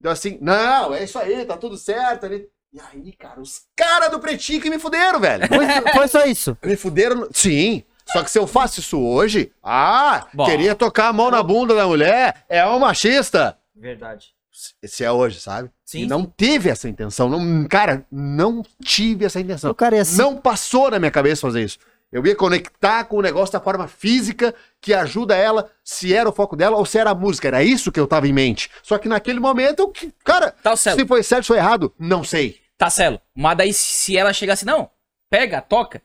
Deu 0.00 0.10
assim, 0.10 0.36
não, 0.40 0.92
é 0.92 1.04
isso 1.04 1.16
aí, 1.16 1.44
tá 1.44 1.56
tudo 1.56 1.78
certo 1.78 2.26
ali. 2.26 2.48
E 2.72 2.80
aí, 2.80 3.12
cara, 3.12 3.40
os 3.40 3.66
caras 3.76 4.10
do 4.10 4.18
pretinho 4.18 4.60
que 4.60 4.70
me 4.70 4.78
fuderam, 4.78 5.20
velho. 5.20 5.46
Foi, 5.46 5.92
foi 5.92 6.08
só 6.08 6.24
isso. 6.24 6.56
Me 6.64 6.74
fuderam. 6.74 7.28
Sim. 7.30 7.84
Só 8.06 8.24
que 8.24 8.30
se 8.30 8.38
eu 8.38 8.46
faço 8.46 8.80
isso 8.80 8.98
hoje, 8.98 9.52
ah, 9.62 10.26
Bom. 10.34 10.44
queria 10.46 10.74
tocar 10.74 11.08
a 11.08 11.12
mão 11.12 11.30
na 11.30 11.42
bunda 11.42 11.74
da 11.74 11.86
mulher, 11.86 12.44
é 12.48 12.66
um 12.66 12.78
machista. 12.80 13.58
Verdade. 13.76 14.34
Esse 14.82 15.02
é 15.04 15.10
hoje, 15.10 15.40
sabe? 15.40 15.70
Sim, 15.84 16.02
E 16.02 16.06
não 16.06 16.26
tive 16.36 16.68
essa 16.68 16.88
intenção. 16.88 17.28
Não, 17.28 17.66
cara, 17.66 18.06
não 18.10 18.62
tive 18.84 19.24
essa 19.24 19.40
intenção. 19.40 19.70
O 19.70 19.74
cara 19.74 19.96
é 19.96 20.00
assim. 20.00 20.18
Não 20.18 20.36
passou 20.36 20.90
na 20.90 20.98
minha 20.98 21.10
cabeça 21.10 21.40
fazer 21.40 21.64
isso. 21.64 21.78
Eu 22.12 22.26
ia 22.26 22.36
conectar 22.36 23.04
com 23.04 23.16
o 23.16 23.22
negócio 23.22 23.54
da 23.54 23.60
forma 23.60 23.88
física 23.88 24.54
que 24.82 24.92
ajuda 24.92 25.34
ela, 25.34 25.70
se 25.82 26.12
era 26.12 26.28
o 26.28 26.32
foco 26.32 26.54
dela 26.54 26.76
ou 26.76 26.84
se 26.84 26.98
era 26.98 27.10
a 27.10 27.14
música. 27.14 27.48
Era 27.48 27.64
isso 27.64 27.90
que 27.90 27.98
eu 27.98 28.06
tava 28.06 28.28
em 28.28 28.32
mente. 28.34 28.70
Só 28.82 28.98
que 28.98 29.08
naquele 29.08 29.40
momento, 29.40 29.80
eu, 29.80 29.92
cara, 30.22 30.54
Tá, 30.62 30.76
se 30.76 31.06
foi 31.06 31.22
certo 31.22 31.44
ou 31.44 31.46
foi 31.46 31.56
errado, 31.56 31.94
não 31.98 32.22
sei. 32.22 32.60
Tá, 32.76 32.90
Celo. 32.90 33.18
Mas 33.34 33.56
daí 33.56 33.72
se 33.72 34.16
ela 34.16 34.32
chegar 34.34 34.52
assim, 34.54 34.66
não, 34.66 34.90
pega, 35.30 35.62
toca. 35.62 36.02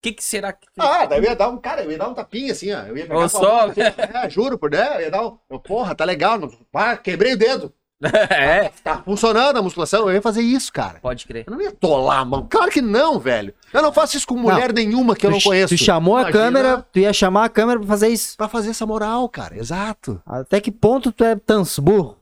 O 0.00 0.02
que, 0.02 0.12
que 0.12 0.24
será 0.24 0.50
que. 0.50 0.66
Ah, 0.78 1.04
daí 1.04 1.18
eu 1.18 1.24
ia 1.24 1.36
dar 1.36 1.50
um, 1.50 1.58
cara, 1.58 1.82
eu 1.84 1.90
ia 1.90 1.98
dar 1.98 2.08
um 2.08 2.14
tapinha 2.14 2.52
assim, 2.52 2.72
ó. 2.72 2.80
Eu 2.84 2.96
ia 2.96 3.06
pegar 3.06 3.22
a 3.24 3.28
só. 3.28 3.66
assim, 3.68 3.82
é, 3.82 4.30
juro, 4.30 4.56
por 4.58 4.70
né? 4.70 4.96
Eu 4.96 5.00
ia 5.02 5.10
dar 5.10 5.26
um. 5.26 5.36
eu, 5.50 5.58
porra, 5.60 5.94
tá 5.94 6.06
legal. 6.06 6.38
não- 6.38 6.50
Ah, 6.74 6.96
quebrei 6.96 7.34
o 7.34 7.38
dedo. 7.38 7.70
é, 8.30 8.70
Tá 8.82 9.02
funcionando 9.04 9.58
a 9.58 9.62
musculação. 9.62 10.08
Eu 10.08 10.14
ia 10.14 10.22
fazer 10.22 10.40
isso, 10.40 10.72
cara. 10.72 10.98
pode 11.02 11.26
crer. 11.26 11.44
Eu 11.46 11.52
não 11.52 11.60
ia 11.60 11.70
tolar 11.70 12.20
a 12.20 12.24
mão. 12.24 12.46
Claro 12.48 12.70
que 12.70 12.80
não, 12.80 13.18
velho. 13.18 13.52
Eu 13.74 13.82
não 13.82 13.92
faço 13.92 14.16
isso 14.16 14.26
com 14.26 14.36
mulher 14.38 14.72
nenhuma 14.72 15.14
que 15.14 15.26
eu 15.26 15.30
tu, 15.30 15.34
não 15.34 15.40
conheço. 15.42 15.76
Tu 15.76 15.84
chamou 15.84 16.16
a 16.16 16.22
Imagina 16.22 16.42
câmera, 16.44 16.86
tu 16.90 16.98
ia 16.98 17.12
chamar 17.12 17.44
a 17.44 17.48
câmera 17.50 17.78
pra 17.78 17.86
fazer 17.88 18.08
isso. 18.08 18.38
Pra 18.38 18.48
fazer 18.48 18.70
essa 18.70 18.86
moral, 18.86 19.28
cara. 19.28 19.58
Exato. 19.58 20.18
Até 20.24 20.62
que 20.62 20.72
ponto 20.72 21.12
tu 21.12 21.22
é 21.22 21.36
tanso, 21.36 21.82
burro? 21.82 22.16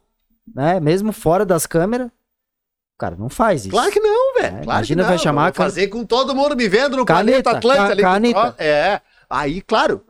Né? 0.53 0.81
Mesmo 0.81 1.13
fora 1.13 1.47
das 1.47 1.65
câmeras, 1.65 2.11
cara, 2.99 3.17
não 3.17 3.29
faz 3.29 3.63
isso. 3.63 3.71
Claro 3.71 3.91
que 3.93 4.01
não, 4.01 4.35
velho. 4.35 4.47
É, 4.47 4.51
claro 4.51 4.65
imagina, 4.65 5.03
que 5.03 5.09
não. 5.09 5.17
vai 5.17 5.19
chamar 5.19 5.53
can- 5.53 5.63
fazer 5.65 5.87
com 5.89 6.05
todo 6.05 6.35
mundo 6.35 6.57
me 6.57 6.69
vendo 6.69 6.97
no 6.97 7.05
Caneta, 7.07 7.43
planeta 7.43 7.51
Atlântico 7.59 7.87
ca- 7.87 7.93
ali. 8.13 8.33
caneta. 8.33 8.55
É. 8.59 9.01
Aí, 9.31 9.61
claro, 9.63 10.03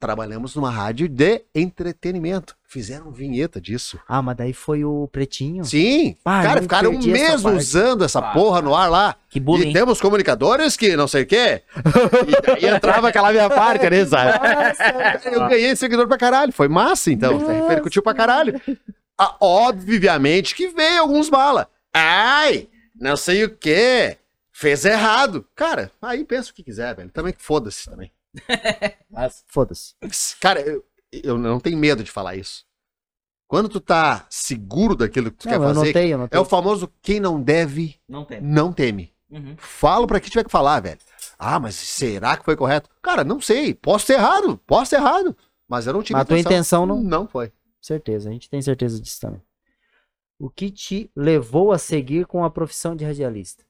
trabalhamos 0.00 0.54
numa 0.56 0.70
rádio 0.70 1.08
de 1.08 1.42
entretenimento. 1.54 2.56
Fizeram 2.66 3.10
vinheta 3.12 3.60
disso. 3.60 3.98
Ah, 4.08 4.22
mas 4.22 4.34
daí 4.36 4.52
foi 4.54 4.82
o 4.84 5.06
pretinho. 5.12 5.62
Sim. 5.64 6.16
Cara, 6.24 6.62
ficaram 6.62 6.90
um 6.90 6.98
essa 6.98 7.06
mês 7.08 7.44
usando 7.44 8.02
essa 8.02 8.18
Ah, 8.20 8.32
porra 8.32 8.62
no 8.62 8.74
ar 8.74 8.88
lá. 8.90 9.14
Que 9.28 9.38
bullying. 9.38 9.70
E 9.70 9.72
temos 9.74 10.00
comunicadores 10.00 10.74
que 10.76 10.96
não 10.96 11.06
sei 11.06 11.24
o 11.24 11.26
quê. 11.26 11.62
E 12.26 12.40
daí 12.46 12.74
entrava 12.74 13.08
aquela 13.08 13.30
minha 13.30 13.50
parte 13.50 13.84
ali, 13.84 14.06
sabe? 14.06 14.32
Eu 15.30 15.48
ganhei 15.48 15.76
seguidor 15.76 16.08
pra 16.08 16.16
caralho. 16.16 16.50
Foi 16.52 16.66
massa, 16.66 17.10
então. 17.12 17.36
Repercutiu 17.46 18.02
pra 18.02 18.14
caralho. 18.14 18.58
Ah, 19.18 19.36
obviamente 19.40 20.54
que 20.54 20.68
veio 20.68 21.02
alguns 21.02 21.28
bala. 21.28 21.68
Ai, 21.94 22.68
não 22.94 23.16
sei 23.16 23.44
o 23.44 23.56
quê. 23.56 24.18
Fez 24.52 24.84
errado. 24.84 25.46
Cara, 25.54 25.90
aí 26.00 26.24
pensa 26.24 26.50
o 26.50 26.54
que 26.54 26.62
quiser, 26.62 26.94
velho. 26.94 27.10
Também 27.10 27.34
foda-se 27.36 27.88
também. 27.90 28.12
Mas 29.10 29.44
foda-se. 29.48 29.94
Cara, 30.40 30.60
eu, 30.60 30.84
eu 31.12 31.38
não 31.38 31.58
tenho 31.58 31.76
medo 31.78 32.02
de 32.04 32.10
falar 32.10 32.36
isso. 32.36 32.64
Quando 33.48 33.68
tu 33.68 33.80
tá 33.80 34.26
seguro 34.30 34.94
daquilo 34.96 35.30
que 35.30 35.36
tu 35.38 35.44
Não, 35.46 35.52
quer 35.52 35.58
eu 35.58 35.62
fazer, 35.74 35.86
notei, 35.86 36.12
eu 36.14 36.18
notei. 36.18 36.38
é 36.38 36.40
o 36.40 36.44
famoso 36.44 36.90
quem 37.02 37.20
não 37.20 37.42
deve, 37.42 37.96
Não 38.08 38.24
tem. 38.24 38.40
não 38.40 38.72
teme. 38.72 39.12
Uhum. 39.30 39.54
Falo 39.58 40.06
pra 40.06 40.20
quem 40.20 40.30
tiver 40.30 40.44
que 40.44 40.50
falar, 40.50 40.80
velho. 40.80 40.98
Ah, 41.38 41.58
mas 41.60 41.74
será 41.74 42.36
que 42.36 42.44
foi 42.44 42.56
correto? 42.56 42.88
Cara, 43.02 43.24
não 43.24 43.40
sei. 43.40 43.74
Posso 43.74 44.06
ter 44.06 44.14
errado, 44.14 44.58
posso 44.66 44.90
ter 44.90 44.96
errado. 44.96 45.36
Mas 45.68 45.86
eu 45.86 45.92
não 45.92 46.02
tive 46.02 46.14
Mas 46.14 46.22
a 46.22 46.24
tua 46.26 46.38
intenção 46.38 46.86
não- 46.86 47.02
Não 47.02 47.26
foi. 47.26 47.52
Certeza, 47.80 48.28
a 48.28 48.32
gente 48.32 48.48
tem 48.48 48.60
certeza 48.62 49.00
disso 49.00 49.20
também. 49.20 49.42
O 50.42 50.50
que 50.50 50.72
te 50.72 51.08
levou 51.14 51.70
a 51.70 51.78
seguir 51.78 52.26
com 52.26 52.44
a 52.44 52.50
profissão 52.50 52.96
de 52.96 53.04
radialista? 53.04 53.64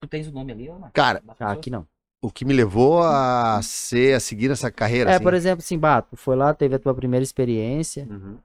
Tu 0.00 0.08
tens 0.08 0.26
o 0.26 0.32
nome 0.32 0.50
ali, 0.50 0.68
ó, 0.68 0.72
Marcos? 0.72 0.92
Cara, 0.92 1.22
Ah, 1.38 1.52
aqui 1.52 1.70
não. 1.70 1.86
o 2.20 2.28
que 2.28 2.44
me 2.44 2.52
levou 2.52 3.00
a 3.04 3.60
ser, 3.62 4.16
a 4.16 4.18
seguir 4.18 4.50
essa 4.50 4.68
carreira, 4.68 5.10
É, 5.10 5.14
assim. 5.14 5.22
por 5.22 5.32
exemplo, 5.32 5.62
assim, 5.62 5.78
Bato, 5.78 6.16
foi 6.16 6.34
lá, 6.34 6.52
teve 6.52 6.74
a 6.74 6.78
tua 6.80 6.92
primeira 6.92 7.22
experiência. 7.22 8.04
Uhum. 8.10 8.36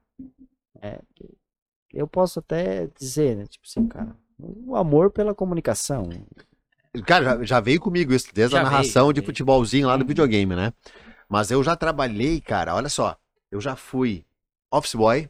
Eu 1.92 2.08
posso 2.08 2.38
até 2.38 2.86
dizer, 2.96 3.36
né? 3.36 3.48
Tipo 3.48 3.66
assim, 3.68 3.88
cara, 3.88 4.16
o 4.40 4.76
amor 4.76 5.10
pela 5.10 5.34
comunicação. 5.34 6.04
Cara, 7.08 7.24
já, 7.40 7.44
já 7.44 7.60
veio 7.60 7.82
comigo 7.82 8.14
isso, 8.14 8.28
desde 8.32 8.56
Já 8.56 8.62
a 8.62 8.64
veio, 8.64 8.72
narração 8.72 9.08
já 9.08 9.14
de 9.14 9.20
veio. 9.22 9.26
futebolzinho 9.26 9.88
lá 9.88 9.98
no 9.98 10.04
Uhum. 10.04 10.08
videogame, 10.08 10.56
né? 10.56 10.72
Mas 11.28 11.50
eu 11.50 11.64
já 11.64 11.76
trabalhei, 11.76 12.40
cara, 12.40 12.76
olha 12.76 12.88
só. 12.90 13.18
Eu 13.50 13.60
já 13.60 13.76
fui 13.76 14.24
office 14.72 14.94
boy, 14.94 15.28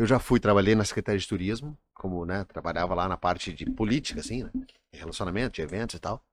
eu 0.00 0.06
já 0.06 0.18
fui, 0.18 0.40
trabalhei 0.40 0.74
na 0.74 0.82
Secretaria 0.82 1.18
de 1.18 1.28
Turismo, 1.28 1.76
como, 1.92 2.24
né, 2.24 2.44
trabalhava 2.44 2.94
lá 2.94 3.06
na 3.06 3.18
parte 3.18 3.52
de 3.52 3.66
política, 3.66 4.20
assim, 4.20 4.44
né? 4.44 4.50
Relacionamento, 4.94 5.56
de 5.56 5.60
eventos 5.60 5.96
e 5.96 5.98
tal. 5.98 6.24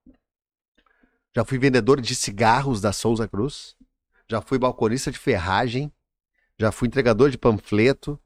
Já 1.35 1.43
fui 1.43 1.57
vendedor 1.57 1.99
de 1.99 2.15
cigarros 2.15 2.79
da 2.79 2.93
Souza 2.93 3.27
Cruz. 3.27 3.75
Já 4.27 4.41
fui 4.41 4.57
balconista 4.57 5.11
de 5.11 5.19
ferragem. 5.19 5.91
Já 6.57 6.71
fui 6.71 6.87
entregador 6.87 7.29
de 7.29 7.37
panfleto. 7.37 8.17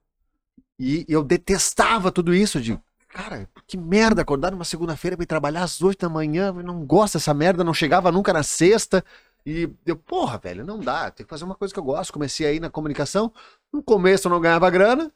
E 0.77 1.05
eu 1.09 1.23
detestava 1.23 2.11
tudo 2.11 2.35
isso 2.35 2.61
de, 2.61 2.79
cara, 3.09 3.49
que 3.65 3.77
merda 3.77 4.21
acordar 4.21 4.51
numa 4.51 4.63
segunda-feira 4.63 5.17
pra 5.17 5.23
ir 5.23 5.27
trabalhar 5.27 5.63
às 5.63 5.81
oito 5.81 6.01
da 6.01 6.09
manhã. 6.09 6.53
Eu 6.55 6.63
não 6.63 6.85
gosto 6.85 7.15
dessa 7.15 7.33
merda, 7.33 7.63
não 7.63 7.73
chegava 7.73 8.11
nunca 8.11 8.31
na 8.31 8.43
sexta. 8.43 9.03
E 9.43 9.67
eu, 9.87 9.95
porra, 9.95 10.37
velho, 10.37 10.63
não 10.63 10.79
dá. 10.79 11.09
Tem 11.09 11.25
que 11.25 11.29
fazer 11.29 11.45
uma 11.45 11.55
coisa 11.55 11.73
que 11.73 11.79
eu 11.79 11.83
gosto. 11.83 12.13
Comecei 12.13 12.45
aí 12.45 12.59
na 12.59 12.69
comunicação. 12.69 13.33
No 13.73 13.81
começo 13.81 14.27
eu 14.27 14.29
não 14.29 14.39
ganhava 14.39 14.69
grana. 14.69 15.11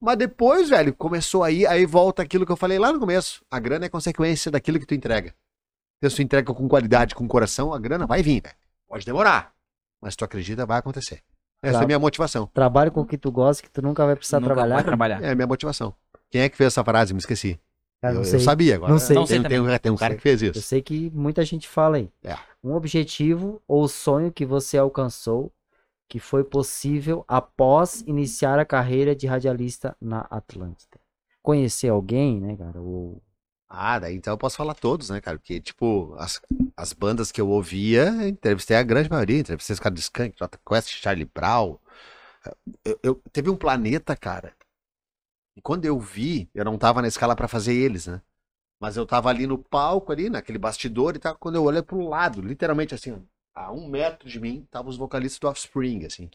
Mas 0.00 0.16
depois, 0.16 0.68
velho, 0.70 0.94
começou 0.94 1.44
aí, 1.44 1.66
aí 1.66 1.84
volta 1.84 2.22
aquilo 2.22 2.46
que 2.46 2.52
eu 2.52 2.56
falei 2.56 2.78
lá 2.78 2.92
no 2.92 2.98
começo. 2.98 3.44
A 3.50 3.58
grana 3.58 3.84
é 3.84 3.88
consequência 3.88 4.50
daquilo 4.50 4.78
que 4.78 4.86
tu 4.86 4.94
entrega. 4.94 5.34
ter 6.00 6.08
sua 6.08 6.24
entrega 6.24 6.54
com 6.54 6.66
qualidade, 6.66 7.14
com 7.14 7.28
coração, 7.28 7.74
a 7.74 7.78
grana 7.78 8.06
vai 8.06 8.22
vir, 8.22 8.40
velho. 8.42 8.54
Pode 8.88 9.04
demorar, 9.04 9.52
mas 10.00 10.16
tu 10.16 10.24
acredita, 10.24 10.64
vai 10.64 10.78
acontecer. 10.78 11.20
Essa 11.62 11.72
Claro. 11.72 11.76
é 11.76 11.84
a 11.84 11.86
minha 11.86 11.98
motivação. 11.98 12.46
Trabalhe 12.54 12.90
com 12.90 13.02
o 13.02 13.04
que 13.06 13.18
tu 13.18 13.30
gosta, 13.30 13.62
que 13.62 13.70
tu 13.70 13.82
nunca 13.82 14.06
vai 14.06 14.16
precisar 14.16 14.40
Nunca 14.40 14.54
trabalhar. 14.54 14.76
vai 14.76 14.84
trabalhar. 14.84 15.22
É 15.22 15.32
a 15.32 15.34
minha 15.34 15.46
motivação. 15.46 15.94
Quem 16.30 16.40
é 16.40 16.48
que 16.48 16.56
fez 16.56 16.68
essa 16.68 16.82
frase? 16.82 17.12
Me 17.12 17.18
esqueci. 17.20 17.60
Cara, 18.00 18.14
eu, 18.14 18.20
não 18.20 18.22
eu 18.22 18.30
sei. 18.30 18.40
sabia 18.40 18.76
agora. 18.76 18.90
Não 18.92 18.98
sei. 18.98 19.14
Não 19.14 19.26
sei 19.26 19.40
Tem, 19.40 19.48
tem, 19.50 19.60
um- 19.60 19.78
tem 19.78 19.92
um 19.92 19.96
cara 19.96 20.12
sei. 20.12 20.16
que 20.16 20.22
fez 20.22 20.42
Eu 20.42 20.52
isso. 20.52 20.62
sei 20.62 20.80
que 20.80 21.10
muita 21.10 21.44
gente 21.44 21.68
fala 21.68 21.98
aí. 21.98 22.10
É. 22.24 22.34
Um 22.64 22.72
objetivo 22.72 23.60
ou 23.68 23.86
sonho 23.86 24.32
que 24.32 24.46
você 24.46 24.78
alcançou 24.78 25.52
que 26.10 26.20
foi 26.20 26.44
possível 26.44 27.24
após 27.28 28.02
iniciar 28.06 28.58
a 28.60 28.66
carreira 28.66 29.16
de 29.16 29.28
radialista 29.28 29.96
na 30.02 30.22
Atlântida. 30.30 31.00
Conhecer 31.42 31.88
alguém, 31.90 32.40
né, 32.40 32.56
cara? 32.58 32.82
Ou... 32.82 33.22
Ah, 33.68 33.98
daí 34.00 34.14
então 34.16 34.32
eu 34.34 34.38
posso 34.38 34.56
falar 34.56 34.74
todos, 34.74 35.10
né, 35.10 35.20
cara? 35.20 35.38
Porque, 35.38 35.60
tipo, 35.60 36.14
as, 36.18 36.40
as 36.76 36.92
bandas 36.92 37.30
que 37.30 37.40
eu 37.40 37.48
ouvia, 37.48 38.08
entrevistei 38.28 38.76
a 38.76 38.82
grande 38.82 39.08
maioria. 39.10 39.38
Entrevistei 39.40 39.74
os 39.74 39.80
caras 39.80 39.94
de 39.96 40.00
Skank, 40.02 40.36
Jota 40.38 40.58
Quest, 40.66 40.88
Charlie 41.00 41.24
Brown. 41.32 41.78
Eu, 42.84 42.98
eu- 43.02 43.22
teve 43.32 43.48
um 43.50 43.56
planeta, 43.56 44.14
cara. 44.16 44.54
E 45.56 45.60
quando 45.60 45.84
eu 45.84 45.98
vi, 45.98 46.50
eu 46.54 46.64
não 46.64 46.78
tava 46.78 47.02
na 47.02 47.08
escala 47.08 47.36
pra 47.36 47.48
fazer 47.48 47.74
eles, 47.74 48.06
né? 48.06 48.22
Mas 48.80 48.96
eu 48.96 49.06
tava 49.06 49.30
ali 49.30 49.46
no 49.46 49.58
palco, 49.58 50.12
ali, 50.12 50.30
naquele 50.30 50.58
bastidor 50.58 51.16
e 51.16 51.20
tal. 51.20 51.36
Quando 51.38 51.56
eu 51.56 51.64
olhei 51.64 51.82
pro 51.82 52.00
lado, 52.08 52.42
literalmente 52.42 52.94
assim, 52.94 53.12
ó, 53.12 53.18
a 53.66 53.72
um 53.72 53.88
metro 53.88 54.28
de 54.28 54.40
mim, 54.40 54.66
tava 54.70 54.88
os 54.88 54.96
vocalistas 54.96 55.38
do 55.38 55.48
Offspring, 55.48 56.06
assim. 56.06 56.30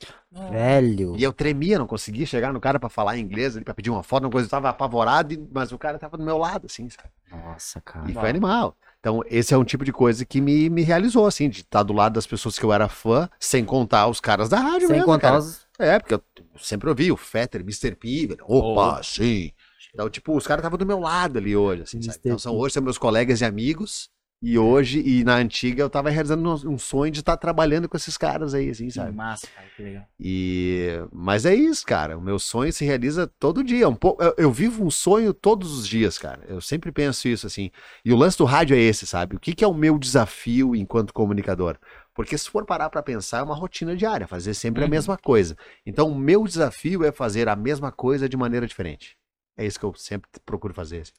Velho. 0.51 1.15
E 1.17 1.23
eu 1.23 1.33
tremia, 1.33 1.79
não 1.79 1.87
conseguia 1.87 2.25
chegar 2.25 2.53
no 2.53 2.59
cara 2.59 2.79
pra 2.79 2.89
falar 2.89 3.17
inglês 3.17 3.55
ali, 3.55 3.65
pra 3.65 3.73
pedir 3.73 3.89
uma 3.89 4.03
foto, 4.03 4.23
uma 4.23 4.31
coisa, 4.31 4.45
eu 4.45 4.51
tava 4.51 4.69
apavorado, 4.69 5.47
mas 5.51 5.71
o 5.71 5.77
cara 5.77 5.97
tava 5.97 6.17
do 6.17 6.23
meu 6.23 6.37
lado, 6.37 6.65
assim, 6.65 6.89
sabe? 6.89 7.09
Nossa, 7.31 7.81
cara. 7.81 8.09
E 8.09 8.13
foi 8.13 8.29
animal. 8.29 8.75
Então, 8.99 9.21
esse 9.27 9.53
é 9.53 9.57
um 9.57 9.63
tipo 9.63 9.85
de 9.85 9.93
coisa 9.93 10.25
que 10.25 10.41
me, 10.41 10.69
me 10.69 10.81
realizou, 10.81 11.27
assim, 11.27 11.47
de 11.47 11.61
estar 11.61 11.83
do 11.83 11.93
lado 11.93 12.13
das 12.13 12.25
pessoas 12.25 12.57
que 12.57 12.65
eu 12.65 12.73
era 12.73 12.89
fã, 12.89 13.29
sem 13.39 13.63
contar 13.63 14.07
os 14.07 14.19
caras 14.19 14.49
da 14.49 14.57
rádio 14.57 14.87
Sem 14.87 14.95
mesmo, 14.95 15.05
contar 15.05 15.27
cara. 15.29 15.39
os. 15.39 15.65
É, 15.77 15.99
porque 15.99 16.15
eu 16.15 16.23
sempre 16.57 16.89
ouvi 16.89 17.11
o 17.11 17.17
Fetter, 17.17 17.61
Mr. 17.61 17.95
P, 17.95 18.27
velho. 18.27 18.43
opa, 18.47 19.03
sim. 19.03 19.51
Então, 19.93 20.09
tipo, 20.09 20.35
os 20.35 20.45
caras 20.47 20.61
estavam 20.61 20.77
do 20.77 20.85
meu 20.85 20.99
lado 20.99 21.37
ali 21.37 21.55
hoje, 21.55 21.83
assim, 21.83 22.01
sabe? 22.01 22.17
Então, 22.19 22.39
são, 22.39 22.55
hoje 22.55 22.73
são 22.73 22.83
meus 22.83 22.97
colegas 22.97 23.41
e 23.41 23.45
amigos, 23.45 24.09
e 24.47 24.59
hoje, 24.59 24.99
e 24.99 25.23
na 25.23 25.35
antiga, 25.37 25.81
eu 25.81 25.89
tava 25.89 26.09
realizando 26.11 26.69
um, 26.69 26.77
sonho 26.77 27.11
de 27.11 27.21
estar 27.21 27.35
trabalhando 27.37 27.89
com 27.89 27.97
esses 27.97 28.15
caras 28.17 28.53
aí, 28.53 28.69
assim, 28.69 28.85
Que 28.85 28.91
sabe? 28.93 29.15
massa, 29.15 29.47
cara, 29.47 29.67
que 29.75 29.81
legal. 29.81 30.05
E... 30.19 30.87
Mas 31.11 31.45
é 31.45 31.55
isso, 31.55 31.83
cara. 31.85 32.17
O 32.17 32.21
meu 32.21 32.37
sonho 32.37 32.71
se 32.71 32.85
realiza 32.85 33.25
todo 33.39 33.63
dia. 33.63 33.89
Um 33.89 33.95
pouco... 33.95 34.21
eu, 34.21 34.35
eu 34.37 34.51
vivo 34.51 34.85
um 34.85 34.91
sonho 34.91 35.33
todos 35.33 35.77
os 35.77 35.87
dias, 35.87 36.17
cara. 36.19 36.43
Eu 36.47 36.61
sempre 36.61 36.91
penso 36.91 37.27
isso, 37.27 37.47
assim. 37.47 37.71
E 38.03 38.13
o 38.13 38.15
lance 38.15 38.37
do 38.37 38.45
rádio 38.45 38.75
é 38.75 38.79
esse, 38.79 39.07
sabe? 39.07 39.35
O 39.35 39.39
que, 39.39 39.55
que 39.55 39.63
é 39.63 39.67
o 39.67 39.73
meu 39.73 39.97
desafio 39.97 40.75
enquanto 40.75 41.11
comunicador? 41.13 41.77
Porque 42.13 42.37
se 42.37 42.49
for 42.49 42.65
parar 42.65 42.89
pra 42.89 43.01
pensar, 43.03 43.39
é 43.39 43.43
uma 43.43 43.55
rotina 43.55 43.95
diária, 43.95 44.27
fazer 44.27 44.53
sempre 44.53 44.83
a 44.83 44.85
Uhum. 44.85 44.91
mesma 44.91 45.17
coisa. 45.17 45.57
Então, 45.85 46.09
o 46.11 46.15
meu 46.15 46.45
desafio 46.45 47.03
é 47.03 47.11
fazer 47.11 47.49
a 47.49 47.55
mesma 47.55 47.91
coisa 47.91 48.29
de 48.29 48.37
maneira 48.37 48.67
diferente. 48.67 49.17
É 49.57 49.65
isso 49.65 49.79
que 49.79 49.85
eu 49.85 49.93
sempre 49.95 50.29
procuro 50.45 50.73
fazer. 50.73 51.01
assim. 51.01 51.11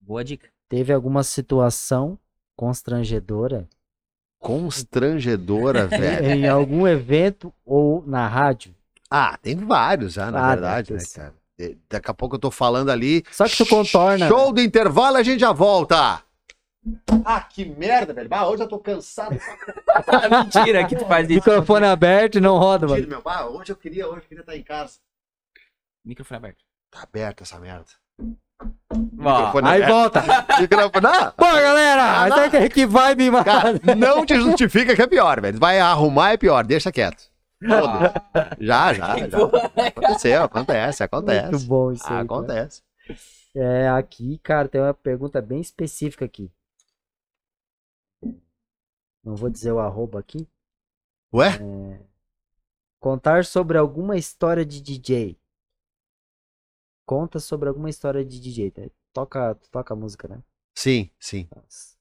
Boa 0.00 0.22
dica. 0.22 0.48
Teve 0.68 0.92
alguma 0.92 1.22
situação 1.22 2.18
constrangedora 2.56 3.68
Constrangedora, 4.40 5.86
velho. 5.88 6.26
em 6.32 6.48
algum 6.48 6.86
evento 6.86 7.52
ou 7.64 8.02
na 8.06 8.26
rádio? 8.26 8.74
Ah, 9.10 9.38
tem 9.40 9.54
vários 9.56 10.14
já, 10.14 10.30
na 10.30 10.44
Ah, 10.44 10.50
verdade, 10.50 10.92
né, 10.94 10.98
cara? 11.14 11.34
Daqui 11.88 12.10
a 12.10 12.14
pouco 12.14 12.34
eu 12.34 12.40
tô 12.40 12.50
falando 12.50 12.90
ali. 12.90 13.22
Só 13.30 13.46
que 13.46 13.56
tu 13.56 13.66
contorna. 13.66 14.26
Show 14.26 14.52
do 14.52 14.60
intervalo, 14.60 15.16
a 15.16 15.22
gente 15.22 15.38
já 15.38 15.52
volta. 15.52 16.20
Ah, 17.24 17.40
que 17.42 17.64
merda, 17.64 18.12
velho. 18.12 18.28
Bah, 18.28 18.48
hoje 18.48 18.64
eu 18.64 18.68
tô 18.68 18.80
cansado. 18.80 19.38
Mentira 20.28 20.84
que 20.88 20.96
tu 20.96 21.06
faz 21.06 21.26
isso. 21.30 21.34
Microfone 21.36 21.86
aberto 21.86 22.38
e 22.38 22.40
não 22.40 22.58
roda, 22.58 22.86
Tira, 22.88 22.98
mano. 22.98 23.08
meu. 23.08 23.22
Bah, 23.22 23.46
hoje 23.46 23.70
eu 23.70 23.76
queria, 23.76 24.08
hoje 24.08 24.22
eu 24.22 24.28
queria 24.28 24.40
estar 24.40 24.56
em 24.56 24.62
casa. 24.64 24.98
Microfone 26.04 26.38
aberto. 26.38 26.64
Tá 26.90 27.02
aberta 27.04 27.44
essa 27.44 27.60
merda. 27.60 27.86
Aí 29.64 29.82
aberto. 29.82 29.88
volta. 29.92 30.22
Microfone. 30.60 31.02
Não, 31.02 31.32
Pô, 31.32 31.44
galera, 31.44 32.02
Ah, 32.02 32.44
até 32.44 32.68
que, 32.68 32.84
vibe, 32.86 33.30
mano. 33.30 33.44
cara, 33.44 33.72
não 33.96 34.24
te 34.26 34.34
justifica 34.36 34.94
que 34.94 35.02
é 35.02 35.06
pior, 35.06 35.40
velho. 35.40 35.58
Vai 35.58 35.80
arrumar 35.80 36.32
é 36.32 36.36
pior, 36.36 36.64
deixa 36.64 36.92
quieto. 36.92 37.30
Foda-se. 37.64 38.64
Já, 38.64 38.92
já, 38.92 39.16
já. 39.28 39.38
Aconteceu, 39.88 40.42
acontece, 40.42 41.02
acontece. 41.04 41.50
Muito 41.52 41.66
bom 41.66 41.92
isso 41.92 42.02
aí. 42.04 42.08
cara. 42.10 42.22
Acontece. 42.22 42.82
É, 43.54 43.88
aqui, 43.90 44.38
cara, 44.42 44.68
tem 44.68 44.80
uma 44.80 44.94
pergunta 44.94 45.40
bem 45.40 45.60
específica 45.60 46.24
aqui. 46.24 46.50
Não 49.24 49.36
vou 49.36 49.48
dizer 49.48 49.70
o 49.72 49.78
arroba 49.78 50.18
aqui. 50.18 50.48
Ué? 51.32 51.50
Contar 53.00 53.44
sobre 53.44 53.78
alguma 53.78 54.16
história 54.16 54.64
de 54.64 54.80
DJ. 54.80 55.38
Conta 57.06 57.38
sobre 57.40 57.68
alguma 57.68 57.90
história 57.90 58.24
de 58.24 58.40
DJ. 58.40 58.70
tá? 58.72 58.82
Toca, 59.12 59.54
toca 59.70 59.94
a 59.94 59.96
música, 59.96 60.26
né? 60.28 60.42
Sim, 60.74 61.10
sim. 61.18 61.48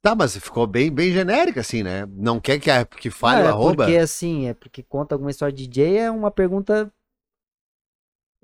Tá, 0.02 0.16
mas 0.16 0.36
ficou 0.38 0.68
bem, 0.68 0.92
bem 0.92 1.12
genérica, 1.14 1.62
assim, 1.62 1.84
né? 1.84 2.06
Não 2.08 2.40
quer 2.40 2.60
que, 2.60 2.72
a- 2.72 2.86
que 2.86 3.10
fale 3.12 3.42
o 3.42 3.48
é 3.48 3.48
arroba? 3.48 3.94
porque 3.94 3.98
assim, 3.98 4.48
é 4.48 4.54
porque 4.54 4.84
conta 4.84 5.16
alguma 5.16 5.32
história 5.32 5.54
de 5.56 5.68
DJ 5.68 5.98
é 5.98 6.12
uma 6.12 6.32
pergunta. 6.32 6.92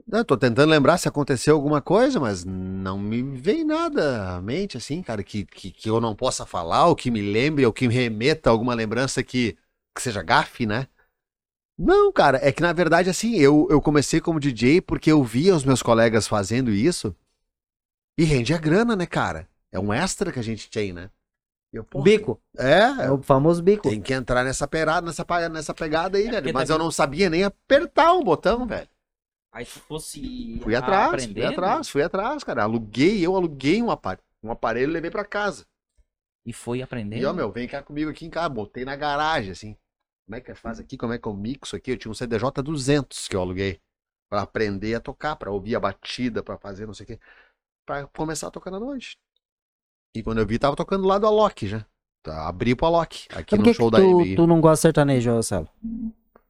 Não, 0.05 0.23
tô 0.23 0.37
tentando 0.37 0.69
lembrar 0.69 0.97
se 0.97 1.07
aconteceu 1.07 1.55
alguma 1.55 1.81
coisa, 1.81 2.19
mas 2.19 2.45
não 2.45 2.97
me 2.97 3.21
vem 3.37 3.63
nada 3.65 4.35
à 4.37 4.41
mente, 4.41 4.77
assim, 4.77 5.01
cara, 5.01 5.21
que, 5.23 5.45
que, 5.45 5.69
que 5.71 5.89
eu 5.89 5.99
não 5.99 6.15
possa 6.15 6.45
falar, 6.45 6.87
ou 6.87 6.95
que 6.95 7.11
me 7.11 7.21
lembre, 7.21 7.65
ou 7.65 7.73
que 7.73 7.87
me 7.87 7.93
remeta 7.93 8.49
a 8.49 8.53
alguma 8.53 8.73
lembrança 8.73 9.21
que, 9.23 9.57
que 9.93 10.01
seja 10.01 10.23
gafe, 10.23 10.65
né? 10.65 10.87
Não, 11.77 12.11
cara, 12.11 12.39
é 12.41 12.51
que 12.51 12.61
na 12.61 12.73
verdade, 12.73 13.09
assim, 13.09 13.35
eu, 13.35 13.67
eu 13.69 13.79
comecei 13.81 14.19
como 14.19 14.39
DJ 14.39 14.81
porque 14.81 15.11
eu 15.11 15.23
via 15.23 15.55
os 15.55 15.63
meus 15.63 15.83
colegas 15.83 16.27
fazendo 16.27 16.71
isso 16.71 17.15
e 18.17 18.23
rendia 18.23 18.57
grana, 18.57 18.95
né, 18.95 19.05
cara? 19.05 19.47
É 19.71 19.79
um 19.79 19.93
extra 19.93 20.31
que 20.31 20.39
a 20.39 20.43
gente 20.43 20.69
tem, 20.69 20.91
né? 20.91 21.11
Eu, 21.71 21.83
pô, 21.83 22.01
Bico. 22.01 22.41
É, 22.57 23.05
É 23.05 23.11
o 23.11 23.21
famoso 23.21 23.61
bico. 23.61 23.89
tem 23.89 24.01
que 24.01 24.13
entrar 24.13 24.43
nessa, 24.43 24.67
perada, 24.67 25.05
nessa, 25.05 25.25
nessa 25.49 25.73
pegada 25.73 26.17
aí, 26.17 26.23
porque 26.23 26.41
velho. 26.41 26.53
Mas 26.53 26.69
tá 26.69 26.73
eu 26.73 26.79
não 26.79 26.89
sabia 26.89 27.29
nem 27.29 27.43
apertar 27.43 28.13
um 28.13 28.23
botão, 28.23 28.65
velho. 28.65 28.87
Aí 29.51 29.65
tu 29.65 29.79
fosse. 29.81 30.59
Fui 30.63 30.75
atrás, 30.75 31.09
fui 31.09 31.15
aprendendo, 31.15 31.51
atrás, 31.51 31.89
fui 31.89 32.01
atrás, 32.01 32.43
cara. 32.43 32.63
Aluguei, 32.63 33.25
eu 33.25 33.35
aluguei 33.35 33.81
um 33.81 33.91
aparelho, 33.91 34.23
um 34.41 34.51
aparelho 34.51 34.89
e 34.89 34.93
levei 34.93 35.11
pra 35.11 35.25
casa. 35.25 35.65
E 36.45 36.53
foi 36.53 36.81
aprendendo. 36.81 37.21
E 37.21 37.25
ó, 37.25 37.33
meu, 37.33 37.51
vem 37.51 37.67
cá 37.67 37.83
comigo 37.83 38.09
aqui 38.09 38.25
em 38.25 38.29
casa, 38.29 38.49
botei 38.49 38.85
na 38.85 38.95
garagem, 38.95 39.51
assim. 39.51 39.75
Como 40.27 40.35
é 40.35 40.41
que 40.41 40.53
faz 40.53 40.77
aqui? 40.79 40.97
Como 40.97 41.13
é 41.13 41.17
que 41.17 41.27
eu 41.27 41.33
mixo 41.33 41.75
aqui? 41.75 41.91
Eu 41.91 41.97
tinha 41.97 42.11
um 42.11 42.13
CDJ 42.13 42.61
200 42.61 43.27
que 43.29 43.35
eu 43.35 43.41
aluguei 43.41 43.79
pra 44.29 44.41
aprender 44.41 44.93
a 44.95 44.99
tocar, 44.99 45.37
pra 45.37 45.49
ouvir 45.49 45.75
a 45.75 45.79
batida, 45.79 46.43
pra 46.43 46.57
fazer 46.57 46.85
não 46.85 46.93
sei 46.93 47.05
o 47.05 47.07
quê, 47.07 47.19
pra 47.85 48.05
começar 48.07 48.47
a 48.47 48.51
tocar 48.51 48.69
na 48.69 48.79
noite. 48.79 49.17
E 50.13 50.21
quando 50.21 50.39
eu 50.39 50.45
vi, 50.45 50.59
tava 50.59 50.75
tocando 50.75 51.07
lá 51.07 51.17
do 51.17 51.27
Alok 51.27 51.65
já. 51.65 51.85
Tá, 52.23 52.45
Abri 52.45 52.75
pro 52.75 52.87
Alok, 52.87 53.27
aqui 53.33 53.55
Por 53.55 53.65
no 53.65 53.73
show 53.73 53.89
que 53.89 53.97
da 53.97 54.03
tu, 54.03 54.17
MI. 54.19 54.35
tu 54.35 54.45
não 54.45 54.59
gosta 54.59 54.75
de 54.75 54.81
sertanejo, 54.81 55.31
Marcelo? 55.31 55.69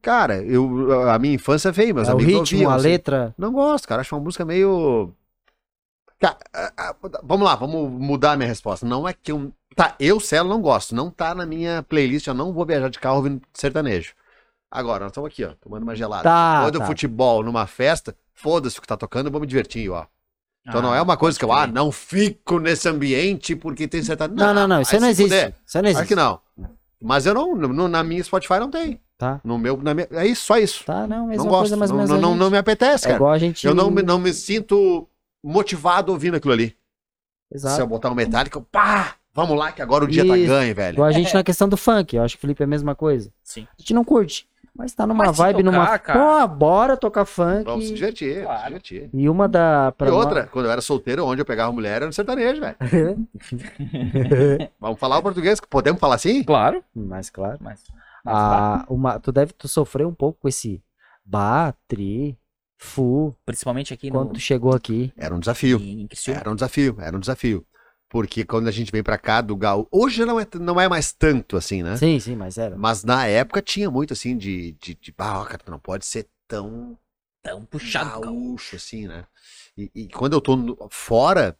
Cara, 0.01 0.41
eu, 0.43 1.09
a 1.11 1.19
minha 1.19 1.35
infância 1.35 1.71
veio, 1.71 1.93
meus 1.93 2.07
É 2.07 2.11
o 2.11 2.15
amigos 2.15 2.33
ritmo, 2.49 2.57
ouviam, 2.57 2.71
a 2.71 2.75
assim. 2.75 2.87
letra. 2.87 3.35
Não 3.37 3.51
gosto, 3.51 3.87
cara. 3.87 4.01
Acho 4.01 4.15
uma 4.15 4.23
música 4.23 4.43
meio. 4.43 5.13
Ah, 6.23 6.95
vamos 7.23 7.45
lá, 7.45 7.55
vamos 7.55 7.91
mudar 7.91 8.31
a 8.31 8.37
minha 8.37 8.47
resposta. 8.47 8.87
Não 8.87 9.07
é 9.07 9.13
que 9.13 9.31
eu. 9.31 9.53
Tá, 9.77 9.95
eu, 9.99 10.19
Celo, 10.19 10.49
não 10.49 10.59
gosto. 10.59 10.93
Não 10.95 11.09
tá 11.11 11.33
na 11.35 11.45
minha 11.45 11.83
playlist. 11.83 12.25
Eu 12.27 12.33
não 12.33 12.51
vou 12.51 12.65
viajar 12.65 12.89
de 12.89 12.99
carro 12.99 13.17
ouvindo 13.17 13.41
sertanejo. 13.53 14.13
Agora, 14.71 15.01
nós 15.05 15.11
estamos 15.11 15.29
aqui, 15.29 15.45
ó, 15.45 15.53
tomando 15.61 15.83
uma 15.83 15.95
gelada. 15.95 16.23
Tá, 16.23 16.61
Quando 16.63 16.79
tá. 16.79 16.85
futebol 16.87 17.43
numa 17.43 17.65
festa, 17.67 18.17
foda-se 18.33 18.77
o 18.79 18.81
que 18.81 18.87
tá 18.87 18.97
tocando, 18.97 19.27
eu 19.27 19.31
vou 19.31 19.39
me 19.39 19.47
divertir, 19.47 19.89
ó. 19.89 20.05
Então 20.67 20.81
não 20.81 20.91
Ah, 20.91 20.97
é 20.97 21.01
uma 21.01 21.15
coisa 21.15 21.39
que 21.39 21.45
eu, 21.45 21.53
ah, 21.53 21.65
não 21.65 21.91
fico 21.93 22.59
nesse 22.59 22.89
ambiente 22.89 23.55
porque 23.55 23.87
tem 23.87 24.03
sertanejo. 24.03 24.35
Não, 24.43 24.53
não, 24.53 24.67
não. 24.67 24.81
Isso 24.81 24.93
não 24.95 25.01
se 25.03 25.07
existe. 25.11 25.29
fuder. 25.29 25.53
Isso 25.65 25.77
aí 25.77 25.83
não 25.83 25.91
Claro 25.91 26.03
existe. 26.03 26.07
que 26.07 26.15
não. 26.15 26.41
Mas 27.01 27.25
eu 27.27 27.33
não, 27.35 27.55
no- 27.55 27.87
na 27.87 28.03
minha 28.03 28.21
Spotify 28.23 28.59
não 28.59 28.69
tem. 28.69 28.99
Tá. 29.17 29.39
No 29.43 29.57
meu, 29.57 29.77
na 29.77 29.93
minha, 29.93 30.07
é 30.11 30.25
isso, 30.27 30.43
só 30.43 30.57
isso. 30.57 30.83
Tá, 30.83 31.07
não, 31.07 31.27
mesma 31.27 31.43
não 31.45 31.51
coisa, 31.51 31.75
gosto, 31.75 31.77
mais 31.77 31.91
ou 31.91 31.97
não, 31.97 32.05
não, 32.07 32.21
não, 32.31 32.35
não 32.35 32.49
me 32.51 32.57
apetece, 32.57 33.05
É 33.05 33.07
cara. 33.09 33.15
igual 33.17 33.31
a 33.31 33.37
gente. 33.37 33.65
Eu 33.65 33.73
não, 33.73 33.89
me- 33.91 34.01
não 34.03 34.19
me 34.19 34.33
sinto 34.33 35.07
motivado 35.43 36.11
ouvindo 36.11 36.35
aquilo 36.35 36.53
ali. 36.53 36.69
Se 37.51 37.57
Exato. 37.57 37.79
eu 37.81 37.87
botar 37.87 38.09
um 38.09 38.15
metálico, 38.15 38.61
pá, 38.71 39.15
vamos 39.37 39.57
lá 39.57 39.71
que 39.71 39.81
agora 39.81 40.03
o 40.03 40.07
dia 40.07 40.25
tá 40.27 40.35
Isso. 40.37 40.47
ganho, 40.47 40.75
velho. 40.75 40.95
Igual 40.95 41.07
a 41.07 41.11
gente 41.13 41.33
na 41.33 41.43
questão 41.43 41.69
do 41.69 41.77
funk. 41.77 42.15
Eu 42.15 42.23
acho 42.23 42.35
que 42.35 42.39
o 42.39 42.41
Felipe 42.41 42.61
é 42.63 42.65
a 42.65 42.67
mesma 42.67 42.93
coisa. 42.95 43.31
Sim. 43.43 43.65
A 43.77 43.81
gente 43.81 43.93
não 43.93 44.03
curte. 44.03 44.49
Mas 44.75 44.93
tá 44.93 45.07
numa 45.07 45.25
Mas 45.25 45.37
vibe, 45.37 45.63
numa. 45.63 45.79
tocar, 45.85 45.99
cara. 45.99 46.19
Pô, 46.47 46.55
bora 46.55 46.95
tocar 46.97 47.25
funk. 47.25 47.63
Vamos 47.63 47.85
se 47.87 47.93
divertir, 47.95 48.43
Claro. 48.43 48.59
se 48.59 48.65
divertir. 48.67 49.09
E 49.11 49.27
uma 49.29 49.47
da. 49.47 49.91
pra 49.97 50.07
e 50.07 50.11
nós- 50.11 50.25
outra, 50.25 50.45
quando 50.47 50.65
eu 50.65 50.71
era 50.71 50.81
solteiro, 50.81 51.25
onde 51.25 51.41
eu 51.41 51.45
pegava 51.45 51.71
mulher 51.71 51.95
era 51.95 52.05
no 52.05 52.13
sertanejo, 52.13 52.61
velho. 52.61 52.75
Vamos 54.79 54.99
falar 54.99 55.17
o 55.17 55.23
português, 55.23 55.59
podemos 55.69 55.99
falar 55.99 56.15
assim? 56.15 56.43
Claro. 56.43 56.83
Mas 56.95 57.29
claro. 57.29 57.57
Mas. 57.61 57.81
Ah, 58.25 58.85
uma, 58.89 59.19
tu 59.19 59.31
deve 59.31 59.53
tu 59.53 59.67
sofrer 59.67 60.05
um 60.05 60.13
pouco 60.13 60.41
com 60.41 60.47
esse 60.47 60.81
ba, 61.25 61.73
tri, 61.87 62.37
fu, 62.77 63.33
Principalmente 63.45 63.93
aqui 63.93 64.11
quando 64.11 64.27
no. 64.27 64.33
tu 64.33 64.39
chegou 64.39 64.73
aqui. 64.75 65.11
Era 65.17 65.33
um 65.33 65.39
desafio, 65.39 65.79
era 66.27 66.51
um 66.51 66.55
desafio, 66.55 66.97
era 66.99 67.15
um 67.15 67.19
desafio. 67.19 67.65
Porque 68.09 68.45
quando 68.45 68.67
a 68.67 68.71
gente 68.71 68.91
vem 68.91 69.03
pra 69.03 69.17
cá 69.17 69.41
do 69.41 69.55
gaúcho. 69.55 69.87
Hoje 69.91 70.25
não 70.25 70.39
é, 70.39 70.47
não 70.59 70.79
é 70.79 70.87
mais 70.87 71.11
tanto 71.11 71.57
assim, 71.57 71.83
né? 71.83 71.95
Sim, 71.97 72.19
sim, 72.19 72.35
mas 72.35 72.57
era. 72.57 72.77
Mas 72.77 73.03
na 73.03 73.25
época 73.27 73.61
tinha 73.61 73.91
muito 73.91 74.13
assim 74.13 74.37
de. 74.37 74.73
de, 74.73 74.95
de 74.95 75.13
ah, 75.17 75.43
cara, 75.45 75.57
tu 75.59 75.71
não 75.71 75.79
pode 75.79 76.05
ser 76.05 76.27
tão 76.47 76.97
Tão 77.43 77.65
puxado. 77.65 78.21
gaúcho. 78.21 78.75
assim, 78.75 79.07
né? 79.07 79.25
E, 79.77 79.91
e 79.93 80.07
quando 80.07 80.33
eu 80.33 80.41
tô 80.41 80.55
no- 80.55 80.77
fora, 80.89 81.57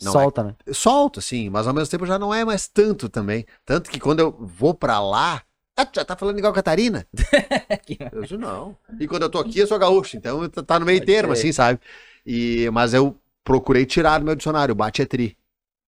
é 0.00 0.04
Solta, 0.04 0.42
né? 0.42 0.56
eu 0.64 0.74
solto, 0.74 1.18
assim, 1.18 1.50
mas 1.50 1.66
ao 1.66 1.74
mesmo 1.74 1.90
tempo 1.90 2.06
já 2.06 2.18
não 2.18 2.32
é 2.32 2.44
mais 2.44 2.66
tanto 2.68 3.08
também. 3.08 3.44
Tanto 3.64 3.90
que 3.90 4.00
quando 4.00 4.20
eu 4.20 4.32
vou 4.32 4.74
pra 4.74 5.00
lá. 5.00 5.42
Ah, 5.76 5.86
já 5.94 6.04
tá 6.04 6.16
falando 6.16 6.38
igual 6.38 6.52
a 6.52 6.54
Catarina? 6.56 7.06
eu 8.12 8.22
digo, 8.22 8.40
não. 8.40 8.76
E 8.98 9.06
quando 9.06 9.22
eu 9.22 9.30
tô 9.30 9.38
aqui, 9.38 9.58
eu 9.60 9.66
sou 9.66 9.78
gaúcho, 9.78 10.16
então 10.16 10.48
tá- 10.48 10.78
no 10.78 10.86
meio 10.86 10.98
Pode 10.98 11.06
termo, 11.06 11.32
crer. 11.32 11.38
assim, 11.38 11.52
sabe? 11.52 11.80
E, 12.26 12.68
mas 12.70 12.92
eu 12.94 13.16
procurei 13.44 13.86
tirar 13.86 14.18
do 14.18 14.24
meu 14.24 14.34
dicionário, 14.34 14.74
bate 14.74 15.00
é 15.02 15.06
tri. 15.06 15.36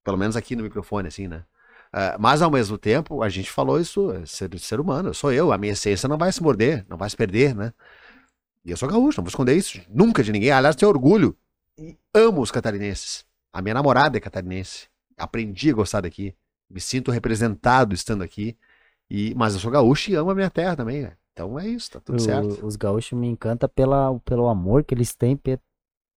Pelo 0.05 0.17
menos 0.19 0.37
aqui 0.37 0.57
no 0.57 0.63
microfone, 0.65 1.09
assim, 1.09 1.29
né? 1.29 1.45
Ah, 1.93 2.17
mas 2.19 2.43
ao 2.43 2.51
mesmo 2.51 2.79
tempo, 2.79 3.23
a 3.23 3.29
gente 3.29 3.51
falou 3.51 3.81
isso, 3.81 4.13
é 4.13 4.27
ser, 4.27 4.59
ser 4.59 4.81
humano, 4.81 5.11
eu 5.11 5.15
sou 5.15 5.33
eu, 5.33 5.53
a 5.53 5.59
minha 5.59 5.73
essência 5.75 6.09
não 6.09 6.19
vai 6.19 6.33
se 6.33 6.43
morder, 6.43 6.85
não 6.89 6.97
vai 6.97 7.09
se 7.11 7.17
perder, 7.17 7.55
né? 7.55 7.73
E 8.65 8.71
eu 8.71 8.77
sou 8.77 8.89
gaúcho, 8.89 9.19
não 9.21 9.25
vou 9.25 9.29
esconder 9.31 9.57
isso, 9.57 9.81
nunca 9.89 10.23
de 10.23 10.33
ninguém. 10.33 10.51
Aliás, 10.51 10.77
tenho 10.77 10.91
orgulho 10.91 11.37
e 11.79 11.97
amo 12.15 12.41
os 12.43 12.51
catarinenses. 12.51 13.25
A 13.53 13.61
minha 13.63 13.75
namorada 13.75 14.17
é 14.17 14.21
catarinense. 14.21 14.89
Aprendi 15.17 15.71
a 15.71 15.75
gostar 15.75 16.01
daqui. 16.03 16.35
Me 16.71 16.81
sinto 16.81 17.11
representado 17.11 17.95
estando 17.95 18.23
aqui. 18.23 18.57
E, 19.11 19.35
mas 19.37 19.55
eu 19.55 19.61
sou 19.61 19.71
gaúcho 19.71 20.11
e 20.11 20.15
amo 20.15 20.31
a 20.31 20.35
minha 20.35 20.51
terra 20.51 20.77
também, 20.77 21.03
né? 21.03 21.17
Então 21.33 21.59
é 21.59 21.69
isso, 21.69 21.91
tá 21.93 22.01
tudo 22.01 22.21
O- 22.21 22.23
certo. 22.23 22.65
Os 22.67 22.77
gaúchos 22.77 23.19
me 23.19 23.27
encantam 23.27 23.69
pela, 23.69 24.19
pelo 24.21 24.49
amor 24.49 24.85
que 24.85 24.95
eles 24.95 25.15
têm 25.15 25.37
pe- 25.37 25.59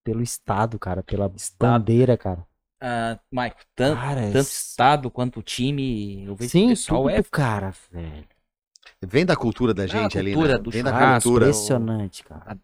pelo 0.05 0.22
estado, 0.22 0.78
cara. 0.78 1.03
Pela 1.03 1.32
Estado. 1.37 1.74
bandeira, 1.78 2.16
cara. 2.18 2.47
Ah, 2.87 3.18
Maico, 3.32 3.61
tanto, 3.74 3.99
Cara, 3.99 4.20
tanto 4.30 4.37
estado 4.49 5.11
quanto 5.11 5.41
o 5.41 5.43
time, 5.43 6.24
eu 6.26 6.35
vejo 6.37 6.51
que 6.51 6.59
Sim, 6.59 6.66
o 6.66 6.68
pessoal 6.68 7.03
tudo, 7.05 7.11
é 7.14 7.22
cara, 7.22 7.72
velho. 7.91 8.26
Vem 9.07 9.24
da 9.24 9.35
cultura 9.35 9.72
da 9.72 9.87
gente 9.87 10.18
ali, 10.18 10.32
cultura 10.35 10.57
né? 10.57 10.59
do 10.62 10.70
Vem 10.70 10.82
da 10.82 10.91
churrasco, 10.91 11.22
cultura. 11.30 11.47
Impressionante, 11.47 12.24
cara. 12.24 12.59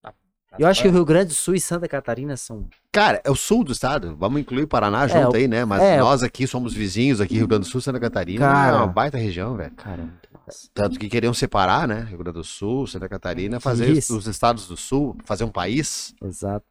Tá- 0.00 0.14
Eu 0.58 0.66
acho 0.68 0.80
que 0.80 0.86
o 0.88 0.92
Rio 0.92 1.04
Grande 1.04 1.26
do 1.28 1.34
Sul 1.34 1.54
e 1.56 1.60
Santa 1.60 1.88
Catarina 1.88 2.36
são. 2.36 2.68
Cara, 2.92 3.20
é 3.24 3.30
o 3.30 3.34
sul 3.34 3.64
do 3.64 3.72
estado. 3.72 4.16
Vamos 4.16 4.40
incluir 4.40 4.66
Paraná 4.68 5.06
junto 5.08 5.32
o- 5.32 5.36
aí, 5.36 5.48
né? 5.48 5.64
Mas 5.64 5.82
é, 5.82 5.98
nós 5.98 6.22
aqui 6.22 6.46
somos 6.46 6.72
vizinhos, 6.72 7.20
aqui 7.20 7.34
Rio 7.34 7.46
Grande 7.48 7.66
do 7.66 7.70
Sul, 7.70 7.80
Santa 7.80 7.98
Catarina. 7.98 8.40
Cara. 8.46 8.76
é 8.76 8.78
uma 8.78 8.86
baita 8.86 9.18
região, 9.18 9.56
velho. 9.56 9.72
Cara, 9.74 10.02
é. 10.46 10.50
Tanto 10.72 10.98
que 11.00 11.08
queriam 11.08 11.34
separar, 11.34 11.86
né? 11.88 12.02
Rio 12.08 12.18
Grande 12.18 12.38
do 12.38 12.44
Sul, 12.44 12.86
Santa 12.86 13.08
Catarina, 13.08 13.58
fazer 13.60 13.90
Isso. 13.90 14.16
os 14.16 14.26
estados 14.28 14.68
do 14.68 14.76
sul, 14.76 15.16
fazer 15.24 15.42
um 15.44 15.50
país. 15.50 16.14
Exato. 16.22 16.64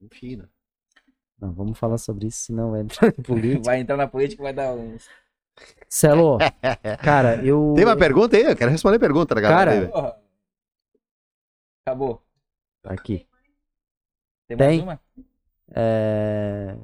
Enfim, 0.00 0.36
né? 0.36 0.44
Não, 1.40 1.52
vamos 1.52 1.78
falar 1.78 1.98
sobre 1.98 2.26
isso, 2.28 2.38
senão 2.46 2.70
vai 2.72 2.80
entrar 2.80 3.08
em 3.08 3.12
política. 3.22 3.62
vai 3.64 3.80
entrar 3.80 3.96
na 3.96 4.06
política 4.08 4.42
e 4.42 4.44
vai 4.44 4.52
dar 4.52 4.72
uns. 4.74 5.06
Celo, 5.88 6.38
cara, 7.02 7.44
eu. 7.44 7.72
Tem 7.76 7.84
uma 7.84 7.96
pergunta 7.96 8.36
aí? 8.36 8.42
Eu 8.44 8.56
quero 8.56 8.70
responder 8.70 8.96
a 8.96 9.00
pergunta 9.00 9.34
da 9.34 9.40
galera. 9.40 9.88
Cara. 9.88 10.16
Acabou. 11.86 12.22
Tá 12.82 12.92
Aqui. 12.92 13.26
Tem, 14.48 14.56
Tem. 14.56 14.66
mais 14.66 14.82
uma? 14.82 15.00
É... 15.74 16.76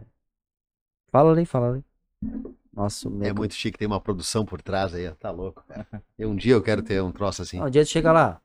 Fala 1.10 1.32
ali, 1.32 1.44
fala 1.44 1.68
ali. 1.70 1.84
Nossa, 2.72 3.08
o 3.08 3.12
É 3.16 3.26
meu... 3.26 3.34
muito 3.34 3.54
chique, 3.54 3.78
tem 3.78 3.86
uma 3.86 4.00
produção 4.00 4.44
por 4.44 4.62
trás 4.62 4.94
aí, 4.94 5.06
ó. 5.08 5.12
tá 5.14 5.30
louco, 5.30 5.62
cara. 5.68 5.86
Um 6.18 6.34
dia 6.34 6.54
eu 6.54 6.62
quero 6.62 6.82
ter 6.82 7.02
um 7.02 7.12
troço 7.12 7.42
assim. 7.42 7.60
Ah, 7.60 7.64
Um 7.64 7.70
dia 7.70 7.84
tu 7.84 7.88
chega 7.90 8.10
lá. 8.12 8.40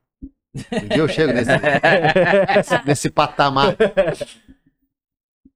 Um 0.54 0.88
dia 0.88 0.98
eu 0.98 1.08
chego 1.08 1.32
nesse, 1.32 1.50
nesse, 1.50 2.84
nesse 2.86 3.10
patamar. 3.10 3.74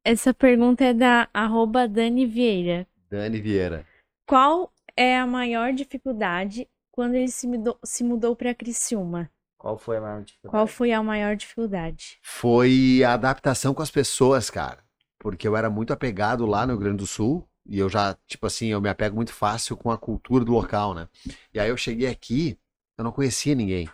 Essa 0.05 0.35
pergunta 0.35 0.85
é 0.85 0.93
da 0.93 1.29
arroba 1.33 1.87
Dani 1.87 2.27
Vieira. 2.27 2.89
Dani 3.09 3.41
Vieira. 3.41 3.87
Qual 4.27 4.73
é 4.97 5.17
a 5.17 5.27
maior 5.27 5.73
dificuldade 5.73 6.69
quando 6.91 7.15
ele 7.15 7.29
se 7.29 7.47
mudou, 7.47 7.79
se 7.85 8.03
mudou 8.03 8.35
para 8.35 8.53
Criciúma? 8.53 9.31
Qual 9.57 9.79
foi 9.79 9.99
a 9.99 10.01
maior 10.01 10.23
dificuldade? 10.25 10.51
Qual 10.51 10.67
foi 10.67 10.93
a 10.93 11.03
maior 11.03 11.37
dificuldade? 11.37 12.19
Foi 12.21 13.03
a 13.07 13.15
adaptação 13.15 13.73
com 13.73 13.81
as 13.81 13.93
pessoas, 13.93 14.51
cara. 14.51 14.83
Porque 15.21 15.47
eu 15.47 15.57
era 15.57 15.71
muito 15.71 15.93
apegado 15.93 16.47
lá 16.47 16.67
no 16.67 16.73
Rio 16.73 16.81
Grande 16.81 16.97
do 16.97 17.07
Sul. 17.07 17.49
E 17.65 17.79
eu 17.79 17.89
já, 17.89 18.19
tipo 18.27 18.45
assim, 18.45 18.67
eu 18.67 18.81
me 18.81 18.89
apego 18.89 19.15
muito 19.15 19.33
fácil 19.33 19.77
com 19.77 19.89
a 19.93 19.97
cultura 19.97 20.45
do 20.45 20.51
local, 20.51 20.95
né? 20.95 21.09
E 21.55 21.61
aí 21.61 21.69
eu 21.69 21.77
cheguei 21.77 22.09
aqui, 22.09 22.59
eu 22.99 23.05
não 23.05 23.13
conhecia 23.13 23.55
ninguém. 23.55 23.89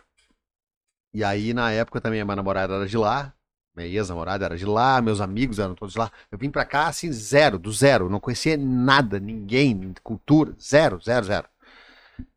E 1.12 1.22
aí, 1.22 1.52
na 1.52 1.70
época, 1.70 2.00
também 2.00 2.18
a 2.18 2.24
minha 2.24 2.36
namorada 2.36 2.76
era 2.76 2.86
de 2.86 2.96
lá. 2.96 3.34
Minha 3.79 3.89
ex-namorada 3.89 4.45
era 4.45 4.57
de 4.57 4.66
lá, 4.66 5.01
meus 5.01 5.20
amigos 5.20 5.61
eram 5.61 5.72
todos 5.72 5.93
de 5.93 6.01
lá. 6.01 6.11
Eu 6.33 6.37
vim 6.37 6.51
pra 6.51 6.64
cá, 6.64 6.89
assim, 6.89 7.12
zero, 7.12 7.61
do 7.61 7.70
zero. 7.72 8.11
Não 8.11 8.18
conhecia 8.18 8.57
nada, 8.57 9.20
ninguém, 9.20 9.95
cultura, 10.03 10.53
zero, 10.61 11.01
zero, 11.01 11.24
zero. 11.24 11.49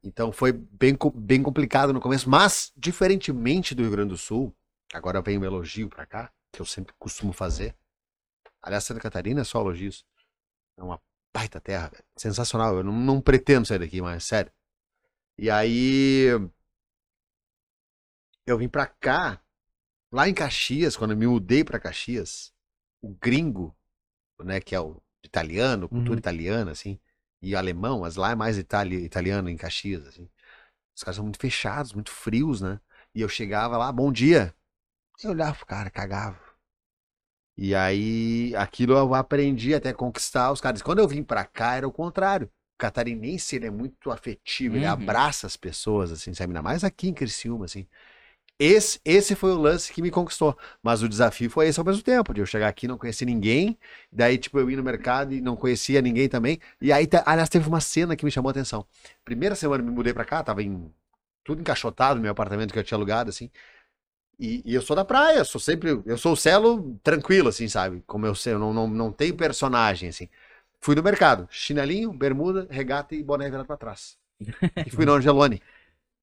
Então 0.04 0.32
foi 0.32 0.52
bem, 0.52 0.96
bem 1.16 1.42
complicado 1.42 1.92
no 1.92 2.00
começo, 2.00 2.30
mas, 2.30 2.72
diferentemente 2.78 3.74
do 3.74 3.82
Rio 3.82 3.92
Grande 3.92 4.10
do 4.10 4.18
Sul, 4.18 4.56
agora 4.94 5.20
vem 5.20 5.39
um 5.39 5.44
elogio 5.44 5.89
pra 5.89 6.06
cá, 6.06 6.32
que 6.52 6.62
eu 6.62 6.66
sempre 6.66 6.94
costumo 7.00 7.34
fazer. 7.34 7.76
Aliás, 8.62 8.84
Santa 8.84 9.00
Catarina 9.00 9.42
é 9.42 9.44
só 9.44 9.60
elogios. 9.62 10.06
É 10.78 10.84
uma 10.84 11.02
baita 11.34 11.60
terra, 11.60 11.92
sensacional. 12.16 12.78
Eu 12.78 12.84
não, 12.84 12.94
não 12.94 13.20
pretendo 13.20 13.66
sair 13.66 13.80
daqui, 13.80 14.00
mas 14.00 14.24
sério. 14.24 14.52
E 15.39 15.50
aí. 15.50 16.28
Eu 18.46 18.60
vim 18.60 18.70
pra 18.70 18.86
cá, 18.86 19.42
lá 20.12 20.28
em 20.30 20.34
Caxias, 20.34 20.95
quando 20.97 21.12
eu 21.12 21.18
me 21.18 21.28
mudei 21.28 21.64
pra 21.64 21.80
Caxias, 21.80 22.53
o 23.01 23.09
gringo, 23.16 23.76
né, 24.43 24.59
que 24.62 24.76
é 24.76 24.80
o 24.82 25.01
italiano, 25.24 25.89
cultura 25.89 26.20
Uhum. 26.20 26.20
italiana, 26.20 26.72
assim, 26.72 26.99
e 27.41 27.55
alemão, 27.55 28.01
mas 28.01 28.16
lá 28.18 28.32
é 28.32 28.36
mais 28.36 28.57
itali 28.57 28.97
italiano 29.05 29.49
em 29.49 29.57
Caxias, 29.57 30.07
assim. 30.07 30.30
Os 30.95 31.03
caras 31.03 31.18
são 31.18 31.26
muito 31.26 31.39
fechados, 31.39 31.93
muito 31.93 32.12
frios, 32.12 32.62
né? 32.62 32.80
E 33.16 33.22
eu 33.22 33.30
chegava 33.30 33.78
lá, 33.78 33.91
bom 33.91 34.12
dia. 34.12 34.55
Eu 35.24 35.32
olhava 35.32 35.55
pro 35.55 35.66
cara, 35.66 35.89
cagava. 35.89 36.38
E 37.57 37.76
aí, 37.76 38.55
aquilo 38.55 38.93
eu 38.97 39.14
aprendi 39.14 39.74
até 39.76 39.93
conquistar 39.93 40.51
os 40.51 40.59
caras. 40.62 40.82
Quando 40.82 40.99
eu 40.99 41.07
vim 41.07 41.24
pra 41.24 41.45
cá, 41.45 41.76
era 41.76 41.88
o 41.88 41.91
contrário. 41.91 42.47
O 42.47 42.78
catarinense, 42.78 43.55
ele 43.55 43.68
é 43.68 43.72
muito 43.72 44.09
afetivo, 44.12 44.76
ele 44.78 44.86
Uhum. 44.86 44.86
abraça 44.86 45.45
as 45.47 45.55
pessoas, 45.57 46.12
assim, 46.12 46.34
sabe? 46.34 46.51
Ainda 46.51 46.62
mais 46.64 46.84
aqui 46.84 47.07
em 47.09 47.14
Criciúma, 47.14 47.66
assim. 47.66 47.88
Esse, 48.64 48.99
esse 49.03 49.34
foi 49.34 49.49
o 49.53 49.57
lance 49.57 49.91
que 49.91 50.03
me 50.03 50.12
conquistou. 50.12 50.55
Mas 50.84 51.01
o 51.01 51.09
desafio 51.09 51.49
foi 51.49 51.68
esse 51.68 51.80
ao 51.80 51.86
mesmo 51.86 52.03
tempo, 52.03 52.32
de 52.32 52.41
eu 52.41 52.45
chegar 52.45 52.68
aqui 52.68 52.86
e 52.86 52.88
não 52.88 52.95
conhecer 52.95 53.26
ninguém. 53.26 53.76
Daí, 54.12 54.38
tipo, 54.38 54.59
eu 54.59 54.70
ir 54.70 54.76
no 54.76 54.84
mercado 54.84 55.34
e 55.34 55.41
não 55.41 55.55
conhecia 55.55 55.99
ninguém 55.99 56.30
também. 56.30 56.59
E 56.80 56.93
aí, 56.93 57.07
aliás, 57.26 57.49
teve 57.49 57.68
uma 57.68 57.82
cena 57.82 58.16
que 58.16 58.24
me 58.24 58.30
chamou 58.30 58.49
a 58.49 58.51
atenção. 58.51 58.86
Primeira 59.26 59.55
semana 59.55 59.82
me 59.82 59.89
mudei 59.89 60.14
pra 60.14 60.24
cá, 60.24 60.43
tava 60.43 60.62
em 60.62 60.93
tudo 61.43 61.59
encaixotado 61.59 62.18
no 62.18 62.22
meu 62.22 62.32
apartamento 62.32 62.72
que 62.72 62.78
eu 62.78 62.84
tinha 62.84 62.95
alugado, 62.95 63.32
assim. 63.32 63.49
E, 64.39 64.62
e 64.64 64.76
eu 64.76 64.82
sou 64.84 64.95
da 64.95 65.03
praia, 65.03 65.43
sou 65.43 65.59
sempre. 65.59 65.99
Eu 66.05 66.18
sou 66.20 66.34
o 66.34 66.38
Celo 66.38 66.99
tranquilo, 67.03 67.49
assim, 67.49 67.68
sabe? 67.68 68.03
Como 68.05 68.28
eu 68.28 68.36
sei, 68.36 68.53
eu 68.53 68.59
não, 68.59 68.72
não, 68.72 68.88
não 68.88 69.12
tenho 69.12 69.36
personagem, 69.36 70.09
assim. 70.09 70.30
Fui 70.80 70.93
no 70.93 71.01
mercado, 71.01 71.47
chinelinho, 71.49 72.14
bermuda, 72.14 72.68
regata 72.70 73.16
e 73.16 73.24
boné 73.24 73.49
virado 73.49 73.66
pra 73.66 73.78
trás. 73.78 74.18
E 74.86 74.91
fui 74.91 75.05
no 75.05 75.14
Angelone. 75.18 75.59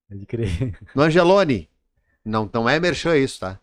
Pode 0.08 0.26
crer. 0.26 0.78
No 0.94 1.02
Angelone. 1.02 1.68
Não, 2.28 2.48
não 2.52 2.68
é 2.68 2.78
merchan 2.78 3.16
isso, 3.16 3.40
tá? 3.40 3.58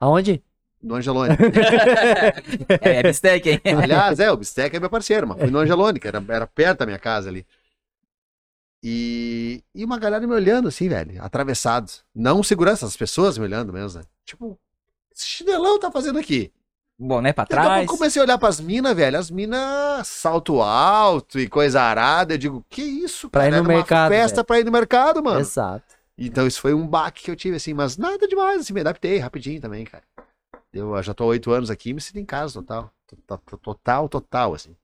Aonde? 0.00 0.42
No 0.82 0.94
Angelone. 0.96 1.36
É, 2.80 2.96
é 2.98 3.02
bistec, 3.02 3.48
hein? 3.48 3.60
Aliás, 3.80 4.18
é, 4.18 4.30
o 4.30 4.36
Bistec 4.36 4.74
é 4.76 4.80
meu 4.80 4.90
parceiro, 4.90 5.26
mas 5.28 5.38
fui 5.38 5.50
no 5.50 5.58
Angelone, 5.58 6.00
que 6.00 6.08
era, 6.08 6.24
era 6.28 6.46
perto 6.46 6.80
da 6.80 6.86
minha 6.86 6.98
casa 6.98 7.28
ali. 7.28 7.46
E, 8.82 9.62
e 9.74 9.84
uma 9.84 9.98
galera 9.98 10.26
me 10.26 10.32
olhando 10.34 10.68
assim, 10.68 10.88
velho, 10.88 11.22
atravessados. 11.22 12.04
Não 12.14 12.42
segurança, 12.42 12.84
as 12.86 12.96
pessoas 12.96 13.38
me 13.38 13.44
olhando 13.44 13.72
mesmo, 13.72 14.00
né? 14.00 14.04
Tipo, 14.24 14.58
esse 15.14 15.26
chinelão 15.26 15.78
tá 15.78 15.90
fazendo 15.90 16.18
aqui? 16.18 16.52
Boné 16.98 17.32
pra 17.32 17.44
Daqui 17.44 17.54
a 17.54 17.56
pouco 17.58 17.68
trás. 17.74 17.86
eu 17.88 17.96
comecei 17.96 18.20
a 18.20 18.24
olhar 18.24 18.38
pras 18.38 18.60
minas, 18.60 18.94
velho. 18.96 19.18
As 19.18 19.30
minas 19.30 20.06
salto 20.08 20.60
alto 20.60 21.38
e 21.38 21.48
coisa 21.48 21.80
arada. 21.80 22.34
Eu 22.34 22.38
digo, 22.38 22.64
que 22.68 22.82
isso, 22.82 23.28
Pra 23.30 23.42
cara? 23.42 23.48
ir 23.48 23.50
no 23.50 23.56
Era 23.58 23.68
uma 23.68 23.74
mercado, 23.76 24.10
festa 24.10 24.36
velho. 24.36 24.46
pra 24.46 24.60
ir 24.60 24.64
no 24.64 24.72
mercado, 24.72 25.22
mano. 25.22 25.40
Exato. 25.40 25.84
Então 26.26 26.46
isso 26.46 26.60
foi 26.60 26.74
um 26.74 26.86
baque 26.86 27.22
que 27.22 27.30
eu 27.30 27.36
tive, 27.36 27.56
assim, 27.56 27.74
mas 27.74 27.96
nada 27.96 28.26
demais, 28.28 28.60
assim, 28.60 28.72
me 28.72 28.80
adaptei 28.80 29.18
rapidinho 29.18 29.60
também, 29.60 29.84
cara. 29.84 30.04
Eu 30.72 31.02
já 31.02 31.12
tô 31.12 31.24
há 31.24 31.26
oito 31.28 31.50
anos 31.50 31.70
aqui, 31.70 31.92
me 31.92 32.00
sinto 32.00 32.18
em 32.18 32.24
casa 32.24 32.54
total. 32.54 32.92
Total, 33.06 33.38
total, 33.58 34.08
total, 34.08 34.54
assim. 34.54 34.74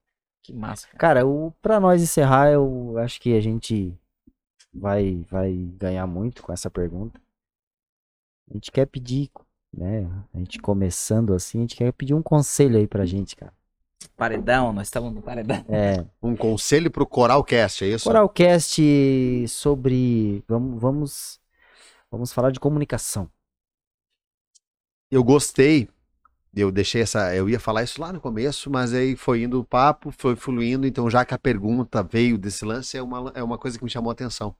Que 0.43 0.53
massa. 0.53 0.87
cara. 0.87 0.99
Cara, 0.99 1.27
o, 1.27 1.53
pra 1.63 1.81
nós 1.81 2.03
encerrar, 2.03 2.51
eu 2.51 2.99
acho 2.99 3.21
que 3.21 3.35
a 3.35 3.41
gente 3.41 3.95
vai, 4.73 5.25
vai 5.31 5.53
ganhar 5.53 6.07
muito 6.07 6.43
com 6.43 6.53
essa 6.53 6.71
pergunta. 6.71 7.21
A 8.51 8.55
gente 8.55 8.71
quer 8.71 8.87
pedir, 8.87 9.31
né? 9.75 10.07
A 10.33 10.39
gente 10.39 10.59
começando 10.59 11.35
assim, 11.35 11.59
a 11.59 11.61
gente 11.63 11.77
quer 11.77 11.93
pedir 11.93 12.15
um 12.15 12.23
conselho 12.23 12.79
aí 12.79 12.87
pra 12.87 13.07
gente, 13.07 13.37
cara. 13.37 13.53
Paredão, 14.17 14.73
nós 14.73 14.89
estamos 14.89 15.13
no 15.13 15.23
paredão. 15.23 15.65
É, 15.69 16.05
Um 16.23 16.37
conselho 16.37 16.91
pro 16.91 17.07
Coralcast, 17.07 17.85
é 17.85 17.89
isso? 17.89 18.09
Coralcast 18.09 19.49
sobre. 19.49 20.43
Vamos, 20.49 20.81
vamos, 20.81 21.41
vamos 22.11 22.33
falar 22.33 22.51
de 22.51 22.61
comunicação. 22.61 23.31
Eu 25.11 25.25
gostei 25.25 25.89
Eu 26.55 26.73
deixei 26.73 27.03
essa. 27.03 27.35
Eu 27.35 27.49
ia 27.49 27.61
falar 27.61 27.85
isso 27.85 28.01
lá 28.01 28.13
no 28.13 28.21
começo, 28.21 28.71
mas 28.71 28.95
aí 28.95 29.17
foi 29.17 29.43
indo 29.43 29.61
o 29.61 29.65
papo, 29.65 30.13
foi 30.13 30.37
fluindo, 30.37 30.87
então 30.87 31.11
já 31.11 31.25
que 31.25 31.35
a 31.35 31.39
pergunta 31.39 32.03
veio 32.03 32.39
desse 32.39 32.65
lance, 32.65 32.97
é 32.97 33.03
uma, 33.03 33.33
é 33.35 33.43
uma 33.43 33.59
coisa 33.59 33.79
que 33.79 33.85
me 33.85 33.91
chamou 33.91 34.11
a 34.11 34.15
atenção. 34.15 34.55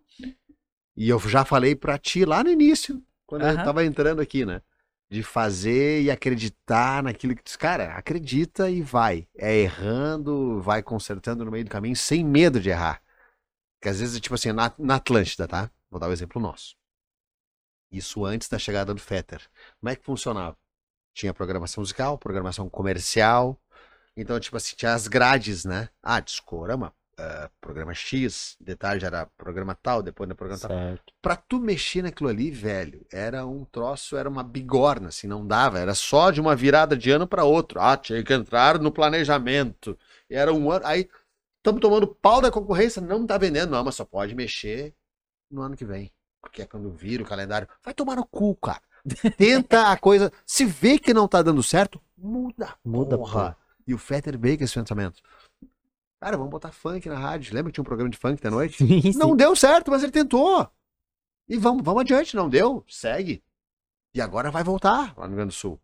E 0.97 1.09
eu 1.09 1.19
já 1.21 1.45
falei 1.45 1.75
pra 1.75 1.99
ti 1.99 2.25
lá 2.25 2.43
no 2.45 2.51
início, 2.51 3.03
quando 3.27 3.43
eu 3.45 3.55
Aham. 3.55 3.65
tava 3.65 3.85
entrando 3.85 4.21
aqui, 4.21 4.45
né? 4.45 4.61
De 5.11 5.23
fazer 5.23 6.03
e 6.03 6.11
acreditar 6.11 7.03
naquilo 7.03 7.35
que 7.35 7.43
tu. 7.43 7.59
Cara, 7.59 7.95
acredita 7.97 8.69
e 8.71 8.83
vai. 8.83 9.27
É 9.35 9.57
errando, 9.57 10.61
vai 10.61 10.83
consertando 10.83 11.45
no 11.45 11.51
meio 11.51 11.65
do 11.65 11.71
caminho, 11.71 11.97
sem 11.97 12.25
medo 12.25 12.61
de 12.61 12.69
errar. 12.69 13.03
Porque 13.79 13.89
às 13.89 14.01
vezes, 14.01 14.21
tipo 14.21 14.35
assim, 14.35 14.53
na, 14.53 14.73
na 14.79 14.97
Atlântida, 14.97 15.49
tá? 15.49 15.71
Vou 15.91 15.99
dar 15.99 16.09
o 16.09 16.13
exemplo 16.13 16.41
nosso. 16.41 16.77
Isso 17.91 18.25
antes 18.25 18.49
da 18.49 18.59
chegada 18.59 18.93
do 18.93 19.01
Fetter. 19.01 19.49
Como 19.81 19.91
é 19.91 19.97
que 19.97 20.05
funcionava? 20.05 20.57
Tinha 21.15 21.33
programação 21.33 21.81
musical, 21.81 22.19
programação 22.19 22.69
comercial. 22.69 23.59
Então, 24.17 24.39
tipo 24.39 24.57
assim, 24.57 24.77
tinha 24.77 24.93
as 24.93 25.09
grades, 25.09 25.65
né? 25.65 25.89
Ah, 26.03 26.21
discorama, 26.21 26.95
ah, 27.19 27.51
programa 27.61 27.93
X, 27.93 28.57
de 28.61 28.77
tarde 28.77 29.05
era 29.05 29.27
programa 29.37 29.75
tal, 29.75 30.01
depois 30.03 30.29
no 30.29 30.37
programa 30.37 30.61
tal. 30.61 30.71
Certo. 30.71 31.13
Pra 31.21 31.35
tu 31.35 31.59
mexer 31.59 32.03
naquilo 32.03 32.29
ali, 32.29 32.49
velho, 32.49 33.05
era 33.13 33.45
um 33.45 33.65
troço, 33.65 34.17
era 34.17 34.29
uma 34.29 34.45
bigorna, 34.45 35.09
assim, 35.09 35.27
não 35.27 35.45
dava. 35.45 35.81
Era 35.81 35.95
só 35.95 36.31
de 36.31 36.41
uma 36.41 36.55
virada 36.55 36.97
de 36.97 37.11
ano 37.11 37.27
pra 37.27 37.43
outro. 37.43 37.81
Ah, 37.81 37.97
tinha 37.97 38.23
que 38.23 38.33
entrar 38.33 38.79
no 38.79 38.93
planejamento. 38.93 39.99
E 40.31 40.37
era 40.37 40.53
um 40.53 40.71
ano. 40.71 40.87
Aí, 40.87 41.09
estamos 41.57 41.81
tomando 41.81 42.07
pau 42.07 42.41
da 42.41 42.53
concorrência, 42.53 43.03
não 43.03 43.27
tá 43.27 43.37
vendendo, 43.37 43.71
não, 43.71 43.83
mas 43.83 43.97
só 43.97 44.05
pode 44.05 44.35
mexer 44.35 44.95
no 45.51 45.63
ano 45.63 45.77
que 45.77 45.85
vem. 45.85 46.13
Porque 46.41 46.63
é 46.63 46.67
quando 46.67 46.89
vira 46.93 47.23
o 47.23 47.27
calendário. 47.27 47.67
Vai 47.85 47.93
tomar 47.93 48.15
no 48.15 48.25
cu, 48.25 48.55
cara. 48.55 48.83
Tenta 49.37 49.91
a 49.91 49.97
coisa. 49.97 50.33
Se 50.47 50.65
vê 50.65 51.01
que 51.01 51.13
não 51.13 51.27
tá 51.27 51.43
dando 51.43 51.65
certo, 51.65 52.01
muda. 52.17 52.75
Muda, 52.85 53.19
porra. 53.19 53.57
E 53.87 53.93
o 53.95 53.99
Fetter 53.99 54.39
veio 54.39 54.57
com 54.57 54.65
esse 54.65 54.75
pensamento. 54.75 55.21
Cara, 56.21 56.37
vamos 56.37 56.51
botar 56.51 56.73
funk 56.73 57.09
na 57.09 57.17
rádio. 57.17 57.55
Lembra 57.55 57.71
que 57.71 57.75
tinha 57.75 57.83
um 57.83 57.85
programa 57.85 58.11
de 58.11 58.19
funk 58.19 58.43
da 58.43 58.51
noite? 58.51 58.79
Sim, 58.79 59.13
sim. 59.13 59.19
Não 59.19 59.37
deu 59.37 59.55
certo, 59.55 59.91
mas 59.91 60.03
ele 60.03 60.11
tentou. 60.13 60.69
E 61.49 61.57
vamos, 61.57 61.83
vamos 61.85 62.01
adiante, 62.01 62.35
não 62.35 62.49
deu? 62.49 62.85
Segue. 62.89 63.43
E 64.13 64.21
agora 64.21 64.51
vai 64.51 64.65
voltar 64.65 65.15
lá 65.17 65.25
no 65.25 65.29
Rio 65.29 65.37
Grande 65.37 65.51
do 65.51 65.55
Sul. 65.55 65.81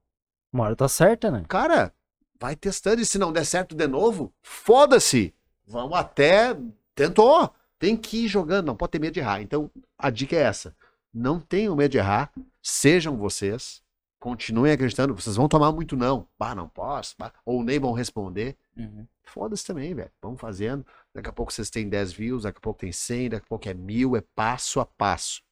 Uma 0.53 0.65
hora 0.65 0.77
tá 0.77 0.89
certa, 0.89 1.31
né? 1.31 1.45
Cara, 1.49 1.95
vai 2.39 2.57
testando 2.57 3.01
e 3.01 3.07
se 3.07 3.19
não 3.19 3.33
der 3.33 3.45
certo 3.45 3.75
de 3.77 3.87
novo, 3.87 4.33
foda-se. 4.43 5.33
Vamos 5.67 5.97
até. 5.97 6.57
Tentou. 6.95 7.53
Tem 7.79 7.97
que 7.97 8.25
ir 8.25 8.29
jogando, 8.29 8.67
não 8.67 8.77
pode 8.77 8.93
ter 8.93 8.99
medo 8.99 9.15
de 9.15 9.21
errar. 9.21 9.41
Então, 9.41 9.71
a 9.97 10.11
dica 10.11 10.35
é 10.35 10.41
essa. 10.41 10.75
Não 11.13 11.39
tenham 11.39 11.77
medo 11.77 11.93
de 11.93 11.99
errar. 11.99 12.33
Sejam 12.63 13.17
vocês. 13.17 13.84
Continuem 14.25 14.73
acreditando. 14.73 15.15
Vocês 15.15 15.37
vão 15.37 15.47
tomar 15.47 15.71
muito 15.71 15.95
não. 15.95 16.27
Bah, 16.39 16.55
não 16.55 16.67
posso. 16.67 17.15
bah, 17.19 17.31
Ou 17.45 17.63
nem 17.63 17.79
vão 17.79 17.93
responder. 17.93 18.57
Uhum. 18.75 19.07
Foda-se 19.23 19.67
também, 19.67 19.93
velho. 19.95 20.11
Vamos 20.23 20.41
fazendo. 20.41 20.83
Daqui 21.15 21.29
a 21.29 21.33
pouco 21.33 21.53
vocês 21.53 21.69
têm 21.69 21.87
10 21.91 22.11
views, 22.15 22.45
daqui 22.45 22.57
a 22.57 22.61
pouco 22.63 22.81
tem 22.81 22.91
100, 22.91 23.29
daqui 23.29 23.45
a 23.45 23.49
pouco 23.51 23.69
é 23.69 23.75
mil, 23.75 24.17
é 24.17 24.23
passo 24.35 24.81
a 24.81 24.87
passo. 24.87 25.43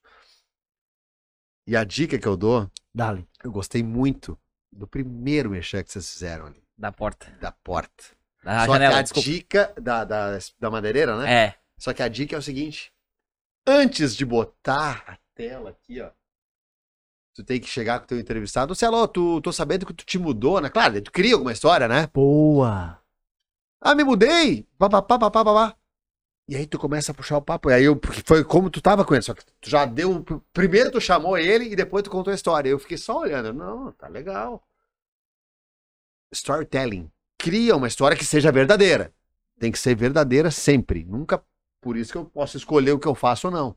E 1.67 1.77
a 1.77 1.85
dica 1.85 2.19
que 2.19 2.27
eu 2.27 2.35
dou, 2.35 2.71
Dali. 2.95 3.29
eu 3.45 3.53
gostei 3.53 3.83
muito 3.83 4.39
do 4.73 4.87
primeiro 4.87 5.51
mexer 5.51 5.85
que 5.85 5.93
vocês 5.93 6.11
fizeram 6.11 6.47
ali, 6.47 6.65
Da 6.75 6.91
porta. 6.91 7.31
da 7.43 7.53
porta. 7.53 8.05
Da 8.43 8.65
Só 8.65 8.73
janela, 8.73 8.95
que 8.95 8.99
a 8.99 9.03
desculpa. 9.03 9.29
dica 9.29 9.75
da, 9.79 10.03
da, 10.03 10.39
da 10.59 10.71
madeireira, 10.71 11.19
né? 11.19 11.31
É. 11.31 11.55
Só 11.79 11.93
que 11.93 12.03
a 12.03 12.09
dica 12.09 12.35
é 12.35 12.39
o 12.39 12.43
seguinte: 12.43 12.91
antes 13.67 14.17
de 14.17 14.25
botar 14.25 15.05
a 15.07 15.19
tela 15.35 15.69
aqui, 15.71 16.01
ó, 16.01 16.11
tu 17.35 17.45
tem 17.45 17.61
que 17.61 17.69
chegar 17.69 17.99
com 17.99 18.05
o 18.05 18.09
teu 18.09 18.19
entrevistado. 18.19 18.75
Sei 18.75 18.89
lá, 18.89 19.07
tu 19.09 19.41
tô 19.41 19.53
sabendo 19.53 19.87
que 19.87 19.95
tu 19.95 20.05
te 20.05 20.19
mudou, 20.19 20.61
né? 20.61 20.69
Claro, 20.69 21.01
tu 21.03 21.13
cria 21.13 21.35
alguma 21.35 21.53
história, 21.53 21.89
né? 21.89 22.09
Boa! 22.13 22.99
Ah, 23.81 23.95
me 23.95 24.05
mudei! 24.05 24.67
Papapá, 24.79 25.19
papapá, 25.19 25.45
papá. 25.45 25.77
E 26.49 26.57
aí 26.57 26.67
tu 26.67 26.79
começa 26.79 27.13
a 27.13 27.15
puxar 27.15 27.39
o 27.39 27.43
papo. 27.43 27.71
E 27.71 27.75
aí 27.75 27.85
eu, 27.85 27.97
porque 27.97 28.23
foi 28.25 28.45
como 28.45 28.69
tu 28.69 28.81
tava 28.81 29.05
com 29.05 29.15
ele, 29.15 29.23
só 29.23 29.33
que 29.35 29.45
tu 29.61 29.71
já 29.71 29.85
deu. 29.85 30.25
Primeiro 30.53 30.91
tu 30.91 31.01
chamou 31.01 31.39
ele 31.39 31.67
e 31.67 31.77
depois 31.77 32.03
tu 32.03 32.11
contou 32.11 32.31
a 32.31 32.35
história. 32.35 32.69
Eu 32.69 32.79
fiquei 32.79 32.99
só 32.99 33.21
olhando. 33.21 33.53
Não, 33.53 33.93
tá 33.93 34.09
legal. 34.09 34.63
Storytelling. 36.33 37.11
Cria 37.39 37.77
uma 37.77 37.89
história 37.89 38.17
que 38.17 38.25
seja 38.25 38.53
verdadeira. 38.53 39.15
Tem 39.59 39.71
que 39.71 39.79
ser 39.79 39.95
verdadeira 39.95 40.51
sempre. 40.51 41.05
Nunca 41.05 41.43
por 41.81 41.97
isso 41.97 42.13
que 42.13 42.19
eu 42.19 42.25
posso 42.25 42.57
escolher 42.57 42.93
o 42.93 42.99
que 42.99 43.09
eu 43.09 43.15
faço 43.15 43.49
ou 43.49 43.53
não. 43.53 43.77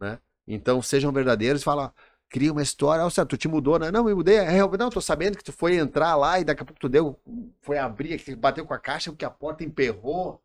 Né? 0.00 0.18
Então 0.46 0.82
sejam 0.82 1.12
verdadeiros 1.12 1.62
e 1.62 1.64
fala. 1.64 1.94
Cria 2.32 2.50
uma 2.50 2.62
história, 2.62 3.04
ó, 3.04 3.10
César, 3.10 3.26
tu 3.26 3.36
te 3.36 3.46
mudou, 3.46 3.78
né? 3.78 3.90
Não, 3.90 4.04
me 4.04 4.14
mudei. 4.14 4.36
É, 4.36 4.58
não, 4.78 4.88
tô 4.88 5.02
sabendo 5.02 5.36
que 5.36 5.44
tu 5.44 5.52
foi 5.52 5.76
entrar 5.76 6.16
lá 6.16 6.40
e 6.40 6.44
daqui 6.44 6.62
a 6.62 6.64
pouco 6.64 6.80
tu 6.80 6.88
deu, 6.88 7.20
foi 7.60 7.76
abrir, 7.76 8.18
que 8.18 8.34
bateu 8.34 8.64
com 8.64 8.72
a 8.72 8.78
caixa 8.78 9.12
porque 9.12 9.26
a 9.26 9.30
porta 9.30 9.62
emperrou. 9.62 10.42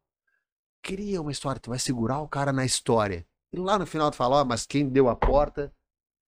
Cria 0.82 1.22
uma 1.22 1.32
história, 1.32 1.62
tu 1.62 1.70
vai 1.70 1.80
segurar 1.80 2.20
o 2.20 2.28
cara 2.28 2.52
na 2.52 2.66
história. 2.66 3.26
E 3.54 3.58
lá 3.58 3.80
no 3.80 3.86
final 3.86 4.12
tu 4.12 4.18
fala, 4.18 4.42
ó, 4.42 4.44
mas 4.44 4.66
quem 4.66 4.90
deu 4.90 5.08
a 5.08 5.16
porta 5.16 5.72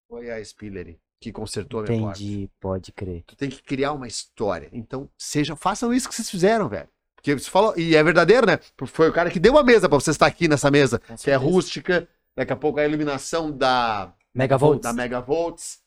foi 0.08 0.32
a 0.32 0.42
Spillery, 0.42 0.98
que 1.20 1.30
consertou 1.34 1.82
a 1.82 1.84
minha 1.84 2.04
porta. 2.04 2.24
Entendi, 2.24 2.50
pode 2.58 2.92
crer. 2.94 3.24
Tu 3.28 3.36
tem 3.36 3.50
que 3.50 3.62
criar 3.62 3.92
uma 3.92 4.08
história. 4.08 4.70
Então, 4.72 5.10
sejam, 5.18 5.58
façam 5.58 5.94
isso 5.94 6.08
que 6.08 6.16
vocês 6.16 6.30
fizeram, 6.30 6.70
velho. 6.70 6.88
Porque 7.18 7.38
você 7.38 7.50
falou, 7.50 7.78
e 7.78 7.98
é 7.98 8.02
verdadeiro, 8.02 8.48
né? 8.48 8.60
Foi 8.86 9.10
o 9.10 9.14
cara 9.14 9.30
que 9.30 9.42
deu 9.42 9.58
a 9.58 9.64
mesa 9.64 9.90
pra 9.90 10.00
você 10.00 10.12
estar 10.12 10.26
aqui 10.26 10.48
nessa 10.48 10.72
mesa, 10.72 11.00
que 11.22 11.30
é 11.30 11.36
rústica, 11.36 12.08
daqui 12.34 12.54
a 12.54 12.56
pouco 12.56 12.80
a 12.80 12.86
iluminação 12.86 13.52
da 13.52 14.14
Megavolts. 14.40 14.82
da 14.84 14.94
Megavolts. 14.94 15.80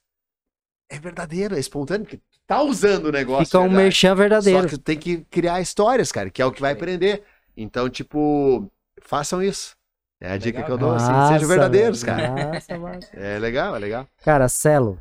É 0.90 0.98
verdadeiro, 0.98 1.56
é 1.56 1.58
espontâneo, 1.58 2.04
porque 2.06 2.20
tá 2.46 2.62
usando 2.62 3.06
o 3.06 3.12
negócio. 3.12 3.46
Fica 3.46 3.58
um 3.58 3.62
verdade. 3.62 3.82
merchan 3.82 4.14
verdadeiro. 4.14 4.62
Só 4.62 4.68
que 4.68 4.78
tu 4.78 4.82
tem 4.82 4.98
que 4.98 5.18
criar 5.30 5.60
histórias, 5.60 6.12
cara, 6.12 6.28
que 6.30 6.42
é 6.42 6.46
o 6.46 6.52
que 6.52 6.60
vai 6.60 6.74
prender. 6.74 7.22
Então, 7.56 7.88
tipo, 7.88 8.70
façam 9.00 9.42
isso. 9.42 9.74
É 10.20 10.32
a 10.32 10.36
dica 10.36 10.58
Legal, 10.58 10.66
que 10.66 10.72
eu 10.72 10.78
dou, 10.78 10.90
Massa, 10.92 11.12
assim, 11.24 11.34
sejam 11.34 11.48
verdadeiros, 11.48 12.04
cara. 12.04 12.30
Massa, 12.52 12.78
massa. 12.78 13.08
É 13.16 13.38
legal, 13.38 13.74
é 13.74 13.78
legal. 13.78 14.06
Cara, 14.22 14.48
Celo. 14.48 15.00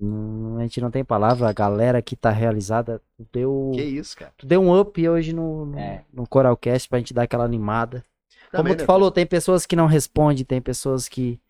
hum, 0.00 0.56
A 0.58 0.62
gente 0.62 0.80
não 0.80 0.90
tem 0.90 1.04
palavra, 1.04 1.48
a 1.48 1.52
galera 1.52 2.02
que 2.02 2.16
tá 2.16 2.30
realizada, 2.30 3.00
tu 3.16 3.26
deu, 3.32 3.70
Que 3.74 3.82
isso, 3.82 4.16
cara. 4.16 4.32
tu 4.36 4.46
deu 4.46 4.60
um 4.62 4.78
up 4.78 5.08
hoje 5.08 5.32
no, 5.32 5.66
no, 5.66 5.78
É. 5.78 6.04
no 6.12 6.26
Coralcast 6.26 6.88
pra 6.88 6.98
gente 6.98 7.14
dar 7.14 7.22
aquela 7.22 7.44
animada. 7.44 8.04
Como 8.50 8.62
Também, 8.62 8.76
tu 8.76 8.80
né, 8.80 8.86
falou, 8.86 9.10
tem 9.10 9.26
pessoas 9.26 9.66
que 9.66 9.74
não 9.76 9.86
respondem, 9.86 10.44
tem 10.44 10.60
pessoas 10.60 11.08
que 11.08 11.40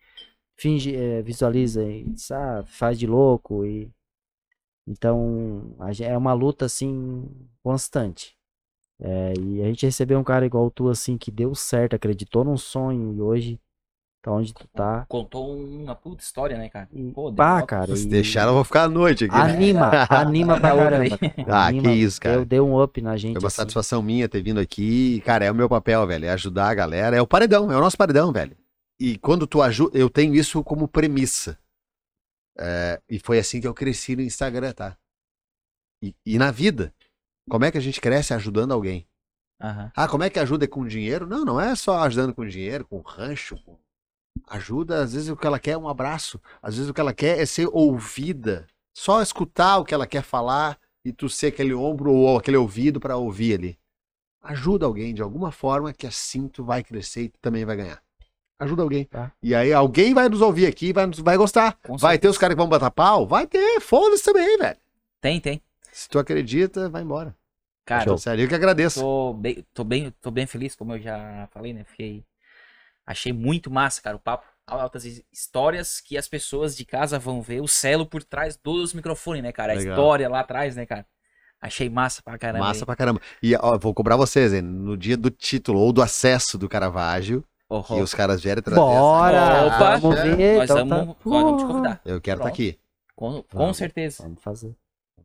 finge, 0.57 0.95
é, 0.95 1.21
visualiza 1.21 1.83
e 1.83 2.03
diz, 2.05 2.31
ah, 2.31 2.63
faz 2.65 2.97
de 2.99 3.05
louco 3.07 3.65
e 3.65 3.89
então 4.87 5.75
é 5.99 6.17
uma 6.17 6.33
luta 6.33 6.65
assim 6.65 7.25
constante. 7.63 8.35
É, 9.01 9.33
e 9.39 9.61
a 9.61 9.65
gente 9.65 9.85
recebeu 9.85 10.17
um 10.19 10.23
cara 10.23 10.45
igual 10.45 10.69
tu 10.71 10.89
assim 10.89 11.17
que 11.17 11.31
deu 11.31 11.53
certo, 11.55 11.95
acreditou 11.95 12.43
num 12.43 12.55
sonho 12.57 13.13
e 13.13 13.21
hoje 13.21 13.59
tá 14.21 14.31
onde 14.31 14.53
tu 14.53 14.67
tá. 14.69 15.05
Contou 15.09 15.53
uma 15.57 15.93
puta 15.95 16.23
história, 16.23 16.57
né, 16.57 16.69
cara? 16.69 16.87
E, 16.93 17.11
Pô, 17.11 17.31
pá, 17.33 17.55
uma- 17.57 17.67
cara, 17.67 17.95
Se 17.95 18.05
e- 18.05 18.09
deixar, 18.09 18.47
eu 18.47 18.53
vou 18.53 18.63
ficar 18.63 18.83
à 18.83 18.89
noite 18.89 19.25
aqui. 19.25 19.33
né? 19.35 19.41
anima, 19.41 19.91
anima 20.09 20.59
pra 20.59 20.69
caramba. 20.75 21.19
aí. 21.21 21.45
Ah, 21.47 21.65
Anima, 21.67 21.81
que 21.89 21.95
isso, 21.95 22.21
cara. 22.21 22.37
Deu, 22.37 22.45
deu 22.45 22.67
um 22.67 22.81
up 22.81 23.01
na 23.01 23.17
gente. 23.17 23.33
Foi 23.33 23.41
uma 23.41 23.47
assim. 23.47 23.57
satisfação 23.57 24.01
minha 24.01 24.29
ter 24.29 24.41
vindo 24.41 24.59
aqui. 24.59 25.19
Cara, 25.25 25.43
é 25.45 25.51
o 25.51 25.55
meu 25.55 25.67
papel, 25.67 26.05
velho. 26.07 26.25
É 26.25 26.29
ajudar 26.29 26.69
a 26.69 26.73
galera. 26.73 27.15
É 27.17 27.21
o 27.21 27.27
paredão, 27.27 27.71
é 27.71 27.75
o 27.77 27.81
nosso 27.81 27.97
paredão, 27.97 28.31
velho. 28.31 28.55
E 28.99 29.17
quando 29.17 29.45
tu 29.45 29.61
ajuda, 29.61 29.97
eu 29.97 30.09
tenho 30.09 30.33
isso 30.35 30.63
como 30.63 30.87
premissa. 30.87 31.59
É, 32.57 33.01
e 33.09 33.19
foi 33.19 33.37
assim 33.39 33.59
que 33.59 33.67
eu 33.67 33.73
cresci 33.73 34.15
no 34.15 34.21
Instagram, 34.21 34.71
tá? 34.73 34.97
E, 36.01 36.15
e 36.25 36.37
na 36.37 36.51
vida. 36.51 36.93
Como 37.49 37.65
é 37.65 37.71
que 37.71 37.77
a 37.77 37.81
gente 37.81 38.01
cresce 38.01 38.33
ajudando 38.33 38.73
alguém? 38.73 39.07
Aham. 39.61 39.91
Ah, 39.95 40.07
como 40.07 40.23
é 40.23 40.29
que 40.29 40.39
ajuda 40.39 40.67
com 40.67 40.85
dinheiro? 40.85 41.27
Não, 41.27 41.45
não 41.45 41.59
é 41.59 41.75
só 41.75 41.99
ajudando 41.99 42.33
com 42.33 42.45
dinheiro, 42.45 42.85
com 42.85 42.99
rancho. 42.99 43.57
com- 43.63 43.77
Ajuda, 44.47 45.01
às 45.03 45.13
vezes 45.13 45.29
o 45.29 45.35
que 45.37 45.47
ela 45.47 45.59
quer 45.59 45.71
é 45.71 45.77
um 45.77 45.87
abraço. 45.87 46.41
Às 46.61 46.75
vezes 46.75 46.89
o 46.89 46.93
que 46.93 46.99
ela 47.01 47.13
quer 47.13 47.39
é 47.39 47.45
ser 47.45 47.67
ouvida. 47.71 48.67
Só 48.93 49.21
escutar 49.21 49.77
o 49.77 49.85
que 49.85 49.93
ela 49.93 50.07
quer 50.07 50.23
falar 50.23 50.79
e 51.03 51.11
tu 51.13 51.29
ser 51.29 51.47
aquele 51.47 51.73
ombro 51.73 52.11
ou 52.11 52.37
aquele 52.37 52.57
ouvido 52.57 52.99
para 52.99 53.17
ouvir 53.17 53.53
ali. 53.53 53.79
Ajuda 54.41 54.85
alguém 54.85 55.13
de 55.13 55.21
alguma 55.21 55.51
forma 55.51 55.93
que 55.93 56.05
assim 56.05 56.47
tu 56.47 56.63
vai 56.63 56.83
crescer 56.83 57.23
e 57.23 57.29
tu 57.29 57.39
também 57.39 57.65
vai 57.65 57.75
ganhar. 57.75 58.03
Ajuda 58.59 58.83
alguém. 58.83 59.03
Tá. 59.05 59.31
E 59.43 59.53
aí 59.53 59.73
alguém 59.73 60.13
vai 60.13 60.29
nos 60.29 60.41
ouvir 60.41 60.65
aqui 60.65 60.87
e 60.87 60.93
vai, 60.93 61.05
nos- 61.05 61.19
vai 61.19 61.35
gostar. 61.37 61.77
Com 61.83 61.97
vai 61.97 62.17
ter 62.17 62.27
os 62.29 62.37
caras 62.37 62.55
que 62.55 62.59
vão 62.61 62.69
botar 62.69 62.89
pau? 62.91 63.27
Vai 63.27 63.45
ter. 63.45 63.79
Foda-se 63.81 64.23
também, 64.23 64.57
velho. 64.57 64.77
Tem, 65.19 65.39
tem. 65.41 65.61
Se 65.91 66.07
tu 66.07 66.17
acredita, 66.19 66.89
vai 66.89 67.01
embora. 67.01 67.35
Cara, 67.85 68.17
Sério, 68.17 68.43
eu 68.45 68.47
que 68.49 68.55
agradeço. 68.55 68.99
tô 68.99 69.33
bem, 69.33 69.65
tô 69.73 69.83
bem, 69.83 70.13
tô 70.21 70.31
bem 70.31 70.47
feliz, 70.47 70.73
como 70.75 70.93
eu 70.93 70.99
já 70.99 71.47
falei, 71.51 71.71
né? 71.73 71.83
Fiquei. 71.83 72.23
Achei 73.05 73.31
muito 73.31 73.69
massa, 73.69 74.01
cara, 74.01 74.15
o 74.15 74.19
papo. 74.19 74.45
Altas 74.67 75.05
his- 75.05 75.21
histórias 75.31 76.01
que 76.01 76.17
as 76.17 76.27
pessoas 76.27 76.75
de 76.75 76.83
casa 76.85 77.19
vão 77.19 77.39
ver 77.41 77.61
o 77.61 77.67
Celo 77.67 78.03
por 78.07 78.23
trás 78.23 78.57
dos 78.57 78.93
microfones, 78.95 79.43
né, 79.43 79.51
cara? 79.51 79.73
A 79.73 79.75
Legal. 79.75 79.93
história 79.93 80.27
lá 80.27 80.39
atrás, 80.39 80.75
né, 80.75 80.87
cara? 80.87 81.05
Achei 81.61 81.87
massa 81.87 82.23
pra 82.23 82.35
caramba. 82.39 82.65
Massa 82.65 82.79
hein? 82.79 82.85
pra 82.87 82.95
caramba. 82.95 83.21
E 83.43 83.55
ó, 83.55 83.77
vou 83.77 83.93
cobrar 83.93 84.15
vocês, 84.15 84.51
hein? 84.53 84.63
No 84.63 84.97
dia 84.97 85.15
do 85.15 85.29
título 85.29 85.79
ou 85.79 85.93
do 85.93 86.01
acesso 86.01 86.57
do 86.57 86.67
Caravaggio, 86.67 87.43
Oh, 87.79 87.93
oh. 87.95 88.01
os 88.01 88.13
caras 88.13 88.41
vierem 88.41 88.61
trazer. 88.63 88.79
Bora! 88.79 89.65
Opa! 89.67 89.97
vamos 89.97 90.19
ver. 90.21 90.57
Nós 90.57 90.69
então 90.69 90.87
vamos, 90.87 90.89
tá- 91.15 91.19
nós 91.25 91.41
vamos 91.43 91.61
te 91.61 91.67
convidar. 91.67 92.01
Eu 92.05 92.21
quero 92.21 92.37
estar 92.37 92.43
Pronto. 92.45 92.47
aqui. 92.53 92.79
Com, 93.15 93.43
com 93.43 93.57
Vamos. 93.57 93.77
certeza. 93.77 94.23
Vamos 94.23 94.41
fazer. 94.41 94.75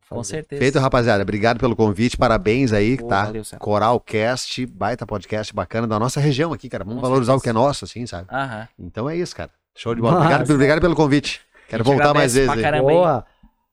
Com 0.08 0.24
certeza. 0.24 0.60
Feito, 0.60 0.78
rapaziada. 0.80 1.22
Obrigado 1.22 1.58
pelo 1.60 1.76
convite. 1.76 2.16
Parabéns 2.16 2.72
aí, 2.72 2.96
Pô, 2.96 3.06
tá? 3.06 3.26
valeu. 3.26 3.42
Coralcast, 3.60 4.66
baita 4.66 5.06
podcast 5.06 5.54
bacana 5.54 5.86
da 5.86 5.98
nossa 6.00 6.18
região 6.18 6.52
aqui, 6.52 6.68
cara. 6.68 6.82
Vamos 6.82 7.00
Com 7.00 7.06
valorizar 7.06 7.32
o 7.32 7.38
certeza. 7.38 7.42
que 7.44 7.48
é 7.48 7.52
nosso, 7.52 7.84
assim, 7.84 8.06
sabe? 8.06 8.26
Aham. 8.30 8.68
Então 8.78 9.08
é 9.08 9.16
isso, 9.16 9.34
cara. 9.36 9.50
Show 9.76 9.94
de 9.94 10.00
bola. 10.00 10.16
Obrigado, 10.16 10.50
obrigado 10.52 10.80
pelo 10.80 10.96
convite. 10.96 11.40
Quero 11.68 11.84
voltar 11.84 12.12
mais 12.12 12.34
vezes. 12.34 12.50
aí. 12.50 12.80
Boa. 12.80 13.24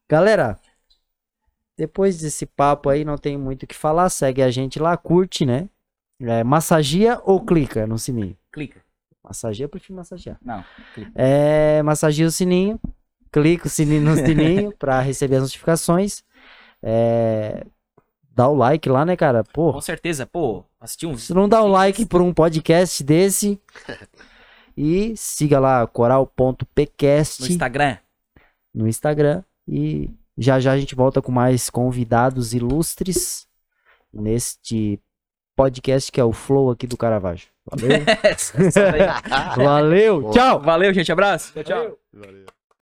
Galera, 0.08 0.60
depois 1.78 2.20
desse 2.20 2.45
papo 2.45 2.90
aí, 2.90 3.04
não 3.04 3.18
tem 3.18 3.36
muito 3.36 3.64
o 3.64 3.68
que 3.68 3.76
falar. 3.76 4.10
Segue 4.10 4.41
a 4.44 4.52
gente 4.52 4.78
lá, 4.80 4.95
curte, 4.95 5.44
né? 5.45 5.68
É, 6.19 6.44
massagia 6.44 7.22
ou 7.23 7.44
clica 7.45 7.85
no 7.85 7.98
sininho? 7.99 8.35
Clica. 8.52 8.81
Massagia, 9.23 9.65
eu 9.65 9.69
prefiro 9.69 9.95
massagear. 9.95 10.38
Não, 10.44 10.64
clica. 10.94 11.11
É, 11.15 11.81
massagia 11.84 12.26
o 12.26 12.31
sininho, 12.31 12.80
clica 13.31 13.68
o 13.68 13.69
sininho 13.69 14.02
no 14.02 14.15
sininho 14.26 14.73
pra 14.77 14.99
receber 15.02 15.35
as 15.35 15.41
notificações. 15.44 16.23
É, 16.81 17.65
dá 18.31 18.48
o 18.48 18.56
like 18.56 18.88
lá, 18.89 19.06
né, 19.06 19.15
cara? 19.15 19.44
Pô, 19.44 19.73
Com 19.73 19.81
certeza, 19.81 20.26
pô. 20.26 20.64
Assistir 20.80 21.07
um 21.07 21.18
se 21.18 21.34
não 21.34 21.49
dá 21.49 21.61
o 21.61 21.68
like 21.68 22.06
por 22.06 22.22
um 22.22 22.34
podcast 22.34 23.03
desse. 23.03 23.60
E 24.80 25.18
siga 25.18 25.60
lá, 25.60 25.88
coral.pcast 25.88 27.41
no 27.41 27.48
Instagram. 27.48 27.98
no 28.72 28.88
Instagram. 28.88 29.44
E 29.68 30.07
já 30.38 30.60
já 30.60 30.73
a 30.73 30.77
gente 30.80 30.94
volta 30.94 31.19
com 31.19 31.31
mais 31.31 31.68
convidados 31.68 32.53
ilustres 32.53 33.48
neste 34.14 34.99
podcast 35.57 36.11
que 36.11 36.21
é 36.21 36.23
o 36.23 36.31
Flow 36.31 36.69
aqui 36.69 36.85
do 36.85 36.95
Caravaggio. 36.95 37.47
Valeu, 37.65 37.89
daí. 38.05 39.57
valeu, 39.65 40.29
tchau! 40.29 40.61
Valeu, 40.61 40.93
gente. 40.93 41.11
Abraço. 41.11 41.51
Tchau, 41.53 41.63
tchau. 41.63 41.97
Valeu. 42.13 42.56